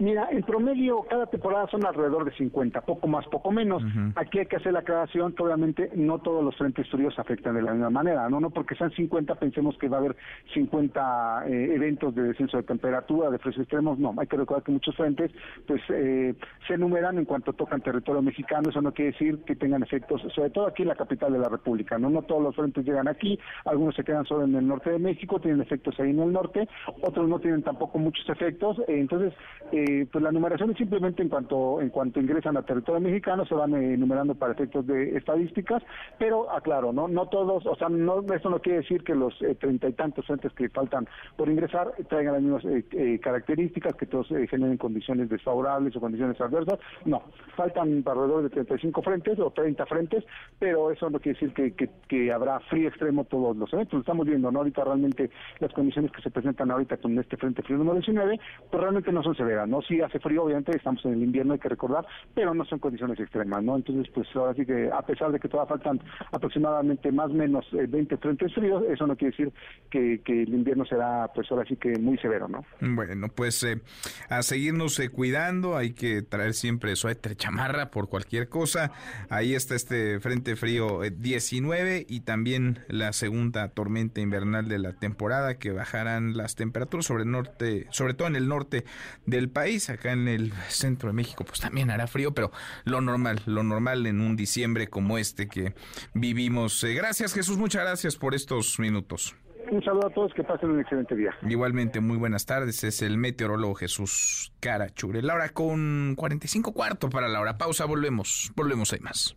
Mira, 0.00 0.28
en 0.30 0.42
promedio 0.42 1.02
cada 1.02 1.26
temporada 1.26 1.66
son 1.70 1.84
alrededor 1.84 2.24
de 2.24 2.32
50, 2.32 2.80
poco 2.80 3.06
más, 3.06 3.26
poco 3.26 3.52
menos. 3.52 3.82
Aquí 4.16 4.38
hay 4.38 4.46
que 4.46 4.56
hacer 4.56 4.72
la 4.72 4.78
aclaración 4.78 5.34
que 5.34 5.42
obviamente 5.42 5.90
no 5.94 6.20
todos 6.20 6.42
los 6.42 6.56
frentes 6.56 6.88
fríos 6.88 7.18
afectan 7.18 7.54
de 7.54 7.60
la 7.60 7.72
misma 7.72 7.90
manera, 7.90 8.26
no 8.30 8.40
no 8.40 8.48
porque 8.48 8.74
sean 8.76 8.90
50 8.92 9.34
pensemos 9.34 9.76
que 9.76 9.88
va 9.88 9.98
a 9.98 10.00
haber 10.00 10.16
50 10.54 11.44
eh, 11.48 11.74
eventos 11.74 12.14
de 12.14 12.22
descenso 12.22 12.56
de 12.56 12.62
temperatura, 12.62 13.28
de 13.28 13.38
fríos 13.38 13.58
extremos, 13.58 13.98
no, 13.98 14.14
hay 14.16 14.26
que 14.26 14.38
recordar 14.38 14.64
que 14.64 14.72
muchos 14.72 14.96
frentes 14.96 15.30
pues 15.66 15.82
eh, 15.90 16.34
se 16.66 16.74
enumeran 16.74 17.18
en 17.18 17.26
cuanto 17.26 17.52
tocan 17.52 17.82
territorio 17.82 18.22
mexicano, 18.22 18.70
eso 18.70 18.80
no 18.80 18.94
quiere 18.94 19.12
decir 19.12 19.44
que 19.44 19.54
tengan 19.54 19.82
efectos, 19.82 20.22
sobre 20.34 20.48
todo 20.48 20.66
aquí 20.66 20.80
en 20.80 20.88
la 20.88 20.96
capital 20.96 21.34
de 21.34 21.40
la 21.40 21.50
República, 21.50 21.98
no 21.98 22.08
no 22.08 22.22
todos 22.22 22.42
los 22.42 22.56
frentes 22.56 22.86
llegan 22.86 23.06
aquí, 23.06 23.38
algunos 23.66 23.94
se 23.94 24.04
quedan 24.04 24.24
solo 24.24 24.44
en 24.44 24.54
el 24.54 24.66
norte 24.66 24.92
de 24.92 24.98
México, 24.98 25.40
tienen 25.40 25.60
efectos 25.60 26.00
ahí 26.00 26.08
en 26.08 26.20
el 26.20 26.32
norte, 26.32 26.66
otros 27.02 27.28
no 27.28 27.38
tienen 27.38 27.62
tampoco 27.62 27.98
muchos 27.98 28.26
efectos, 28.30 28.78
eh, 28.80 28.98
entonces 28.98 29.34
eh, 29.72 29.89
pues 30.10 30.22
la 30.22 30.32
numeración 30.32 30.70
es 30.70 30.78
simplemente 30.78 31.22
en 31.22 31.28
cuanto 31.28 31.80
en 31.80 31.90
cuanto 31.90 32.20
ingresan 32.20 32.56
a 32.56 32.62
territorio 32.62 33.00
mexicano 33.00 33.44
se 33.46 33.54
van 33.54 33.74
eh, 33.74 33.94
enumerando 33.94 34.34
para 34.34 34.52
efectos 34.52 34.86
de 34.86 35.16
estadísticas, 35.16 35.82
pero 36.18 36.50
aclaro, 36.50 36.92
no 36.92 37.08
no 37.08 37.26
todos, 37.26 37.66
o 37.66 37.74
sea, 37.76 37.88
no 37.88 38.20
eso 38.32 38.50
no 38.50 38.60
quiere 38.60 38.78
decir 38.78 39.02
que 39.04 39.14
los 39.14 39.40
eh, 39.42 39.54
treinta 39.54 39.88
y 39.88 39.92
tantos 39.92 40.26
frentes 40.26 40.52
que 40.52 40.68
faltan 40.68 41.08
por 41.36 41.48
ingresar 41.48 41.92
traigan 42.08 42.34
las 42.34 42.42
mismas 42.42 42.64
eh, 42.64 43.18
características, 43.22 43.94
que 43.94 44.06
todos 44.06 44.28
generen 44.28 44.76
condiciones 44.76 45.28
desfavorables 45.28 45.94
o 45.96 46.00
condiciones 46.00 46.40
adversas, 46.40 46.78
no, 47.04 47.22
faltan 47.56 48.02
alrededor 48.06 48.42
de 48.42 48.50
35 48.50 49.02
frentes 49.02 49.38
o 49.38 49.50
30 49.50 49.86
frentes, 49.86 50.24
pero 50.58 50.90
eso 50.90 51.10
no 51.10 51.18
quiere 51.20 51.38
decir 51.38 51.54
que, 51.54 51.88
que, 52.08 52.32
habrá 52.32 52.60
frío 52.60 52.88
extremo 52.88 53.24
todos 53.24 53.56
los 53.56 53.72
eventos, 53.72 53.94
lo 53.94 54.00
estamos 54.00 54.26
viendo, 54.26 54.50
¿no? 54.50 54.60
Ahorita 54.60 54.84
realmente 54.84 55.30
las 55.58 55.72
condiciones 55.72 56.12
que 56.12 56.22
se 56.22 56.30
presentan 56.30 56.70
ahorita 56.70 56.96
con 56.98 57.18
este 57.18 57.36
frente 57.36 57.62
frío 57.62 57.78
número 57.78 57.96
19, 57.96 58.38
pues 58.70 58.80
realmente 58.80 59.12
no 59.12 59.22
son 59.22 59.34
severas, 59.34 59.68
¿no? 59.68 59.79
Sí 59.86 60.00
hace 60.00 60.18
frío, 60.18 60.44
obviamente 60.44 60.76
estamos 60.76 61.04
en 61.04 61.14
el 61.14 61.22
invierno, 61.22 61.54
hay 61.54 61.58
que 61.58 61.68
recordar, 61.68 62.06
pero 62.34 62.54
no 62.54 62.64
son 62.64 62.78
condiciones 62.78 63.18
extremas, 63.18 63.62
¿no? 63.62 63.76
Entonces, 63.76 64.10
pues 64.14 64.28
ahora 64.34 64.54
sí 64.54 64.64
que 64.66 64.90
a 64.92 65.02
pesar 65.02 65.32
de 65.32 65.40
que 65.40 65.48
todavía 65.48 65.68
faltan 65.76 66.00
aproximadamente 66.32 67.10
más 67.12 67.30
o 67.30 67.34
menos 67.34 67.66
20, 67.72 68.16
30 68.16 68.48
fríos, 68.48 68.84
eso 68.88 69.06
no 69.06 69.16
quiere 69.16 69.36
decir 69.36 69.52
que, 69.90 70.20
el 70.26 70.54
invierno 70.54 70.84
será, 70.84 71.28
pues 71.34 71.50
ahora 71.50 71.64
sí 71.66 71.76
que 71.76 71.98
muy 71.98 72.16
severo, 72.18 72.48
¿no? 72.48 72.64
Bueno, 72.80 73.28
pues 73.34 73.62
eh, 73.64 73.80
a 74.28 74.42
seguirnos 74.42 74.98
eh, 75.00 75.08
cuidando, 75.08 75.76
hay 75.76 75.92
que 75.92 76.22
traer 76.22 76.54
siempre 76.54 76.94
suéter, 76.96 77.36
chamarra 77.36 77.90
por 77.90 78.08
cualquier 78.08 78.48
cosa. 78.48 78.92
Ahí 79.28 79.54
está 79.54 79.74
este 79.74 80.20
frente 80.20 80.56
frío 80.56 81.00
19 81.00 81.96
eh, 81.96 82.06
y 82.08 82.20
también 82.20 82.80
la 82.88 83.12
segunda 83.12 83.68
tormenta 83.68 84.20
invernal 84.20 84.68
de 84.68 84.78
la 84.78 84.92
temporada 84.92 85.58
que 85.58 85.72
bajarán 85.72 86.36
las 86.36 86.54
temperaturas 86.54 87.06
sobre 87.06 87.24
el 87.24 87.30
norte, 87.30 87.86
sobre 87.90 88.14
todo 88.14 88.28
en 88.28 88.36
el 88.36 88.48
norte 88.48 88.84
del 89.26 89.48
país 89.48 89.69
acá 89.88 90.12
en 90.12 90.28
el 90.28 90.52
centro 90.68 91.08
de 91.08 91.12
México, 91.14 91.44
pues 91.44 91.60
también 91.60 91.90
hará 91.90 92.06
frío, 92.06 92.34
pero 92.34 92.50
lo 92.84 93.00
normal, 93.00 93.40
lo 93.46 93.62
normal 93.62 94.06
en 94.06 94.20
un 94.20 94.36
diciembre 94.36 94.88
como 94.88 95.16
este 95.16 95.48
que 95.48 95.74
vivimos. 96.12 96.82
Eh, 96.84 96.94
gracias 96.94 97.32
Jesús, 97.32 97.56
muchas 97.56 97.82
gracias 97.82 98.16
por 98.16 98.34
estos 98.34 98.78
minutos. 98.78 99.36
Un 99.70 99.84
saludo 99.84 100.08
a 100.08 100.10
todos, 100.10 100.34
que 100.34 100.42
pasen 100.42 100.70
un 100.70 100.80
excelente 100.80 101.14
día. 101.14 101.32
Igualmente, 101.48 102.00
muy 102.00 102.16
buenas 102.16 102.44
tardes. 102.44 102.82
Es 102.82 103.02
el 103.02 103.18
meteorólogo 103.18 103.74
Jesús 103.76 104.52
Carachure. 104.58 105.22
La 105.22 105.34
hora 105.34 105.50
con 105.50 106.14
45 106.16 106.72
cuarto 106.72 107.08
para 107.08 107.28
la 107.28 107.40
hora. 107.40 107.56
Pausa, 107.56 107.84
volvemos. 107.84 108.50
Volvemos, 108.56 108.92
hay 108.92 109.00
más. 109.00 109.36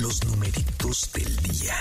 Los 0.00 0.24
numeritos 0.24 1.10
del 1.12 1.36
día. 1.36 1.76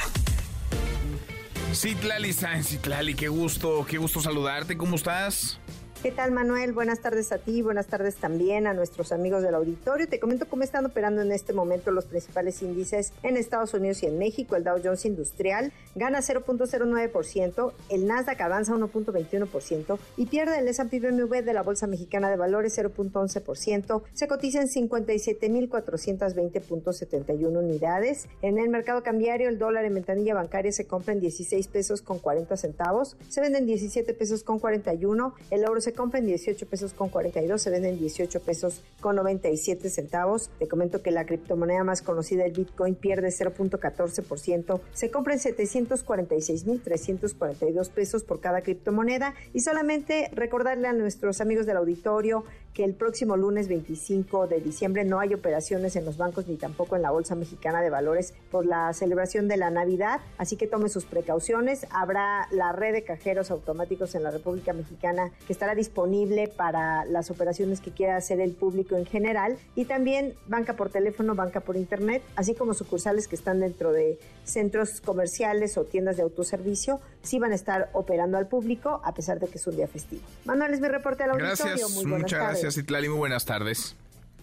Citlali 1.74 2.32
Citlali, 2.64 3.16
qué 3.16 3.28
gusto, 3.28 3.86
qué 3.90 3.98
gusto 3.98 4.22
saludarte, 4.22 4.78
¿cómo 4.78 4.96
estás? 4.96 5.60
¿Qué 6.04 6.12
tal, 6.12 6.30
Manuel? 6.32 6.74
Buenas 6.74 7.00
tardes 7.00 7.32
a 7.32 7.38
ti, 7.38 7.62
buenas 7.62 7.88
tardes 7.88 8.18
también 8.18 8.68
a 8.68 8.74
nuestros 8.74 9.14
amigos 9.14 9.42
del 9.42 9.56
auditorio. 9.56 10.06
Te 10.06 10.20
comento 10.20 10.50
cómo 10.50 10.64
están 10.64 10.86
operando 10.86 11.22
en 11.22 11.32
este 11.32 11.54
momento 11.54 11.92
los 11.92 12.04
principales 12.04 12.62
índices 12.62 13.14
en 13.24 13.38
Estados 13.38 13.74
Unidos 13.74 14.04
y 14.04 14.08
en 14.08 14.20
México. 14.20 14.58
El 14.58 14.66
Dow 14.66 14.82
Jones 14.84 15.06
Industrial 15.06 15.72
gana 15.96 16.20
0.09%, 16.20 17.72
el 17.88 18.06
Nasdaq 18.06 18.42
avanza 18.42 18.74
1.21% 18.74 19.98
y 20.18 20.26
pierde 20.26 20.60
el 20.60 20.68
S&P 20.68 21.00
BMW 21.00 21.38
de 21.38 21.54
la 21.54 21.64
Bolsa 21.64 21.88
Mexicana 21.88 22.30
de 22.30 22.36
Valores 22.36 22.78
0.11%. 22.78 24.02
Se 24.14 24.28
cotiza 24.28 24.60
en 24.60 24.68
57.420.71 24.68 27.58
unidades. 27.58 28.28
En 28.42 28.58
el 28.58 28.68
mercado 28.68 29.04
cambiario, 29.04 29.48
el 29.48 29.58
dólar 29.58 29.86
en 29.86 29.94
ventanilla 29.94 30.34
bancaria 30.34 30.74
se 30.74 30.86
compra 30.86 31.14
en 31.14 31.22
16 31.22 31.66
pesos 31.70 32.02
con 32.02 32.20
40 32.20 32.58
centavos, 32.58 33.16
se 33.30 33.40
vende 33.40 33.60
en 33.60 33.68
17 33.68 34.14
pesos 34.14 34.44
con 34.44 34.60
41, 34.60 35.34
el 35.50 35.64
euro 35.64 35.80
se 35.80 35.93
en 36.14 36.26
18 36.26 36.68
pesos 36.68 36.94
con 36.94 37.10
42, 37.10 37.62
se 37.62 37.70
vende 37.70 37.90
en 37.90 38.00
18 38.00 38.40
pesos 38.42 38.82
con 39.00 39.16
97 39.16 39.90
centavos. 39.90 40.50
Te 40.60 40.68
comento 40.68 41.02
que 41.02 41.12
la 41.12 41.26
criptomoneda 41.26 41.84
más 41.84 42.02
conocida, 42.02 42.46
el 42.46 42.52
Bitcoin, 42.52 42.96
pierde 42.96 43.30
0.14%, 43.30 44.82
se 44.94 45.12
compra 45.12 45.34
en 45.34 45.40
746.342 45.40 47.90
pesos 47.90 48.24
por 48.24 48.40
cada 48.40 48.62
criptomoneda 48.62 49.34
y 49.54 49.60
solamente 49.62 50.30
recordarle 50.34 50.88
a 50.88 50.94
nuestros 50.94 51.42
amigos 51.42 51.66
del 51.66 51.78
auditorio 51.78 52.44
que 52.74 52.84
el 52.84 52.94
próximo 52.94 53.38
lunes 53.38 53.68
25 53.68 54.48
de 54.48 54.60
diciembre 54.60 55.04
no 55.04 55.20
hay 55.20 55.34
operaciones 55.34 55.96
en 55.96 56.06
los 56.06 56.18
bancos 56.18 56.48
ni 56.48 56.56
tampoco 56.56 56.96
en 56.96 57.04
la 57.04 57.12
Bolsa 57.12 57.36
Mexicana 57.36 57.82
de 57.82 57.90
Valores 57.90 58.34
por 58.52 58.66
la 58.66 58.92
celebración 58.94 59.48
de 59.48 59.58
la 59.58 59.70
Navidad, 59.70 60.22
así 60.38 60.58
que 60.58 60.68
tome 60.68 60.90
sus 60.90 61.06
precauciones. 61.06 61.86
Habrá 61.92 62.48
la 62.52 62.72
red 62.72 62.94
de 62.94 63.04
cajeros 63.04 63.52
automáticos 63.52 64.16
en 64.16 64.24
la 64.24 64.32
República 64.32 64.74
Mexicana 64.74 65.32
que 65.46 65.54
estará 65.54 65.76
disponible 65.76 66.48
para 66.48 67.06
las 67.06 67.30
operaciones 67.30 67.80
que 67.80 67.92
quiera 67.92 68.16
hacer 68.16 68.40
el 68.40 68.54
público 68.54 68.96
en 68.96 69.06
general 69.06 69.58
y 69.76 69.86
también 69.86 70.34
banca 70.48 70.76
por 70.76 70.90
teléfono, 70.90 71.36
banca 71.36 71.60
por 71.60 71.78
internet, 71.78 72.24
así 72.36 72.56
como 72.56 72.74
sucursales 72.74 73.28
que 73.28 73.36
están 73.36 73.60
dentro 73.60 73.92
de 73.92 74.18
centros 74.44 75.02
comerciales 75.02 75.78
o 75.78 75.84
tiendas 75.84 76.18
de 76.18 76.24
autoservicio, 76.24 77.00
sí 77.22 77.40
van 77.40 77.52
a 77.52 77.56
estar 77.56 77.90
operando 77.94 78.38
al 78.38 78.48
público 78.48 79.02
a 79.04 79.14
pesar 79.14 79.40
de 79.40 79.48
que 79.48 79.58
es 79.58 79.68
un 79.68 79.76
día 79.76 79.88
festivo. 79.88 80.22
Manuel 80.46 80.74
es 80.74 80.80
mi 80.80 80.88
reporte 80.88 81.24
al 81.24 81.32
auditorio. 81.32 81.56
Gracias, 81.66 81.92
Muy 81.92 82.06
muchas 82.06 82.63
gracias, 82.64 82.84
Itlali. 82.84 83.10
Muy 83.10 83.18
buenas 83.18 83.46
tardes. 83.46 83.96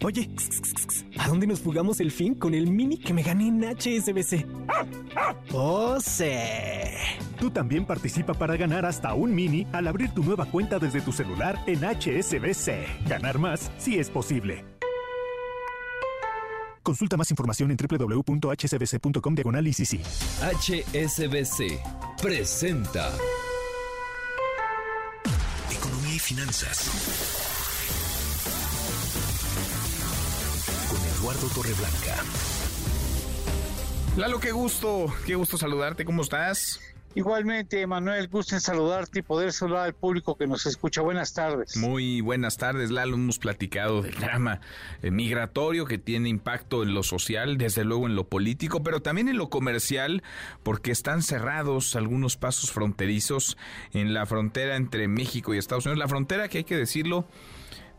Oye, 0.03 0.31
¿a 1.19 1.27
dónde 1.27 1.45
nos 1.45 1.61
jugamos 1.61 1.99
el 1.99 2.09
fin 2.11 2.33
con 2.33 2.55
el 2.55 2.71
mini 2.71 2.97
que 2.97 3.13
me 3.13 3.21
gané 3.21 3.49
en 3.49 3.63
HSBC? 3.63 4.47
¡Oh, 5.53 5.99
sí! 5.99 6.25
Tú 7.39 7.51
también 7.51 7.85
participa 7.85 8.33
para 8.33 8.57
ganar 8.57 8.83
hasta 8.85 9.13
un 9.13 9.35
mini 9.35 9.67
al 9.73 9.87
abrir 9.87 10.09
tu 10.11 10.23
nueva 10.23 10.45
cuenta 10.45 10.79
desde 10.79 11.01
tu 11.01 11.11
celular 11.11 11.59
en 11.67 11.83
HSBC. 11.83 13.07
Ganar 13.07 13.37
más 13.37 13.71
si 13.77 13.99
es 13.99 14.09
posible. 14.09 14.65
Consulta 16.81 17.15
más 17.15 17.29
información 17.29 17.69
en 17.69 17.77
www.hsbc.com 17.77 19.35
diagonal 19.35 19.67
HSBC 19.67 21.79
presenta 22.19 23.11
Economía 25.69 26.15
y 26.15 26.19
finanzas. 26.19 27.30
Eduardo 31.31 31.47
Torreblanca. 31.55 32.23
Lalo, 34.17 34.39
qué 34.41 34.51
gusto, 34.51 35.13
qué 35.25 35.35
gusto 35.35 35.57
saludarte, 35.57 36.03
¿cómo 36.03 36.23
estás? 36.23 36.81
Igualmente, 37.15 37.87
Manuel, 37.87 38.27
gusto 38.27 38.55
en 38.55 38.61
saludarte 38.61 39.19
y 39.19 39.21
poder 39.21 39.53
saludar 39.53 39.85
al 39.85 39.93
público 39.93 40.37
que 40.37 40.45
nos 40.47 40.65
escucha. 40.65 41.01
Buenas 41.01 41.33
tardes. 41.33 41.77
Muy 41.77 42.19
buenas 42.19 42.57
tardes, 42.57 42.91
Lalo. 42.91 43.15
Hemos 43.15 43.39
platicado 43.39 44.01
del 44.01 44.15
drama 44.15 44.59
eh, 45.01 45.11
migratorio 45.11 45.85
que 45.85 45.97
tiene 45.97 46.27
impacto 46.27 46.83
en 46.83 46.93
lo 46.93 47.03
social, 47.03 47.57
desde 47.57 47.85
luego 47.85 48.07
en 48.07 48.15
lo 48.15 48.27
político, 48.27 48.83
pero 48.83 49.01
también 49.01 49.29
en 49.29 49.37
lo 49.37 49.49
comercial, 49.49 50.23
porque 50.63 50.91
están 50.91 51.21
cerrados 51.21 51.95
algunos 51.95 52.35
pasos 52.35 52.71
fronterizos 52.71 53.57
en 53.93 54.13
la 54.13 54.25
frontera 54.25 54.75
entre 54.75 55.07
México 55.07 55.53
y 55.53 55.57
Estados 55.57 55.85
Unidos. 55.85 55.99
La 55.99 56.09
frontera 56.09 56.49
que 56.49 56.59
hay 56.59 56.63
que 56.65 56.77
decirlo 56.77 57.25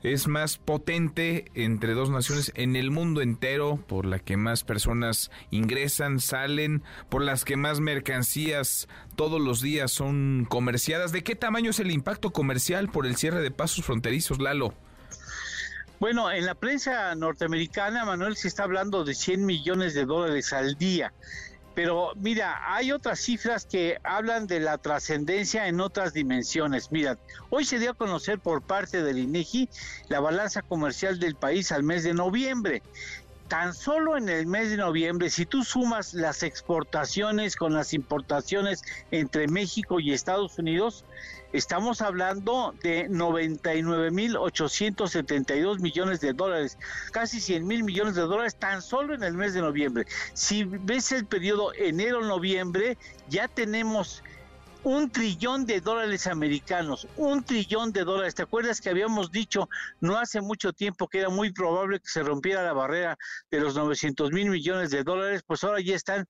es 0.03 0.27
más 0.27 0.59
potente 0.59 1.51
entre 1.55 1.95
dos 1.95 2.11
naciones 2.11 2.53
en 2.55 2.77
el 2.77 2.91
mundo 2.91 3.21
entero, 3.21 3.79
por 3.87 4.07
la 4.07 4.19
que 4.19 4.37
más 4.37 4.65
personas 4.65 5.31
ingresan, 5.51 6.21
salen, 6.21 6.83
por 7.09 7.23
las 7.23 7.45
que 7.45 7.57
más 7.57 7.81
mercancías 7.81 8.89
todos 9.17 9.41
los 9.41 9.61
días 9.61 9.91
son 9.91 10.47
comerciadas. 10.49 11.13
¿De 11.13 11.23
qué 11.23 11.37
tamaño 11.37 11.71
es 11.71 11.81
el 11.81 11.91
impacto 11.91 12.31
comercial 12.31 12.89
por 12.89 13.07
el 13.07 13.17
cierre 13.17 13.41
de 13.41 13.51
pasos 13.51 13.85
fronterizos, 13.85 14.41
Lalo? 14.41 14.75
Bueno, 16.01 16.33
en 16.33 16.47
la 16.47 16.57
prensa 16.57 17.15
norteamericana, 17.15 18.05
Manuel, 18.05 18.37
se 18.37 18.49
está 18.49 18.65
hablando 18.65 19.05
de 19.05 19.15
100 19.15 19.47
millones 19.47 19.95
de 19.95 20.05
dólares 20.05 20.53
al 20.53 20.75
día. 20.75 21.13
Pero 21.75 22.13
mira, 22.17 22.75
hay 22.75 22.93
otras 22.93 23.21
cifras 23.21 23.65
que 23.65 23.99
hablan 24.05 24.47
de 24.47 24.61
la 24.61 24.79
trascendencia 24.79 25.69
en 25.69 25.81
otras 25.81 26.13
dimensiones. 26.13 26.93
Mira, 26.93 27.17
hoy 27.51 27.65
se 27.65 27.79
dio 27.79 27.93
a 27.93 27.95
conocer 27.95 28.39
por 28.39 28.63
parte 28.63 29.03
del 29.03 29.19
INEGI 29.19 29.69
la 30.09 30.21
balanza 30.21 30.63
comercial 30.63 31.19
del 31.19 31.35
país 31.35 31.73
al 31.73 31.83
mes 31.83 32.05
de 32.05 32.13
noviembre. 32.13 32.83
Tan 33.49 33.75
solo 33.75 34.17
en 34.17 34.29
el 34.29 34.47
mes 34.47 34.71
de 34.71 34.77
noviembre, 34.79 35.29
si 35.29 35.45
tú 35.45 35.63
sumas 35.63 36.15
las 36.15 36.43
exportaciones 36.43 37.57
con 37.57 37.75
las 37.75 37.93
importaciones 37.93 38.83
entre 39.11 39.47
México 39.47 40.01
y 40.01 40.13
Estados 40.13 40.59
Unidos, 40.59 41.05
estamos 41.53 42.03
hablando 42.03 42.75
de 42.83 43.09
99.872 43.09 45.79
millones 45.81 46.21
de 46.21 46.33
dólares, 46.33 46.79
casi 47.13 47.41
100 47.41 47.67
mil 47.67 47.83
millones 47.85 48.15
de 48.15 48.23
dólares 48.23 48.57
tan 48.57 48.81
solo 48.83 49.15
en 49.15 49.23
el 49.23 49.35
mes 49.35 49.55
de 49.55 49.61
noviembre. 49.61 50.07
Si 50.35 50.65
ves 50.65 51.13
el 51.13 51.27
periodo 51.27 51.73
enero-noviembre, 51.75 52.99
ya 53.29 53.47
tenemos 53.49 54.23
un 54.85 55.11
trillón 55.11 55.65
de 55.65 55.81
dólares 55.81 56.27
americanos, 56.27 57.07
un 57.17 57.45
trillón 57.45 57.93
de 57.93 58.05
dólares. 58.05 58.35
¿Te 58.35 58.43
acuerdas 58.43 58.81
que 58.81 58.91
habíamos 58.91 59.31
dicho 59.31 59.69
no 60.01 60.19
hace 60.19 60.41
mucho 60.41 60.73
tiempo 60.73 61.09
que 61.09 61.21
era 61.21 61.29
muy 61.29 61.53
probable 61.53 62.01
que 62.01 62.09
se 62.09 62.23
rompiera 62.23 62.65
la 62.65 62.73
barrera 62.73 63.17
de 63.51 63.61
los 63.61 63.77
900 63.77 64.33
mil 64.33 64.51
millones 64.51 64.91
de 64.91 65.05
dólares? 65.05 65.43
Pues 65.47 65.63
ahora 65.63 65.81
ya 65.81 65.95
están 65.95 66.27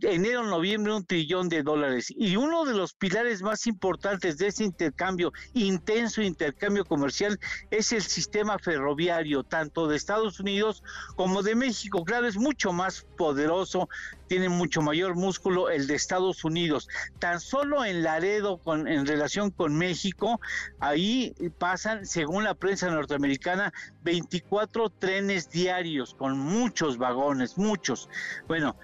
enero, 0.00 0.44
noviembre, 0.44 0.92
un 0.92 1.04
trillón 1.04 1.48
de 1.48 1.62
dólares. 1.62 2.12
Y 2.16 2.36
uno 2.36 2.64
de 2.64 2.74
los 2.74 2.94
pilares 2.94 3.42
más 3.42 3.66
importantes 3.66 4.38
de 4.38 4.48
ese 4.48 4.64
intercambio, 4.64 5.32
intenso 5.52 6.22
intercambio 6.22 6.84
comercial, 6.84 7.38
es 7.70 7.92
el 7.92 8.02
sistema 8.02 8.58
ferroviario, 8.58 9.42
tanto 9.44 9.86
de 9.86 9.96
Estados 9.96 10.40
Unidos 10.40 10.82
como 11.16 11.42
de 11.42 11.54
México. 11.54 12.04
Claro, 12.04 12.26
es 12.26 12.36
mucho 12.36 12.72
más 12.72 13.06
poderoso, 13.16 13.88
tiene 14.26 14.48
mucho 14.48 14.82
mayor 14.82 15.14
músculo 15.14 15.70
el 15.70 15.86
de 15.86 15.94
Estados 15.94 16.44
Unidos. 16.44 16.88
Tan 17.18 17.40
solo 17.40 17.84
en 17.84 18.02
Laredo, 18.02 18.58
con, 18.58 18.88
en 18.88 19.06
relación 19.06 19.50
con 19.50 19.76
México, 19.76 20.40
ahí 20.80 21.34
pasan, 21.58 22.06
según 22.06 22.44
la 22.44 22.54
prensa 22.54 22.90
norteamericana, 22.90 23.72
24 24.02 24.90
trenes 24.90 25.50
diarios 25.50 26.14
con 26.14 26.38
muchos 26.38 26.98
vagones, 26.98 27.58
muchos. 27.58 28.08
Bueno, 28.46 28.76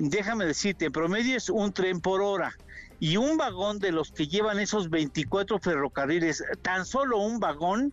déjame 0.00 0.46
decirte, 0.46 0.90
promedio 0.90 1.36
es 1.36 1.48
un 1.50 1.72
tren 1.72 2.00
por 2.00 2.20
hora. 2.22 2.54
Y 3.00 3.16
un 3.16 3.36
vagón 3.36 3.78
de 3.78 3.92
los 3.92 4.10
que 4.10 4.26
llevan 4.26 4.58
esos 4.58 4.90
24 4.90 5.60
ferrocarriles, 5.60 6.42
tan 6.62 6.84
solo 6.84 7.18
un 7.18 7.38
vagón, 7.38 7.92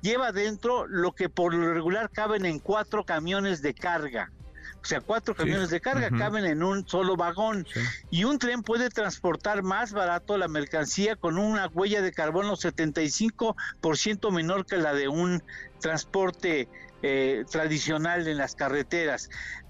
lleva 0.00 0.32
dentro 0.32 0.86
lo 0.86 1.12
que 1.12 1.28
por 1.28 1.54
lo 1.54 1.74
regular 1.74 2.10
caben 2.10 2.46
en 2.46 2.58
cuatro 2.58 3.04
camiones 3.04 3.62
de 3.62 3.74
carga. 3.74 4.30
O 4.80 4.84
sea, 4.84 5.00
cuatro 5.00 5.34
camiones 5.34 5.70
de 5.70 5.80
carga 5.80 6.08
caben 6.16 6.46
en 6.46 6.62
un 6.62 6.88
solo 6.88 7.16
vagón. 7.16 7.66
Y 8.10 8.24
un 8.24 8.38
tren 8.38 8.62
puede 8.62 8.90
transportar 8.90 9.62
más 9.62 9.92
barato 9.92 10.38
la 10.38 10.48
mercancía 10.48 11.16
con 11.16 11.36
una 11.36 11.66
huella 11.66 12.00
de 12.00 12.12
carbono 12.12 12.56
75% 12.56 14.30
menor 14.32 14.66
que 14.66 14.76
la 14.76 14.94
de 14.94 15.08
un 15.08 15.42
transporte 15.80 16.68
eh, 17.02 17.44
tradicional 17.50 18.26
en 18.28 18.38
las 18.38 18.54
carreteras 18.54 19.28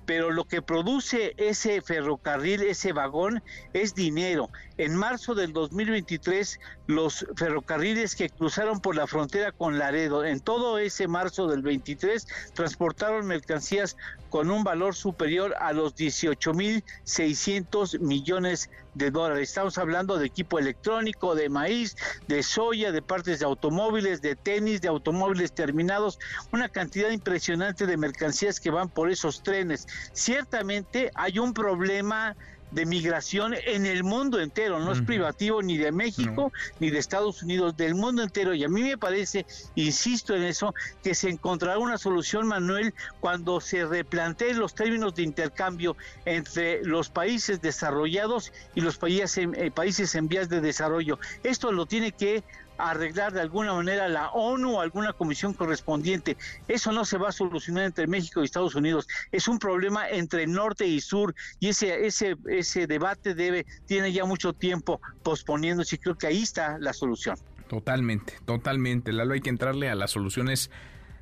pero 0.08 0.30
lo 0.30 0.46
que 0.46 0.62
produce 0.62 1.34
ese 1.36 1.82
ferrocarril, 1.82 2.62
ese 2.62 2.94
vagón, 2.94 3.42
es 3.74 3.94
dinero. 3.94 4.48
En 4.78 4.94
marzo 4.94 5.34
del 5.34 5.52
2023, 5.52 6.60
los 6.86 7.26
ferrocarriles 7.36 8.14
que 8.14 8.30
cruzaron 8.30 8.80
por 8.80 8.94
la 8.94 9.08
frontera 9.08 9.50
con 9.50 9.76
Laredo, 9.76 10.24
en 10.24 10.38
todo 10.38 10.78
ese 10.78 11.08
marzo 11.08 11.48
del 11.48 11.62
23, 11.62 12.28
transportaron 12.54 13.26
mercancías 13.26 13.96
con 14.30 14.50
un 14.50 14.62
valor 14.62 14.94
superior 14.94 15.56
a 15.58 15.72
los 15.72 15.96
18.600 15.96 17.98
millones 17.98 18.70
de 18.94 19.10
dólares. 19.10 19.48
Estamos 19.48 19.78
hablando 19.78 20.16
de 20.16 20.26
equipo 20.26 20.60
electrónico, 20.60 21.34
de 21.34 21.48
maíz, 21.48 21.96
de 22.28 22.44
soya, 22.44 22.92
de 22.92 23.02
partes 23.02 23.40
de 23.40 23.46
automóviles, 23.46 24.22
de 24.22 24.36
tenis, 24.36 24.80
de 24.80 24.86
automóviles 24.86 25.52
terminados, 25.52 26.20
una 26.52 26.68
cantidad 26.68 27.10
impresionante 27.10 27.84
de 27.84 27.96
mercancías 27.96 28.60
que 28.60 28.70
van 28.70 28.88
por 28.88 29.10
esos 29.10 29.42
trenes. 29.42 29.88
Ciertamente 30.12 31.10
hay 31.14 31.40
un 31.40 31.52
problema 31.52 32.36
de 32.70 32.86
migración 32.86 33.54
en 33.66 33.86
el 33.86 34.04
mundo 34.04 34.40
entero, 34.40 34.78
no 34.78 34.92
es 34.92 35.00
privativo 35.00 35.62
ni 35.62 35.76
de 35.78 35.92
México 35.92 36.52
ni 36.80 36.90
de 36.90 36.98
Estados 36.98 37.42
Unidos, 37.42 37.76
del 37.76 37.94
mundo 37.94 38.22
entero. 38.22 38.54
Y 38.54 38.64
a 38.64 38.68
mí 38.68 38.82
me 38.82 38.98
parece, 38.98 39.46
insisto 39.74 40.34
en 40.34 40.42
eso, 40.42 40.74
que 41.02 41.14
se 41.14 41.28
encontrará 41.28 41.78
una 41.78 41.98
solución, 41.98 42.46
Manuel, 42.46 42.94
cuando 43.20 43.60
se 43.60 43.86
replanteen 43.86 44.58
los 44.58 44.74
términos 44.74 45.14
de 45.14 45.22
intercambio 45.22 45.96
entre 46.24 46.84
los 46.84 47.08
países 47.08 47.60
desarrollados 47.60 48.52
y 48.74 48.80
los 48.80 48.98
países 48.98 49.38
en, 49.38 49.54
eh, 49.54 49.70
países 49.70 50.14
en 50.14 50.28
vías 50.28 50.48
de 50.48 50.60
desarrollo. 50.60 51.18
Esto 51.42 51.72
lo 51.72 51.86
tiene 51.86 52.12
que 52.12 52.44
arreglar 52.78 53.32
de 53.32 53.40
alguna 53.40 53.74
manera 53.74 54.08
la 54.08 54.30
ONU 54.30 54.76
o 54.76 54.80
alguna 54.80 55.12
comisión 55.12 55.52
correspondiente. 55.52 56.36
Eso 56.66 56.92
no 56.92 57.04
se 57.04 57.18
va 57.18 57.28
a 57.28 57.32
solucionar 57.32 57.84
entre 57.84 58.06
México 58.06 58.40
y 58.40 58.44
Estados 58.44 58.74
Unidos. 58.74 59.06
Es 59.32 59.48
un 59.48 59.58
problema 59.58 60.08
entre 60.08 60.46
norte 60.46 60.86
y 60.86 61.00
sur 61.00 61.34
y 61.60 61.68
ese 61.68 62.06
ese 62.06 62.36
ese 62.48 62.86
debate 62.86 63.34
debe 63.34 63.66
tiene 63.86 64.12
ya 64.12 64.24
mucho 64.24 64.52
tiempo 64.52 65.00
posponiéndose 65.22 65.96
y 65.96 65.98
creo 65.98 66.16
que 66.16 66.26
ahí 66.26 66.42
está 66.42 66.78
la 66.78 66.92
solución. 66.92 67.36
Totalmente, 67.68 68.34
totalmente. 68.46 69.12
Lalo, 69.12 69.34
hay 69.34 69.40
que 69.40 69.50
entrarle 69.50 69.90
a 69.90 69.94
las 69.94 70.10
soluciones 70.10 70.70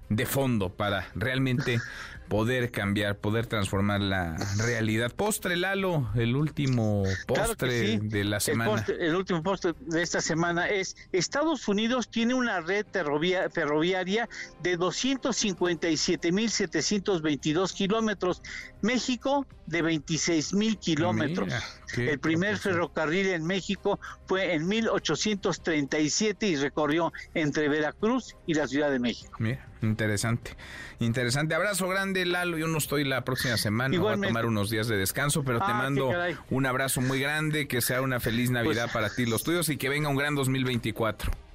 de 0.09 0.27
fondo 0.27 0.71
para 0.71 1.09
realmente 1.15 1.81
poder 2.29 2.71
cambiar, 2.71 3.19
poder 3.19 3.47
transformar 3.47 4.01
la 4.01 4.37
realidad. 4.59 5.13
Postre, 5.13 5.57
Lalo, 5.57 6.09
el 6.15 6.37
último 6.37 7.03
postre 7.27 7.99
de 8.01 8.25
la 8.25 8.41
semana. 8.41 8.85
El, 8.99 9.15
último 9.15 9.43
postre 9.43 9.75
de 9.81 10.03
esta 10.03 10.21
semana 10.21 10.69
es 10.69 10.97
Estados 11.13 11.67
Unidos 11.69 12.09
tiene 12.09 12.35
una 12.35 12.61
red 12.61 12.85
ferroviaria 12.93 14.29
de 14.63 14.79
257.722 14.79 17.75
kilómetros, 17.75 18.43
México 18.83 19.47
de 19.67 19.83
26.000 19.83 20.79
kilómetros. 20.79 21.53
El 21.97 22.19
primer 22.19 22.59
ferrocarril 22.59 23.29
en 23.29 23.45
México 23.45 23.99
fue 24.27 24.55
en 24.55 24.67
1837 24.67 26.47
y 26.47 26.57
recorrió 26.57 27.13
entre 27.35 27.69
Veracruz 27.69 28.37
y 28.47 28.55
la 28.55 28.67
Ciudad 28.67 28.91
de 28.91 28.99
México. 28.99 29.33
Mira, 29.39 29.67
interesante, 29.83 30.57
interesante. 30.99 31.55
Abrazo 31.55 31.89
grande, 31.89 32.25
Lalo. 32.25 32.59
Yo 32.59 32.67
no 32.67 32.79
estoy 32.79 33.05
la 33.05 33.25
próxima 33.25 33.57
semana, 33.57 33.99
voy 33.99 34.13
a 34.13 34.21
tomar 34.21 34.47
unos 34.47 34.71
días 34.71 34.89
de 34.89 34.97
descanso, 34.97 35.45
pero 35.45 35.59
te 35.59 35.71
ah, 35.71 35.75
mando 35.75 36.13
un 36.51 36.67
abrazo 36.67 37.01
muy 37.01 37.21
grande, 37.21 37.69
que 37.69 37.81
sea 37.81 38.03
una 38.03 38.21
feliz 38.21 38.51
Navidad 38.51 38.85
pues 38.85 38.93
para 38.93 39.11
ti, 39.11 39.27
los 39.27 39.43
tuyos, 39.43 39.69
y 39.69 39.77
que 39.77 39.89
venga 39.89 40.09
un 40.09 40.17
gran 40.17 40.35
2024 40.35 41.46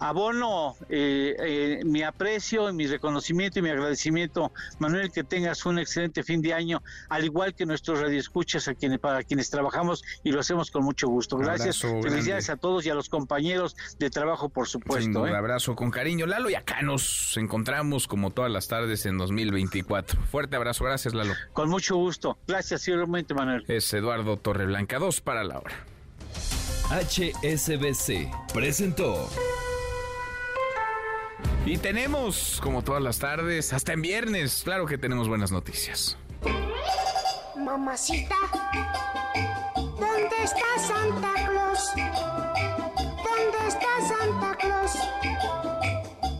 abono 0.00 0.76
eh, 0.88 1.36
eh, 1.38 1.82
mi 1.84 2.02
aprecio, 2.02 2.72
mi 2.72 2.86
reconocimiento 2.86 3.58
y 3.58 3.62
mi 3.62 3.68
agradecimiento, 3.68 4.52
Manuel, 4.78 5.12
que 5.12 5.22
tengas 5.22 5.64
un 5.66 5.78
excelente 5.78 6.22
fin 6.22 6.40
de 6.42 6.54
año, 6.54 6.82
al 7.08 7.24
igual 7.24 7.54
que 7.54 7.66
nuestros 7.66 8.00
radioescuchas 8.00 8.66
a 8.68 8.74
quienes, 8.74 8.98
para 8.98 9.22
quienes 9.22 9.50
trabajamos 9.50 10.02
y 10.24 10.32
lo 10.32 10.40
hacemos 10.40 10.70
con 10.70 10.84
mucho 10.84 11.08
gusto. 11.08 11.36
Gracias, 11.36 11.80
felicidades 11.80 12.50
a 12.50 12.56
todos 12.56 12.84
y 12.86 12.90
a 12.90 12.94
los 12.94 13.08
compañeros 13.08 13.76
de 13.98 14.10
trabajo, 14.10 14.48
por 14.48 14.66
supuesto. 14.66 15.22
Un 15.22 15.28
¿eh? 15.28 15.36
abrazo 15.36 15.76
con 15.76 15.90
cariño, 15.90 16.26
Lalo, 16.26 16.50
y 16.50 16.54
acá 16.54 16.82
nos 16.82 17.36
encontramos 17.36 18.08
como 18.08 18.30
todas 18.30 18.50
las 18.50 18.68
tardes 18.68 19.04
en 19.06 19.18
2024. 19.18 20.20
Fuerte 20.22 20.56
abrazo, 20.56 20.84
gracias, 20.84 21.12
Lalo. 21.14 21.34
Con 21.52 21.68
mucho 21.68 21.96
gusto, 21.96 22.38
gracias, 22.48 22.88
igualmente, 22.88 23.34
Manuel. 23.34 23.64
Es 23.68 23.92
Eduardo 23.92 24.38
Torreblanca, 24.38 24.98
dos 24.98 25.20
para 25.20 25.44
la 25.44 25.58
hora. 25.58 25.74
HSBC 26.90 28.28
presentó. 28.52 29.28
Y 31.66 31.78
tenemos, 31.78 32.60
como 32.62 32.82
todas 32.82 33.02
las 33.02 33.18
tardes, 33.18 33.72
hasta 33.72 33.92
en 33.92 34.02
viernes, 34.02 34.62
claro 34.64 34.86
que 34.86 34.98
tenemos 34.98 35.28
buenas 35.28 35.52
noticias. 35.52 36.16
Mamacita, 37.56 38.34
¿dónde 39.76 40.36
está 40.42 40.78
Santa 40.78 41.34
Claus? 41.46 41.92
¿Dónde 41.96 43.68
está 43.68 43.88
Santa 44.08 44.56
Claus? 44.58 44.92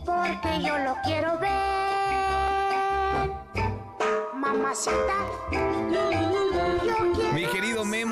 Porque 0.05 0.61
yo 0.63 0.77
lo 0.79 0.95
quiero 1.03 1.37
ver. 1.39 1.51
Mamacita, 4.33 5.27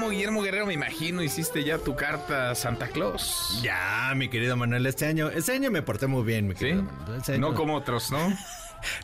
querido 0.09 0.11
Guillermo 0.11 0.41
Guerrero, 0.41 0.65
me 0.65 0.73
imagino 0.73 1.21
hiciste 1.21 1.63
ya 1.63 1.77
tu 1.77 1.95
carta 1.95 2.51
a 2.51 2.55
Santa 2.55 2.87
Claus. 2.87 3.59
Ya, 3.61 4.11
mi 4.15 4.27
querido 4.29 4.55
Manuel, 4.57 4.85
este 4.85 5.05
año, 5.05 5.29
este 5.29 5.53
año 5.53 5.71
me 5.71 5.81
porté 5.81 6.07
muy 6.07 6.23
bien, 6.23 6.47
mi 6.47 6.55
querido. 6.55 6.83
¿Sí? 7.23 7.33
No 7.37 7.53
como 7.53 7.75
otros, 7.75 8.11
¿no? 8.11 8.19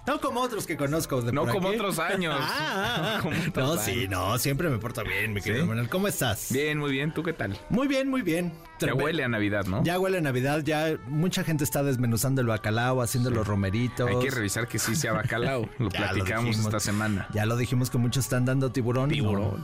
No 0.08 0.22
como 0.22 0.40
otros 0.40 0.66
que 0.66 0.78
conozco. 0.78 1.22
De 1.22 1.34
no 1.34 1.46
como 1.52 1.68
otros 1.68 2.00
años. 2.00 2.34
Ah, 2.40 3.22
no, 3.54 3.76
sí, 3.76 4.08
no, 4.08 4.38
siempre 4.38 4.70
me 4.70 4.78
porto 4.78 5.04
bien, 5.04 5.34
mi 5.34 5.42
querido 5.42 5.66
Manuel. 5.66 5.90
¿Cómo 5.90 6.08
estás? 6.08 6.48
Bien, 6.50 6.78
muy 6.78 6.92
bien. 6.92 7.14
¿Tú 7.14 7.24
qué 7.24 7.34
tal? 7.34 7.60
Muy 7.70 7.90
bien, 7.90 8.08
muy 8.08 8.22
bien. 8.22 8.54
Ya 8.80 8.94
huele 8.94 9.24
a 9.24 9.28
Navidad, 9.28 9.66
¿no? 9.66 9.84
Ya 9.84 10.00
huele 10.00 10.18
a 10.18 10.22
Navidad, 10.22 10.62
ya 10.64 10.98
mucha 11.08 11.44
gente 11.44 11.64
está 11.64 11.84
desmenuzando 11.84 12.42
el 12.42 12.48
bacalao, 12.48 13.02
haciendo 13.02 13.30
los 13.30 13.48
romeritos. 13.48 14.10
Hay 14.10 14.20
que 14.20 14.32
revisar 14.32 14.68
que 14.68 14.80
sí 14.80 14.96
sea 14.96 15.14
bacalao. 15.14 15.70
Lo 15.80 15.90
platicamos 15.90 16.58
esta 16.60 16.80
semana. 16.80 17.28
Ya 17.34 17.46
lo 17.46 17.58
dijimos 17.58 17.90
que 17.90 17.98
muchos 17.98 18.26
están 18.26 18.46
dando 18.46 18.72
tiburón. 18.72 19.10
Tiburón. 19.10 19.62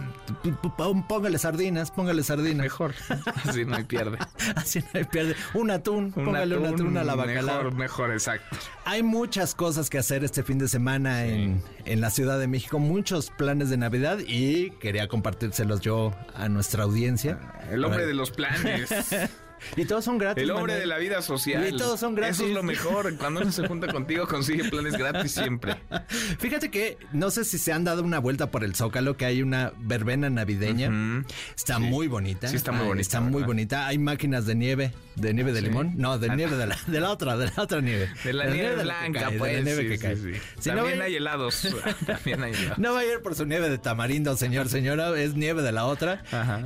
Póngale 1.08 1.38
sardinas, 1.38 1.92
póngale 1.92 2.24
sardinas. 2.24 2.64
Mejor. 2.64 2.94
Así 3.46 3.66
no 3.66 3.76
hay 3.76 3.84
pierde. 3.84 4.18
Así 4.56 4.80
no 4.80 4.88
hay 4.94 5.04
pierde. 5.06 5.36
Un 5.54 5.72
atún, 5.72 6.12
póngale 6.12 6.58
un 6.58 6.66
atún 6.66 6.98
a 6.98 7.04
la 7.04 7.16
bacalao. 7.16 7.58
Mejor, 7.58 7.76
mejor, 7.76 8.12
exacto. 8.12 8.58
Hay 8.86 9.04
muchas 9.04 9.56
cosas 9.56 9.90
que 9.90 9.98
hacer 9.98 10.24
este 10.24 10.44
fin 10.44 10.58
de 10.58 10.68
semana 10.68 11.26
en, 11.26 11.62
en 11.86 12.02
la 12.02 12.10
Ciudad 12.10 12.40
de 12.40 12.48
México, 12.48 12.80
muchos 12.80 13.30
planes 13.30 13.70
de 13.70 13.78
Navidad 13.78 14.20
y 14.26 14.72
quería 14.72 15.08
compartírselos 15.08 15.82
yo 15.82 16.14
a 16.36 16.50
nuestra 16.50 16.84
audiencia. 16.84 17.40
El 17.70 17.84
hombre 17.86 18.06
de 18.06 18.14
los 18.14 18.32
planes. 18.32 18.90
Y 19.76 19.86
todos 19.86 20.04
son 20.04 20.18
gratis. 20.18 20.44
El 20.44 20.52
hombre 20.52 20.76
de 20.76 20.86
la 20.86 20.98
vida 20.98 21.22
social. 21.22 21.68
Y 21.68 21.78
todos 21.78 22.00
son 22.00 22.16
gratis. 22.16 22.38
Eso 22.38 22.48
es 22.48 22.54
lo 22.54 22.64
mejor. 22.64 23.16
Cuando 23.18 23.42
uno 23.42 23.52
se 23.52 23.68
junta 23.68 23.92
contigo 23.92 24.28
consigue 24.28 24.70
planes 24.70 24.98
gratis 24.98 25.32
siempre. 25.32 25.76
Fíjate 26.40 26.72
que 26.72 26.98
no 27.14 27.30
sé 27.32 27.46
si 27.46 27.58
se 27.58 27.72
han 27.72 27.84
dado 27.84 28.04
una 28.04 28.20
vuelta 28.20 28.52
por 28.52 28.64
el 28.64 28.76
Zócalo, 28.76 29.18
que 29.18 29.26
hay 29.26 29.42
una 29.42 29.72
verbena 29.78 30.30
navideña. 30.30 31.24
Está 31.56 31.80
muy 31.80 32.08
bonita. 32.08 32.48
Sí, 32.48 32.56
está 32.56 32.72
muy 32.72 32.88
bonita. 32.88 33.02
Está 33.02 33.22
muy 33.22 33.44
bonita. 33.44 33.88
Hay 33.88 33.98
máquinas 33.98 34.46
de 34.46 34.56
nieve. 34.56 34.94
¿De 35.16 35.34
nieve 35.34 35.52
de 35.52 35.62
limón? 35.62 35.94
No, 35.98 36.18
de 36.18 36.36
nieve 36.36 36.56
de 36.56 36.68
la, 36.68 36.78
de 36.88 37.00
la 37.00 37.12
otra, 37.12 37.38
de 37.38 37.52
la 37.56 37.64
otra 37.64 37.82
nieve. 37.82 38.10
De 38.24 38.34
la, 38.34 38.46
nieve, 38.48 38.84
blanca, 38.84 39.32
pues. 39.38 39.52
De 39.52 39.58
la 39.58 39.64
nieve 39.64 39.88
que 39.90 40.00
cae. 40.00 40.18
También 40.64 41.02
hay 41.02 41.16
helados. 41.16 41.68
También 42.06 42.44
hay 42.44 42.54
helados. 42.54 42.78
No 42.78 42.94
va 42.94 43.00
a 43.00 43.06
ir 43.06 43.22
por 43.22 43.36
su 43.36 43.46
nieve 43.46 43.70
de 43.70 43.78
tamarindo, 43.78 44.36
señor, 44.38 44.70
señora. 44.70 45.18
Es 45.20 45.36
nieve 45.36 45.62
de 45.62 45.72
la 45.72 45.86
otra. 45.86 46.24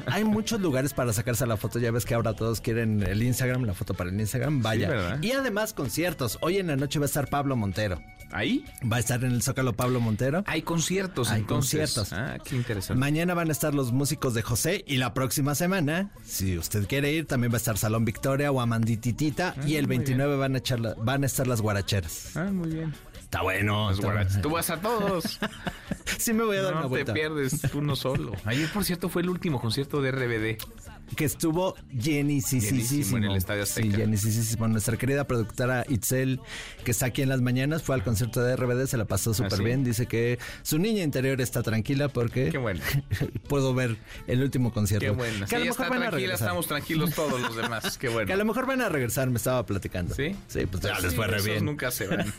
Hay 0.08 0.24
muchos 0.24 0.62
lugares 0.62 0.94
para 0.94 1.14
sacarse 1.14 1.46
la 1.46 1.58
foto. 1.58 1.80
Ya 1.80 1.92
ves 1.92 2.06
que 2.06 2.14
ahora 2.14 2.34
todos 2.34 2.62
quieren 2.62 3.04
el 3.04 3.24
Instagram, 3.24 3.64
la 3.64 3.74
foto 3.74 3.94
para 3.94 4.10
el 4.10 4.20
Instagram. 4.20 4.62
Vaya. 4.62 5.18
y 5.22 5.32
además 5.32 5.74
conciertos. 5.74 6.38
Hoy 6.42 6.58
en 6.58 6.68
la 6.68 6.76
noche 6.76 7.00
va 7.00 7.06
a 7.06 7.08
estar 7.08 7.28
Pablo 7.28 7.56
Montero. 7.56 8.02
¿Ahí? 8.36 8.66
Va 8.92 8.98
a 8.98 9.00
estar 9.00 9.24
en 9.24 9.32
el 9.32 9.42
Zócalo 9.42 9.72
Pablo 9.78 10.02
Montero. 10.02 10.44
Hay 10.46 10.62
conciertos, 10.62 11.32
Hay 11.32 11.44
conciertos. 11.44 12.12
Ah, 12.12 12.38
qué 12.44 12.58
interesante. 12.58 13.00
Mañana 13.00 13.34
van 13.34 13.48
a 13.48 13.54
estar 13.54 13.74
los 13.74 13.94
músicos 13.94 14.34
de 14.34 14.42
José 14.42 14.84
y 14.86 14.98
la 14.98 15.14
próxima 15.14 15.56
semana, 15.56 16.12
si 16.26 16.58
usted 16.58 16.86
quiere 16.86 17.14
ir, 17.14 17.28
también 17.28 17.54
va 17.54 17.56
a 17.56 17.58
estar 17.64 17.78
Salón 17.78 18.04
Victoria 18.04 18.52
o 18.52 18.60
Amandititita 18.60 19.56
y 19.66 19.76
el 19.76 19.88
29 19.88 20.36
van 20.36 20.56
a, 20.56 20.58
echar 20.58 20.98
van 20.98 21.24
a 21.24 21.28
estar 21.28 21.48
las 21.48 21.62
guaracheras. 21.62 22.36
Ah, 22.36 22.52
muy 22.52 22.72
bien. 22.72 22.94
Está 23.36 23.44
bueno. 23.44 23.92
Tú 24.42 24.50
vas 24.50 24.70
a 24.70 24.80
todos. 24.80 25.40
sí 26.18 26.32
me 26.32 26.46
voy 26.46 26.56
a 26.56 26.62
dar 26.62 26.76
una 26.76 26.86
vuelta. 26.86 27.12
No 27.12 27.16
te 27.16 27.20
pierdes 27.20 27.74
uno 27.74 27.98
solo. 27.98 28.32
Ayer, 28.46 28.70
por 28.72 28.86
cierto, 28.86 29.10
fue 29.10 29.24
el 29.24 29.30
último 29.30 29.60
concierto 29.60 30.02
de 30.02 30.12
RBD 30.12 30.64
que 31.18 31.26
estuvo 31.26 31.76
llenísimo 31.92 33.18
en 33.18 33.26
el 33.26 33.36
Estadio 33.36 33.64
Azteca. 33.64 33.88
Sí, 33.88 33.94
llenísimo. 33.96 34.68
Nuestra 34.70 34.96
querida 34.98 35.28
productora 35.28 35.86
Itzel, 35.88 36.40
que 36.84 36.92
está 36.92 37.08
aquí 37.08 37.22
en 37.22 37.30
las 37.30 37.42
mañanas, 37.42 37.84
fue 37.84 37.96
al 37.96 38.04
concierto 38.04 38.42
de 38.42 38.56
RBD, 38.56 38.88
se 38.88 38.98
la 38.98 39.06
pasó 39.06 39.32
¿Ah, 39.32 39.34
súper 39.36 39.62
bien. 39.62 39.84
Dice 39.84 40.08
que 40.08 40.40
su 40.64 40.80
niña 40.80 41.04
interior 41.04 41.42
está 41.42 41.62
tranquila 41.62 42.08
porque 42.08 42.50
Qué 42.50 42.58
bueno. 42.58 42.82
puedo 43.50 43.74
ver 43.74 43.98
el 44.28 44.42
último 44.44 44.72
concierto. 44.72 45.06
Qué 45.06 45.12
bueno. 45.12 45.46
Que 45.46 45.58
a 45.58 45.60
lo 45.60 45.66
mejor 45.66 45.90
van 45.90 46.04
a 46.04 46.12
regresar. 46.12 46.48
estamos 46.48 46.68
tranquilos 46.68 47.12
todos 47.14 47.42
los 47.42 47.56
demás. 47.56 47.98
Qué 47.98 48.08
bueno. 48.08 48.28
Que 48.28 48.34
a 48.34 48.38
lo 48.38 48.46
mejor 48.46 48.66
van 48.66 48.82
a 48.82 48.88
regresar, 48.88 49.30
me 49.30 49.38
estaba 49.38 49.66
platicando. 49.66 50.16
¿Sí? 50.16 50.36
Sí, 50.48 50.66
pues 50.66 50.82
ya 50.82 51.00
les 51.00 51.14
fue 51.14 51.28
re 51.28 51.42
bien. 51.42 51.66
nunca 51.66 51.92
se 51.92 52.08
van. 52.08 52.34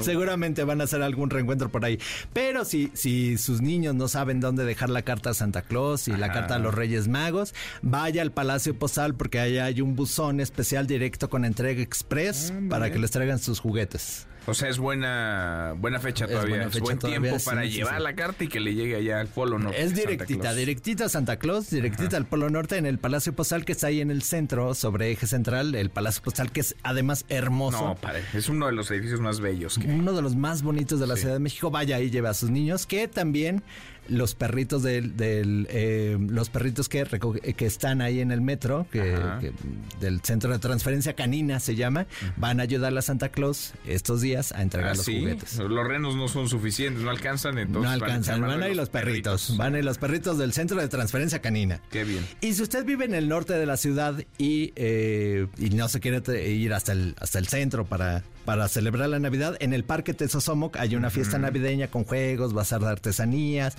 Seguramente 0.00 0.64
van 0.64 0.80
a 0.80 0.84
hacer 0.84 1.02
algún 1.02 1.30
reencuentro 1.30 1.70
por 1.70 1.84
ahí. 1.84 1.98
Pero 2.32 2.64
si, 2.64 2.90
si 2.94 3.38
sus 3.38 3.60
niños 3.60 3.94
no 3.94 4.08
saben 4.08 4.40
dónde 4.40 4.64
dejar 4.64 4.90
la 4.90 5.02
carta 5.02 5.30
a 5.30 5.34
Santa 5.34 5.62
Claus 5.62 6.08
y 6.08 6.12
la 6.12 6.32
carta 6.32 6.56
a 6.56 6.58
los 6.58 6.74
Reyes 6.74 7.08
Magos, 7.08 7.54
vaya 7.82 8.22
al 8.22 8.32
Palacio 8.32 8.74
Postal 8.78 9.14
porque 9.14 9.40
ahí 9.40 9.58
hay 9.58 9.80
un 9.80 9.96
buzón 9.96 10.40
especial 10.40 10.86
directo 10.86 11.28
con 11.28 11.44
entrega 11.44 11.82
express 11.82 12.52
para 12.68 12.90
que 12.90 12.98
les 12.98 13.10
traigan 13.10 13.38
sus 13.38 13.60
juguetes. 13.60 14.26
O 14.46 14.54
sea, 14.54 14.68
es 14.68 14.78
buena 14.78 15.74
buena 15.76 16.00
fecha 16.00 16.26
todavía. 16.26 16.64
Es, 16.64 16.80
buen 16.80 16.98
tiempo 16.98 17.36
para 17.44 17.64
llevar 17.64 18.00
la 18.00 18.14
carta 18.14 18.44
y 18.44 18.48
que 18.48 18.60
le 18.60 18.74
llegue 18.74 18.96
allá 18.96 19.20
al 19.20 19.28
Polo 19.28 19.58
Norte. 19.58 19.82
Es 19.82 19.94
directita, 19.94 20.54
directita 20.54 21.04
a 21.04 21.08
Santa 21.08 21.36
Claus, 21.36 21.70
directita 21.70 22.16
al 22.16 22.26
Polo 22.26 22.50
Norte 22.50 22.76
en 22.76 22.86
el 22.86 22.98
Palacio 22.98 23.34
Postal 23.34 23.64
que 23.64 23.72
está 23.72 23.88
ahí 23.88 24.00
en 24.00 24.10
el 24.10 24.22
centro, 24.22 24.74
sobre 24.74 25.12
eje 25.12 25.26
central, 25.26 25.74
el 25.74 25.90
Palacio 25.90 26.22
Postal 26.22 26.50
que 26.50 26.60
es 26.60 26.76
además 26.82 27.24
hermoso. 27.28 27.88
No, 27.88 27.94
padre, 27.94 28.22
es 28.34 28.48
uno 28.48 28.66
de 28.66 28.72
los 28.72 28.90
edificios 28.90 29.20
más 29.20 29.40
bellos. 29.40 29.78
Uno 29.78 30.12
de 30.12 30.22
los 30.22 30.36
más 30.36 30.62
bonitos 30.62 30.98
de 31.00 31.06
la 31.06 31.16
Ciudad 31.16 31.34
de 31.34 31.40
México. 31.40 31.70
Vaya 31.70 31.96
ahí, 31.96 32.10
lleva 32.10 32.30
a 32.30 32.34
sus 32.34 32.50
niños, 32.50 32.86
que 32.86 33.08
también 33.08 33.62
los 34.08 34.34
perritos 34.34 34.82
del, 34.82 35.16
del, 35.16 35.66
eh, 35.70 36.16
los 36.20 36.50
perritos 36.50 36.88
que, 36.88 37.06
eh, 37.42 37.54
que 37.54 37.66
están 37.66 38.02
ahí 38.02 38.20
en 38.20 38.32
el 38.32 38.40
metro, 38.40 38.86
que, 38.90 39.00
que- 39.40 39.52
del 40.00 40.20
centro 40.22 40.52
de 40.52 40.58
transferencia 40.58 41.14
canina 41.14 41.60
se 41.60 41.76
llama, 41.76 42.06
van 42.36 42.60
a 42.60 42.64
ayudar 42.64 42.96
a 42.96 43.02
Santa 43.02 43.28
Claus 43.30 43.72
estos 43.86 44.20
días 44.20 44.52
a 44.52 44.62
entregar 44.62 44.90
Ah, 44.92 44.94
los 44.94 45.04
sí, 45.04 45.20
juguetes. 45.20 45.56
Los 45.58 45.86
renos 45.86 46.16
no 46.16 46.28
son 46.28 46.48
suficientes, 46.48 47.02
no 47.02 47.10
alcanzan, 47.10 47.58
entonces 47.58 47.74
No 47.74 47.88
van 47.88 48.02
alcanzan, 48.02 48.40
van 48.40 48.50
mano 48.50 48.64
ahí 48.64 48.74
los 48.74 48.88
perritos, 48.88 49.56
van 49.56 49.74
ahí 49.76 49.82
los 49.82 49.98
perritos 49.98 50.36
del 50.38 50.52
centro 50.52 50.80
de 50.80 50.88
transferencia 50.88 51.40
canina. 51.40 51.80
Qué 51.90 52.04
bien. 52.04 52.26
Y 52.40 52.54
si 52.54 52.62
usted 52.62 52.84
vive 52.84 53.04
en 53.04 53.14
el 53.14 53.28
norte 53.28 53.52
de 53.54 53.66
la 53.66 53.76
ciudad 53.76 54.22
y, 54.38 54.72
eh, 54.76 55.46
y 55.58 55.70
no 55.70 55.88
se 55.88 56.00
quiere 56.00 56.20
ir 56.50 56.72
hasta 56.74 56.92
el, 56.92 57.14
hasta 57.18 57.38
el 57.38 57.46
centro 57.48 57.84
para, 57.84 58.22
para 58.44 58.68
celebrar 58.68 59.08
la 59.08 59.18
Navidad, 59.18 59.56
en 59.60 59.72
el 59.72 59.84
Parque 59.84 60.14
Tesosomoc 60.14 60.76
hay 60.76 60.96
una 60.96 61.10
fiesta 61.10 61.38
navideña 61.38 61.88
con 61.88 62.04
juegos, 62.04 62.52
bazar 62.52 62.80
de 62.80 62.88
artesanías, 62.88 63.76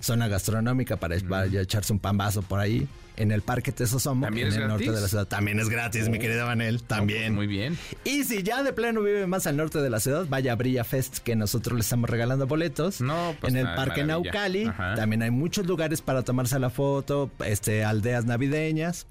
zona 0.00 0.28
gastronómica 0.28 0.96
para 0.96 1.16
echarse 1.16 1.92
un 1.92 1.98
pambazo 1.98 2.42
por 2.42 2.60
ahí. 2.60 2.88
En 3.18 3.32
el 3.32 3.40
Parque 3.40 3.72
Tesosomoc, 3.72 4.26
¿También 4.26 4.48
en 4.48 4.52
es 4.52 4.58
el 4.58 4.68
norte 4.68 4.84
gratis? 4.84 4.94
de 4.96 5.02
la 5.02 5.08
ciudad. 5.08 5.26
También 5.26 5.58
es 5.58 5.70
gratis, 5.70 6.08
mi 6.10 6.18
Oh. 6.18 6.20
querida 6.20 6.44
Vanel, 6.44 6.82
también. 6.82 7.34
muy 7.34 7.46
bien. 7.46 7.78
Y 8.04 8.24
si 8.24 8.42
ya 8.42 8.62
de 8.62 8.74
plano 8.74 9.00
vive 9.02 9.26
más 9.26 9.46
al 9.46 9.56
norte 9.56 9.78
de 9.80 9.88
la 9.88 10.00
ciudad, 10.00 10.26
vaya 10.28 10.52
a 10.52 10.54
Brilla 10.54 10.84
Fest, 10.84 11.18
que 11.20 11.34
nosotros 11.34 11.76
le 11.76 11.80
estamos 11.80 12.10
regalando 12.10 12.46
boletos. 12.46 13.00
pues 13.40 13.52
en 13.52 13.58
el 13.58 13.64
nada, 13.64 13.76
Parque 13.76 14.04
maravilla. 14.04 14.32
Naucali. 14.32 14.64
Ajá. 14.66 14.94
También 14.96 15.22
hay 15.22 15.30
muchos 15.30 15.66
lugares 15.66 16.02
para 16.02 16.24
tomarse 16.24 16.58
la 16.58 16.68
foto, 16.68 17.30
este, 17.46 17.84
aldeas 17.84 18.26
navideñas. 18.26 19.06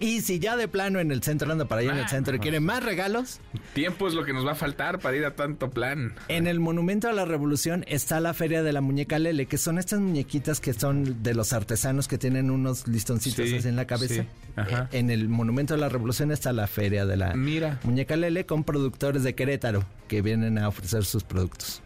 Y 0.00 0.22
si 0.22 0.38
ya 0.40 0.56
de 0.56 0.66
plano 0.68 0.98
en 0.98 1.12
el 1.12 1.22
centro 1.22 1.50
anda 1.52 1.66
para 1.66 1.80
allá 1.82 1.92
en 1.92 1.98
el 1.98 2.04
Ah, 2.04 2.08
centro 2.08 2.34
y 2.34 2.38
quiere 2.40 2.58
más 2.60 2.82
regalos, 2.84 3.40
Tiempo 3.74 4.08
es 4.08 4.14
lo 4.14 4.24
que 4.24 4.32
nos 4.32 4.44
va 4.46 4.52
a 4.52 4.54
faltar 4.56 4.98
para 4.98 5.16
ir 5.16 5.24
a 5.24 5.34
tanto 5.36 5.70
plan. 5.70 6.14
en 6.28 6.46
el 6.46 6.58
Monumento 6.60 7.08
a 7.08 7.12
la 7.12 7.24
Revolución 7.24 7.84
está 7.88 8.18
la 8.20 8.34
Feria 8.34 8.62
de 8.62 8.72
la 8.72 8.80
Muñeca 8.80 9.18
Lele, 9.18 9.46
que 9.46 9.56
son 9.56 9.78
estas 9.78 10.00
muñequitas 10.00 10.60
que 10.60 10.72
son 10.72 11.22
de 11.22 11.34
los 11.34 11.52
artesanos 11.52 12.08
que 12.08 12.18
tienen 12.18 12.50
unos 12.50 12.88
listoncitos 12.88 13.48
Sí, 13.48 13.56
así 13.56 13.68
en 13.68 13.76
la 13.76 13.86
cabeza. 13.86 14.14
sí, 14.22 14.28
ajá. 14.56 14.88
Eh, 14.90 14.98
En 14.98 15.10
el 15.10 15.28
Monumento 15.28 15.74
a 15.74 15.76
la 15.76 15.88
Revolución 15.88 16.32
está 16.32 16.52
la 16.52 16.66
Feria 16.66 17.06
de 17.06 17.16
la 17.16 17.34
Mira. 17.34 17.78
Muñeca 17.84 18.16
Lele 18.16 18.46
con 18.46 18.64
productores 18.64 19.22
de 19.22 19.34
Querétaro 19.36 19.84
que 20.08 20.22
vienen 20.22 20.58
a 20.58 20.68
ofrecer 20.68 21.04
sus 21.04 21.22
productos. 21.22 21.82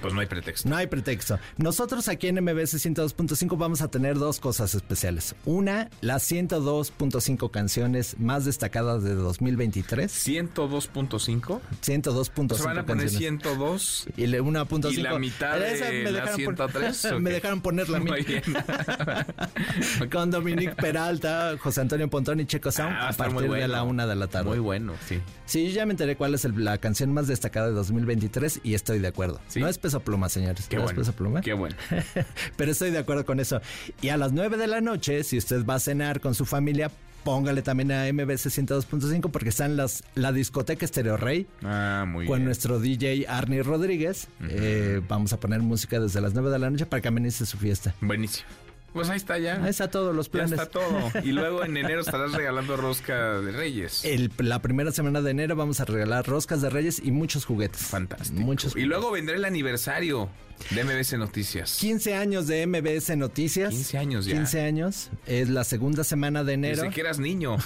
Pues 0.00 0.14
no 0.14 0.20
hay 0.20 0.26
pretexto. 0.26 0.68
No 0.68 0.76
hay 0.76 0.86
pretexto. 0.86 1.38
Nosotros 1.56 2.08
aquí 2.08 2.28
en 2.28 2.36
MBS 2.42 2.74
102.5 2.74 3.58
vamos 3.58 3.82
a 3.82 3.88
tener 3.88 4.16
dos 4.18 4.38
cosas 4.40 4.74
especiales. 4.74 5.34
Una, 5.44 5.90
las 6.00 6.30
102.5 6.30 7.50
canciones 7.50 8.18
más 8.18 8.44
destacadas 8.44 9.02
de 9.02 9.14
2023. 9.14 10.10
102.5. 10.28 11.60
102.5 11.82 12.54
Se 12.56 12.64
van 12.64 12.78
a 12.78 12.86
poner 12.86 13.06
canciones. 13.06 13.12
102 13.18 14.06
Y 14.16 14.26
le- 14.26 14.40
una 14.40 14.64
punto 14.64 14.90
y 14.90 14.96
cinco. 14.96 15.10
la 15.10 15.18
mitad 15.18 15.62
Esa 15.62 15.86
de 15.86 16.04
me 16.04 16.10
la 16.12 16.20
dejaron 16.20 16.44
pon- 16.44 16.56
103. 16.56 17.04
¿o 17.12 17.20
me 17.20 17.30
dejaron 17.30 17.60
ponerla 17.60 17.96
a 17.96 18.00
mí. 18.00 18.10
Muy 18.10 18.22
bien. 18.22 18.42
Con 20.10 20.30
Dominique 20.30 20.74
Peralta, 20.74 21.56
José 21.58 21.80
Antonio 21.82 22.08
Pontón 22.08 22.40
y 22.40 22.46
Checo 22.46 22.70
Sound 22.70 22.94
Ah, 22.96 23.08
a 23.08 23.12
partir 23.12 23.34
muy 23.48 23.58
de 23.60 23.68
la 23.68 23.78
bueno. 23.82 23.90
una 23.90 24.06
de 24.06 24.16
la 24.16 24.26
tarde. 24.28 24.48
Muy 24.48 24.58
bueno, 24.58 24.94
sí. 25.06 25.20
Sí, 25.46 25.68
yo 25.68 25.72
ya 25.74 25.86
me 25.86 25.92
enteré 25.92 26.16
cuál 26.16 26.34
es 26.34 26.44
el- 26.44 26.64
la 26.64 26.78
canción 26.78 27.12
más 27.12 27.26
destacada 27.26 27.68
de 27.68 27.72
2023 27.74 28.60
y 28.62 28.74
estoy 28.74 28.98
de 28.98 29.08
acuerdo. 29.08 29.40
Sí. 29.50 29.60
No 29.60 29.68
es 29.68 29.76
peso 29.78 30.00
pluma, 30.00 30.28
señores. 30.30 30.66
Qué 30.68 30.76
no 30.76 30.82
bueno. 30.84 31.00
es 31.00 31.06
peso 31.06 31.16
pluma. 31.16 31.40
Qué 31.42 31.52
bueno. 31.52 31.76
Pero 32.56 32.72
estoy 32.72 32.90
de 32.90 32.98
acuerdo 32.98 33.26
con 33.26 33.38
eso. 33.40 33.60
Y 34.00 34.08
a 34.08 34.16
las 34.16 34.32
9 34.32 34.56
de 34.56 34.66
la 34.66 34.80
noche, 34.80 35.22
si 35.24 35.36
usted 35.36 35.66
va 35.66 35.74
a 35.74 35.80
cenar 35.80 36.20
con 36.20 36.34
su 36.34 36.46
familia, 36.46 36.90
póngale 37.24 37.60
también 37.60 37.92
a 37.92 38.10
MBC 38.10 38.46
102.5 38.48 39.30
porque 39.30 39.50
están 39.50 39.76
las 39.76 40.02
la 40.14 40.32
discoteca 40.32 40.86
Stereo 40.86 41.18
Rey 41.18 41.46
Ah, 41.62 42.06
muy 42.08 42.26
con 42.26 42.36
bien. 42.38 42.46
nuestro 42.46 42.80
DJ 42.80 43.26
Arnie 43.28 43.62
Rodríguez. 43.62 44.28
Eh, 44.48 45.02
vamos 45.06 45.32
a 45.34 45.40
poner 45.40 45.60
música 45.60 46.00
desde 46.00 46.20
las 46.22 46.32
9 46.32 46.48
de 46.50 46.58
la 46.58 46.70
noche 46.70 46.86
para 46.86 47.02
que 47.02 47.08
amenice 47.08 47.44
su 47.44 47.58
fiesta. 47.58 47.94
Buenísimo. 48.00 48.48
Pues 48.92 49.08
ahí 49.08 49.16
está 49.16 49.38
ya. 49.38 49.62
Ahí 49.62 49.70
está 49.70 49.88
todos 49.88 50.14
los 50.14 50.26
Ya 50.26 50.32
planes. 50.32 50.52
está 50.52 50.66
todo. 50.66 51.10
Y 51.22 51.32
luego 51.32 51.64
en 51.64 51.76
enero 51.76 52.00
estarás 52.00 52.32
regalando 52.32 52.76
rosca 52.76 53.40
de 53.40 53.52
Reyes. 53.52 54.04
El- 54.04 54.32
la 54.38 54.60
primera 54.60 54.90
semana 54.92 55.20
de 55.22 55.30
enero 55.30 55.54
vamos 55.56 55.80
a 55.80 55.84
regalar 55.84 56.26
roscas 56.26 56.60
de 56.62 56.70
reyes 56.70 57.00
y 57.04 57.10
muchos 57.12 57.44
juguetes. 57.44 57.82
Fantástico. 57.82 58.40
Muchos 58.40 58.74
Y 58.76 58.82
luego 58.82 59.12
vendrá 59.12 59.36
el 59.36 59.44
aniversario 59.44 60.28
de 60.70 60.84
MBS 60.84 61.14
Noticias. 61.18 61.78
15 61.80 62.14
años 62.14 62.46
de 62.46 62.66
MBS 62.66 63.16
Noticias. 63.16 63.70
15 63.70 63.98
años 63.98 64.26
ya. 64.26 64.34
15 64.34 64.60
años. 64.60 65.10
Es 65.26 65.48
la 65.48 65.64
segunda 65.64 66.04
semana 66.04 66.44
de 66.44 66.52
enero. 66.54 66.82
Desde 66.82 66.94
que 66.94 67.00
eras 67.00 67.18
niño. 67.18 67.56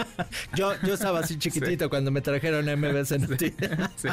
Yo, 0.56 0.72
yo 0.84 0.94
estaba 0.94 1.20
así 1.20 1.36
chiquitito 1.38 1.88
cuando 1.88 2.10
me 2.10 2.20
trajeron 2.20 2.68
a 2.68 2.76
MBS 2.76 3.18
Noticias. 3.20 3.90
Sí. 3.96 4.08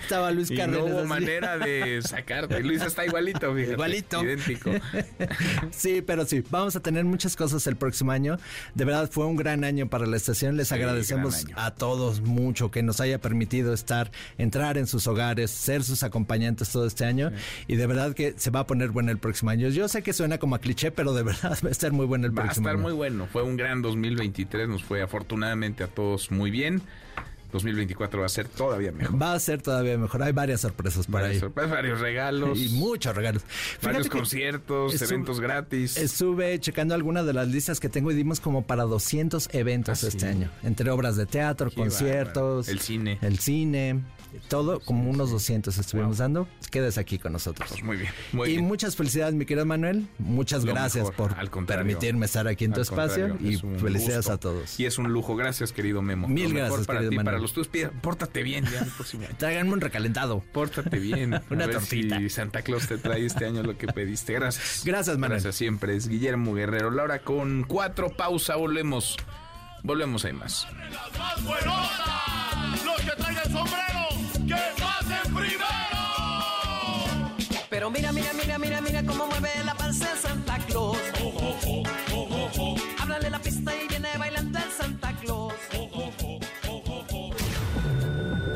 Estaba 0.00 0.30
Luis 0.30 0.50
Y 0.50 0.54
no 0.54 0.60
Cárdenas. 0.60 0.84
hubo 0.90 0.98
así. 1.00 1.08
manera 1.08 1.58
de 1.58 2.00
sacarte. 2.02 2.60
Luis 2.60 2.82
está 2.82 3.04
igualito, 3.04 3.52
fíjate. 3.54 3.72
Igualito. 3.72 4.22
Idéntico. 4.24 4.70
Sí, 5.70 6.02
pero 6.02 6.26
sí, 6.26 6.42
vamos 6.50 6.76
a 6.76 6.80
tener 6.80 7.04
muchas 7.04 7.34
cosas 7.36 7.66
el 7.66 7.76
próximo 7.76 8.12
año. 8.12 8.38
De 8.74 8.84
verdad 8.84 9.08
fue 9.10 9.26
un 9.26 9.36
gran 9.36 9.64
año 9.64 9.88
para 9.88 10.06
la 10.06 10.16
estación. 10.16 10.56
Les 10.56 10.70
agradecemos 10.72 11.46
a 11.56 11.72
todos 11.74 12.20
mucho 12.20 12.70
que 12.70 12.82
nos 12.82 13.00
haya 13.00 13.20
permitido 13.20 13.72
estar, 13.72 14.10
entrar 14.38 14.78
en 14.78 14.86
sus 14.86 15.06
hogares, 15.06 15.50
ser 15.50 15.82
sus 15.82 16.02
acompañantes 16.02 16.70
todo 16.70 16.86
este 16.86 17.04
año. 17.04 17.32
Y 17.72 17.76
de 17.76 17.86
verdad 17.86 18.12
que 18.12 18.34
se 18.36 18.50
va 18.50 18.60
a 18.60 18.66
poner 18.66 18.90
bueno 18.90 19.10
el 19.12 19.16
próximo 19.16 19.50
año. 19.50 19.70
Yo 19.70 19.88
sé 19.88 20.02
que 20.02 20.12
suena 20.12 20.36
como 20.36 20.56
a 20.56 20.58
cliché, 20.58 20.90
pero 20.90 21.14
de 21.14 21.22
verdad 21.32 21.56
va 21.64 21.68
a 21.68 21.70
estar 21.72 21.90
muy 21.90 22.04
bueno 22.04 22.26
el 22.26 22.36
Va 22.36 22.42
a 22.42 22.44
próximo 22.44 22.68
estar 22.68 22.74
año. 22.76 22.82
muy 22.82 22.92
bueno. 22.92 23.26
Fue 23.32 23.42
un 23.42 23.56
gran 23.56 23.80
2023. 23.80 24.68
Nos 24.68 24.84
fue 24.84 25.00
afortunadamente 25.00 25.82
a 25.82 25.86
todos 25.86 26.30
muy 26.30 26.50
bien. 26.50 26.82
2024 27.52 28.20
va 28.20 28.26
a 28.26 28.28
ser 28.28 28.48
todavía 28.48 28.92
mejor. 28.92 29.20
Va 29.20 29.34
a 29.34 29.38
ser 29.40 29.60
todavía 29.62 29.96
mejor. 29.98 30.22
Hay 30.22 30.32
varias 30.32 30.62
sorpresas 30.62 31.06
por 31.06 31.14
Varias 31.20 31.32
ahí. 31.34 31.40
sorpresas, 31.40 31.70
varios 31.70 32.00
regalos. 32.00 32.58
Y 32.58 32.68
muchos 32.70 33.14
regalos. 33.14 33.42
Varios 33.82 34.08
conciertos, 34.08 34.94
estuve- 34.94 35.14
eventos 35.14 35.40
gratis. 35.40 35.96
Estuve 35.96 36.58
checando 36.60 36.94
algunas 36.94 37.26
de 37.26 37.32
las 37.34 37.48
listas 37.48 37.78
que 37.80 37.88
tengo 37.88 38.10
y 38.10 38.14
dimos 38.14 38.40
como 38.40 38.66
para 38.66 38.84
200 38.84 39.48
eventos 39.52 40.02
Ah, 40.02 40.08
este 40.08 40.20
sí. 40.20 40.26
año. 40.26 40.50
Entre 40.62 40.90
obras 40.90 41.16
de 41.16 41.26
teatro, 41.26 41.68
Qué 41.70 41.76
conciertos. 41.76 42.68
El 42.68 42.80
cine. 42.80 43.18
El 43.22 43.38
cine. 43.38 44.02
Todo 44.48 44.80
como 44.80 45.10
unos 45.10 45.30
200 45.30 45.76
estuvimos 45.76 46.16
dando. 46.16 46.48
Quedes 46.70 46.96
aquí 46.96 47.18
con 47.18 47.32
nosotros. 47.34 47.68
Pues 47.68 47.82
muy 47.84 47.98
bien. 47.98 48.10
Muy 48.32 48.48
y 48.48 48.52
bien. 48.52 48.64
muchas 48.64 48.96
felicidades, 48.96 49.34
mi 49.34 49.44
querido 49.44 49.66
Manuel. 49.66 50.06
Muchas 50.18 50.64
Lo 50.64 50.72
gracias 50.72 51.10
mejor, 51.10 51.34
por 51.36 51.66
permitirme 51.66 52.24
estar 52.24 52.48
aquí 52.48 52.64
en 52.64 52.72
tu 52.72 52.80
espacio. 52.80 53.36
Y 53.40 53.56
felicidades 53.58 54.16
gusto. 54.24 54.32
a 54.32 54.36
todos. 54.38 54.80
Y 54.80 54.86
es 54.86 54.96
un 54.96 55.12
lujo. 55.12 55.36
Gracias, 55.36 55.70
querido 55.72 56.00
Memo. 56.00 56.28
Mil 56.28 56.48
Lo 56.48 56.54
gracias, 56.60 56.86
para 56.86 57.00
para 57.00 57.10
Manuel. 57.10 57.41
Los 57.42 57.52
tuyos. 57.52 57.68
Pida- 57.68 57.90
Pórtate 58.00 58.42
bien 58.42 58.64
ya 58.64 58.80
el 58.80 58.90
próximo 58.90 59.24
año. 59.26 59.34
Tráiganme 59.38 59.72
un 59.72 59.80
recalentado. 59.80 60.42
Pórtate 60.52 60.98
bien. 60.98 61.40
Una 61.50 61.64
A 61.64 61.66
ver 61.66 61.76
tortita. 61.76 62.18
Si 62.18 62.28
Santa 62.30 62.62
Claus 62.62 62.88
te 62.88 62.98
trae 62.98 63.26
este 63.26 63.44
año 63.44 63.62
lo 63.62 63.76
que 63.76 63.86
pediste. 63.88 64.32
Gracias. 64.34 64.82
Gracias, 64.84 65.18
Manuel. 65.18 65.40
Gracias 65.40 65.56
siempre. 65.56 65.96
Es 65.96 66.08
Guillermo 66.08 66.54
Guerrero. 66.54 66.90
Laura, 66.90 67.18
con 67.20 67.64
cuatro 67.64 68.10
pausa 68.16 68.56
volvemos. 68.56 69.16
Volvemos, 69.82 70.24
hay 70.24 70.32
más. 70.32 70.66
más 71.18 71.42
buenotas. 71.44 72.84
Los 72.84 73.00
que 73.00 73.10
traigan 73.20 73.44
sombrero, 73.52 74.08
que 74.46 74.80
pasen 74.80 75.34
primero. 75.34 75.66
Pero 77.68 77.90
mira, 77.90 78.12
mira, 78.12 78.32
mira, 78.34 78.58
mira, 78.58 78.80
mira 78.80 79.02
cómo 79.04 79.26
mueve 79.26 79.48
la 79.64 79.71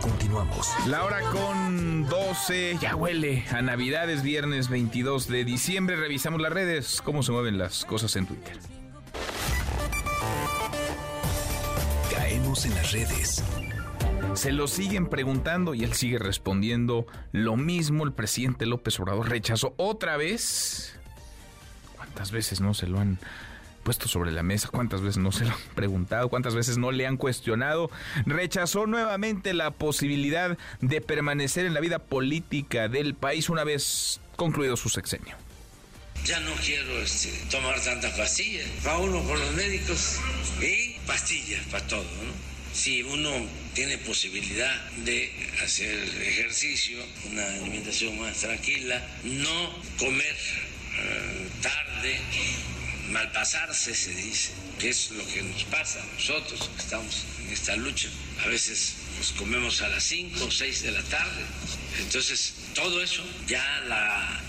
Continuamos. 0.00 0.68
La 0.86 1.04
hora 1.04 1.20
con 1.30 2.06
12, 2.06 2.78
ya 2.80 2.96
huele 2.96 3.44
a 3.50 3.60
Navidad, 3.60 4.08
es 4.08 4.22
viernes 4.22 4.68
22 4.68 5.28
de 5.28 5.44
diciembre. 5.44 5.96
Revisamos 5.96 6.40
las 6.40 6.52
redes, 6.52 7.02
cómo 7.02 7.22
se 7.22 7.32
mueven 7.32 7.58
las 7.58 7.84
cosas 7.84 8.16
en 8.16 8.26
Twitter. 8.26 8.58
Caemos 12.10 12.64
en 12.64 12.74
las 12.74 12.92
redes. 12.92 13.44
Se 14.34 14.52
lo 14.52 14.68
siguen 14.68 15.08
preguntando 15.08 15.74
y 15.74 15.84
él 15.84 15.92
sigue 15.92 16.18
respondiendo 16.18 17.06
lo 17.32 17.56
mismo. 17.56 18.04
El 18.04 18.12
presidente 18.12 18.64
López 18.66 18.98
Obrador 19.00 19.28
rechazó 19.28 19.74
otra 19.76 20.16
vez. 20.16 20.98
¿Cuántas 21.96 22.30
veces 22.30 22.60
no 22.60 22.72
se 22.74 22.86
lo 22.86 23.00
han 23.00 23.18
puesto 23.82 24.08
sobre 24.08 24.32
la 24.32 24.42
mesa? 24.42 24.68
¿Cuántas 24.68 25.00
veces 25.00 25.18
no 25.18 25.32
se 25.32 25.44
lo 25.44 25.52
han 25.52 25.74
preguntado? 25.74 26.28
¿Cuántas 26.28 26.54
veces 26.54 26.78
no 26.78 26.92
le 26.92 27.06
han 27.06 27.16
cuestionado? 27.16 27.90
Rechazó 28.26 28.86
nuevamente 28.86 29.54
la 29.54 29.70
posibilidad 29.70 30.58
de 30.80 31.00
permanecer 31.00 31.66
en 31.66 31.74
la 31.74 31.80
vida 31.80 31.98
política 31.98 32.88
del 32.88 33.14
país 33.14 33.48
una 33.48 33.64
vez 33.64 34.20
concluido 34.36 34.76
su 34.76 34.88
sexenio. 34.88 35.36
Ya 36.24 36.38
no 36.40 36.52
quiero 36.56 36.98
este, 37.00 37.30
tomar 37.50 37.80
tantas 37.80 38.16
pastillas. 38.16 38.66
Va 38.86 38.98
uno 38.98 39.22
con 39.24 39.40
los 39.40 39.52
médicos 39.52 40.18
y 40.60 40.98
pastillas 41.06 41.64
para 41.66 41.86
todo, 41.86 42.02
¿no? 42.02 42.50
Si 42.72 43.02
uno 43.02 43.30
tiene 43.74 43.98
posibilidad 43.98 44.90
de 45.04 45.32
hacer 45.64 45.98
ejercicio, 46.22 46.98
una 47.30 47.44
alimentación 47.54 48.18
más 48.20 48.38
tranquila, 48.38 49.02
no 49.24 49.70
comer 49.98 50.36
eh, 50.98 51.48
tarde, 51.62 52.20
malpasarse 53.10 53.94
se 53.94 54.14
dice, 54.14 54.52
que 54.78 54.88
es 54.88 55.10
lo 55.10 55.26
que 55.26 55.42
nos 55.42 55.64
pasa 55.64 56.02
a 56.02 56.06
nosotros 56.14 56.68
que 56.74 56.82
estamos 56.82 57.24
en 57.40 57.52
esta 57.52 57.76
lucha. 57.76 58.08
A 58.44 58.48
veces 58.48 58.96
nos 59.18 59.32
comemos 59.32 59.82
a 59.82 59.88
las 59.88 60.04
5 60.04 60.44
o 60.44 60.50
6 60.50 60.82
de 60.82 60.92
la 60.92 61.02
tarde. 61.04 61.42
Entonces, 62.00 62.54
todo 62.74 63.02
eso, 63.02 63.22
ya 63.46 63.62
la, 63.86 64.40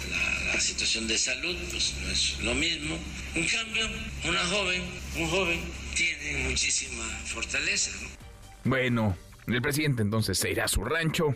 situación 0.59 1.07
de 1.07 1.18
salud 1.18 1.55
pues, 1.72 1.95
no 2.03 2.12
es 2.12 2.39
lo 2.41 2.53
mismo. 2.53 2.97
En 3.34 3.47
cambio, 3.47 3.89
una 4.26 4.45
joven, 4.45 4.84
un 5.18 5.28
joven, 5.28 5.59
tiene 5.95 6.49
muchísima 6.49 7.03
fortaleza. 7.26 7.91
¿no? 8.01 8.09
Bueno, 8.64 9.18
el 9.47 9.62
presidente 9.62 10.03
entonces 10.03 10.38
se 10.38 10.51
irá 10.51 10.66
a 10.66 10.68
su 10.68 10.84
rancho 10.84 11.36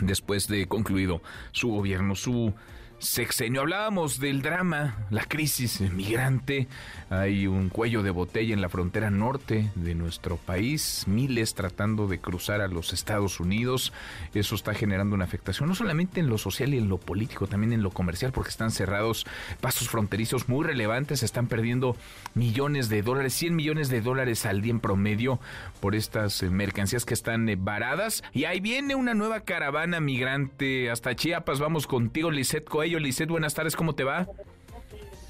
después 0.00 0.46
de 0.46 0.66
concluido 0.68 1.22
su 1.50 1.68
gobierno, 1.68 2.14
su 2.14 2.54
sexenio. 3.02 3.60
Hablábamos 3.62 4.20
del 4.20 4.42
drama, 4.42 5.06
la 5.10 5.24
crisis 5.24 5.80
migrante. 5.80 6.68
Hay 7.10 7.46
un 7.46 7.68
cuello 7.68 8.02
de 8.02 8.10
botella 8.10 8.54
en 8.54 8.60
la 8.60 8.68
frontera 8.68 9.10
norte 9.10 9.70
de 9.74 9.94
nuestro 9.94 10.36
país, 10.36 11.04
miles 11.06 11.54
tratando 11.54 12.06
de 12.06 12.20
cruzar 12.20 12.60
a 12.60 12.68
los 12.68 12.92
Estados 12.92 13.40
Unidos. 13.40 13.92
Eso 14.34 14.54
está 14.54 14.72
generando 14.74 15.14
una 15.14 15.24
afectación 15.24 15.68
no 15.68 15.74
solamente 15.74 16.20
en 16.20 16.28
lo 16.28 16.38
social 16.38 16.74
y 16.74 16.78
en 16.78 16.88
lo 16.88 16.98
político, 16.98 17.46
también 17.46 17.72
en 17.72 17.82
lo 17.82 17.90
comercial, 17.90 18.32
porque 18.32 18.50
están 18.50 18.70
cerrados 18.70 19.26
pasos 19.60 19.88
fronterizos 19.88 20.48
muy 20.48 20.64
relevantes. 20.64 21.22
Están 21.22 21.48
perdiendo 21.48 21.96
millones 22.34 22.88
de 22.88 23.02
dólares, 23.02 23.34
100 23.34 23.54
millones 23.54 23.88
de 23.88 24.00
dólares 24.00 24.46
al 24.46 24.62
día 24.62 24.70
en 24.70 24.80
promedio 24.80 25.40
por 25.80 25.94
estas 25.94 26.42
eh, 26.42 26.50
mercancías 26.50 27.04
que 27.04 27.14
están 27.14 27.48
eh, 27.48 27.56
varadas. 27.58 28.22
Y 28.32 28.44
ahí 28.44 28.60
viene 28.60 28.94
una 28.94 29.14
nueva 29.14 29.40
caravana 29.40 30.00
migrante 30.00 30.90
hasta 30.90 31.16
Chiapas. 31.16 31.58
Vamos 31.58 31.86
contigo, 31.86 32.30
Lisette 32.30 32.68
Lisette, 32.98 33.30
buenas 33.30 33.54
tardes, 33.54 33.76
¿cómo 33.76 33.94
te 33.94 34.04
va? 34.04 34.26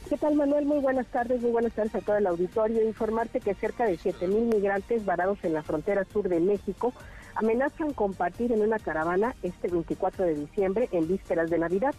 ¿Qué 0.08 0.18
tal, 0.18 0.34
Manuel? 0.34 0.66
Muy 0.66 0.80
buenas 0.80 1.06
tardes, 1.06 1.40
muy 1.40 1.52
buenas 1.52 1.72
tardes 1.72 1.94
a 1.94 2.00
todo 2.00 2.16
el 2.16 2.26
auditorio. 2.26 2.86
Informarte 2.86 3.40
que 3.40 3.54
cerca 3.54 3.86
de 3.86 3.98
7.000 3.98 4.54
migrantes 4.54 5.06
varados 5.06 5.38
en 5.42 5.54
la 5.54 5.62
frontera 5.62 6.04
sur 6.04 6.28
de 6.28 6.38
México 6.38 6.92
amenazan 7.34 7.94
compartir 7.94 8.52
en 8.52 8.60
una 8.60 8.78
caravana 8.78 9.34
este 9.42 9.68
24 9.68 10.26
de 10.26 10.34
diciembre 10.34 10.88
en 10.92 11.08
vísperas 11.08 11.48
de 11.48 11.58
Navidad. 11.58 11.94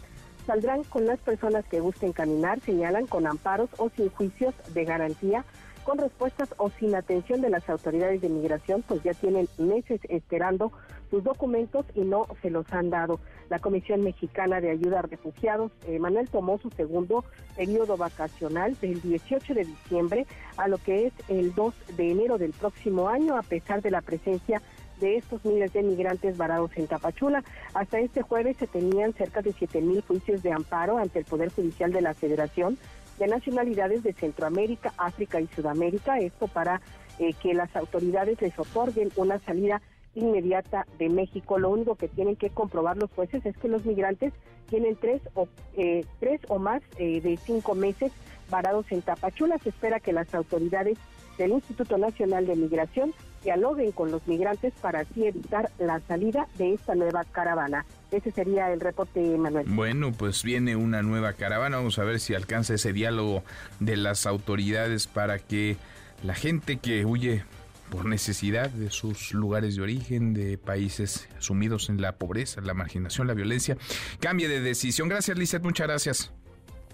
Saldrán 0.46 0.84
con 0.84 1.06
las 1.06 1.18
personas 1.18 1.64
que 1.64 1.80
gusten 1.80 2.12
caminar, 2.12 2.60
señalan 2.60 3.06
con 3.06 3.26
amparos 3.26 3.70
o 3.78 3.90
sin 3.96 4.10
juicios 4.10 4.54
de 4.72 4.84
garantía, 4.84 5.44
con 5.84 5.98
respuestas 5.98 6.54
o 6.56 6.70
sin 6.70 6.94
atención 6.94 7.40
de 7.40 7.50
las 7.50 7.68
autoridades 7.68 8.20
de 8.20 8.28
migración, 8.28 8.82
pues 8.82 9.02
ya 9.02 9.14
tienen 9.14 9.48
meses 9.58 10.00
esperando 10.08 10.72
sus 11.10 11.22
documentos 11.22 11.86
y 11.94 12.00
no 12.00 12.26
se 12.42 12.50
los 12.50 12.70
han 12.72 12.90
dado. 12.90 13.20
La 13.50 13.58
Comisión 13.58 14.02
Mexicana 14.02 14.60
de 14.60 14.70
Ayuda 14.70 15.00
a 15.00 15.02
Refugiados, 15.02 15.70
eh, 15.86 15.98
Manuel, 15.98 16.28
tomó 16.28 16.58
su 16.58 16.70
segundo 16.70 17.24
periodo 17.56 17.96
vacacional 17.96 18.76
del 18.80 19.00
18 19.00 19.54
de 19.54 19.64
diciembre 19.64 20.26
a 20.56 20.66
lo 20.66 20.78
que 20.78 21.06
es 21.06 21.12
el 21.28 21.54
2 21.54 21.74
de 21.96 22.10
enero 22.10 22.38
del 22.38 22.52
próximo 22.52 23.08
año, 23.08 23.36
a 23.36 23.42
pesar 23.42 23.82
de 23.82 23.90
la 23.90 24.00
presencia 24.00 24.62
de 25.00 25.16
estos 25.16 25.44
miles 25.44 25.72
de 25.72 25.82
migrantes 25.82 26.36
varados 26.36 26.70
en 26.76 26.86
Tapachula. 26.86 27.44
Hasta 27.74 27.98
este 27.98 28.22
jueves 28.22 28.56
se 28.56 28.66
tenían 28.66 29.12
cerca 29.12 29.42
de 29.42 29.52
7 29.52 29.80
mil 29.80 30.00
juicios 30.02 30.42
de 30.42 30.52
amparo 30.52 30.98
ante 30.98 31.18
el 31.18 31.24
Poder 31.24 31.52
Judicial 31.52 31.92
de 31.92 32.00
la 32.00 32.14
Federación 32.14 32.78
de 33.18 33.26
Nacionalidades 33.26 34.02
de 34.02 34.12
Centroamérica, 34.12 34.92
África 34.96 35.40
y 35.40 35.46
Sudamérica. 35.48 36.18
Esto 36.18 36.48
para 36.48 36.80
eh, 37.18 37.32
que 37.34 37.54
las 37.54 37.74
autoridades 37.76 38.40
les 38.40 38.58
otorguen 38.58 39.10
una 39.16 39.38
salida 39.40 39.80
inmediata 40.14 40.86
de 40.98 41.08
México. 41.08 41.58
Lo 41.58 41.70
único 41.70 41.96
que 41.96 42.08
tienen 42.08 42.36
que 42.36 42.50
comprobar 42.50 42.96
los 42.96 43.10
jueces 43.10 43.44
es 43.46 43.56
que 43.56 43.68
los 43.68 43.84
migrantes 43.84 44.32
tienen 44.68 44.96
tres 44.96 45.20
o, 45.34 45.48
eh, 45.76 46.04
tres 46.20 46.40
o 46.48 46.58
más 46.58 46.82
eh, 46.98 47.20
de 47.20 47.36
cinco 47.36 47.74
meses 47.74 48.12
varados 48.50 48.86
en 48.90 49.02
Tapachula. 49.02 49.58
Se 49.58 49.70
espera 49.70 50.00
que 50.00 50.12
las 50.12 50.34
autoridades 50.34 50.98
del 51.38 51.52
Instituto 51.52 51.98
Nacional 51.98 52.46
de 52.46 52.56
Migración 52.56 53.12
dialoguen 53.44 53.92
con 53.92 54.10
los 54.10 54.26
migrantes 54.26 54.72
para 54.80 55.00
así 55.00 55.26
evitar 55.26 55.70
la 55.78 56.00
salida 56.00 56.48
de 56.58 56.74
esta 56.74 56.94
nueva 56.94 57.24
caravana. 57.24 57.84
Ese 58.10 58.30
sería 58.30 58.72
el 58.72 58.80
reporte, 58.80 59.20
Manuel. 59.38 59.66
Bueno, 59.68 60.12
pues 60.12 60.42
viene 60.42 60.76
una 60.76 61.02
nueva 61.02 61.34
caravana. 61.34 61.76
Vamos 61.76 61.98
a 61.98 62.04
ver 62.04 62.20
si 62.20 62.34
alcanza 62.34 62.74
ese 62.74 62.92
diálogo 62.92 63.44
de 63.80 63.96
las 63.96 64.26
autoridades 64.26 65.06
para 65.06 65.38
que 65.38 65.76
la 66.22 66.34
gente 66.34 66.78
que 66.78 67.04
huye 67.04 67.44
por 67.90 68.06
necesidad 68.06 68.70
de 68.70 68.90
sus 68.90 69.32
lugares 69.34 69.76
de 69.76 69.82
origen, 69.82 70.32
de 70.34 70.58
países 70.58 71.28
sumidos 71.38 71.90
en 71.90 72.00
la 72.00 72.16
pobreza, 72.16 72.60
la 72.60 72.74
marginación, 72.74 73.26
la 73.26 73.34
violencia, 73.34 73.76
cambie 74.20 74.48
de 74.48 74.60
decisión. 74.60 75.08
Gracias, 75.08 75.38
Lizeth, 75.38 75.62
muchas 75.62 75.86
gracias. 75.86 76.32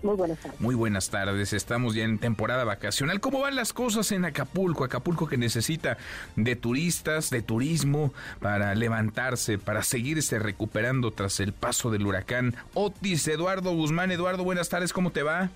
Muy 0.03 0.17
buenas 0.17 0.39
tardes. 0.39 0.61
Muy 0.61 0.75
buenas 0.75 1.11
tardes. 1.11 1.53
Estamos 1.53 1.95
ya 1.95 2.05
en 2.05 2.19
temporada 2.19 2.65
vacacional. 2.65 3.21
¿Cómo 3.21 3.41
van 3.41 3.57
las 3.57 3.73
cosas 3.73 4.13
en 4.13 4.25
Acapulco? 4.25 4.85
Acapulco 4.85 5.27
que 5.27 5.37
necesita 5.37 5.99
de 6.37 6.57
turistas, 6.57 7.31
de 7.31 7.43
turismo 7.43 8.13
para 8.41 8.75
levantarse, 8.75 9.59
para 9.59 9.83
seguirse 9.83 10.39
recuperando 10.39 11.11
tras 11.11 11.41
el 11.41 11.53
paso 11.53 11.91
del 11.91 12.07
huracán 12.07 12.55
Otis. 12.75 13.29
Eduardo 13.29 13.75
Guzmán. 13.75 14.11
Eduardo, 14.11 14.45
buenas 14.45 14.69
tardes. 14.69 14.93
¿Cómo 14.93 15.11
te 15.11 15.23
va? 15.23 15.51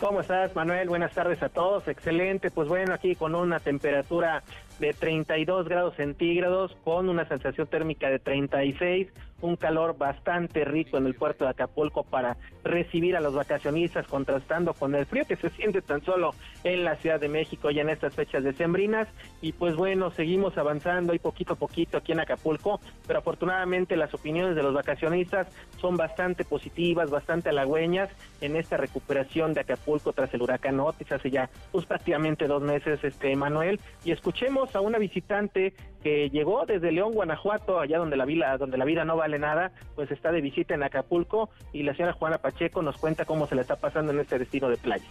¿Cómo 0.00 0.20
estás, 0.20 0.54
Manuel? 0.54 0.88
Buenas 0.88 1.12
tardes 1.12 1.42
a 1.42 1.48
todos. 1.48 1.86
Excelente. 1.88 2.50
Pues 2.50 2.68
bueno, 2.68 2.92
aquí 2.92 3.14
con 3.14 3.34
una 3.34 3.60
temperatura 3.60 4.42
de 4.78 4.92
32 4.92 5.68
grados 5.68 5.94
centígrados, 5.96 6.76
con 6.84 7.08
una 7.08 7.26
sensación 7.26 7.66
térmica 7.68 8.10
de 8.10 8.18
36, 8.18 9.08
un 9.44 9.56
calor 9.56 9.96
bastante 9.98 10.64
rico 10.64 10.96
en 10.96 11.04
el 11.04 11.14
puerto 11.14 11.44
de 11.44 11.50
Acapulco 11.50 12.02
para 12.02 12.38
recibir 12.64 13.14
a 13.14 13.20
los 13.20 13.34
vacacionistas, 13.34 14.06
contrastando 14.06 14.72
con 14.72 14.94
el 14.94 15.04
frío 15.04 15.26
que 15.26 15.36
se 15.36 15.50
siente 15.50 15.82
tan 15.82 16.02
solo 16.02 16.34
en 16.64 16.82
la 16.82 16.96
Ciudad 16.96 17.20
de 17.20 17.28
México 17.28 17.70
ya 17.70 17.82
en 17.82 17.90
estas 17.90 18.14
fechas 18.14 18.42
decembrinas. 18.42 19.06
Y 19.42 19.52
pues 19.52 19.76
bueno, 19.76 20.10
seguimos 20.12 20.56
avanzando 20.56 21.12
y 21.12 21.18
poquito 21.18 21.52
a 21.52 21.56
poquito 21.56 21.98
aquí 21.98 22.12
en 22.12 22.20
Acapulco, 22.20 22.80
pero 23.06 23.18
afortunadamente 23.18 23.96
las 23.96 24.14
opiniones 24.14 24.56
de 24.56 24.62
los 24.62 24.72
vacacionistas 24.72 25.46
son 25.78 25.98
bastante 25.98 26.46
positivas, 26.46 27.10
bastante 27.10 27.50
halagüeñas 27.50 28.08
en 28.40 28.56
esta 28.56 28.78
recuperación 28.78 29.52
de 29.52 29.60
Acapulco 29.60 30.14
tras 30.14 30.32
el 30.32 30.40
huracán 30.40 30.80
Otis 30.80 31.12
hace 31.12 31.30
ya 31.30 31.50
pues 31.70 31.84
prácticamente 31.84 32.46
dos 32.46 32.62
meses, 32.62 33.04
este 33.04 33.36
Manuel. 33.36 33.78
Y 34.06 34.12
escuchemos 34.12 34.74
a 34.74 34.80
una 34.80 34.98
visitante 34.98 35.74
que 36.04 36.28
llegó 36.28 36.66
desde 36.66 36.92
León, 36.92 37.12
Guanajuato, 37.12 37.80
allá 37.80 37.98
donde 37.98 38.18
la 38.18 38.26
vida, 38.26 38.56
donde 38.58 38.76
la 38.76 38.84
vida 38.84 39.06
no 39.06 39.16
vale 39.16 39.38
nada, 39.38 39.72
pues 39.96 40.10
está 40.10 40.30
de 40.30 40.42
visita 40.42 40.74
en 40.74 40.82
Acapulco 40.82 41.48
y 41.72 41.82
la 41.82 41.94
señora 41.94 42.12
Juana 42.12 42.38
Pacheco 42.38 42.82
nos 42.82 42.98
cuenta 42.98 43.24
cómo 43.24 43.46
se 43.46 43.54
le 43.54 43.62
está 43.62 43.76
pasando 43.76 44.12
en 44.12 44.20
este 44.20 44.38
destino 44.38 44.68
de 44.68 44.76
playa. 44.76 45.04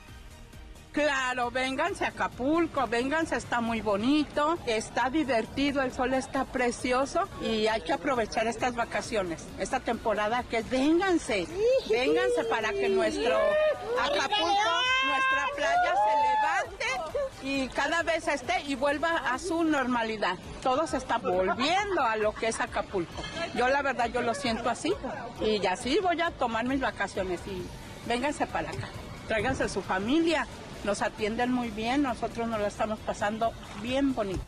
Claro, 0.93 1.49
vénganse 1.49 2.05
a 2.05 2.09
Acapulco, 2.09 2.85
vénganse, 2.85 3.35
está 3.35 3.61
muy 3.61 3.81
bonito, 3.81 4.59
está 4.67 5.09
divertido, 5.09 5.81
el 5.81 5.91
sol 5.91 6.13
está 6.13 6.45
precioso 6.45 7.27
y 7.41 7.65
hay 7.65 7.81
que 7.81 7.93
aprovechar 7.93 8.45
estas 8.45 8.75
vacaciones, 8.75 9.43
esta 9.57 9.79
temporada 9.79 10.43
que 10.43 10.61
vénganse, 10.61 11.47
vénganse 11.89 12.43
para 12.43 12.71
que 12.73 12.89
nuestro 12.89 13.35
Acapulco, 14.03 14.45
nuestra 15.07 15.47
playa 15.55 15.95
se 16.05 16.13
levante 16.29 16.85
y 17.41 17.67
cada 17.69 18.03
vez 18.03 18.27
esté 18.27 18.61
y 18.67 18.75
vuelva 18.75 19.17
a 19.33 19.39
su 19.39 19.63
normalidad. 19.63 20.37
Todo 20.61 20.85
se 20.85 20.97
está 20.97 21.17
volviendo 21.17 22.03
a 22.03 22.17
lo 22.17 22.35
que 22.35 22.49
es 22.49 22.59
Acapulco. 22.59 23.23
Yo 23.55 23.67
la 23.67 23.81
verdad 23.81 24.11
yo 24.13 24.21
lo 24.21 24.35
siento 24.35 24.69
así 24.69 24.93
y 25.41 25.65
así 25.65 25.97
voy 26.03 26.21
a 26.21 26.29
tomar 26.29 26.65
mis 26.65 26.81
vacaciones 26.81 27.39
y 27.47 27.65
vénganse 28.07 28.45
para 28.45 28.69
acá, 28.69 28.89
tráiganse 29.27 29.63
a 29.63 29.69
su 29.69 29.81
familia 29.81 30.45
nos 30.85 31.01
atienden 31.01 31.51
muy 31.51 31.69
bien, 31.69 32.03
nosotros 32.03 32.47
nos 32.47 32.59
lo 32.59 32.67
estamos 32.67 32.99
pasando 32.99 33.51
bien 33.81 34.13
bonito. 34.13 34.41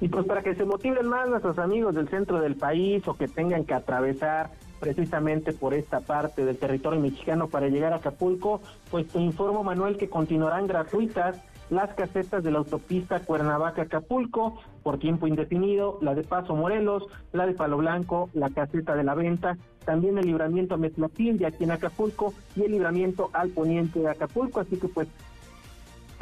Y 0.00 0.08
pues 0.08 0.26
para 0.26 0.42
que 0.42 0.54
se 0.54 0.64
motiven 0.64 1.06
más 1.08 1.28
nuestros 1.28 1.58
amigos 1.58 1.94
del 1.94 2.08
centro 2.08 2.40
del 2.40 2.54
país 2.54 3.06
o 3.08 3.14
que 3.14 3.26
tengan 3.26 3.64
que 3.64 3.74
atravesar 3.74 4.50
precisamente 4.78 5.52
por 5.52 5.74
esta 5.74 6.00
parte 6.00 6.44
del 6.44 6.56
territorio 6.56 7.00
mexicano 7.00 7.48
para 7.48 7.68
llegar 7.68 7.92
a 7.92 7.96
Acapulco, 7.96 8.60
pues 8.90 9.08
te 9.08 9.18
informo 9.18 9.64
Manuel 9.64 9.96
que 9.96 10.08
continuarán 10.08 10.68
gratuitas 10.68 11.42
las 11.70 11.92
casetas 11.94 12.42
de 12.42 12.50
la 12.50 12.58
autopista 12.58 13.20
Cuernavaca-Acapulco 13.20 14.58
por 14.82 14.98
tiempo 14.98 15.26
indefinido, 15.26 15.98
la 16.00 16.14
de 16.14 16.22
Paso 16.22 16.54
Morelos, 16.54 17.06
la 17.32 17.46
de 17.46 17.52
Palo 17.52 17.76
Blanco, 17.76 18.30
la 18.32 18.50
caseta 18.50 18.94
de 18.94 19.04
la 19.04 19.14
venta, 19.14 19.58
también 19.88 20.18
el 20.18 20.26
libramiento 20.26 20.74
a 20.74 20.76
Metlapín 20.76 21.38
de 21.38 21.46
aquí 21.46 21.64
en 21.64 21.70
Acapulco 21.70 22.34
y 22.54 22.62
el 22.62 22.72
libramiento 22.72 23.30
al 23.32 23.48
poniente 23.48 23.98
de 24.00 24.10
Acapulco, 24.10 24.60
así 24.60 24.76
que 24.76 24.86
pues 24.86 25.08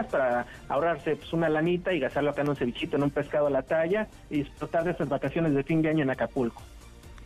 para 0.09 0.47
ahorrarse 0.69 1.17
pues, 1.17 1.33
una 1.33 1.49
lanita 1.49 1.93
y 1.93 1.99
gastarlo 1.99 2.31
acá 2.31 2.43
en 2.43 2.51
un 2.51 2.55
cevichito, 2.55 2.97
en 2.97 3.03
un 3.03 3.11
pescado 3.11 3.49
a 3.49 3.51
la 3.51 3.62
talla 3.62 4.07
y 4.31 4.45
disfrutar 4.45 4.85
de 4.85 4.93
estas 4.93 5.09
vacaciones 5.09 5.53
de 5.53 5.64
fin 5.64 5.83
de 5.83 5.89
año 5.89 6.05
en 6.05 6.11
Acapulco. 6.11 6.62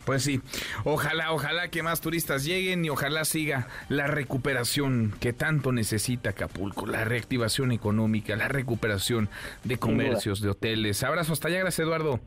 Pues 0.03 0.23
sí, 0.23 0.41
ojalá, 0.83 1.31
ojalá 1.31 1.67
que 1.67 1.83
más 1.83 2.01
turistas 2.01 2.43
lleguen 2.43 2.83
y 2.83 2.89
ojalá 2.89 3.23
siga 3.23 3.67
la 3.87 4.07
recuperación 4.07 5.13
que 5.19 5.33
tanto 5.33 5.71
necesita 5.71 6.31
Acapulco, 6.31 6.87
la 6.87 7.03
reactivación 7.05 7.71
económica, 7.71 8.35
la 8.35 8.47
recuperación 8.47 9.29
de 9.63 9.77
comercios, 9.77 10.41
de 10.41 10.49
hoteles. 10.49 11.03
Abrazo 11.03 11.33
hasta 11.33 11.49
allá, 11.49 11.59
gracias 11.59 11.85
Eduardo. 11.85 12.19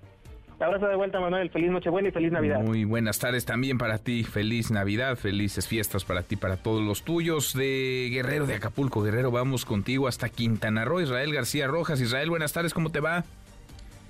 Abrazo 0.64 0.88
de 0.88 0.96
vuelta, 0.96 1.20
Manuel. 1.20 1.50
Feliz 1.50 1.70
Nochebuena 1.70 2.08
y 2.08 2.10
feliz 2.10 2.32
Navidad. 2.32 2.62
Muy 2.62 2.84
buenas 2.84 3.18
tardes 3.18 3.44
también 3.44 3.76
para 3.76 3.98
ti. 3.98 4.24
Feliz 4.24 4.70
Navidad, 4.70 5.16
felices 5.16 5.68
fiestas 5.68 6.04
para 6.04 6.22
ti, 6.22 6.36
para 6.36 6.56
todos 6.56 6.82
los 6.82 7.02
tuyos 7.02 7.52
de 7.52 8.08
Guerrero 8.10 8.46
de 8.46 8.54
Acapulco. 8.54 9.02
Guerrero, 9.02 9.30
vamos 9.30 9.66
contigo 9.66 10.08
hasta 10.08 10.30
Quintana 10.30 10.86
Roo. 10.86 11.02
Israel 11.02 11.34
García 11.34 11.66
Rojas. 11.66 12.00
Israel, 12.00 12.30
buenas 12.30 12.54
tardes, 12.54 12.72
¿cómo 12.72 12.90
te 12.90 13.00
va? 13.00 13.24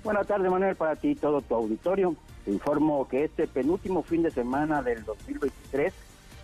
Buenas 0.05 0.27
tardes, 0.27 0.49
Manuel, 0.49 0.77
para 0.77 0.95
ti 0.95 1.09
y 1.09 1.15
todo 1.15 1.41
tu 1.41 1.55
auditorio. 1.55 2.15
Te 2.45 2.51
informo 2.51 3.05
que 3.09 3.25
este 3.25 3.47
penúltimo 3.47 4.01
fin 4.03 4.23
de 4.23 4.31
semana 4.31 4.81
del 4.81 5.03
2023, 5.03 5.93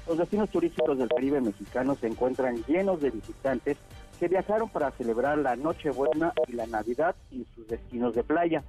los 0.07 0.18
destinos 0.18 0.49
turísticos 0.49 0.97
del 0.97 1.07
Caribe 1.07 1.39
mexicano 1.39 1.95
se 1.95 2.07
encuentran 2.07 2.62
llenos 2.68 2.99
de 2.99 3.12
visitantes 3.12 3.78
que 4.20 4.28
viajaron 4.28 4.68
para 4.68 4.91
celebrar 4.91 5.38
la 5.38 5.55
Nochebuena 5.55 6.34
y 6.49 6.51
la 6.53 6.68
Navidad 6.68 7.16
en 7.32 7.45
sus 7.55 7.66
destinos 7.68 8.14
de 8.14 8.24
playa. 8.24 8.62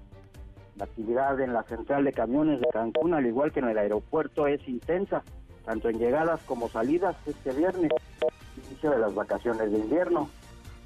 La 0.77 0.85
actividad 0.85 1.39
en 1.41 1.53
la 1.53 1.63
central 1.65 2.05
de 2.05 2.13
camiones 2.13 2.61
de 2.61 2.69
Cancún, 2.69 3.15
al 3.15 3.27
igual 3.27 3.53
que 3.53 3.61
en 3.61 3.69
el 3.69 3.79
aeropuerto, 3.79 4.47
es 4.47 4.67
intensa, 4.67 5.23
tanto 5.65 5.89
en 5.89 5.99
llegadas 5.99 6.41
como 6.43 6.69
salidas 6.69 7.15
este 7.27 7.53
viernes, 7.53 7.91
inicio 8.69 8.91
de 8.91 8.99
las 8.99 9.15
vacaciones 9.15 9.71
de 9.71 9.79
invierno. 9.79 10.29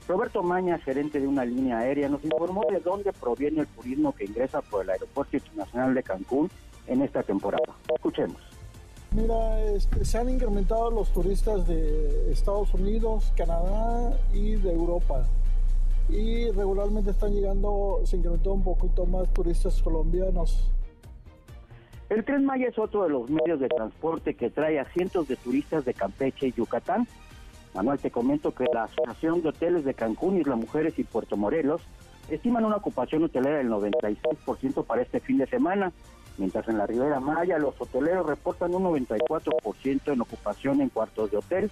Roberto 0.09 0.43
Maña, 0.43 0.79
gerente 0.79 1.21
de 1.21 1.27
una 1.27 1.45
línea 1.45 1.79
aérea, 1.79 2.09
nos 2.09 2.25
informó 2.25 2.65
de 2.71 2.81
dónde 2.81 3.13
proviene 3.13 3.63
el 3.63 3.67
turismo 3.67 4.15
que 4.15 4.25
ingresa 4.25 4.63
por 4.63 4.85
el 4.85 4.91
Aeropuerto 4.91 5.37
Internacional 5.37 5.95
de 5.95 6.03
Cancún 6.03 6.51
en 6.87 7.03
esta 7.03 7.23
temporada. 7.23 7.75
Escuchemos. 7.93 8.41
Mira, 9.13 9.61
este, 9.63 10.05
se 10.05 10.19
han 10.19 10.29
incrementado 10.29 10.91
los 10.91 11.13
turistas 11.13 11.67
de 11.67 12.31
Estados 12.31 12.73
Unidos, 12.75 13.33
Canadá 13.37 14.17
y 14.33 14.57
de 14.57 14.73
Europa. 14.73 15.25
Y 16.09 16.51
regularmente 16.51 17.11
están 17.11 17.33
llegando, 17.33 18.01
se 18.05 18.17
incrementó 18.17 18.53
un 18.53 18.63
poquito 18.63 19.07
más 19.07 19.33
turistas 19.33 19.83
colombianos. 19.83 20.71
El 22.09 22.25
Tren 22.25 22.45
Maya 22.45 22.69
es 22.69 22.79
otro 22.79 23.03
de 23.03 23.11
los 23.11 23.29
medios 23.29 23.59
de 23.59 23.69
transporte 23.69 24.35
que 24.35 24.51
trae 24.51 24.79
a 24.79 24.85
cientos 24.93 25.27
de 25.27 25.37
turistas 25.37 25.85
de 25.85 25.93
Campeche 25.93 26.49
y 26.49 26.53
Yucatán 26.53 27.09
Manuel, 27.77 27.99
te 27.99 28.11
comento 28.11 28.55
que 28.55 28.65
la 28.73 28.85
Asociación 28.85 29.43
de 29.43 29.51
Hoteles 29.51 29.85
de 29.85 29.93
Cancún, 29.93 30.39
Isla 30.41 30.57
Mujeres 30.57 30.99
y 30.99 31.05
Puerto 31.05 31.37
Morelos 31.37 31.83
estiman 32.31 32.65
una 32.65 32.77
ocupación 32.77 33.23
hotelera 33.23 33.59
del 33.59 33.69
96% 33.69 34.85
para 34.85 35.03
este 35.03 35.21
fin 35.21 35.37
de 35.37 35.47
semana, 35.47 35.93
mientras 36.39 36.67
en 36.69 36.79
la 36.79 36.87
Ribera 36.87 37.21
Maya 37.21 37.59
los 37.59 37.79
hoteleros 37.79 38.27
reportan 38.27 38.75
un 38.75 38.85
94% 38.85 40.11
en 40.11 40.21
ocupación 40.23 40.81
en 40.81 40.89
cuartos 40.89 41.31
de 41.31 41.37
hotel. 41.37 41.71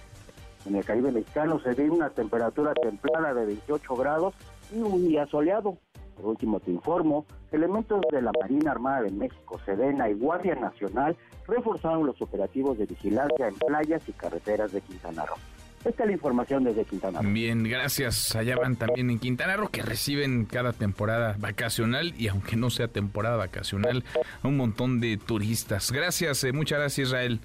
En 0.65 0.75
el 0.75 0.83
Caribe 0.83 1.11
mexicano 1.11 1.59
se 1.59 1.73
ve 1.73 1.89
una 1.89 2.09
temperatura 2.09 2.73
templada 2.73 3.33
de 3.33 3.45
28 3.45 3.95
grados 3.95 4.33
y 4.73 4.79
un 4.79 5.07
día 5.07 5.25
soleado. 5.27 5.77
Por 6.15 6.25
último, 6.27 6.59
te 6.59 6.71
informo, 6.71 7.25
elementos 7.51 8.01
de 8.11 8.21
la 8.21 8.31
Marina 8.39 8.71
Armada 8.71 9.01
de 9.01 9.11
México, 9.11 9.59
Sedena 9.65 10.09
y 10.09 10.13
Guardia 10.13 10.55
Nacional 10.55 11.17
reforzaron 11.47 12.05
los 12.05 12.21
operativos 12.21 12.77
de 12.77 12.85
vigilancia 12.85 13.47
en 13.47 13.55
playas 13.55 14.07
y 14.07 14.13
carreteras 14.13 14.71
de 14.71 14.81
Quintana 14.81 15.25
Roo. 15.25 15.35
Esta 15.83 16.01
es 16.01 16.07
la 16.07 16.13
información 16.13 16.63
desde 16.63 16.83
Quintana 16.85 17.21
Roo. 17.21 17.31
Bien, 17.31 17.63
gracias. 17.63 18.35
Allá 18.35 18.55
van 18.55 18.75
también 18.75 19.11
en 19.11 19.19
Quintana 19.19 19.55
Roo 19.55 19.69
que 19.69 19.83
reciben 19.83 20.45
cada 20.45 20.73
temporada 20.73 21.35
vacacional 21.37 22.15
y 22.17 22.29
aunque 22.29 22.55
no 22.55 22.71
sea 22.71 22.87
temporada 22.87 23.35
vacacional, 23.35 24.03
un 24.41 24.57
montón 24.57 24.99
de 24.99 25.17
turistas. 25.17 25.91
Gracias, 25.91 26.43
eh, 26.43 26.53
muchas 26.53 26.79
gracias 26.79 27.09
Israel. 27.09 27.39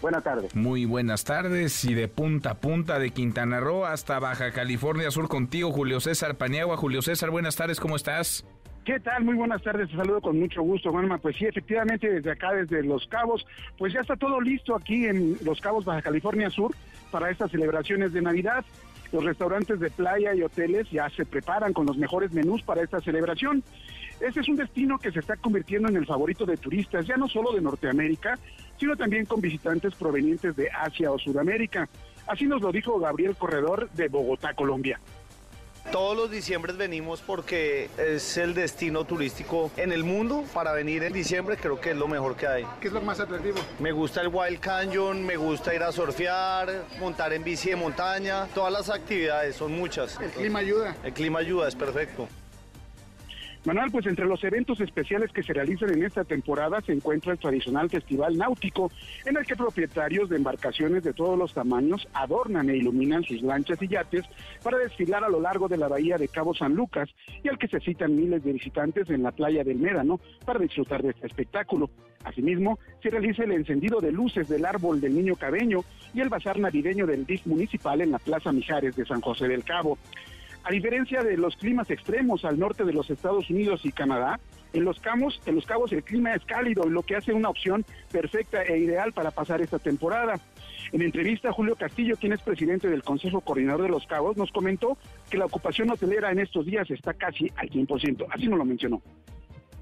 Buenas 0.00 0.24
tardes. 0.24 0.54
Muy 0.54 0.86
buenas 0.86 1.24
tardes 1.24 1.84
y 1.84 1.94
de 1.94 2.08
punta 2.08 2.52
a 2.52 2.54
punta 2.54 2.98
de 2.98 3.10
Quintana 3.10 3.60
Roo 3.60 3.84
hasta 3.84 4.18
Baja 4.18 4.50
California 4.50 5.10
Sur 5.10 5.28
contigo, 5.28 5.72
Julio 5.72 6.00
César 6.00 6.36
Paniagua. 6.36 6.76
Julio 6.76 7.02
César, 7.02 7.30
buenas 7.30 7.56
tardes, 7.56 7.80
¿cómo 7.80 7.96
estás? 7.96 8.46
¿Qué 8.84 8.98
tal? 8.98 9.24
Muy 9.24 9.34
buenas 9.34 9.62
tardes, 9.62 9.90
te 9.90 9.96
saludo 9.96 10.22
con 10.22 10.38
mucho 10.38 10.62
gusto, 10.62 10.90
Juanma. 10.90 11.18
Pues 11.18 11.36
sí, 11.36 11.44
efectivamente, 11.44 12.10
desde 12.10 12.30
acá, 12.30 12.52
desde 12.52 12.82
Los 12.82 13.06
Cabos, 13.08 13.46
pues 13.76 13.92
ya 13.92 14.00
está 14.00 14.16
todo 14.16 14.40
listo 14.40 14.74
aquí 14.74 15.04
en 15.04 15.36
Los 15.44 15.60
Cabos, 15.60 15.84
Baja 15.84 16.00
California 16.00 16.48
Sur, 16.48 16.74
para 17.10 17.30
estas 17.30 17.50
celebraciones 17.50 18.14
de 18.14 18.22
Navidad. 18.22 18.64
Los 19.12 19.24
restaurantes 19.24 19.80
de 19.80 19.90
playa 19.90 20.34
y 20.34 20.42
hoteles 20.42 20.88
ya 20.90 21.08
se 21.10 21.24
preparan 21.24 21.72
con 21.72 21.86
los 21.86 21.96
mejores 21.96 22.32
menús 22.32 22.62
para 22.62 22.82
esta 22.82 23.00
celebración. 23.00 23.64
Este 24.20 24.40
es 24.40 24.48
un 24.48 24.56
destino 24.56 24.98
que 24.98 25.10
se 25.10 25.18
está 25.18 25.36
convirtiendo 25.36 25.88
en 25.88 25.96
el 25.96 26.06
favorito 26.06 26.46
de 26.46 26.56
turistas, 26.56 27.06
ya 27.06 27.16
no 27.16 27.26
solo 27.26 27.52
de 27.52 27.60
Norteamérica, 27.60 28.38
sino 28.78 28.96
también 28.96 29.24
con 29.24 29.40
visitantes 29.40 29.94
provenientes 29.94 30.54
de 30.54 30.70
Asia 30.70 31.10
o 31.10 31.18
Sudamérica. 31.18 31.88
Así 32.26 32.46
nos 32.46 32.62
lo 32.62 32.70
dijo 32.70 33.00
Gabriel 33.00 33.34
Corredor 33.34 33.90
de 33.90 34.08
Bogotá, 34.08 34.54
Colombia. 34.54 35.00
Todos 35.92 36.16
los 36.16 36.30
diciembres 36.30 36.76
venimos 36.76 37.20
porque 37.20 37.90
es 37.98 38.36
el 38.36 38.54
destino 38.54 39.04
turístico 39.04 39.72
en 39.76 39.90
el 39.90 40.04
mundo. 40.04 40.44
Para 40.54 40.72
venir 40.72 41.02
en 41.02 41.12
diciembre 41.12 41.56
creo 41.56 41.80
que 41.80 41.90
es 41.90 41.96
lo 41.96 42.06
mejor 42.06 42.36
que 42.36 42.46
hay. 42.46 42.66
¿Qué 42.80 42.88
es 42.88 42.94
lo 42.94 43.00
más 43.00 43.18
atractivo? 43.18 43.58
Me 43.80 43.90
gusta 43.90 44.20
el 44.20 44.28
Wild 44.28 44.60
Canyon, 44.60 45.24
me 45.24 45.36
gusta 45.36 45.74
ir 45.74 45.82
a 45.82 45.90
surfear, 45.90 46.84
montar 47.00 47.32
en 47.32 47.42
bici 47.42 47.70
de 47.70 47.76
montaña. 47.76 48.46
Todas 48.54 48.72
las 48.72 48.88
actividades 48.88 49.56
son 49.56 49.72
muchas. 49.72 50.20
¿El 50.20 50.30
clima 50.30 50.60
ayuda? 50.60 50.96
El 51.02 51.12
clima 51.12 51.40
ayuda, 51.40 51.66
es 51.66 51.74
perfecto. 51.74 52.28
Manuel, 53.64 53.90
pues 53.90 54.06
entre 54.06 54.24
los 54.24 54.42
eventos 54.42 54.80
especiales 54.80 55.32
que 55.32 55.42
se 55.42 55.52
realizan 55.52 55.90
en 55.90 56.02
esta 56.02 56.24
temporada 56.24 56.80
se 56.80 56.92
encuentra 56.92 57.32
el 57.32 57.38
tradicional 57.38 57.90
Festival 57.90 58.38
Náutico, 58.38 58.90
en 59.26 59.36
el 59.36 59.44
que 59.44 59.54
propietarios 59.54 60.30
de 60.30 60.36
embarcaciones 60.36 61.02
de 61.02 61.12
todos 61.12 61.38
los 61.38 61.52
tamaños 61.52 62.08
adornan 62.14 62.70
e 62.70 62.78
iluminan 62.78 63.22
sus 63.22 63.42
lanchas 63.42 63.82
y 63.82 63.88
yates 63.88 64.24
para 64.62 64.78
desfilar 64.78 65.24
a 65.24 65.28
lo 65.28 65.40
largo 65.40 65.68
de 65.68 65.76
la 65.76 65.88
bahía 65.88 66.16
de 66.16 66.28
Cabo 66.28 66.54
San 66.54 66.74
Lucas 66.74 67.10
y 67.42 67.48
al 67.48 67.58
que 67.58 67.68
se 67.68 67.80
citan 67.80 68.16
miles 68.16 68.42
de 68.42 68.54
visitantes 68.54 69.10
en 69.10 69.22
la 69.22 69.30
playa 69.30 69.62
del 69.62 69.78
Médano 69.78 70.20
para 70.46 70.58
disfrutar 70.58 71.02
de 71.02 71.10
este 71.10 71.26
espectáculo. 71.26 71.90
Asimismo, 72.24 72.78
se 73.02 73.10
realiza 73.10 73.44
el 73.44 73.52
encendido 73.52 74.00
de 74.00 74.12
luces 74.12 74.48
del 74.48 74.64
árbol 74.64 75.00
del 75.00 75.14
Niño 75.14 75.36
Cabeño 75.36 75.80
y 76.12 76.20
el 76.20 76.28
bazar 76.28 76.58
navideño 76.58 77.06
del 77.06 77.24
DIF 77.24 77.46
municipal 77.46 78.00
en 78.00 78.10
la 78.10 78.18
Plaza 78.18 78.52
Mijares 78.52 78.94
de 78.96 79.06
San 79.06 79.20
José 79.20 79.48
del 79.48 79.64
Cabo. 79.64 79.98
A 80.62 80.70
diferencia 80.70 81.22
de 81.22 81.36
los 81.36 81.56
climas 81.56 81.90
extremos 81.90 82.44
al 82.44 82.58
norte 82.58 82.84
de 82.84 82.92
los 82.92 83.08
Estados 83.10 83.48
Unidos 83.48 83.80
y 83.84 83.92
Canadá, 83.92 84.38
en 84.72 84.84
los, 84.84 85.00
Cabos, 85.00 85.40
en 85.46 85.56
los 85.56 85.66
Cabos 85.66 85.92
el 85.92 86.04
clima 86.04 86.34
es 86.34 86.44
cálido, 86.44 86.88
lo 86.88 87.02
que 87.02 87.16
hace 87.16 87.32
una 87.32 87.48
opción 87.48 87.84
perfecta 88.12 88.62
e 88.62 88.78
ideal 88.78 89.12
para 89.12 89.30
pasar 89.30 89.60
esta 89.60 89.78
temporada. 89.78 90.38
En 90.92 91.02
entrevista, 91.02 91.52
Julio 91.52 91.76
Castillo, 91.76 92.16
quien 92.16 92.32
es 92.32 92.42
presidente 92.42 92.88
del 92.88 93.02
Consejo 93.02 93.40
Coordinador 93.40 93.82
de 93.82 93.88
los 93.88 94.06
Cabos, 94.06 94.36
nos 94.36 94.52
comentó 94.52 94.98
que 95.30 95.38
la 95.38 95.46
ocupación 95.46 95.90
hotelera 95.90 96.30
en 96.30 96.40
estos 96.40 96.66
días 96.66 96.90
está 96.90 97.14
casi 97.14 97.50
al 97.56 97.70
100%. 97.70 98.26
Así 98.30 98.46
nos 98.46 98.58
lo 98.58 98.64
mencionó. 98.64 99.02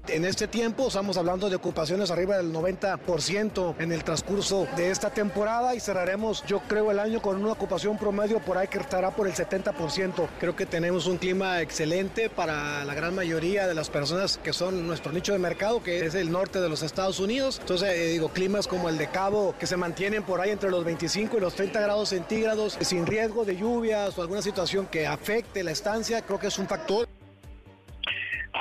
En 0.07 0.25
este 0.25 0.47
tiempo 0.47 0.87
estamos 0.87 1.17
hablando 1.17 1.49
de 1.49 1.55
ocupaciones 1.55 2.09
arriba 2.09 2.37
del 2.37 2.51
90% 2.51 3.75
en 3.77 3.91
el 3.91 4.03
transcurso 4.03 4.67
de 4.75 4.89
esta 4.89 5.11
temporada 5.11 5.75
y 5.75 5.79
cerraremos 5.79 6.43
yo 6.47 6.61
creo 6.67 6.89
el 6.89 6.97
año 6.97 7.21
con 7.21 7.39
una 7.39 7.51
ocupación 7.51 7.97
promedio 7.97 8.39
por 8.39 8.57
ahí 8.57 8.67
que 8.67 8.79
estará 8.79 9.11
por 9.11 9.27
el 9.27 9.33
70%. 9.33 10.27
Creo 10.39 10.55
que 10.55 10.65
tenemos 10.65 11.05
un 11.05 11.17
clima 11.17 11.61
excelente 11.61 12.29
para 12.29 12.83
la 12.85 12.95
gran 12.95 13.13
mayoría 13.13 13.67
de 13.67 13.75
las 13.75 13.91
personas 13.91 14.39
que 14.39 14.51
son 14.51 14.87
nuestro 14.87 15.11
nicho 15.11 15.33
de 15.33 15.39
mercado 15.39 15.83
que 15.83 16.05
es 16.05 16.15
el 16.15 16.31
norte 16.31 16.59
de 16.59 16.69
los 16.69 16.81
Estados 16.81 17.19
Unidos. 17.19 17.59
Entonces 17.59 17.89
eh, 17.89 18.07
digo 18.07 18.29
climas 18.29 18.67
como 18.67 18.89
el 18.89 18.97
de 18.97 19.09
Cabo 19.09 19.53
que 19.59 19.67
se 19.67 19.77
mantienen 19.77 20.23
por 20.23 20.41
ahí 20.41 20.49
entre 20.49 20.71
los 20.71 20.83
25 20.83 21.37
y 21.37 21.39
los 21.39 21.53
30 21.53 21.79
grados 21.81 22.09
centígrados 22.09 22.77
sin 22.81 23.05
riesgo 23.05 23.45
de 23.45 23.57
lluvias 23.57 24.17
o 24.17 24.21
alguna 24.23 24.41
situación 24.41 24.87
que 24.87 25.05
afecte 25.05 25.63
la 25.63 25.71
estancia 25.71 26.23
creo 26.23 26.39
que 26.39 26.47
es 26.47 26.57
un 26.57 26.67
factor. 26.67 27.07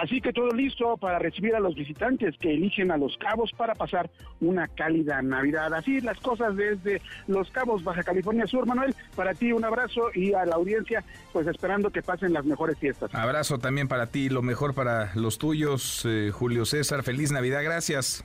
Así 0.00 0.20
que 0.20 0.32
todo 0.32 0.52
listo 0.52 0.96
para 0.96 1.18
recibir 1.18 1.56
a 1.56 1.60
los 1.60 1.74
visitantes 1.74 2.36
que 2.38 2.54
eligen 2.54 2.92
a 2.92 2.96
Los 2.96 3.16
Cabos 3.18 3.50
para 3.56 3.74
pasar 3.74 4.08
una 4.40 4.68
cálida 4.68 5.20
Navidad. 5.22 5.74
Así 5.74 6.00
las 6.00 6.18
cosas 6.20 6.54
desde 6.54 7.02
Los 7.26 7.50
Cabos, 7.50 7.82
Baja 7.82 8.04
California 8.04 8.46
Sur. 8.46 8.64
Manuel, 8.64 8.94
para 9.16 9.34
ti 9.34 9.52
un 9.52 9.64
abrazo 9.64 10.02
y 10.14 10.34
a 10.34 10.44
la 10.44 10.54
audiencia, 10.54 11.02
pues 11.32 11.48
esperando 11.48 11.90
que 11.90 12.02
pasen 12.02 12.32
las 12.32 12.44
mejores 12.44 12.78
fiestas. 12.78 13.12
Abrazo 13.12 13.58
también 13.58 13.88
para 13.88 14.06
ti, 14.06 14.28
lo 14.28 14.42
mejor 14.42 14.72
para 14.72 15.12
los 15.16 15.38
tuyos, 15.38 16.04
eh, 16.06 16.30
Julio 16.32 16.64
César. 16.64 17.02
Feliz 17.02 17.32
Navidad, 17.32 17.64
gracias. 17.64 18.24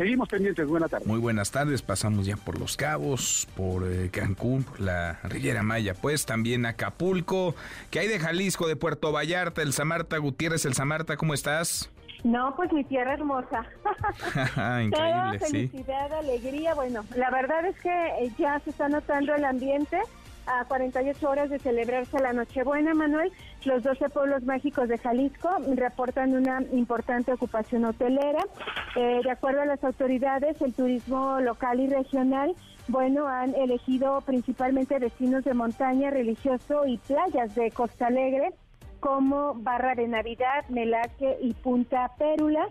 Seguimos 0.00 0.30
pendientes, 0.30 0.66
buenas 0.66 0.90
tardes. 0.90 1.06
Muy 1.06 1.18
buenas 1.18 1.50
tardes, 1.50 1.82
pasamos 1.82 2.24
ya 2.24 2.34
por 2.38 2.58
Los 2.58 2.78
Cabos, 2.78 3.46
por 3.54 3.86
eh, 3.86 4.08
Cancún, 4.10 4.62
por 4.62 4.80
la 4.80 5.18
Riviera 5.24 5.62
Maya, 5.62 5.92
pues 5.92 6.24
también 6.24 6.64
Acapulco. 6.64 7.54
¿Qué 7.90 7.98
hay 7.98 8.08
de 8.08 8.18
Jalisco, 8.18 8.66
de 8.66 8.76
Puerto 8.76 9.12
Vallarta, 9.12 9.60
el 9.60 9.74
Samarta 9.74 10.16
Gutiérrez, 10.16 10.64
el 10.64 10.72
Samarta, 10.72 11.18
¿cómo 11.18 11.34
estás? 11.34 11.90
No, 12.24 12.56
pues 12.56 12.72
mi 12.72 12.82
tierra 12.82 13.12
hermosa. 13.12 13.66
Increíble, 14.82 14.90
Toda 14.90 15.32
sí. 15.32 15.68
felicidad, 15.68 16.14
alegría. 16.14 16.72
Bueno, 16.72 17.04
la 17.14 17.30
verdad 17.30 17.66
es 17.66 17.78
que 17.80 17.90
eh, 17.90 18.32
ya 18.38 18.58
se 18.60 18.70
está 18.70 18.88
notando 18.88 19.34
el 19.34 19.44
ambiente 19.44 19.98
a 20.46 20.64
48 20.64 21.28
horas 21.28 21.50
de 21.50 21.58
celebrarse 21.58 22.18
la 22.18 22.32
Nochebuena, 22.32 22.94
Manuel, 22.94 23.32
los 23.64 23.82
12 23.82 24.08
pueblos 24.10 24.42
mágicos 24.44 24.88
de 24.88 24.98
Jalisco 24.98 25.50
reportan 25.74 26.34
una 26.34 26.62
importante 26.72 27.32
ocupación 27.32 27.84
hotelera. 27.84 28.44
Eh, 28.96 29.20
de 29.22 29.30
acuerdo 29.30 29.62
a 29.62 29.66
las 29.66 29.82
autoridades, 29.84 30.60
el 30.62 30.74
turismo 30.74 31.40
local 31.40 31.80
y 31.80 31.88
regional 31.88 32.54
bueno, 32.90 33.28
han 33.28 33.54
elegido 33.54 34.20
principalmente 34.22 34.98
destinos 34.98 35.44
de 35.44 35.54
montaña, 35.54 36.10
religioso 36.10 36.84
y 36.86 36.98
playas 36.98 37.54
de 37.54 37.70
Costa 37.70 38.08
Alegre 38.08 38.52
como 38.98 39.54
Barra 39.54 39.94
de 39.94 40.08
Navidad, 40.08 40.68
Melaque 40.68 41.38
y 41.40 41.54
Punta 41.54 42.10
Pérula. 42.18 42.68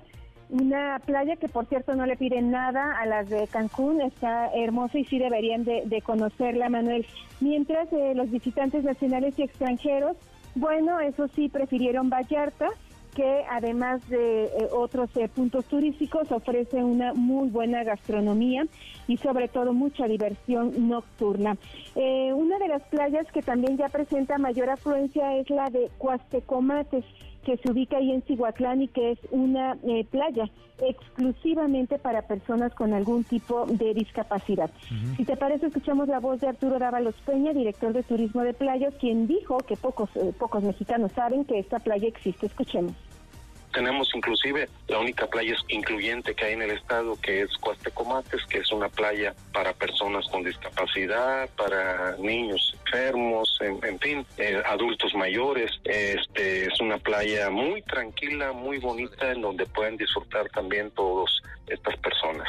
Una 0.50 1.00
playa 1.06 1.36
que 1.36 1.48
por 1.48 1.68
cierto 1.68 1.94
no 1.94 2.08
le 2.08 2.18
piden 2.18 2.50
nada 2.50 3.00
a 3.00 3.06
las 3.06 3.30
de 3.30 3.48
Cancún, 3.48 4.02
está 4.02 4.50
hermosa 4.52 4.98
y 4.98 5.06
sí 5.06 5.20
deberían 5.20 5.64
de, 5.64 6.02
conocerla, 6.04 6.70
Manuel. 6.70 7.06
Mientras 7.40 7.92
eh, 7.94 8.14
los 8.16 8.32
visitantes 8.32 8.84
nacionales 8.84 9.38
y 9.38 9.44
extranjeros, 9.44 10.18
bueno, 10.56 11.00
eso 11.02 11.28
sí, 11.28 11.50
prefirieron 11.50 12.10
Vallarta, 12.10 12.68
que 13.16 13.44
además 13.48 14.08
de 14.10 14.46
eh, 14.46 14.50
otros 14.72 15.16
eh, 15.18 15.28
puntos 15.28 15.66
turísticos 15.66 16.32
ofrece 16.32 16.84
una 16.84 17.14
muy 17.14 17.50
buena 17.50 17.84
gastronomía 17.84 18.66
y 19.08 19.18
sobre 19.18 19.50
todo 19.50 19.74
mucha 19.74 20.08
diversión 20.08 20.90
nocturna. 20.90 21.58
una 21.96 22.58
de 22.58 22.68
las 22.68 22.82
playas 22.84 23.32
que 23.32 23.44
también 23.44 23.78
ya 23.78 23.90
presenta 23.90 24.40
mayor 24.40 24.72
afluencia 24.72 25.36
es 25.38 25.50
la 25.52 25.70
de 25.70 25.92
Cuastecomates 26.00 27.06
que 27.44 27.58
se 27.58 27.72
ubica 27.72 27.98
ahí 27.98 28.12
en 28.12 28.22
Cihuatlán 28.24 28.82
y 28.82 28.88
que 28.88 29.12
es 29.12 29.20
una 29.32 29.78
eh, 29.84 30.06
playa 30.10 30.50
exclusivamente 30.82 31.98
para 32.00 32.22
personas 32.24 32.74
con 32.74 32.94
algún 32.94 33.24
tipo 33.24 33.66
de 33.66 33.94
discapacidad. 33.94 34.70
Si 35.18 35.26
te 35.26 35.36
parece, 35.36 35.68
escuchamos 35.68 36.08
la 36.08 36.20
voz 36.20 36.40
de 36.40 36.48
Arturo 36.48 36.80
Dávalos 36.80 37.16
Peña, 37.26 37.54
director 37.54 37.94
de 37.94 38.04
Turismo 38.04 38.44
de 38.44 38.54
Playas, 38.54 38.94
quien 39.00 39.28
dijo 39.28 39.58
que 39.58 39.76
pocos, 39.76 40.10
eh, 40.16 40.34
pocos 40.38 40.64
mexicanos 40.64 41.12
saben 41.12 41.46
que 41.46 41.60
esta 41.60 41.80
playa 41.80 42.08
existe. 42.08 42.46
Escuchemos. 42.46 42.94
Tenemos 43.74 44.10
inclusive 44.16 44.68
la 44.88 45.00
única 45.00 45.28
playa 45.28 45.56
incluyente 45.68 46.34
que 46.34 46.46
hay 46.46 46.54
en 46.54 46.64
el 46.64 46.72
estado, 46.72 47.16
que 47.22 47.42
es 47.42 47.56
Cuastecomates, 47.58 48.46
que 48.48 48.60
es 48.60 48.72
una 48.72 48.90
playa 48.90 49.36
para 49.54 49.74
personas 49.74 50.26
con 50.28 50.44
discapacidad, 50.44 51.50
para 51.56 52.18
niños 52.18 52.76
enfermos, 52.86 53.60
en, 53.62 54.00
fin, 54.00 54.26
eh, 54.38 54.62
adultos 54.66 55.14
mayores. 55.14 55.72
Este 55.84 56.66
es 56.66 56.80
una 56.82 56.98
playa 56.98 57.50
muy 57.50 57.82
tranquila, 57.84 58.52
muy 58.54 58.80
bonita, 58.80 59.32
en 59.32 59.42
donde 59.42 59.66
pueden 59.68 59.98
disfrutar 59.98 60.50
también 60.50 60.90
todas 60.92 61.30
estas 61.68 61.96
personas. 61.98 62.48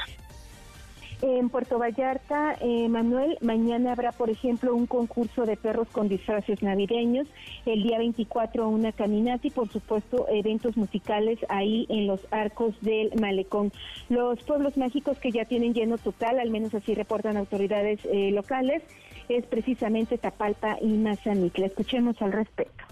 En 1.22 1.50
Puerto 1.50 1.78
Vallarta, 1.78 2.56
eh, 2.62 2.88
Manuel, 2.88 3.36
mañana 3.42 3.92
habrá, 3.92 4.10
por 4.10 4.30
ejemplo, 4.30 4.74
un 4.74 4.86
concurso 4.86 5.44
de 5.44 5.58
perros 5.58 5.88
con 5.92 6.08
disfraces 6.08 6.62
navideños, 6.62 7.28
el 7.66 7.82
día 7.82 7.98
24 7.98 8.66
una 8.66 8.92
caminata 8.92 9.46
y, 9.46 9.50
por 9.50 9.68
supuesto, 9.70 10.26
eventos 10.30 10.78
musicales 10.78 11.38
ahí 11.50 11.86
en 11.90 12.06
los 12.06 12.26
arcos 12.30 12.74
del 12.80 13.10
malecón. 13.20 13.70
Los 14.08 14.42
pueblos 14.44 14.78
mágicos 14.78 15.18
que 15.18 15.30
ya 15.30 15.44
tienen 15.44 15.74
lleno 15.74 15.98
total, 15.98 16.40
al 16.40 16.48
menos 16.48 16.74
así 16.74 16.94
reportan 16.94 17.36
autoridades 17.36 18.00
eh, 18.06 18.30
locales, 18.30 18.82
es 19.28 19.44
precisamente 19.44 20.16
Tapalpa 20.16 20.78
y 20.80 20.88
Mazamitla. 20.88 21.66
Escuchemos 21.66 22.20
al 22.22 22.32
respecto. 22.32 22.84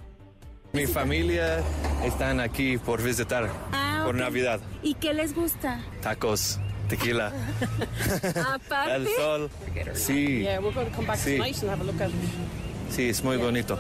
Mi 0.75 0.87
familia 0.87 1.63
están 2.05 2.41
aquí 2.41 2.77
por 2.77 3.03
visitar 3.03 3.49
ah, 3.73 4.03
por 4.05 4.15
Navidad. 4.15 4.61
¿Y 4.83 4.95
qué 4.95 5.15
les 5.15 5.35
gusta? 5.35 5.81
Tacos 6.03 6.61
tequila. 6.89 7.33
Aparte. 8.55 8.95
El 8.95 9.09
sol. 9.09 9.51
Sí. 9.95 10.47
Sí. 11.17 11.39
Sí, 12.91 13.09
es 13.11 13.23
muy 13.23 13.37
bonito. 13.37 13.79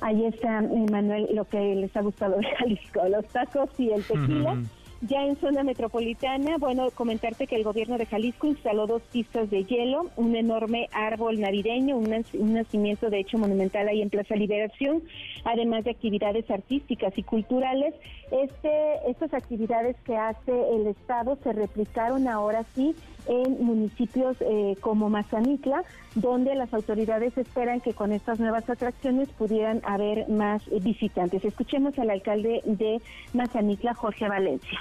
Ahí 0.00 0.24
está, 0.26 0.62
Manuel, 0.90 1.28
lo 1.34 1.44
que 1.46 1.58
les 1.58 1.96
ha 1.96 2.00
gustado 2.02 2.36
de 2.36 2.44
Jalisco, 2.58 3.08
los 3.08 3.26
tacos 3.26 3.70
y 3.78 3.90
el 3.90 4.04
tequila. 4.04 4.58
Ya 5.02 5.22
en 5.24 5.38
zona 5.38 5.62
metropolitana, 5.62 6.56
bueno, 6.56 6.90
comentarte 6.90 7.46
que 7.46 7.56
el 7.56 7.64
gobierno 7.64 7.98
de 7.98 8.06
Jalisco 8.06 8.46
instaló 8.46 8.86
dos 8.86 9.02
pistas 9.12 9.50
de 9.50 9.64
hielo, 9.64 10.10
un 10.16 10.34
enorme 10.34 10.88
árbol 10.90 11.38
navideño, 11.38 11.98
un, 11.98 12.24
nacimiento 12.54 13.10
de 13.10 13.20
hecho 13.20 13.36
monumental 13.36 13.88
ahí 13.88 14.00
en 14.00 14.08
Plaza 14.08 14.34
Liberación, 14.36 15.02
además 15.46 15.84
de 15.84 15.92
actividades 15.92 16.50
artísticas 16.50 17.16
y 17.16 17.22
culturales. 17.22 17.94
Este, 18.30 19.10
estas 19.10 19.32
actividades 19.32 19.96
que 20.04 20.16
hace 20.16 20.52
el 20.74 20.88
Estado 20.88 21.38
se 21.42 21.52
replicaron 21.52 22.28
ahora 22.28 22.64
sí 22.74 22.94
en 23.28 23.64
municipios 23.64 24.36
eh, 24.40 24.76
como 24.80 25.08
Mazanitla, 25.08 25.82
donde 26.14 26.54
las 26.54 26.72
autoridades 26.74 27.36
esperan 27.38 27.80
que 27.80 27.94
con 27.94 28.12
estas 28.12 28.38
nuevas 28.38 28.68
atracciones 28.68 29.28
pudieran 29.30 29.80
haber 29.84 30.28
más 30.28 30.62
visitantes. 30.82 31.44
Escuchemos 31.44 31.98
al 31.98 32.10
alcalde 32.10 32.60
de 32.64 33.00
Mazanitla, 33.32 33.94
Jorge 33.94 34.28
Valencia. 34.28 34.80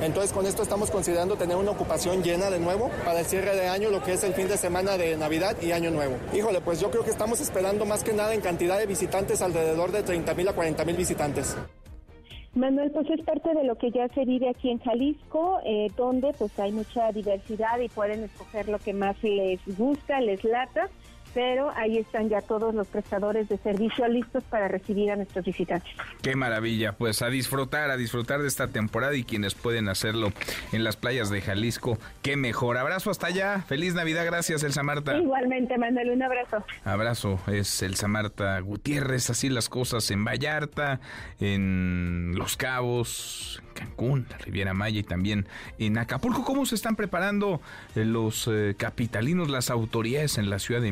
Entonces 0.00 0.30
con 0.32 0.44
esto 0.44 0.62
estamos 0.62 0.90
considerando 0.90 1.36
tener 1.36 1.56
una 1.56 1.70
ocupación 1.70 2.22
llena 2.22 2.50
de 2.50 2.58
nuevo 2.58 2.90
para 3.04 3.20
el 3.20 3.24
cierre 3.24 3.56
de 3.56 3.68
año, 3.68 3.90
lo 3.90 4.02
que 4.02 4.12
es 4.12 4.24
el 4.24 4.34
fin 4.34 4.46
de 4.46 4.58
semana 4.58 4.98
de 4.98 5.16
Navidad 5.16 5.56
y 5.62 5.72
Año 5.72 5.90
Nuevo. 5.90 6.18
Híjole, 6.34 6.60
pues 6.60 6.80
yo 6.80 6.90
creo 6.90 7.02
que 7.02 7.10
estamos 7.10 7.40
esperando 7.40 7.86
más 7.86 8.04
que 8.04 8.12
nada 8.12 8.34
en 8.34 8.42
cantidad 8.42 8.78
de 8.78 8.84
visitantes, 8.84 9.40
alrededor 9.40 9.92
de 9.92 10.02
30 10.02 10.34
mil 10.34 10.48
a 10.48 10.52
40 10.52 10.84
mil 10.84 10.96
visitantes. 10.96 11.56
Manuel, 12.54 12.90
pues 12.90 13.08
es 13.10 13.24
parte 13.24 13.54
de 13.54 13.64
lo 13.64 13.76
que 13.76 13.90
ya 13.90 14.08
se 14.08 14.24
vive 14.24 14.50
aquí 14.50 14.70
en 14.70 14.78
Jalisco, 14.80 15.60
eh, 15.64 15.88
donde 15.96 16.32
pues 16.38 16.58
hay 16.58 16.72
mucha 16.72 17.10
diversidad 17.12 17.78
y 17.80 17.88
pueden 17.88 18.24
escoger 18.24 18.68
lo 18.68 18.78
que 18.78 18.92
más 18.92 19.16
les 19.22 19.60
gusta, 19.78 20.20
les 20.20 20.44
lata 20.44 20.90
pero 21.36 21.70
ahí 21.76 21.98
están 21.98 22.30
ya 22.30 22.40
todos 22.40 22.74
los 22.74 22.88
prestadores 22.88 23.46
de 23.50 23.58
servicio 23.58 24.08
listos 24.08 24.42
para 24.44 24.68
recibir 24.68 25.10
a 25.10 25.16
nuestros 25.16 25.44
visitantes. 25.44 25.92
Qué 26.22 26.34
maravilla, 26.34 26.92
pues 26.92 27.20
a 27.20 27.28
disfrutar, 27.28 27.90
a 27.90 27.98
disfrutar 27.98 28.40
de 28.40 28.48
esta 28.48 28.68
temporada 28.68 29.14
y 29.14 29.22
quienes 29.22 29.54
pueden 29.54 29.90
hacerlo 29.90 30.32
en 30.72 30.82
las 30.82 30.96
playas 30.96 31.28
de 31.28 31.42
Jalisco, 31.42 31.98
qué 32.22 32.38
mejor. 32.38 32.78
Abrazo 32.78 33.10
hasta 33.10 33.26
allá, 33.26 33.60
feliz 33.68 33.92
Navidad, 33.92 34.24
gracias 34.24 34.62
Elsa 34.62 34.82
Marta. 34.82 35.18
Igualmente, 35.18 35.76
Manuel, 35.76 36.12
un 36.12 36.22
abrazo. 36.22 36.64
Abrazo, 36.84 37.38
es 37.48 37.82
Elsa 37.82 38.08
Marta 38.08 38.58
Gutiérrez, 38.60 39.28
así 39.28 39.50
las 39.50 39.68
cosas 39.68 40.10
en 40.10 40.24
Vallarta, 40.24 41.00
en 41.38 42.32
Los 42.34 42.56
Cabos, 42.56 43.62
Cancún, 43.76 44.26
la 44.30 44.38
Riviera 44.38 44.74
Maya 44.74 45.00
y 45.00 45.02
también 45.04 45.46
en 45.78 45.98
Acapulco. 45.98 46.44
¿Cómo 46.44 46.66
se 46.66 46.74
están 46.74 46.96
preparando 46.96 47.60
eh, 47.94 48.04
los 48.04 48.48
eh, 48.48 48.74
capitalinos, 48.76 49.50
las 49.50 49.70
autoridades 49.70 50.38
en 50.38 50.50
la 50.50 50.58
Ciudad 50.58 50.80
de 50.80 50.90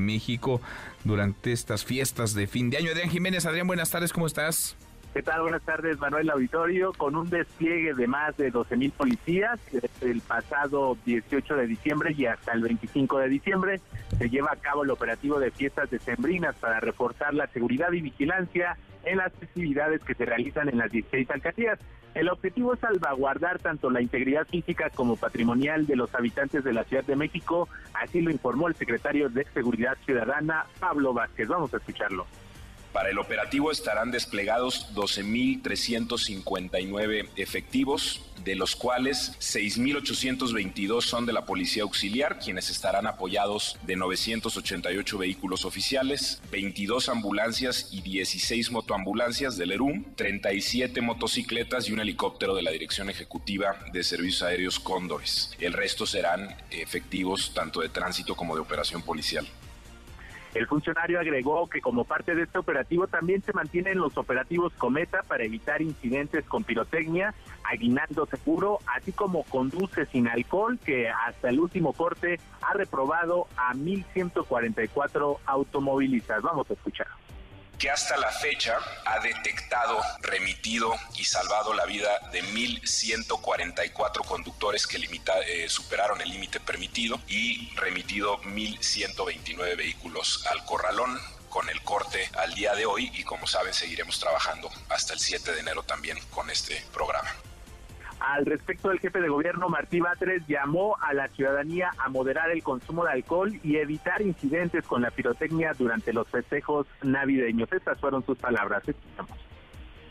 Durante 1.04 1.52
estas 1.52 1.84
fiestas 1.84 2.34
de 2.34 2.46
fin 2.46 2.70
de 2.70 2.78
año? 2.78 2.90
Adrián 2.90 3.10
Jiménez, 3.10 3.46
Adrián, 3.46 3.66
buenas 3.66 3.90
tardes, 3.90 4.12
¿cómo 4.12 4.26
estás? 4.26 4.76
¿Qué 5.14 5.22
tal? 5.22 5.42
Buenas 5.42 5.62
tardes, 5.62 5.96
Manuel 6.00 6.28
Auditorio. 6.28 6.92
Con 6.92 7.14
un 7.14 7.30
despliegue 7.30 7.94
de 7.94 8.08
más 8.08 8.36
de 8.36 8.50
12 8.50 8.76
mil 8.76 8.90
policías, 8.90 9.60
el 10.00 10.20
pasado 10.20 10.98
18 11.06 11.54
de 11.54 11.68
diciembre 11.68 12.12
y 12.18 12.26
hasta 12.26 12.50
el 12.50 12.62
25 12.62 13.20
de 13.20 13.28
diciembre, 13.28 13.80
se 14.18 14.28
lleva 14.28 14.50
a 14.50 14.56
cabo 14.56 14.82
el 14.82 14.90
operativo 14.90 15.38
de 15.38 15.52
fiestas 15.52 15.88
decembrinas 15.88 16.56
para 16.56 16.80
reforzar 16.80 17.32
la 17.32 17.46
seguridad 17.46 17.92
y 17.92 18.00
vigilancia 18.00 18.76
en 19.04 19.18
las 19.18 19.32
festividades 19.34 20.02
que 20.02 20.16
se 20.16 20.24
realizan 20.24 20.68
en 20.68 20.78
las 20.78 20.90
16 20.90 21.30
alcaldías. 21.30 21.78
El 22.16 22.28
objetivo 22.28 22.74
es 22.74 22.80
salvaguardar 22.80 23.60
tanto 23.60 23.90
la 23.90 24.02
integridad 24.02 24.48
física 24.48 24.90
como 24.90 25.14
patrimonial 25.14 25.86
de 25.86 25.94
los 25.94 26.12
habitantes 26.12 26.64
de 26.64 26.72
la 26.72 26.82
Ciudad 26.82 27.04
de 27.04 27.14
México, 27.14 27.68
así 27.92 28.20
lo 28.20 28.32
informó 28.32 28.66
el 28.66 28.74
secretario 28.74 29.28
de 29.28 29.44
Seguridad 29.54 29.96
Ciudadana, 30.04 30.64
Pablo 30.80 31.14
Vázquez. 31.14 31.46
Vamos 31.46 31.72
a 31.72 31.76
escucharlo. 31.76 32.26
Para 32.94 33.10
el 33.10 33.18
operativo 33.18 33.70
estarán 33.72 34.12
desplegados 34.12 34.94
12.359 34.94 37.28
efectivos, 37.34 38.22
de 38.44 38.54
los 38.54 38.76
cuales 38.76 39.32
6.822 39.40 41.02
son 41.02 41.26
de 41.26 41.32
la 41.32 41.44
Policía 41.44 41.82
Auxiliar, 41.82 42.38
quienes 42.38 42.70
estarán 42.70 43.08
apoyados 43.08 43.76
de 43.82 43.96
988 43.96 45.18
vehículos 45.18 45.64
oficiales, 45.64 46.40
22 46.52 47.08
ambulancias 47.08 47.88
y 47.90 48.00
16 48.00 48.70
motoambulancias 48.70 49.56
del 49.56 49.72
ERUM, 49.72 50.14
37 50.14 51.00
motocicletas 51.00 51.88
y 51.88 51.92
un 51.92 51.98
helicóptero 51.98 52.54
de 52.54 52.62
la 52.62 52.70
Dirección 52.70 53.10
Ejecutiva 53.10 53.74
de 53.92 54.04
Servicios 54.04 54.44
Aéreos 54.44 54.78
Cóndores. 54.78 55.50
El 55.58 55.72
resto 55.72 56.06
serán 56.06 56.56
efectivos 56.70 57.54
tanto 57.54 57.80
de 57.80 57.88
tránsito 57.88 58.36
como 58.36 58.54
de 58.54 58.60
operación 58.60 59.02
policial. 59.02 59.48
El 60.54 60.68
funcionario 60.68 61.18
agregó 61.18 61.68
que 61.68 61.80
como 61.80 62.04
parte 62.04 62.36
de 62.36 62.44
este 62.44 62.58
operativo 62.58 63.08
también 63.08 63.42
se 63.42 63.52
mantienen 63.52 63.98
los 63.98 64.16
operativos 64.16 64.72
Cometa 64.74 65.22
para 65.22 65.42
evitar 65.44 65.82
incidentes 65.82 66.44
con 66.44 66.62
pirotecnia, 66.62 67.34
aguinando 67.64 68.24
seguro, 68.26 68.78
así 68.86 69.10
como 69.10 69.42
conduce 69.44 70.06
sin 70.06 70.28
alcohol, 70.28 70.78
que 70.78 71.08
hasta 71.08 71.48
el 71.48 71.58
último 71.58 71.92
corte 71.92 72.38
ha 72.62 72.72
reprobado 72.74 73.48
a 73.56 73.74
1.144 73.74 75.38
automovilistas. 75.44 76.42
Vamos 76.42 76.70
a 76.70 76.74
escuchar. 76.74 77.08
Que 77.78 77.90
hasta 77.90 78.16
la 78.16 78.30
fecha 78.30 78.78
ha 79.04 79.20
detectado, 79.20 80.00
remitido 80.20 80.94
y 81.16 81.24
salvado 81.24 81.74
la 81.74 81.86
vida 81.86 82.18
de 82.32 82.42
1.144 82.42 84.24
conductores 84.26 84.86
que 84.86 84.98
limita, 84.98 85.38
eh, 85.40 85.68
superaron 85.68 86.20
el 86.20 86.30
límite 86.30 86.60
permitido 86.60 87.20
y 87.28 87.74
remitido 87.76 88.40
1.129 88.42 89.76
vehículos 89.76 90.46
al 90.46 90.64
corralón 90.64 91.18
con 91.48 91.68
el 91.68 91.80
corte 91.82 92.28
al 92.36 92.52
día 92.54 92.74
de 92.74 92.84
hoy 92.84 93.10
y 93.14 93.22
como 93.22 93.46
saben 93.46 93.72
seguiremos 93.72 94.18
trabajando 94.18 94.70
hasta 94.88 95.12
el 95.12 95.20
7 95.20 95.52
de 95.52 95.60
enero 95.60 95.84
también 95.84 96.18
con 96.30 96.50
este 96.50 96.84
programa. 96.92 97.32
Al 98.20 98.46
respecto, 98.46 98.90
el 98.90 99.00
jefe 99.00 99.20
de 99.20 99.28
gobierno 99.28 99.68
Martí 99.68 100.00
Batres 100.00 100.46
llamó 100.46 100.96
a 101.00 101.12
la 101.14 101.28
ciudadanía 101.28 101.90
a 101.98 102.08
moderar 102.08 102.50
el 102.50 102.62
consumo 102.62 103.04
de 103.04 103.12
alcohol 103.12 103.52
y 103.62 103.76
evitar 103.76 104.22
incidentes 104.22 104.86
con 104.86 105.02
la 105.02 105.10
pirotecnia 105.10 105.72
durante 105.76 106.12
los 106.12 106.28
festejos 106.28 106.86
navideños. 107.02 107.72
Estas 107.72 108.00
fueron 108.00 108.24
sus 108.24 108.38
palabras. 108.38 108.82
Escuchamos 108.88 109.43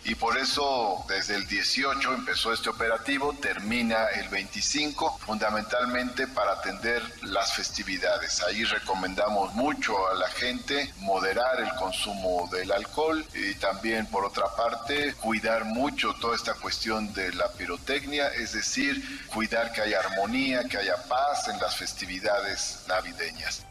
y 0.05 0.15
por 0.15 0.37
eso 0.37 1.05
desde 1.07 1.35
el 1.35 1.47
18 1.47 2.13
empezó 2.13 2.51
este 2.51 2.69
operativo, 2.69 3.33
termina 3.41 4.07
el 4.07 4.27
25, 4.29 5.19
fundamentalmente 5.19 6.27
para 6.27 6.53
atender 6.53 7.01
las 7.21 7.53
festividades. 7.53 8.41
Ahí 8.43 8.63
recomendamos 8.65 9.53
mucho 9.53 10.07
a 10.09 10.15
la 10.15 10.27
gente 10.29 10.93
moderar 10.99 11.61
el 11.61 11.73
consumo 11.75 12.49
del 12.51 12.71
alcohol 12.71 13.25
y 13.33 13.55
también 13.55 14.05
por 14.07 14.25
otra 14.25 14.45
parte 14.55 15.13
cuidar 15.15 15.65
mucho 15.65 16.13
toda 16.15 16.35
esta 16.35 16.53
cuestión 16.55 17.13
de 17.13 17.33
la 17.33 17.47
pirotecnia, 17.53 18.27
es 18.29 18.53
decir, 18.53 19.25
cuidar 19.27 19.71
que 19.71 19.81
haya 19.81 19.99
armonía, 19.99 20.63
que 20.65 20.77
haya 20.77 20.97
paz 21.07 21.47
en 21.47 21.59
las 21.59 21.77
festividades 21.77 22.83
navideñas. 22.87 23.63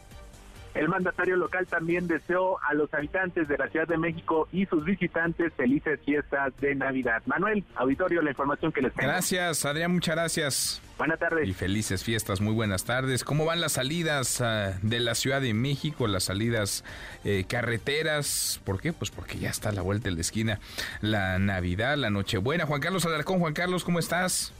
El 0.73 0.89
mandatario 0.89 1.35
local 1.35 1.67
también 1.67 2.07
deseó 2.07 2.59
a 2.63 2.73
los 2.73 2.93
habitantes 2.93 3.47
de 3.47 3.57
la 3.57 3.67
Ciudad 3.69 3.87
de 3.87 3.97
México 3.97 4.47
y 4.51 4.65
sus 4.65 4.83
visitantes 4.85 5.53
felices 5.53 5.99
fiestas 6.03 6.53
de 6.59 6.75
Navidad. 6.75 7.21
Manuel, 7.25 7.63
auditorio, 7.75 8.21
la 8.21 8.31
información 8.31 8.71
que 8.71 8.81
les 8.81 8.93
tengo. 8.93 9.09
Gracias, 9.09 9.65
Adrián, 9.65 9.91
muchas 9.91 10.15
gracias. 10.15 10.81
Buenas 10.97 11.19
tardes. 11.19 11.47
Y 11.47 11.53
felices 11.53 12.03
fiestas, 12.03 12.39
muy 12.39 12.53
buenas 12.53 12.85
tardes. 12.85 13.23
¿Cómo 13.23 13.45
van 13.45 13.61
las 13.61 13.73
salidas 13.73 14.41
ah, 14.41 14.77
de 14.81 14.99
la 14.99 15.15
Ciudad 15.15 15.41
de 15.41 15.53
México, 15.53 16.07
las 16.07 16.25
salidas 16.25 16.83
eh, 17.23 17.45
carreteras? 17.47 18.61
¿Por 18.63 18.79
qué? 18.79 18.93
Pues 18.93 19.11
porque 19.11 19.39
ya 19.39 19.49
está 19.49 19.69
a 19.69 19.73
la 19.73 19.81
vuelta 19.81 20.09
de 20.09 20.15
la 20.15 20.21
esquina 20.21 20.59
la 21.01 21.39
Navidad, 21.39 21.97
la 21.97 22.09
Nochebuena. 22.09 22.65
Juan 22.65 22.81
Carlos 22.81 23.05
Alarcón, 23.05 23.39
Juan 23.39 23.53
Carlos, 23.53 23.83
¿cómo 23.83 23.99
estás? 23.99 24.53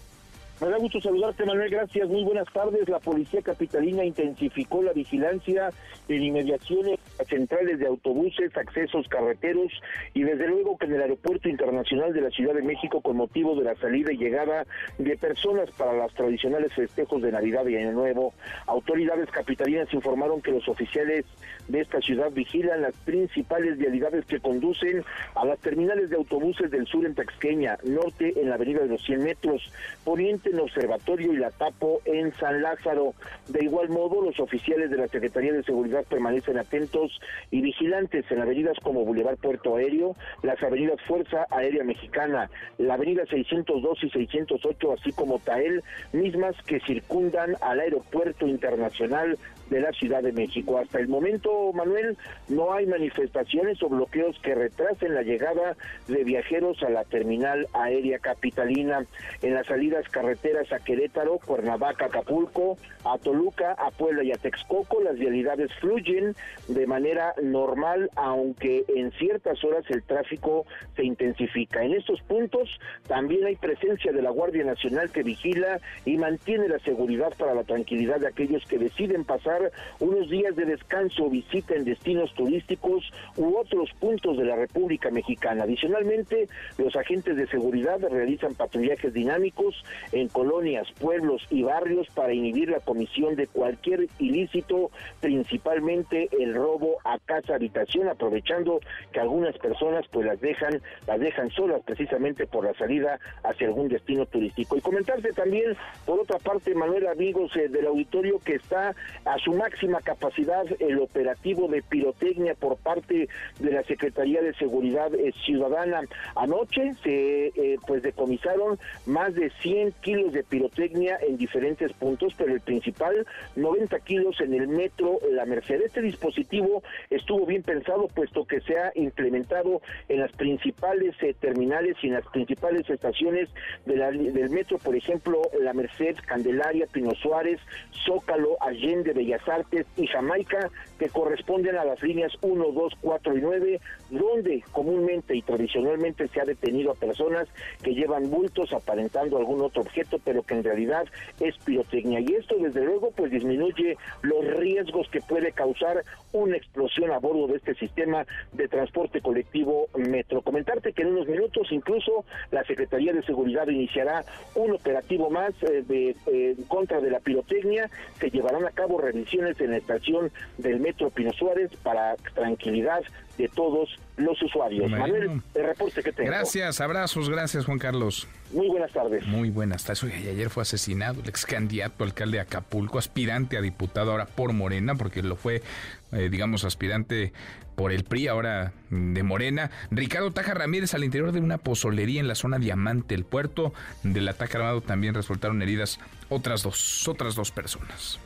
Me 0.61 0.69
da 0.69 0.77
gusto 0.77 1.01
saludarte, 1.01 1.45
Manuel. 1.45 1.69
Gracias. 1.69 2.07
Muy 2.07 2.23
buenas 2.23 2.47
tardes. 2.53 2.88
La 2.88 2.99
Policía 2.99 3.41
Capitalina 3.41 4.03
intensificó 4.05 4.81
la 4.84 4.93
vigilancia 4.93 5.71
en 6.07 6.23
inmediaciones 6.23 6.99
centrales 7.27 7.80
de 7.80 7.88
autobuses, 7.88 8.56
accesos 8.57 9.07
carreteros 9.07 9.72
y 10.14 10.23
desde 10.23 10.48
luego 10.48 10.77
que 10.77 10.85
en 10.85 10.95
el 10.95 11.02
Aeropuerto 11.02 11.49
Internacional 11.49 12.14
de 12.14 12.22
la 12.22 12.30
Ciudad 12.30 12.53
de 12.53 12.61
México 12.61 13.02
con 13.02 13.18
motivo 13.18 13.56
de 13.56 13.64
la 13.64 13.76
salida 13.76 14.11
y 14.11 14.18
llegada 14.18 14.65
de 14.98 15.18
personas 15.18 15.69
para 15.72 15.94
los 15.94 16.14
tradicionales 16.14 16.73
festejos 16.73 17.22
de 17.22 17.31
Navidad 17.31 17.65
y 17.68 17.77
Año 17.77 17.91
Nuevo. 17.91 18.34
Autoridades 18.68 19.30
capitalinas 19.30 19.94
informaron 19.94 20.41
que 20.41 20.52
los 20.52 20.68
oficiales 20.68 21.26
de 21.68 21.81
esta 21.81 22.02
ciudad 22.02 22.31
vigilan 22.31 22.81
las 22.81 22.95
principales 23.06 23.77
vialidades 23.77 24.26
que 24.26 24.40
conducen 24.40 25.03
a 25.35 25.45
las 25.45 25.60
terminales 25.60 26.10
de 26.10 26.18
autobuses 26.18 26.69
del 26.72 26.88
sur 26.88 27.06
en 27.06 27.15
Taxqueña, 27.15 27.77
norte 27.84 28.40
en 28.40 28.49
la 28.49 28.56
avenida 28.56 28.81
de 28.81 28.88
los 28.88 29.03
100 29.03 29.23
metros, 29.23 29.72
poniente 30.03 30.49
en 30.49 30.60
Observatorio 30.60 31.34
y 31.34 31.38
la 31.38 31.52
Tapo 31.52 32.02
en 32.06 32.34
San 32.34 32.61
Lázaro. 32.61 33.14
De 33.48 33.64
igual 33.64 33.90
modo, 33.90 34.22
los 34.22 34.40
oficiales 34.40 34.90
de 34.90 34.98
la 34.98 35.07
Secretaría 35.07 35.53
de 35.53 35.64
Seguridad 35.64 36.03
permanecen 36.10 36.57
atentos 36.57 37.02
y 37.51 37.61
vigilantes 37.61 38.25
en 38.30 38.41
avenidas 38.41 38.77
como 38.84 39.05
Boulevard 39.05 39.38
Puerto 39.38 39.75
Aéreo, 39.75 40.15
las 40.41 40.61
avenidas 40.61 40.99
Fuerza 41.07 41.45
Aérea 41.49 41.84
Mexicana, 41.84 42.49
la 42.77 42.95
avenida 42.95 43.25
602 43.30 44.03
y 44.03 44.09
608, 44.09 44.93
así 44.93 45.11
como 45.13 45.39
Tael, 45.39 45.84
mismas 46.11 46.55
que 46.65 46.80
circundan 46.81 47.55
al 47.61 47.80
Aeropuerto 47.80 48.47
Internacional 48.47 49.38
de 49.69 49.81
la 49.81 49.91
Ciudad 49.91 50.22
de 50.22 50.31
México. 50.31 50.77
Hasta 50.77 50.99
el 50.99 51.07
momento, 51.07 51.72
Manuel, 51.73 52.18
no 52.49 52.73
hay 52.73 52.85
manifestaciones 52.85 53.81
o 53.84 53.90
bloqueos 53.90 54.38
que 54.41 54.56
retrasen 54.56 55.14
la 55.14 55.23
llegada 55.23 55.76
de 56.07 56.23
viajeros 56.23 56.81
a 56.84 56.90
la 56.90 57.03
terminal 57.03 57.68
aérea 57.73 58.19
capitalina. 58.19 59.06
En 59.41 59.53
las 59.53 59.68
salidas 59.68 60.07
carreteras 60.10 60.72
a 60.72 60.80
Querétaro, 60.80 61.40
Cuernavaca, 61.40 62.06
Acapulco, 62.06 62.77
a 63.06 63.18
Toluca, 63.18 63.73
a 63.73 63.91
Puebla 63.91 64.23
y 64.23 64.31
a 64.31 64.35
Texcoco, 64.35 65.02
las 65.02 65.18
vialidades 65.18 65.72
fluyen 65.80 66.35
de 66.68 66.88
manera 66.88 67.34
normal, 67.41 68.10
aunque 68.15 68.84
en 68.88 69.11
ciertas 69.11 69.64
horas 69.64 69.85
el 69.90 70.03
tráfico 70.03 70.65
se 70.95 71.03
intensifica. 71.03 71.84
En 71.84 71.94
estos 71.94 72.22
puntos 72.22 72.80
también 73.07 73.45
hay 73.45 73.56
presencia 73.56 74.11
de 74.11 74.22
la 74.22 74.30
Guardia 74.30 74.64
Nacional 74.64 75.11
que 75.11 75.23
vigila 75.23 75.80
y 76.06 76.18
mantiene 76.18 76.68
la 76.68 76.80
seguridad 76.80 77.34
para 77.38 77.53
la 77.53 77.64
tranquilidad 77.64 78.19
de 78.19 78.27
aquellos 78.27 78.65
que 78.65 78.77
deciden 78.77 79.23
pasar 79.23 79.52
unos 79.99 80.30
días 80.30 80.55
de 80.55 80.65
descanso, 80.65 81.30
visita 81.30 81.75
en 81.75 81.85
destinos 81.85 82.34
turísticos 82.34 83.11
u 83.38 83.57
otros 83.57 83.89
puntos 83.99 84.38
de 84.38 84.45
la 84.45 84.55
República 84.55 85.09
Mexicana. 85.11 85.63
Adicionalmente, 85.63 86.47
los 86.77 86.95
agentes 86.95 87.35
de 87.35 87.47
seguridad 87.47 87.99
realizan 88.09 88.55
patrullajes 88.55 89.13
dinámicos 89.13 89.84
en 90.11 90.27
colonias, 90.30 90.88
pueblos 90.99 91.45
y 91.49 91.63
barrios 91.63 92.07
para 92.13 92.34
inhibir 92.34 92.69
la 92.69 92.80
comisión 92.80 93.35
de 93.35 93.47
cualquier 93.47 94.07
ilícito, 94.19 94.91
principalmente 95.19 96.30
el 96.39 96.53
robo 96.53 96.97
a 97.03 97.19
casa 97.19 97.55
habitación, 97.55 98.07
aprovechando 98.07 98.80
que 99.11 99.19
algunas 99.19 99.57
personas 99.57 100.05
pues 100.11 100.25
las 100.25 100.39
dejan, 100.41 100.81
las 101.07 101.19
dejan 101.19 101.49
solas 101.51 101.81
precisamente 101.85 102.47
por 102.47 102.65
la 102.65 102.73
salida 102.73 103.19
hacia 103.43 103.67
algún 103.67 103.88
destino 103.88 104.25
turístico. 104.25 104.77
Y 104.77 104.81
comentarte 104.81 105.31
también, 105.34 105.75
por 106.05 106.19
otra 106.19 106.39
parte, 106.39 106.73
Manuel, 106.75 107.07
amigos 107.07 107.55
eh, 107.55 107.67
del 107.69 107.88
auditorio, 107.88 108.39
que 108.39 108.55
está 108.55 108.95
a 109.25 109.38
su 109.44 109.53
máxima 109.53 109.99
capacidad 110.02 110.65
el 110.80 110.99
operativo 110.99 111.68
de 111.68 111.82
pirotecnia 111.82 112.56
por 112.56 112.78
parte 112.78 113.28
de 113.60 113.72
la 113.72 113.84
Secretaría 113.84 114.41
de 114.41 114.53
Seguridad 114.53 115.14
eh, 115.14 115.34
Ciudadana. 115.45 116.02
Anoche 116.36 116.94
se 117.03 117.48
eh, 117.48 117.78
pues 117.86 118.03
decomisaron 118.03 118.80
más 119.06 119.34
de 119.34 119.49
100 119.61 119.94
kilos 120.02 120.34
de 120.34 120.44
pirotecnia 120.44 121.18
en 121.28 121.38
diferentes 121.38 121.91
puntos, 121.94 122.34
pero 122.38 122.53
el 122.53 122.61
principal 122.61 123.26
90 123.56 123.99
kilos 124.02 124.40
en 124.41 124.53
el 124.53 124.68
metro 124.68 125.20
La 125.32 125.45
Merced. 125.45 125.82
Este 125.82 126.02
dispositivo 126.02 126.84
estuvo 127.10 127.45
bien 127.45 127.64
pensado 127.64 128.07
puesto 128.07 128.45
que 128.45 128.61
se 128.61 128.78
ha 128.78 128.91
implementado 128.95 129.82
en 130.10 130.20
las 130.20 130.32
principales 130.32 131.15
eh, 131.22 131.36
terminales 131.40 131.98
y 132.02 132.07
en 132.07 132.14
las 132.14 132.28
principales 132.28 132.90
estaciones 132.90 133.49
de 133.86 133.94
del 134.03 134.49
metro, 134.49 134.78
por 134.80 134.95
ejemplo, 134.95 135.41
La 135.61 135.74
Merced, 135.74 136.15
Candelaria, 136.26 136.88
Pino 136.91 137.14
Suárez, 137.15 137.60
Zócalo, 138.06 138.57
Allende, 138.61 139.14
Bellas 139.14 139.32
Artes 139.47 139.85
y 139.97 140.07
Jamaica, 140.07 140.69
que 140.99 141.10
corresponden 141.10 141.77
a 141.77 141.85
las 141.85 142.01
líneas 142.01 142.31
1, 142.41 142.72
2, 142.72 142.93
4 143.01 143.38
y 143.38 143.41
9, 143.41 143.81
donde 144.10 144.64
comúnmente 144.72 145.35
y 145.35 145.41
tradicionalmente 145.41 146.27
se 146.27 146.41
ha 146.41 146.45
detenido 146.45 146.91
a 146.91 146.95
personas 146.95 147.47
que 147.81 147.93
llevan 147.93 148.30
bultos 148.30 148.73
aparentando 148.73 149.38
algún 149.38 149.61
otro 149.61 149.81
objeto, 149.81 150.19
pero 150.23 150.43
que 150.43 150.55
en 150.55 150.64
realidad 150.64 151.05
es 151.39 151.57
pirotecnia. 151.65 152.19
Y 152.19 152.35
esto, 152.35 152.55
desde 152.57 152.84
luego, 152.84 153.11
pues 153.11 153.31
disminuye 153.31 153.97
los 154.22 154.45
riesgos 154.57 155.07
que 155.10 155.22
puede 155.22 155.51
causar 155.51 156.03
una 156.34 156.57
explosión 156.57 157.11
a 157.11 157.19
bordo 157.19 157.47
de 157.47 157.57
este 157.57 157.76
sistema 157.76 158.26
de 158.51 158.68
transporte 158.68 159.22
colectivo 159.22 159.88
Metro. 159.95 160.41
Comentarte 160.41 160.93
que 160.93 161.03
en 161.03 161.10
unos 161.10 161.27
minutos 161.27 161.72
incluso 161.72 162.26
la 162.51 162.64
Secretaría 162.65 163.14
de 163.14 163.23
Seguridad 163.23 163.68
iniciará 163.68 164.26
un 164.55 164.72
operativo 164.72 165.30
más 165.30 165.53
eh, 165.64 165.84
de 165.88 166.15
eh, 166.27 166.55
contra 166.68 166.99
de 166.99 167.11
la 167.11 167.19
pirotecnia. 167.19 167.89
Se 168.19 168.30
llevarán 168.30 168.65
a 168.65 168.72
cabo 168.72 168.99
revisiones 168.99 169.60
en 169.61 169.72
la 169.72 169.77
estación 169.77 170.31
del 170.57 170.80
Metro 170.80 171.10
Pino 171.10 171.31
Suárez 171.34 171.72
para 171.84 172.15
tranquilidad 172.34 173.03
de 173.38 173.49
todos 173.49 173.89
los 174.18 174.41
usuarios. 174.41 174.89
Manuel, 174.89 175.41
el 175.55 175.64
reporte 175.64 176.03
que 176.03 176.11
tengo. 176.11 176.30
Gracias, 176.30 176.80
abrazos, 176.81 177.30
gracias 177.30 177.65
Juan 177.65 177.80
Carlos. 177.80 178.27
Muy 178.51 178.68
buenas 178.68 178.91
tardes. 178.91 179.26
Muy 179.26 179.49
buenas 179.49 179.84
tardes. 179.84 180.03
Oye, 180.03 180.30
ayer 180.30 180.49
fue 180.49 180.61
asesinado 180.61 181.22
el 181.22 181.30
ex 181.30 181.45
candidato 181.45 182.03
alcalde 182.03 182.38
de 182.38 182.41
Acapulco, 182.41 182.99
aspirante 182.99 183.57
a 183.57 183.61
diputado 183.61 184.11
ahora 184.11 184.26
por 184.26 184.53
Morena, 184.53 184.95
porque 184.95 185.23
lo 185.23 185.35
fue, 185.35 185.64
eh, 186.11 186.30
digamos, 186.30 186.64
aspirante 186.64 187.34
por 187.76 187.91
el 187.91 188.03
PRI, 188.03 188.27
ahora 188.27 188.73
de 188.91 189.23
Morena. 189.23 189.72
Ricardo 189.89 190.31
Taja 190.31 190.53
Ramírez 190.53 190.93
al 190.93 191.03
interior 191.03 191.31
de 191.31 191.39
una 191.39 191.57
pozolería 191.57 192.19
en 192.19 192.27
la 192.27 192.35
zona 192.35 192.60
Diamante, 192.60 193.15
el 193.15 193.26
puerto 193.26 193.73
del 194.03 194.27
ataque 194.27 194.57
armado 194.57 194.81
también 194.81 195.15
resultaron 195.15 195.61
heridas 195.64 195.99
otras 196.30 196.61
dos, 196.61 197.07
otras 197.07 197.34
dos 197.34 197.51
personas. 197.51 198.19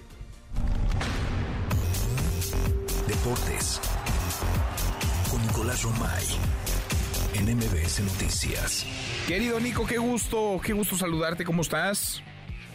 Deportes 3.07 3.79
Nicolás 5.47 5.81
Romay 5.83 6.25
en 7.33 7.55
MBS 7.55 8.01
Noticias. 8.01 8.85
Querido 9.27 9.59
Nico, 9.61 9.85
qué 9.87 9.97
gusto, 9.97 10.59
qué 10.61 10.73
gusto 10.73 10.97
saludarte, 10.97 11.45
¿cómo 11.45 11.61
estás? 11.61 12.21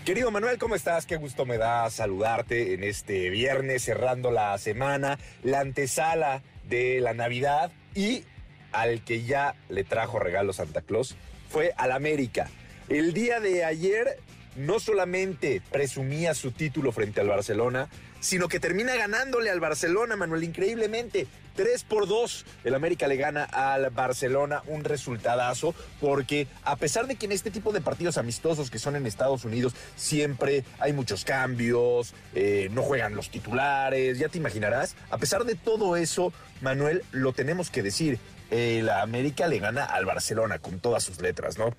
Querido 0.06 0.30
Manuel, 0.30 0.56
¿cómo 0.56 0.74
estás? 0.74 1.04
Qué 1.04 1.16
gusto 1.16 1.44
me 1.44 1.58
da 1.58 1.90
saludarte 1.90 2.72
en 2.72 2.82
este 2.82 3.28
viernes 3.28 3.82
cerrando 3.82 4.30
la 4.30 4.56
semana, 4.56 5.18
la 5.42 5.60
antesala 5.60 6.42
de 6.64 7.00
la 7.00 7.12
Navidad 7.12 7.72
y 7.94 8.24
al 8.72 9.04
que 9.04 9.22
ya 9.22 9.54
le 9.68 9.84
trajo 9.84 10.18
regalo 10.18 10.54
Santa 10.54 10.80
Claus 10.80 11.14
fue 11.50 11.74
al 11.76 11.92
América. 11.92 12.48
El 12.88 13.12
día 13.12 13.38
de 13.38 13.66
ayer 13.66 14.18
no 14.56 14.80
solamente 14.80 15.60
presumía 15.70 16.32
su 16.32 16.52
título 16.52 16.90
frente 16.90 17.20
al 17.20 17.28
Barcelona, 17.28 17.90
sino 18.20 18.48
que 18.48 18.60
termina 18.60 18.94
ganándole 18.94 19.50
al 19.50 19.60
Barcelona, 19.60 20.16
Manuel, 20.16 20.44
increíblemente. 20.44 21.26
3 21.54 21.84
por 21.84 22.08
2, 22.08 22.44
el 22.64 22.74
América 22.74 23.06
le 23.08 23.16
gana 23.16 23.44
al 23.44 23.90
Barcelona 23.90 24.62
un 24.66 24.84
resultadazo, 24.84 25.74
porque 26.00 26.46
a 26.64 26.76
pesar 26.76 27.06
de 27.06 27.16
que 27.16 27.26
en 27.26 27.32
este 27.32 27.50
tipo 27.50 27.72
de 27.72 27.80
partidos 27.80 28.18
amistosos 28.18 28.70
que 28.70 28.78
son 28.78 28.96
en 28.96 29.06
Estados 29.06 29.44
Unidos 29.44 29.74
siempre 29.96 30.64
hay 30.78 30.92
muchos 30.92 31.24
cambios, 31.24 32.14
eh, 32.34 32.68
no 32.72 32.82
juegan 32.82 33.14
los 33.14 33.30
titulares, 33.30 34.18
ya 34.18 34.28
te 34.28 34.38
imaginarás, 34.38 34.96
a 35.10 35.18
pesar 35.18 35.44
de 35.44 35.54
todo 35.54 35.96
eso, 35.96 36.32
Manuel, 36.60 37.02
lo 37.12 37.32
tenemos 37.32 37.70
que 37.70 37.82
decir, 37.82 38.18
el 38.50 38.90
América 38.90 39.46
le 39.46 39.58
gana 39.58 39.84
al 39.84 40.04
Barcelona 40.04 40.58
con 40.58 40.78
todas 40.78 41.02
sus 41.02 41.20
letras, 41.20 41.58
¿no? 41.58 41.74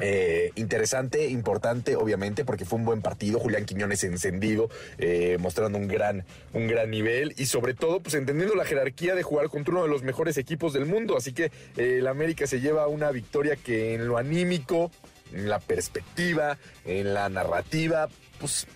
Eh, 0.00 0.52
interesante, 0.54 1.28
importante, 1.28 1.96
obviamente, 1.96 2.44
porque 2.44 2.64
fue 2.64 2.78
un 2.78 2.84
buen 2.84 3.02
partido. 3.02 3.38
Julián 3.38 3.64
Quiñones 3.64 4.04
encendido, 4.04 4.68
eh, 4.98 5.38
mostrando 5.40 5.78
un 5.78 5.88
gran, 5.88 6.24
un 6.52 6.68
gran 6.68 6.90
nivel 6.90 7.34
y 7.36 7.46
sobre 7.46 7.74
todo, 7.74 8.00
pues 8.00 8.14
entendiendo 8.14 8.54
la 8.54 8.64
jerarquía 8.64 9.14
de 9.14 9.22
jugar 9.22 9.48
contra 9.48 9.74
uno 9.74 9.82
de 9.82 9.88
los 9.88 10.02
mejores 10.02 10.36
equipos 10.38 10.72
del 10.72 10.86
mundo. 10.86 11.16
Así 11.16 11.32
que 11.32 11.50
eh, 11.76 11.98
el 11.98 12.06
América 12.06 12.46
se 12.46 12.60
lleva 12.60 12.86
una 12.86 13.10
victoria 13.10 13.56
que 13.56 13.94
en 13.94 14.06
lo 14.06 14.18
anímico, 14.18 14.90
en 15.32 15.48
la 15.48 15.58
perspectiva, 15.58 16.58
en 16.84 17.14
la 17.14 17.28
narrativa, 17.28 18.08
pues 18.40 18.66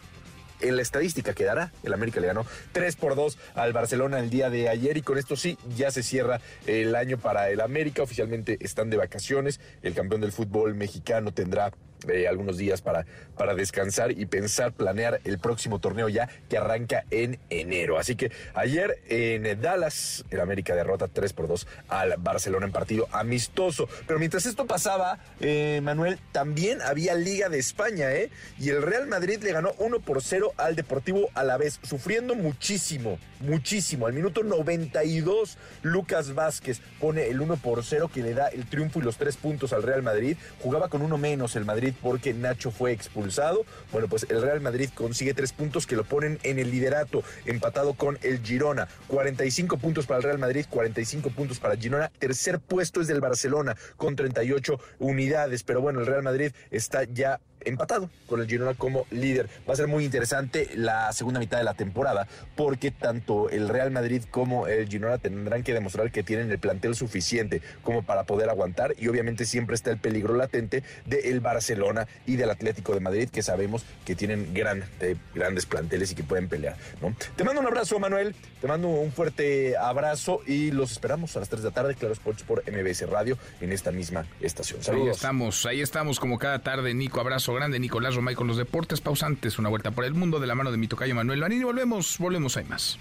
en 0.62 0.76
la 0.76 0.82
estadística 0.82 1.34
quedará. 1.34 1.72
El 1.82 1.92
América 1.92 2.20
le 2.20 2.28
ganó 2.28 2.46
3 2.72 2.96
por 2.96 3.14
2 3.14 3.38
al 3.54 3.72
Barcelona 3.72 4.18
el 4.18 4.30
día 4.30 4.50
de 4.50 4.68
ayer 4.68 4.96
y 4.96 5.02
con 5.02 5.18
esto 5.18 5.36
sí, 5.36 5.58
ya 5.76 5.90
se 5.90 6.02
cierra 6.02 6.40
el 6.66 6.94
año 6.94 7.18
para 7.18 7.50
el 7.50 7.60
América. 7.60 8.02
Oficialmente 8.02 8.58
están 8.60 8.90
de 8.90 8.96
vacaciones. 8.96 9.60
El 9.82 9.94
campeón 9.94 10.20
del 10.20 10.32
fútbol 10.32 10.74
mexicano 10.74 11.32
tendrá 11.32 11.72
eh, 12.08 12.28
algunos 12.28 12.56
días 12.56 12.82
para, 12.82 13.06
para 13.36 13.54
descansar 13.54 14.12
y 14.12 14.26
pensar, 14.26 14.72
planear 14.72 15.20
el 15.24 15.38
próximo 15.38 15.78
torneo 15.78 16.08
ya 16.08 16.28
que 16.48 16.58
arranca 16.58 17.04
en 17.10 17.38
enero. 17.50 17.98
Así 17.98 18.16
que 18.16 18.32
ayer 18.54 19.00
en 19.08 19.60
Dallas, 19.60 20.24
el 20.30 20.40
América 20.40 20.74
derrota 20.74 21.08
3 21.08 21.32
por 21.32 21.48
2 21.48 21.66
al 21.88 22.14
Barcelona 22.18 22.66
en 22.66 22.72
partido 22.72 23.08
amistoso. 23.12 23.88
Pero 24.06 24.18
mientras 24.18 24.46
esto 24.46 24.66
pasaba, 24.66 25.18
eh, 25.40 25.80
Manuel, 25.82 26.18
también 26.32 26.80
había 26.82 27.14
Liga 27.14 27.48
de 27.48 27.58
España, 27.58 28.12
¿eh? 28.12 28.30
Y 28.58 28.70
el 28.70 28.82
Real 28.82 29.06
Madrid 29.06 29.42
le 29.42 29.52
ganó 29.52 29.72
1 29.78 30.00
por 30.00 30.22
0 30.22 30.52
al 30.56 30.76
Deportivo 30.76 31.28
a 31.34 31.44
la 31.44 31.56
vez, 31.56 31.78
sufriendo 31.82 32.34
muchísimo, 32.34 33.18
muchísimo. 33.40 34.06
Al 34.06 34.12
minuto 34.12 34.42
92, 34.42 35.58
Lucas 35.82 36.34
Vázquez 36.34 36.80
pone 37.00 37.28
el 37.28 37.40
1 37.40 37.56
por 37.56 37.84
0 37.84 38.10
que 38.12 38.22
le 38.22 38.34
da 38.34 38.48
el 38.48 38.66
triunfo 38.66 39.00
y 39.00 39.02
los 39.02 39.16
tres 39.16 39.36
puntos 39.36 39.72
al 39.72 39.82
Real 39.82 40.02
Madrid. 40.02 40.36
Jugaba 40.62 40.88
con 40.88 41.02
uno 41.02 41.18
menos 41.18 41.56
el 41.56 41.64
Madrid 41.64 41.91
porque 42.00 42.34
Nacho 42.34 42.70
fue 42.70 42.92
expulsado. 42.92 43.64
Bueno, 43.90 44.08
pues 44.08 44.26
el 44.28 44.40
Real 44.42 44.60
Madrid 44.60 44.90
consigue 44.94 45.34
tres 45.34 45.52
puntos 45.52 45.86
que 45.86 45.96
lo 45.96 46.04
ponen 46.04 46.38
en 46.42 46.58
el 46.58 46.70
liderato, 46.70 47.22
empatado 47.44 47.94
con 47.94 48.18
el 48.22 48.42
Girona. 48.42 48.88
45 49.08 49.76
puntos 49.78 50.06
para 50.06 50.18
el 50.18 50.24
Real 50.24 50.38
Madrid, 50.38 50.66
45 50.68 51.30
puntos 51.30 51.58
para 51.58 51.76
Girona. 51.76 52.10
Tercer 52.18 52.60
puesto 52.60 53.00
es 53.00 53.06
del 53.06 53.20
Barcelona 53.20 53.76
con 53.96 54.16
38 54.16 54.78
unidades. 54.98 55.62
Pero 55.62 55.80
bueno, 55.80 56.00
el 56.00 56.06
Real 56.06 56.22
Madrid 56.22 56.52
está 56.70 57.04
ya 57.04 57.40
empatado 57.64 58.10
con 58.26 58.40
el 58.40 58.48
Girona 58.48 58.74
como 58.74 59.06
líder. 59.10 59.48
Va 59.68 59.74
a 59.74 59.76
ser 59.76 59.88
muy 59.88 60.04
interesante 60.04 60.68
la 60.74 61.12
segunda 61.12 61.40
mitad 61.40 61.58
de 61.58 61.64
la 61.64 61.74
temporada 61.74 62.26
porque 62.56 62.90
tanto 62.90 63.50
el 63.50 63.68
Real 63.68 63.90
Madrid 63.90 64.22
como 64.30 64.66
el 64.66 64.88
Girona 64.88 65.18
tendrán 65.18 65.62
que 65.62 65.74
demostrar 65.74 66.10
que 66.10 66.22
tienen 66.22 66.50
el 66.50 66.58
plantel 66.58 66.94
suficiente 66.94 67.62
como 67.82 68.02
para 68.02 68.24
poder 68.24 68.48
aguantar 68.48 68.94
y 68.98 69.08
obviamente 69.08 69.44
siempre 69.44 69.74
está 69.74 69.90
el 69.90 69.98
peligro 69.98 70.34
latente 70.34 70.82
del 71.06 71.40
Barcelona 71.40 72.06
y 72.26 72.36
del 72.36 72.50
Atlético 72.50 72.94
de 72.94 73.00
Madrid 73.00 73.28
que 73.28 73.42
sabemos 73.42 73.84
que 74.04 74.14
tienen 74.14 74.52
gran, 74.54 74.84
eh, 75.00 75.16
grandes 75.34 75.66
planteles 75.66 76.12
y 76.12 76.14
que 76.14 76.22
pueden 76.22 76.48
pelear. 76.48 76.76
¿no? 77.00 77.14
Te 77.36 77.44
mando 77.44 77.60
un 77.60 77.66
abrazo 77.66 77.98
Manuel, 77.98 78.34
te 78.60 78.66
mando 78.66 78.88
un 78.88 79.12
fuerte 79.12 79.76
abrazo 79.76 80.40
y 80.46 80.70
los 80.70 80.92
esperamos 80.92 81.36
a 81.36 81.40
las 81.40 81.48
3 81.48 81.62
de 81.62 81.68
la 81.68 81.74
tarde, 81.74 81.94
Claro 81.94 82.12
Sports 82.12 82.42
por 82.42 82.62
MBS 82.70 83.08
Radio 83.08 83.38
en 83.60 83.72
esta 83.72 83.90
misma 83.90 84.26
estación. 84.40 84.82
Saludos. 84.82 85.08
Ahí 85.08 85.12
estamos, 85.12 85.66
ahí 85.66 85.80
estamos 85.80 86.20
como 86.20 86.38
cada 86.38 86.60
tarde, 86.60 86.94
Nico, 86.94 87.20
abrazo 87.20 87.51
grande, 87.54 87.78
Nicolás 87.78 88.14
Romay 88.14 88.34
con 88.34 88.46
los 88.46 88.56
deportes 88.56 89.00
pausantes, 89.00 89.58
una 89.58 89.68
vuelta 89.68 89.90
por 89.90 90.04
el 90.04 90.14
mundo 90.14 90.40
de 90.40 90.46
la 90.46 90.54
mano 90.54 90.70
de 90.70 90.78
mi 90.78 90.88
tocayo 90.88 91.14
Manuel 91.14 91.40
Lanini. 91.40 91.64
Volvemos, 91.64 92.18
volvemos, 92.18 92.56
hay 92.56 92.64
más. 92.64 92.98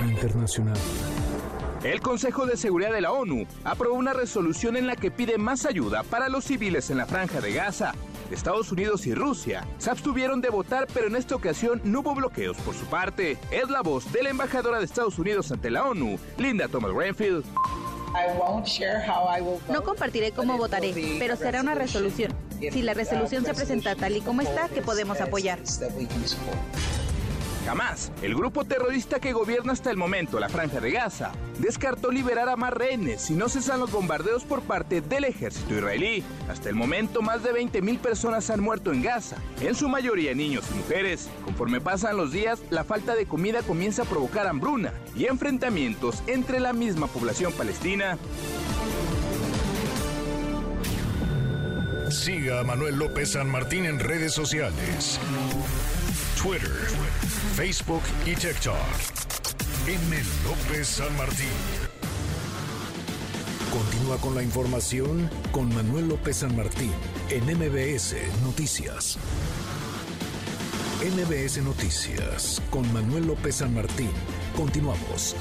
Internacional. 0.00 0.76
El 1.84 2.00
Consejo 2.00 2.44
de 2.44 2.56
Seguridad 2.56 2.92
de 2.92 3.00
la 3.00 3.12
ONU 3.12 3.46
aprobó 3.64 3.94
una 3.94 4.12
resolución 4.12 4.76
en 4.76 4.88
la 4.88 4.96
que 4.96 5.12
pide 5.12 5.38
más 5.38 5.64
ayuda 5.64 6.02
para 6.02 6.28
los 6.28 6.44
civiles 6.44 6.90
en 6.90 6.96
la 6.96 7.06
franja 7.06 7.40
de 7.40 7.52
Gaza. 7.52 7.94
Estados 8.32 8.72
Unidos 8.72 9.06
y 9.06 9.14
Rusia 9.14 9.64
se 9.78 9.90
abstuvieron 9.90 10.40
de 10.40 10.50
votar, 10.50 10.88
pero 10.92 11.06
en 11.06 11.16
esta 11.16 11.36
ocasión 11.36 11.80
no 11.84 12.00
hubo 12.00 12.14
bloqueos 12.16 12.56
por 12.58 12.74
su 12.74 12.84
parte. 12.86 13.38
Es 13.50 13.70
la 13.70 13.82
voz 13.82 14.12
de 14.12 14.24
la 14.24 14.30
embajadora 14.30 14.78
de 14.78 14.84
Estados 14.84 15.18
Unidos 15.18 15.52
ante 15.52 15.70
la 15.70 15.84
ONU, 15.84 16.18
Linda 16.36 16.66
Thomas 16.68 16.92
Greenfield. 16.92 17.44
No 19.68 19.82
compartiré 19.82 20.32
cómo 20.32 20.56
votaré, 20.56 20.94
pero 21.18 21.36
será 21.36 21.60
una 21.60 21.74
resolución. 21.74 22.32
Si 22.58 22.82
la 22.82 22.94
resolución 22.94 23.44
se 23.44 23.54
presenta 23.54 23.94
tal 23.94 24.16
y 24.16 24.20
como 24.20 24.42
está, 24.42 24.68
que 24.68 24.82
podemos 24.82 25.20
apoyar. 25.20 25.58
Jamás, 27.68 28.10
el 28.22 28.34
grupo 28.34 28.64
terrorista 28.64 29.20
que 29.20 29.34
gobierna 29.34 29.74
hasta 29.74 29.90
el 29.90 29.98
momento 29.98 30.40
la 30.40 30.48
franja 30.48 30.80
de 30.80 30.90
Gaza, 30.90 31.32
descartó 31.58 32.10
liberar 32.10 32.48
a 32.48 32.56
más 32.56 32.72
rehenes 32.72 33.20
si 33.20 33.34
no 33.34 33.50
cesan 33.50 33.78
los 33.78 33.92
bombardeos 33.92 34.44
por 34.44 34.62
parte 34.62 35.02
del 35.02 35.24
ejército 35.24 35.74
israelí. 35.74 36.24
Hasta 36.48 36.70
el 36.70 36.76
momento, 36.76 37.20
más 37.20 37.42
de 37.42 37.52
20.000 37.52 37.98
personas 37.98 38.48
han 38.48 38.60
muerto 38.60 38.90
en 38.90 39.02
Gaza, 39.02 39.36
en 39.60 39.74
su 39.74 39.86
mayoría 39.90 40.34
niños 40.34 40.64
y 40.72 40.78
mujeres. 40.78 41.28
Conforme 41.44 41.78
pasan 41.78 42.16
los 42.16 42.32
días, 42.32 42.58
la 42.70 42.84
falta 42.84 43.14
de 43.14 43.26
comida 43.26 43.60
comienza 43.60 44.04
a 44.04 44.06
provocar 44.06 44.46
hambruna 44.46 44.94
y 45.14 45.26
enfrentamientos 45.26 46.22
entre 46.26 46.60
la 46.60 46.72
misma 46.72 47.06
población 47.06 47.52
palestina. 47.52 48.16
Siga 52.08 52.60
a 52.60 52.64
Manuel 52.64 52.96
López 52.96 53.32
San 53.32 53.50
Martín 53.50 53.84
en 53.84 53.98
redes 53.98 54.32
sociales. 54.32 55.20
Twitter, 56.40 56.70
Facebook 57.56 58.02
y 58.24 58.34
TikTok. 58.36 58.76
M. 59.88 60.16
López 60.44 60.86
San 60.86 61.16
Martín. 61.16 61.48
Continúa 63.72 64.18
con 64.18 64.36
la 64.36 64.44
información 64.44 65.28
con 65.50 65.74
Manuel 65.74 66.08
López 66.08 66.36
San 66.36 66.54
Martín 66.56 66.92
en 67.30 67.42
MBS 67.44 68.14
Noticias. 68.44 69.18
MBS 71.02 71.60
Noticias 71.62 72.62
con 72.70 72.90
Manuel 72.92 73.26
López 73.26 73.56
San 73.56 73.74
Martín. 73.74 74.10
Continuamos. 74.56 75.34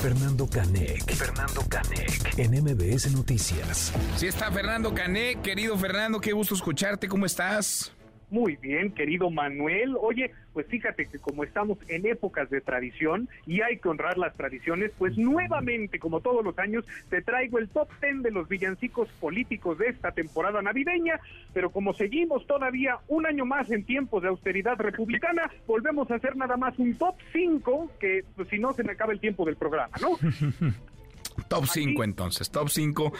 Fernando 0.00 0.48
Canec. 0.48 1.12
Fernando 1.12 1.62
Canec. 1.68 2.38
En 2.38 2.52
MBS 2.52 3.10
Noticias. 3.12 3.92
Sí 4.16 4.26
está 4.26 4.50
Fernando 4.50 4.94
Canec, 4.94 5.42
querido 5.42 5.76
Fernando, 5.76 6.20
qué 6.20 6.32
gusto 6.32 6.54
escucharte, 6.54 7.06
¿cómo 7.06 7.26
estás? 7.26 7.92
Muy 8.30 8.56
bien, 8.56 8.92
querido 8.92 9.30
Manuel. 9.30 9.96
Oye, 10.00 10.32
pues 10.52 10.66
fíjate 10.66 11.06
que 11.06 11.18
como 11.18 11.44
estamos 11.44 11.78
en 11.88 12.06
épocas 12.06 12.50
de 12.50 12.60
tradición 12.60 13.28
y 13.46 13.62
hay 13.62 13.78
que 13.78 13.88
honrar 13.88 14.18
las 14.18 14.34
tradiciones, 14.34 14.92
pues 14.98 15.16
nuevamente, 15.16 15.98
como 15.98 16.20
todos 16.20 16.44
los 16.44 16.58
años, 16.58 16.84
te 17.08 17.22
traigo 17.22 17.58
el 17.58 17.68
top 17.68 17.88
10 18.02 18.22
de 18.22 18.30
los 18.30 18.48
villancicos 18.48 19.08
políticos 19.20 19.78
de 19.78 19.88
esta 19.88 20.12
temporada 20.12 20.60
navideña, 20.60 21.20
pero 21.54 21.70
como 21.70 21.94
seguimos 21.94 22.46
todavía 22.46 22.98
un 23.08 23.24
año 23.24 23.46
más 23.46 23.70
en 23.70 23.84
tiempos 23.84 24.22
de 24.22 24.28
austeridad 24.28 24.76
republicana, 24.76 25.50
volvemos 25.66 26.10
a 26.10 26.16
hacer 26.16 26.36
nada 26.36 26.56
más 26.56 26.78
un 26.78 26.96
top 26.96 27.16
5 27.32 27.92
que 27.98 28.24
pues, 28.36 28.48
si 28.48 28.58
no 28.58 28.72
se 28.74 28.84
me 28.84 28.92
acaba 28.92 29.12
el 29.12 29.20
tiempo 29.20 29.46
del 29.46 29.56
programa, 29.56 29.96
¿no? 30.00 30.18
Top 31.48 31.64
5 31.66 32.04
entonces, 32.04 32.50
top 32.50 32.68
5 32.68 33.12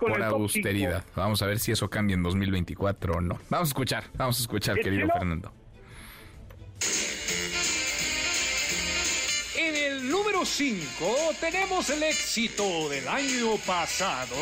por 0.00 0.22
austeridad. 0.22 1.04
Vamos 1.14 1.40
a 1.42 1.46
ver 1.46 1.60
si 1.60 1.72
eso 1.72 1.88
cambia 1.88 2.14
en 2.14 2.22
2024 2.22 3.14
o 3.14 3.20
no. 3.20 3.38
Vamos 3.48 3.68
a 3.68 3.70
escuchar, 3.70 4.04
vamos 4.16 4.38
a 4.38 4.42
escuchar, 4.42 4.76
querido 4.80 5.08
Fernando. 5.08 5.52
En 9.56 9.76
el 9.76 10.10
número 10.10 10.44
5 10.44 11.16
tenemos 11.40 11.88
el 11.90 12.02
éxito 12.02 12.88
del 12.88 13.06
año 13.06 13.56
pasado. 13.64 14.34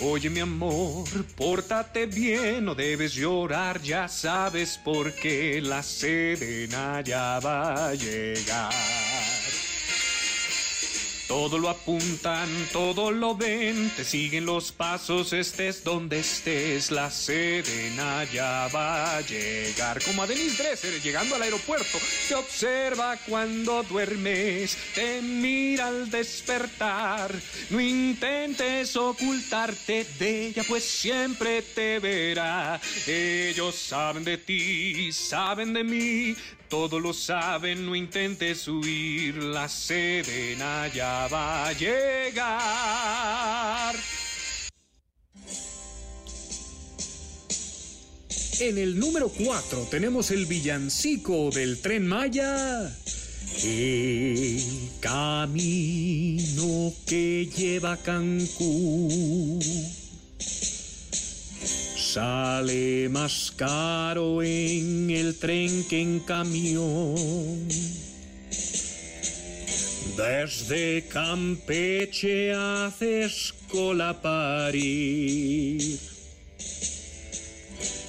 Oye 0.00 0.30
mi 0.30 0.38
amor, 0.38 1.08
pórtate 1.36 2.06
bien, 2.06 2.64
no 2.64 2.76
debes 2.76 3.14
llorar, 3.14 3.82
ya 3.82 4.06
sabes 4.06 4.78
por 4.78 5.12
qué 5.12 5.60
la 5.60 5.82
serena 5.82 7.00
ya 7.00 7.40
va 7.40 7.88
a 7.88 7.94
llegar. 7.94 9.07
Todo 11.28 11.58
lo 11.58 11.68
apuntan, 11.68 12.48
todo 12.72 13.10
lo 13.10 13.36
ven, 13.36 13.92
te 13.94 14.02
siguen 14.02 14.46
los 14.46 14.72
pasos, 14.72 15.34
estés 15.34 15.84
donde 15.84 16.20
estés, 16.20 16.90
la 16.90 17.10
serena 17.10 18.24
ya 18.32 18.66
va 18.74 19.18
a 19.18 19.20
llegar. 19.20 20.02
Como 20.02 20.22
a 20.22 20.26
Denise 20.26 20.62
Dresser 20.62 21.02
llegando 21.02 21.34
al 21.34 21.42
aeropuerto, 21.42 21.98
te 22.26 22.34
observa 22.34 23.18
cuando 23.28 23.82
duermes, 23.82 24.78
te 24.94 25.20
mira 25.20 25.88
al 25.88 26.10
despertar. 26.10 27.30
No 27.68 27.78
intentes 27.78 28.96
ocultarte 28.96 30.06
de 30.18 30.46
ella, 30.46 30.64
pues 30.66 30.82
siempre 30.82 31.60
te 31.60 31.98
verá. 31.98 32.80
Ellos 33.06 33.74
saben 33.74 34.24
de 34.24 34.38
ti, 34.38 35.12
saben 35.12 35.74
de 35.74 35.84
mí, 35.84 36.36
todo 36.68 37.00
lo 37.00 37.12
saben, 37.12 37.86
no 37.86 37.96
intentes 37.96 38.68
huir, 38.68 39.36
la 39.36 39.68
serena 39.68 40.88
ya 40.88 41.28
va 41.28 41.68
a 41.68 41.72
llegar. 41.72 42.48
En 48.60 48.76
el 48.76 48.98
número 48.98 49.28
4 49.28 49.88
tenemos 49.90 50.30
el 50.30 50.46
villancico 50.46 51.50
del 51.50 51.80
tren 51.80 52.06
Maya. 52.06 52.92
El 53.62 54.90
camino 55.00 56.92
que 57.06 57.48
lleva 57.56 57.96
Cancún 57.96 59.60
sale 62.14 63.08
más 63.10 63.52
caro 63.54 64.42
en 64.42 65.10
el 65.10 65.38
tren 65.38 65.84
que 65.88 66.00
en 66.00 66.20
camión. 66.20 67.68
Desde 70.16 71.04
Campeche 71.08 72.54
haces 72.54 73.52
cola 73.70 74.22
para 74.22 74.74
ir. 74.74 75.98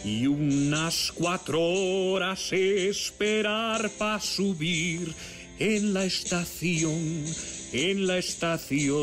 Y 0.06 0.28
unas 0.28 1.12
cuatro 1.14 1.62
horas 1.62 2.54
esperar 2.54 3.90
para 3.98 4.22
subir 4.22 5.14
en 5.60 5.94
la 5.94 6.06
estación, 6.06 7.26
en 7.74 8.08
la 8.08 8.18
estación. 8.18 9.00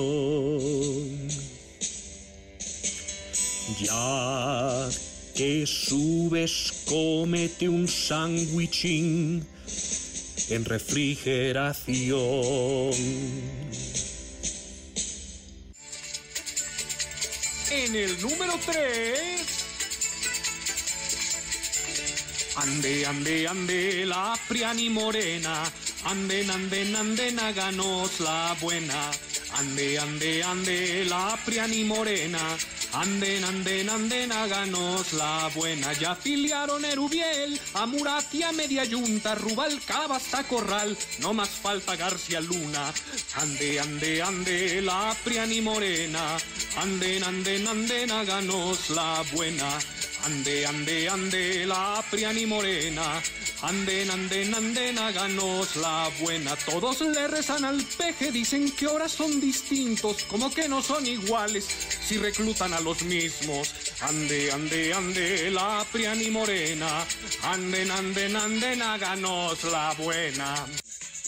Ya 3.80 4.88
que 5.34 5.66
subes, 5.66 6.84
cómete 6.86 7.68
un 7.68 7.88
sándwichín 7.88 9.44
en 10.50 10.64
refrigeración. 10.64 12.92
En 17.70 17.96
el 17.96 18.22
número 18.22 18.52
3. 18.64 19.20
Ande, 22.56 23.04
ande, 23.04 23.48
ande, 23.48 24.06
la 24.06 24.38
Priani 24.48 24.88
Morena. 24.90 25.64
Anden, 26.04 26.50
anden, 26.50 26.94
anden, 26.94 27.40
háganos 27.40 28.20
la 28.20 28.56
buena. 28.60 29.10
Ande, 29.58 29.98
ande, 29.98 30.44
ande, 30.44 31.04
la 31.06 31.36
Priani 31.44 31.82
Morena. 31.82 32.56
Anden, 32.92 33.44
anden, 33.44 33.90
anden, 33.90 34.32
háganos 34.32 35.12
la 35.12 35.50
buena. 35.54 35.92
Ya 35.94 36.12
afiliaron 36.12 36.84
Erubiel, 36.84 37.60
a 37.74 37.86
Muratia, 37.86 38.52
Media 38.52 38.84
Yunta, 38.84 39.34
Rubalcaba 39.34 40.16
hasta 40.16 40.44
Corral. 40.44 40.96
No 41.20 41.34
más 41.34 41.50
falta 41.50 41.96
García 41.96 42.40
Luna. 42.40 42.92
Ande, 43.34 43.80
ande, 43.80 44.22
ande, 44.22 44.82
la 44.82 45.14
Priani 45.24 45.60
Morena. 45.60 46.36
Anden, 46.78 47.24
anden, 47.24 47.66
anden, 47.68 48.10
háganos 48.10 48.90
la 48.90 49.22
buena. 49.32 49.78
Ande, 50.24 50.66
ande, 50.66 51.08
ande, 51.08 51.66
la 51.66 52.04
Priani 52.10 52.46
Morena. 52.46 53.22
Anden, 53.62 54.10
anden, 54.10 54.54
anden, 54.54 54.98
háganos 54.98 55.76
la 55.76 56.10
buena. 56.20 56.56
Todos 56.56 57.00
le 57.00 57.28
rezan 57.28 57.64
al 57.64 57.82
peje, 57.84 58.32
dicen 58.32 58.70
que 58.72 58.86
ahora 58.86 59.08
son 59.08 59.40
distintos, 59.40 60.24
como 60.24 60.52
que 60.52 60.68
no 60.68 60.82
son 60.82 61.06
iguales, 61.06 61.66
si 62.04 62.18
reclutan 62.18 62.72
a 62.72 62.80
los 62.80 63.02
mismos. 63.02 63.74
Ande, 64.00 64.50
ande, 64.52 64.92
ande, 64.92 65.50
la 65.50 65.86
Priani 65.92 66.30
Morena. 66.30 67.06
Anden, 67.42 67.90
anden, 67.90 68.36
anden, 68.36 68.82
háganos 68.82 69.62
la 69.64 69.94
buena. 69.94 70.66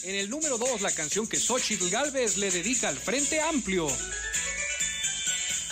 En 0.04 0.14
el 0.14 0.30
número 0.30 0.58
2, 0.58 0.80
la 0.80 0.92
canción 0.92 1.26
que 1.26 1.38
Xochitl 1.38 1.90
Galvez 1.90 2.36
le 2.36 2.50
dedica 2.50 2.88
al 2.88 2.96
Frente 2.96 3.40
Amplio. 3.40 3.88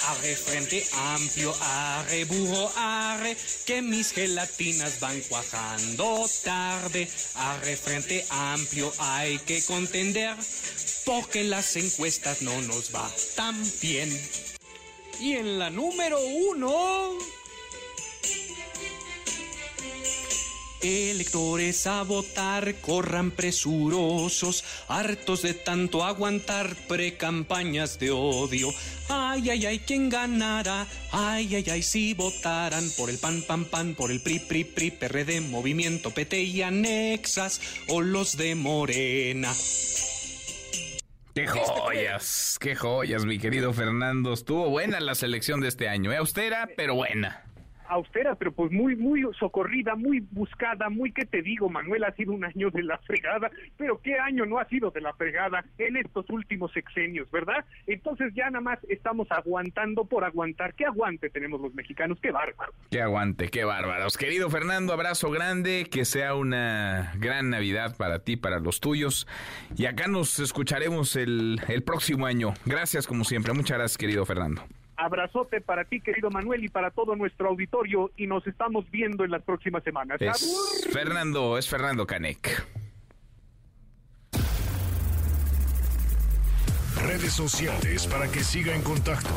Arre, 0.08 0.36
frente 0.36 0.86
amplio, 0.92 1.54
arre, 1.60 2.24
burro, 2.24 2.70
arre, 2.76 3.36
que 3.66 3.82
mis 3.82 4.12
gelatinas 4.12 5.00
van 5.00 5.20
cuajando 5.22 6.28
tarde. 6.44 7.08
Arre, 7.34 7.76
frente 7.76 8.24
amplio, 8.30 8.92
hay 8.98 9.38
que 9.38 9.62
contender, 9.62 10.36
porque 11.04 11.42
las 11.44 11.76
encuestas 11.76 12.42
no 12.42 12.60
nos 12.62 12.94
va 12.94 13.10
tan 13.34 13.56
bien. 13.80 14.10
Y 15.20 15.32
en 15.32 15.58
la 15.58 15.70
número 15.70 16.20
uno... 16.20 17.35
Electores 20.86 21.84
a 21.88 22.04
votar, 22.04 22.76
corran 22.76 23.32
presurosos, 23.32 24.62
hartos 24.86 25.42
de 25.42 25.52
tanto 25.52 26.04
aguantar 26.04 26.76
precampañas 26.86 27.98
de 27.98 28.12
odio. 28.12 28.68
Ay, 29.08 29.50
ay, 29.50 29.66
ay, 29.66 29.78
¿quién 29.80 30.08
ganará? 30.08 30.86
Ay, 31.10 31.56
ay, 31.56 31.64
ay, 31.72 31.82
si 31.82 32.14
votaran 32.14 32.88
por 32.96 33.10
el 33.10 33.18
PAN, 33.18 33.42
PAN, 33.42 33.64
PAN, 33.64 33.94
por 33.96 34.12
el 34.12 34.22
PRI, 34.22 34.38
PRI, 34.38 34.62
PRI, 34.62 34.90
PRD, 34.92 35.40
Movimiento 35.40 36.12
PT 36.12 36.40
y 36.42 36.62
Anexas, 36.62 37.60
o 37.88 38.00
los 38.00 38.36
de 38.36 38.54
Morena. 38.54 39.52
Qué 41.34 41.48
joyas, 41.48 42.58
qué 42.60 42.76
joyas, 42.76 43.24
mi 43.24 43.40
querido 43.40 43.72
Fernando. 43.72 44.32
Estuvo 44.32 44.70
buena 44.70 45.00
la 45.00 45.16
selección 45.16 45.60
de 45.60 45.66
este 45.66 45.88
año, 45.88 46.12
¿eh? 46.12 46.16
austera, 46.16 46.68
pero 46.76 46.94
buena 46.94 47.45
austera, 47.88 48.34
pero 48.34 48.52
pues 48.52 48.72
muy, 48.72 48.96
muy 48.96 49.22
socorrida, 49.38 49.94
muy 49.94 50.20
buscada, 50.30 50.88
muy 50.88 51.12
que 51.12 51.24
te 51.24 51.42
digo, 51.42 51.68
Manuel, 51.68 52.04
ha 52.04 52.12
sido 52.12 52.32
un 52.32 52.44
año 52.44 52.70
de 52.70 52.82
la 52.82 52.98
fregada, 52.98 53.50
pero 53.76 54.00
qué 54.00 54.18
año 54.18 54.46
no 54.46 54.58
ha 54.58 54.64
sido 54.66 54.90
de 54.90 55.00
la 55.00 55.12
fregada 55.14 55.64
en 55.78 55.96
estos 55.96 56.28
últimos 56.30 56.72
sexenios, 56.72 57.30
¿verdad? 57.30 57.64
Entonces 57.86 58.32
ya 58.34 58.46
nada 58.50 58.60
más 58.60 58.78
estamos 58.88 59.28
aguantando 59.30 60.04
por 60.04 60.24
aguantar. 60.24 60.74
¿Qué 60.74 60.84
aguante 60.84 61.30
tenemos 61.30 61.60
los 61.60 61.74
mexicanos? 61.74 62.18
¡Qué 62.20 62.30
bárbaro! 62.30 62.72
¡Qué 62.90 63.00
aguante, 63.00 63.48
qué 63.48 63.64
bárbaros! 63.64 64.16
Querido 64.16 64.50
Fernando, 64.50 64.92
abrazo 64.92 65.30
grande, 65.30 65.86
que 65.90 66.04
sea 66.04 66.34
una 66.34 67.12
gran 67.18 67.50
Navidad 67.50 67.96
para 67.96 68.20
ti, 68.20 68.36
para 68.36 68.60
los 68.60 68.80
tuyos, 68.80 69.26
y 69.76 69.86
acá 69.86 70.08
nos 70.08 70.38
escucharemos 70.38 71.16
el, 71.16 71.60
el 71.68 71.82
próximo 71.82 72.26
año. 72.26 72.54
Gracias 72.64 73.06
como 73.06 73.24
siempre, 73.24 73.52
muchas 73.52 73.78
gracias, 73.78 73.98
querido 73.98 74.24
Fernando. 74.24 74.62
Abrazote 74.96 75.60
para 75.60 75.84
ti, 75.84 76.00
querido 76.00 76.30
Manuel, 76.30 76.64
y 76.64 76.68
para 76.68 76.90
todo 76.90 77.16
nuestro 77.16 77.48
auditorio, 77.48 78.10
y 78.16 78.26
nos 78.26 78.46
estamos 78.46 78.90
viendo 78.90 79.24
en 79.24 79.30
las 79.30 79.42
próximas 79.42 79.84
semanas. 79.84 80.20
Es 80.20 80.88
Fernando, 80.92 81.58
es 81.58 81.68
Fernando 81.68 82.06
Canek. 82.06 82.66
Redes 87.02 87.34
sociales 87.34 88.06
para 88.06 88.26
que 88.28 88.42
siga 88.42 88.74
en 88.74 88.82
contacto: 88.82 89.30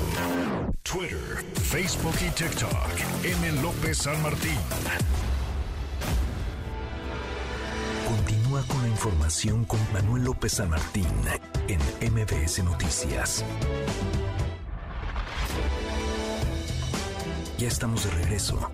Twitter, 0.81 1.43
Facebook 1.53 2.15
y 2.25 2.31
TikTok. 2.31 2.71
M. 3.23 3.61
López 3.61 3.97
San 3.97 4.21
Martín. 4.23 4.57
Continúa 8.07 8.63
con 8.63 8.81
la 8.81 8.87
información 8.87 9.65
con 9.65 9.79
Manuel 9.93 10.23
López 10.23 10.53
San 10.53 10.69
Martín 10.69 11.05
en 11.67 11.79
MBS 12.11 12.63
Noticias. 12.63 13.45
Ya 17.57 17.67
estamos 17.67 18.05
de 18.05 18.11
regreso. 18.11 18.71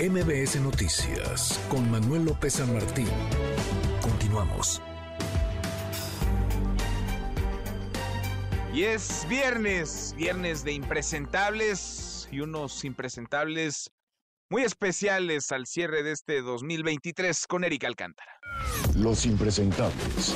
MBS 0.00 0.56
Noticias 0.60 1.60
con 1.68 1.88
Manuel 1.90 2.24
López 2.24 2.54
San 2.54 2.72
Martín. 2.72 3.08
Continuamos. 4.00 4.82
Y 8.74 8.84
es 8.84 9.26
viernes, 9.28 10.14
viernes 10.16 10.64
de 10.64 10.72
impresentables 10.72 12.26
y 12.32 12.40
unos 12.40 12.84
impresentables 12.84 13.90
muy 14.48 14.62
especiales 14.62 15.52
al 15.52 15.66
cierre 15.66 16.02
de 16.02 16.12
este 16.12 16.42
2023 16.42 17.46
con 17.46 17.64
Erika 17.64 17.86
Alcántara. 17.86 18.32
Los 18.96 19.26
impresentables. 19.26 20.34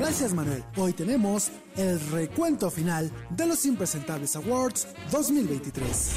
Gracias 0.00 0.32
Manuel. 0.32 0.64
Hoy 0.76 0.94
tenemos 0.94 1.50
el 1.76 2.00
recuento 2.10 2.70
final 2.70 3.12
de 3.28 3.46
los 3.46 3.66
Impresentables 3.66 4.34
Awards 4.34 4.88
2023. 5.12 6.12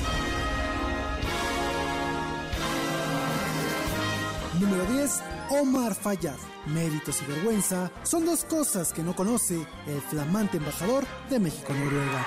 Número 4.61 4.85
10, 4.85 5.21
Omar 5.49 5.95
Fayad. 5.95 6.37
Méritos 6.67 7.21
y 7.23 7.25
vergüenza 7.29 7.91
son 8.03 8.25
dos 8.25 8.45
cosas 8.45 8.93
que 8.93 9.03
no 9.03 9.13
conoce 9.17 9.67
el 9.85 9.99
flamante 10.09 10.57
embajador 10.57 11.03
de 11.29 11.39
México 11.39 11.73
en 11.73 11.83
Noruega. 11.83 12.25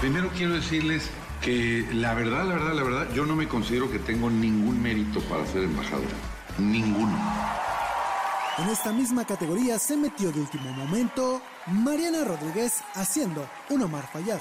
Primero 0.00 0.30
quiero 0.34 0.54
decirles 0.54 1.10
que 1.42 1.86
la 1.92 2.14
verdad, 2.14 2.46
la 2.46 2.54
verdad, 2.54 2.72
la 2.72 2.82
verdad, 2.82 3.08
yo 3.14 3.26
no 3.26 3.36
me 3.36 3.46
considero 3.46 3.90
que 3.90 3.98
tengo 3.98 4.30
ningún 4.30 4.82
mérito 4.82 5.20
para 5.24 5.46
ser 5.46 5.64
embajador. 5.64 6.08
Ninguno. 6.56 7.18
En 8.58 8.68
esta 8.68 8.92
misma 8.92 9.24
categoría 9.24 9.78
se 9.78 9.96
metió 9.96 10.30
de 10.30 10.40
último 10.40 10.70
momento 10.72 11.40
Mariana 11.66 12.22
Rodríguez 12.22 12.82
haciendo 12.94 13.48
un 13.70 13.82
Omar 13.82 14.06
Fayad. 14.12 14.40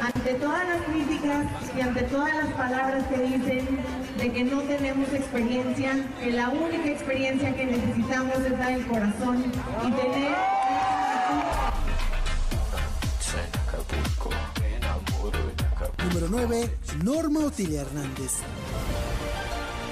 Ante 0.00 0.34
todas 0.34 0.68
las 0.68 0.82
críticas 0.82 1.46
y 1.76 1.80
ante 1.80 2.02
todas 2.04 2.34
las 2.36 2.52
palabras 2.52 3.04
que 3.08 3.18
dicen 3.18 3.80
de 4.16 4.32
que 4.32 4.44
no 4.44 4.62
tenemos 4.62 5.12
experiencia, 5.12 5.92
que 6.20 6.30
la 6.30 6.50
única 6.50 6.88
experiencia 6.88 7.54
que 7.56 7.66
necesitamos 7.66 8.36
es 8.36 8.58
dar 8.58 8.72
el 8.72 8.86
corazón 8.86 9.44
y 9.86 9.90
tener... 9.90 10.36
Número 16.04 16.26
9. 16.30 16.78
Norma 17.02 17.40
Otilia 17.40 17.82
Hernández. 17.82 18.34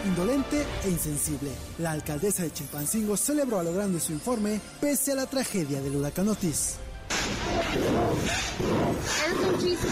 Indolente 0.06 0.64
e 0.84 0.88
insensible, 0.88 1.50
la 1.78 1.90
alcaldesa 1.90 2.44
de 2.44 2.52
Chilpancingo 2.52 3.16
celebró 3.16 3.58
a 3.58 3.64
lo 3.64 3.72
grande 3.72 3.98
su 3.98 4.12
informe 4.12 4.60
pese 4.80 5.10
a 5.10 5.16
la 5.16 5.26
tragedia 5.26 5.80
del 5.80 5.96
huracán 5.96 6.28
Otis. 6.28 6.76
Es 9.26 9.46
un 9.46 9.58
chiste, 9.58 9.88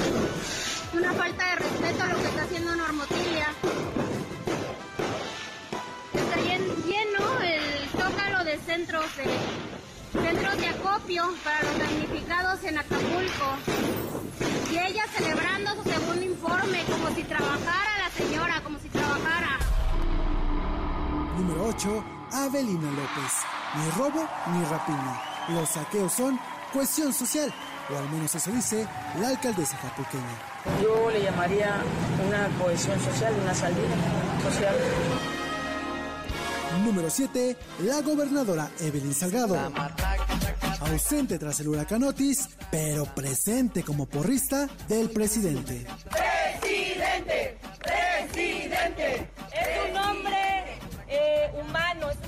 una 0.93 1.12
falta 1.15 1.51
de 1.51 1.57
respeto 1.57 2.03
a 2.05 2.07
lo 2.07 2.16
que 2.16 2.28
está 2.28 2.43
haciendo 2.45 2.77
Normotilia. 2.77 3.49
Está 6.12 6.36
lleno 6.36 7.41
el 7.43 7.89
zócalo 7.91 8.45
de 8.45 8.59
centros 8.59 9.16
de 9.16 10.23
centros 10.23 10.57
de 10.59 10.66
acopio 10.69 11.35
para 11.43 11.61
los 11.65 11.77
damnificados 11.77 12.62
en 12.62 12.78
Acapulco. 12.78 13.57
Y 14.70 14.78
ella 14.78 15.05
celebrando 15.16 15.74
su 15.82 15.91
segundo 15.91 16.24
informe 16.24 16.85
como 16.85 17.12
si 17.16 17.24
trabajara 17.24 17.99
la 17.99 18.11
señora, 18.16 18.61
como 18.62 18.78
si. 18.78 18.94
Número 21.45 21.66
8. 21.66 22.05
Avelina 22.33 22.91
López. 22.91 23.33
Ni 23.77 23.91
robo 23.99 24.27
ni 24.51 24.65
rapiña. 24.65 25.21
Los 25.51 25.69
saqueos 25.69 26.11
son 26.11 26.41
cuestión 26.73 27.12
social, 27.12 27.53
o 27.93 27.99
al 27.99 28.09
menos 28.09 28.35
eso 28.35 28.51
dice 28.51 28.87
la 29.21 29.29
alcaldesa 29.29 29.77
capulqueña. 29.77 30.25
Yo 30.83 31.11
le 31.11 31.23
llamaría 31.23 31.83
una 32.27 32.49
cohesión 32.59 32.99
social, 32.99 33.35
una 33.43 33.53
salida 33.53 33.95
social. 34.43 34.75
Número 36.83 37.11
7. 37.11 37.57
La 37.81 38.01
gobernadora 38.01 38.71
Evelyn 38.81 39.12
Salgado. 39.12 39.59
Ausente 40.81 41.39
tras 41.39 41.61
el 41.61 41.69
huracán 41.69 42.05
Otis, 42.05 42.49
pero 42.71 43.05
presente 43.05 43.83
como 43.83 44.07
porrista 44.07 44.66
del 44.89 45.11
presidente. 45.11 45.87
¡Presidente! 46.11 47.59
¡Presidente! 47.83 49.34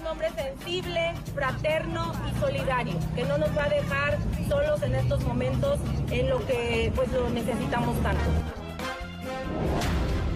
Un 0.07 0.13
hombre 0.13 0.31
sensible, 0.35 1.15
fraterno 1.35 2.13
y 2.31 2.41
solidario, 2.41 2.95
que 3.15 3.25
no 3.25 3.39
nos 3.39 3.57
va 3.57 3.65
a 3.65 3.69
dejar 3.69 4.19
solos 4.49 4.83
en 4.83 4.95
estos 4.95 5.23
momentos 5.25 5.81
en 6.11 6.31
lo 6.31 6.45
que 6.47 6.93
pues 6.95 7.11
lo 7.13 7.29
necesitamos 7.31 8.01
tanto. 8.03 8.23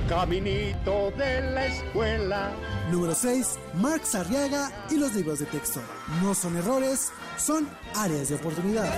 Caminito 0.09 1.13
de 1.13 1.53
la 1.53 1.67
escuela. 1.67 2.51
Número 2.91 3.15
6. 3.15 3.59
Marx 3.75 4.17
Arriaga 4.17 4.73
y 4.91 4.97
los 4.97 5.15
libros 5.15 5.39
de 5.39 5.47
texto. 5.47 5.81
No 6.23 6.35
son 6.35 6.57
errores, 6.57 7.13
son 7.37 7.69
áreas 7.95 8.29
de 8.29 8.35
oportunidad. 8.35 8.93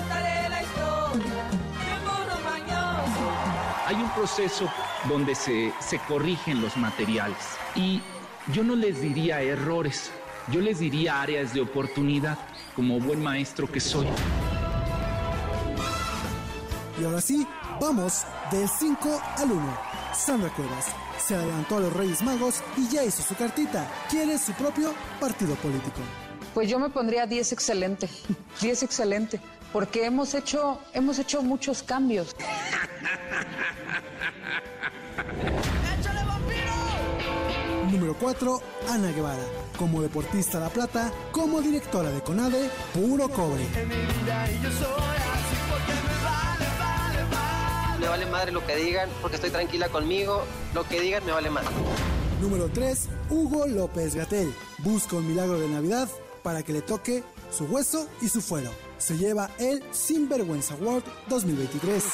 Hay 3.87 3.97
un 3.97 4.11
proceso 4.15 4.73
donde 5.07 5.35
se, 5.35 5.73
se 5.81 5.99
corrigen 6.09 6.63
los 6.63 6.77
materiales 6.79 7.37
y 7.75 8.01
yo 8.49 8.65
no 8.65 8.75
les 8.75 9.01
diría 9.01 9.41
errores, 9.41 10.11
yo 10.51 10.61
les 10.61 10.79
diría 10.79 11.21
áreas 11.21 11.55
de 11.55 11.61
oportunidad, 11.61 12.39
como 12.75 12.99
buen 12.99 13.23
maestro 13.23 13.71
que 13.71 13.81
soy. 13.81 14.07
Y 17.01 17.05
ahora 17.05 17.21
sí, 17.21 17.47
vamos 17.81 18.25
del 18.51 18.69
5 18.69 19.23
al 19.39 19.53
1. 19.53 19.79
Sandra 20.15 20.51
Cuevas 20.55 20.87
se 21.19 21.35
adelantó 21.35 21.77
a 21.77 21.81
los 21.81 21.93
Reyes 21.93 22.23
Magos 22.23 22.63
y 22.77 22.89
ya 22.89 23.05
hizo 23.05 23.23
su 23.23 23.35
cartita. 23.35 23.89
Quiere 24.11 24.39
su 24.39 24.53
propio 24.53 24.93
partido 25.21 25.55
político. 25.57 26.01
Pues 26.55 26.69
yo 26.69 26.79
me 26.79 26.91
pondría 26.91 27.27
10 27.27 27.53
excelente, 27.53 28.09
10 28.61 28.83
excelente, 28.83 29.41
porque 29.73 30.05
hemos 30.05 30.35
hecho, 30.35 30.81
hemos 30.93 31.19
hecho 31.19 31.43
muchos 31.43 31.83
cambios. 31.83 32.37
Número 37.91 38.15
4, 38.19 38.63
Ana 38.89 39.13
Guevara. 39.13 39.62
Como 39.83 40.01
deportista 40.01 40.61
La 40.61 40.69
Plata, 40.69 41.11
como 41.33 41.61
directora 41.61 42.09
de 42.13 42.21
CONADE, 42.21 42.71
puro 42.95 43.29
cobre. 43.29 43.67
Me 47.99 48.07
vale 48.07 48.27
madre 48.27 48.53
lo 48.53 48.65
que 48.65 48.77
digan, 48.77 49.09
porque 49.21 49.35
estoy 49.35 49.51
tranquila 49.51 49.89
conmigo. 49.89 50.45
Lo 50.73 50.85
que 50.85 51.01
digan 51.01 51.27
me 51.27 51.33
vale 51.33 51.51
madre. 51.51 51.71
Número 52.41 52.69
3, 52.69 53.09
Hugo 53.29 53.67
López 53.67 54.15
Gatel. 54.15 54.55
Busca 54.79 55.17
un 55.17 55.27
milagro 55.27 55.59
de 55.59 55.69
Navidad 55.69 56.09
para 56.45 56.63
que 56.63 56.73
le 56.73 56.83
toque 56.83 57.25
su 57.51 57.65
hueso 57.65 58.07
y 58.21 58.29
su 58.29 58.41
fuero. 58.41 58.71
Se 58.99 59.19
lleva 59.19 59.51
el 59.59 59.83
Sinvergüenza 59.91 60.75
Award 60.75 61.03
2023. 61.29 62.05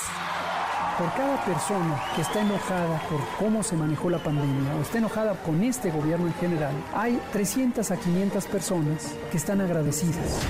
Por 0.98 1.12
cada 1.12 1.44
persona 1.44 2.02
que 2.16 2.22
está 2.22 2.40
enojada 2.40 3.00
por 3.08 3.20
cómo 3.38 3.62
se 3.62 3.76
manejó 3.76 4.10
la 4.10 4.18
pandemia 4.18 4.74
o 4.74 4.82
está 4.82 4.98
enojada 4.98 5.34
con 5.44 5.62
este 5.62 5.92
gobierno 5.92 6.26
en 6.26 6.34
general, 6.34 6.74
hay 6.92 7.20
300 7.32 7.88
a 7.92 7.96
500 7.96 8.44
personas 8.46 9.14
que 9.30 9.36
están 9.36 9.60
agradecidas. 9.60 10.40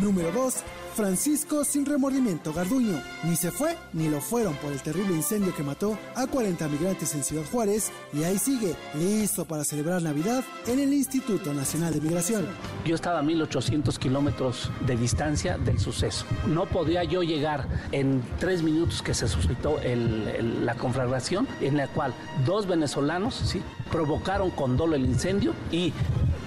Número 0.00 0.32
2. 0.32 0.64
Francisco 0.98 1.62
sin 1.62 1.86
remordimiento 1.86 2.52
Garduño. 2.52 3.00
Ni 3.22 3.36
se 3.36 3.52
fue 3.52 3.76
ni 3.92 4.08
lo 4.08 4.20
fueron 4.20 4.54
por 4.54 4.72
el 4.72 4.82
terrible 4.82 5.14
incendio 5.14 5.54
que 5.54 5.62
mató 5.62 5.96
a 6.16 6.26
40 6.26 6.66
migrantes 6.66 7.14
en 7.14 7.22
Ciudad 7.22 7.44
Juárez 7.52 7.92
y 8.12 8.24
ahí 8.24 8.36
sigue, 8.36 8.74
listo 8.98 9.44
para 9.44 9.62
celebrar 9.62 10.02
Navidad 10.02 10.42
en 10.66 10.80
el 10.80 10.92
Instituto 10.92 11.54
Nacional 11.54 11.94
de 11.94 12.00
Migración. 12.00 12.46
Yo 12.84 12.96
estaba 12.96 13.20
a 13.20 13.22
1800 13.22 13.96
kilómetros 13.96 14.72
de 14.88 14.96
distancia 14.96 15.56
del 15.56 15.78
suceso. 15.78 16.26
No 16.48 16.66
podía 16.66 17.04
yo 17.04 17.22
llegar 17.22 17.68
en 17.92 18.20
tres 18.40 18.64
minutos 18.64 19.00
que 19.00 19.14
se 19.14 19.28
suscitó 19.28 19.78
la 19.84 20.74
conflagración, 20.74 21.46
en 21.60 21.76
la 21.76 21.86
cual 21.86 22.12
dos 22.44 22.66
venezolanos 22.66 23.36
¿sí? 23.36 23.62
Provocaron 23.90 24.50
con 24.50 24.76
dolo 24.76 24.96
el 24.96 25.04
incendio 25.04 25.54
y 25.70 25.92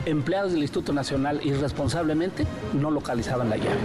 empleados 0.06 0.52
del 0.52 0.62
Instituto 0.62 0.94
Nacional 0.94 1.42
irresponsablemente 1.44 2.46
no 2.74 2.92
localizaban 2.92 3.50
la 3.50 3.58
llave. 3.58 3.80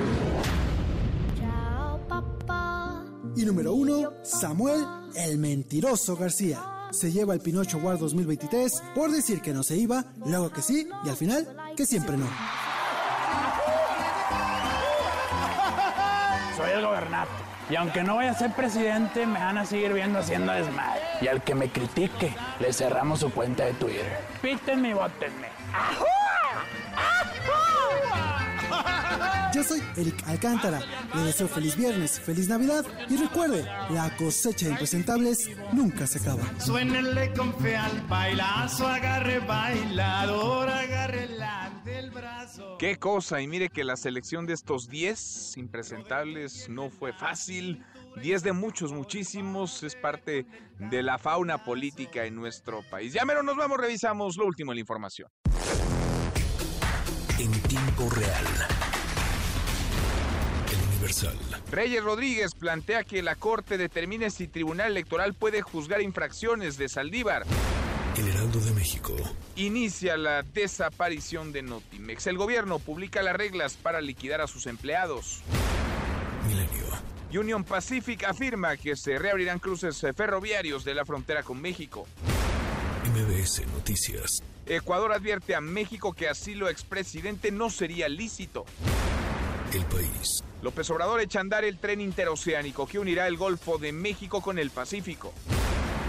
Y 3.36 3.44
número 3.44 3.74
1. 3.74 4.12
Samuel 4.22 4.84
el 5.14 5.38
Mentiroso 5.38 6.16
García. 6.16 6.62
Se 6.90 7.12
lleva 7.12 7.34
el 7.34 7.40
Pinocho 7.40 7.78
Award 7.78 7.98
2023 7.98 8.82
por 8.94 9.10
decir 9.10 9.40
que 9.40 9.52
no 9.52 9.62
se 9.62 9.76
iba, 9.76 10.04
luego 10.24 10.50
que 10.50 10.62
sí 10.62 10.88
y 11.04 11.08
al 11.08 11.16
final 11.16 11.46
que 11.76 11.84
siempre 11.84 12.16
no. 12.16 12.26
Soy 16.56 16.70
el 16.70 16.86
gobernante. 16.86 17.55
Y 17.68 17.74
aunque 17.74 18.02
no 18.04 18.16
vaya 18.16 18.30
a 18.30 18.34
ser 18.34 18.52
presidente, 18.52 19.26
me 19.26 19.40
van 19.40 19.58
a 19.58 19.64
seguir 19.64 19.92
viendo 19.92 20.20
haciendo 20.20 20.52
desmadre. 20.52 21.00
Y 21.20 21.26
al 21.26 21.42
que 21.42 21.54
me 21.54 21.68
critique, 21.68 22.34
le 22.60 22.72
cerramos 22.72 23.20
su 23.20 23.30
cuenta 23.32 23.64
de 23.64 23.72
Twitter. 23.74 24.20
Pítenme 24.40 24.90
y 24.90 24.92
votenme. 24.92 25.48
Yo 29.52 29.64
soy 29.64 29.82
Eric 29.96 30.22
Alcántara. 30.28 30.80
Le 31.14 31.22
deseo 31.22 31.48
feliz 31.48 31.76
viernes, 31.76 32.20
feliz 32.20 32.46
Navidad 32.48 32.84
y 33.08 33.16
recuerde, 33.16 33.64
la 33.88 34.14
cosecha 34.16 34.66
de 34.66 34.72
impresentables 34.72 35.48
nunca 35.72 36.06
se 36.06 36.18
acaba. 36.18 36.42
Suénenle 36.58 37.32
con 37.32 37.54
fe 37.58 37.74
al 37.74 38.02
bailazo, 38.02 38.86
agarre 38.86 39.38
bailador, 39.40 40.68
agarre 40.68 41.28
la 41.28 41.45
del 41.86 42.10
brazo. 42.10 42.76
Qué 42.78 42.96
cosa, 42.96 43.40
y 43.40 43.46
mire 43.46 43.70
que 43.70 43.84
la 43.84 43.96
selección 43.96 44.44
de 44.44 44.52
estos 44.52 44.88
10 44.88 45.56
impresentables 45.56 46.68
no 46.68 46.90
fue 46.90 47.12
fácil. 47.12 47.84
10 48.20 48.42
de 48.42 48.52
muchos, 48.52 48.92
muchísimos, 48.92 49.82
es 49.82 49.94
parte 49.94 50.46
de 50.78 51.02
la 51.02 51.16
fauna 51.18 51.64
política 51.64 52.24
en 52.24 52.34
nuestro 52.34 52.82
país. 52.90 53.12
Ya 53.12 53.24
mero 53.24 53.42
nos 53.42 53.56
vamos, 53.56 53.78
revisamos 53.78 54.36
lo 54.36 54.46
último 54.46 54.72
en 54.72 54.76
la 54.76 54.80
información. 54.80 55.30
En 57.38 57.52
tiempo 57.62 58.10
real. 58.10 58.44
El 60.72 60.88
Universal. 60.88 61.38
Reyes 61.70 62.02
Rodríguez 62.02 62.54
plantea 62.54 63.04
que 63.04 63.22
la 63.22 63.36
Corte 63.36 63.78
determine 63.78 64.30
si 64.30 64.48
Tribunal 64.48 64.90
Electoral 64.90 65.34
puede 65.34 65.62
juzgar 65.62 66.00
infracciones 66.00 66.78
de 66.78 66.88
Saldívar. 66.88 67.44
El 68.16 68.28
Heraldo 68.28 68.60
de 68.60 68.70
México. 68.70 69.14
Inicia 69.56 70.16
la 70.16 70.42
desaparición 70.42 71.52
de 71.52 71.60
Notimex. 71.60 72.26
El 72.26 72.38
gobierno 72.38 72.78
publica 72.78 73.22
las 73.22 73.36
reglas 73.36 73.76
para 73.76 74.00
liquidar 74.00 74.40
a 74.40 74.46
sus 74.46 74.66
empleados. 74.66 75.42
Milenio. 76.48 76.86
Union 77.38 77.62
Pacific 77.62 78.24
afirma 78.24 78.78
que 78.78 78.96
se 78.96 79.18
reabrirán 79.18 79.58
cruces 79.58 80.00
ferroviarios 80.16 80.82
de 80.84 80.94
la 80.94 81.04
frontera 81.04 81.42
con 81.42 81.60
México. 81.60 82.06
MBS 83.04 83.66
Noticias. 83.74 84.38
Ecuador 84.64 85.12
advierte 85.12 85.54
a 85.54 85.60
México 85.60 86.14
que 86.14 86.28
asilo 86.28 86.70
expresidente 86.70 87.50
no 87.50 87.68
sería 87.68 88.08
lícito. 88.08 88.64
El 89.74 89.84
país. 89.84 90.42
López 90.62 90.88
Obrador 90.88 91.20
echa 91.20 91.40
a 91.40 91.42
andar 91.42 91.64
el 91.64 91.78
tren 91.78 92.00
interoceánico 92.00 92.86
que 92.86 92.98
unirá 92.98 93.26
el 93.26 93.36
Golfo 93.36 93.76
de 93.76 93.92
México 93.92 94.40
con 94.40 94.58
el 94.58 94.70
Pacífico. 94.70 95.34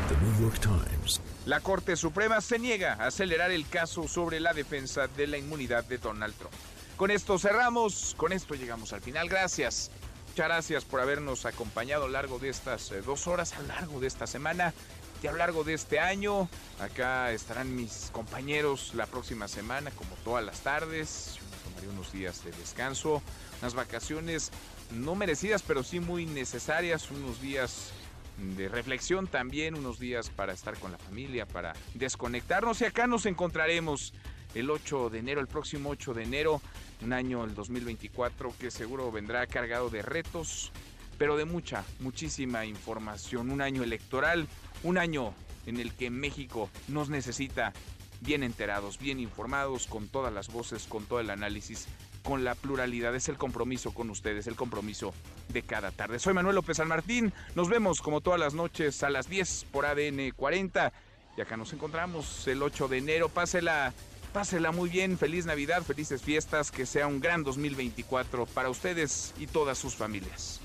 The 0.07 0.15
New 0.15 0.39
York 0.39 0.59
Times. 0.61 1.19
La 1.45 1.59
Corte 1.59 1.97
Suprema 1.97 2.39
se 2.39 2.59
niega 2.59 2.93
a 2.93 3.07
acelerar 3.07 3.51
el 3.51 3.67
caso 3.67 4.07
sobre 4.07 4.39
la 4.39 4.53
defensa 4.53 5.07
de 5.07 5.27
la 5.27 5.38
inmunidad 5.38 5.84
de 5.84 5.97
Donald 5.97 6.34
Trump. 6.35 6.53
Con 6.95 7.11
esto 7.11 7.38
cerramos, 7.38 8.15
con 8.15 8.31
esto 8.31 8.55
llegamos 8.55 8.93
al 8.93 9.01
final. 9.01 9.27
Gracias. 9.27 9.91
Muchas 10.29 10.47
gracias 10.47 10.85
por 10.85 11.01
habernos 11.01 11.45
acompañado 11.45 12.03
a 12.03 12.07
lo 12.07 12.13
largo 12.13 12.39
de 12.39 12.47
estas 12.47 12.89
eh, 12.91 13.01
dos 13.01 13.27
horas, 13.27 13.53
a 13.53 13.59
lo 13.59 13.67
largo 13.67 13.99
de 13.99 14.07
esta 14.07 14.27
semana 14.27 14.73
y 15.21 15.27
a 15.27 15.31
lo 15.31 15.39
largo 15.39 15.65
de 15.65 15.73
este 15.73 15.99
año. 15.99 16.47
Acá 16.79 17.31
estarán 17.34 17.75
mis 17.75 18.09
compañeros 18.13 18.93
la 18.93 19.07
próxima 19.07 19.49
semana, 19.49 19.91
como 19.91 20.15
todas 20.23 20.45
las 20.45 20.61
tardes. 20.61 21.35
Yo 21.35 21.43
me 21.43 21.57
tomaré 21.63 21.88
unos 21.89 22.13
días 22.13 22.45
de 22.45 22.51
descanso, 22.51 23.21
unas 23.61 23.73
vacaciones 23.73 24.51
no 24.91 25.15
merecidas, 25.15 25.63
pero 25.63 25.84
sí 25.84 25.99
muy 25.99 26.25
necesarias, 26.25 27.11
unos 27.11 27.41
días 27.41 27.91
de 28.38 28.69
reflexión 28.69 29.27
también, 29.27 29.76
unos 29.76 29.99
días 29.99 30.30
para 30.30 30.53
estar 30.53 30.77
con 30.77 30.91
la 30.91 30.97
familia, 30.97 31.45
para 31.45 31.73
desconectarnos 31.95 32.81
y 32.81 32.85
acá 32.85 33.07
nos 33.07 33.26
encontraremos 33.26 34.14
el 34.53 34.69
8 34.69 35.09
de 35.09 35.19
enero, 35.19 35.41
el 35.41 35.47
próximo 35.47 35.89
8 35.89 36.14
de 36.14 36.23
enero, 36.23 36.61
un 37.01 37.14
año 37.14 37.43
el 37.43 37.53
2024 37.53 38.53
que 38.59 38.72
seguro 38.72 39.11
vendrá 39.11 39.45
cargado 39.47 39.89
de 39.89 40.01
retos, 40.01 40.72
pero 41.18 41.35
de 41.35 41.45
mucha, 41.45 41.84
muchísima 41.99 42.65
información, 42.65 43.49
un 43.49 43.61
año 43.61 43.84
electoral, 43.84 44.47
un 44.84 44.97
año 44.97 45.34
en 45.65 45.80
el 45.80 45.93
que 45.93 46.09
México 46.09 46.69
nos 46.88 47.09
necesita 47.09 47.73
bien 48.22 48.43
enterados, 48.43 48.97
bien 48.97 49.19
informados, 49.19 49.88
con 49.88 50.07
todas 50.07 50.34
las 50.34 50.47
voces, 50.47 50.85
con 50.88 51.05
todo 51.05 51.19
el 51.19 51.30
análisis, 51.30 51.88
con 52.27 52.43
la 52.43 52.55
pluralidad. 52.55 53.15
Es 53.15 53.29
el 53.29 53.37
compromiso 53.37 53.93
con 53.93 54.09
ustedes, 54.09 54.47
el 54.47 54.57
compromiso 54.57 55.13
de 55.47 55.61
cada 55.61 55.91
tarde. 55.91 56.19
Soy 56.19 56.33
Manuel 56.33 56.55
López 56.55 56.75
San 56.75 56.89
Martín. 56.89 57.31
Nos 57.55 57.69
vemos 57.69 58.01
como 58.01 58.19
todas 58.19 58.37
las 58.37 58.53
noches 58.53 59.01
a 59.03 59.09
las 59.09 59.29
10 59.29 59.67
por 59.71 59.85
ADN 59.85 60.31
40. 60.35 60.91
Y 61.37 61.41
acá 61.41 61.55
nos 61.55 61.71
encontramos 61.71 62.45
el 62.49 62.61
8 62.61 62.89
de 62.89 62.97
enero. 62.97 63.29
Pásela, 63.29 63.93
pásela 64.33 64.73
muy 64.73 64.89
bien. 64.89 65.17
Feliz 65.17 65.45
Navidad, 65.45 65.83
felices 65.83 66.21
fiestas. 66.21 66.69
Que 66.69 66.85
sea 66.85 67.07
un 67.07 67.21
gran 67.21 67.45
2024 67.45 68.45
para 68.47 68.69
ustedes 68.69 69.33
y 69.39 69.47
todas 69.47 69.77
sus 69.77 69.95
familias. 69.95 70.59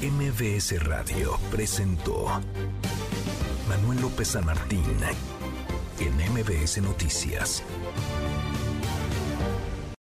MBS 0.00 0.82
Radio 0.82 1.38
presentó 1.50 2.40
Manuel 3.68 4.00
López 4.00 4.28
San 4.28 4.46
Martín 4.46 4.82
en 6.00 6.32
MBS 6.32 6.80
Noticias. 6.80 7.62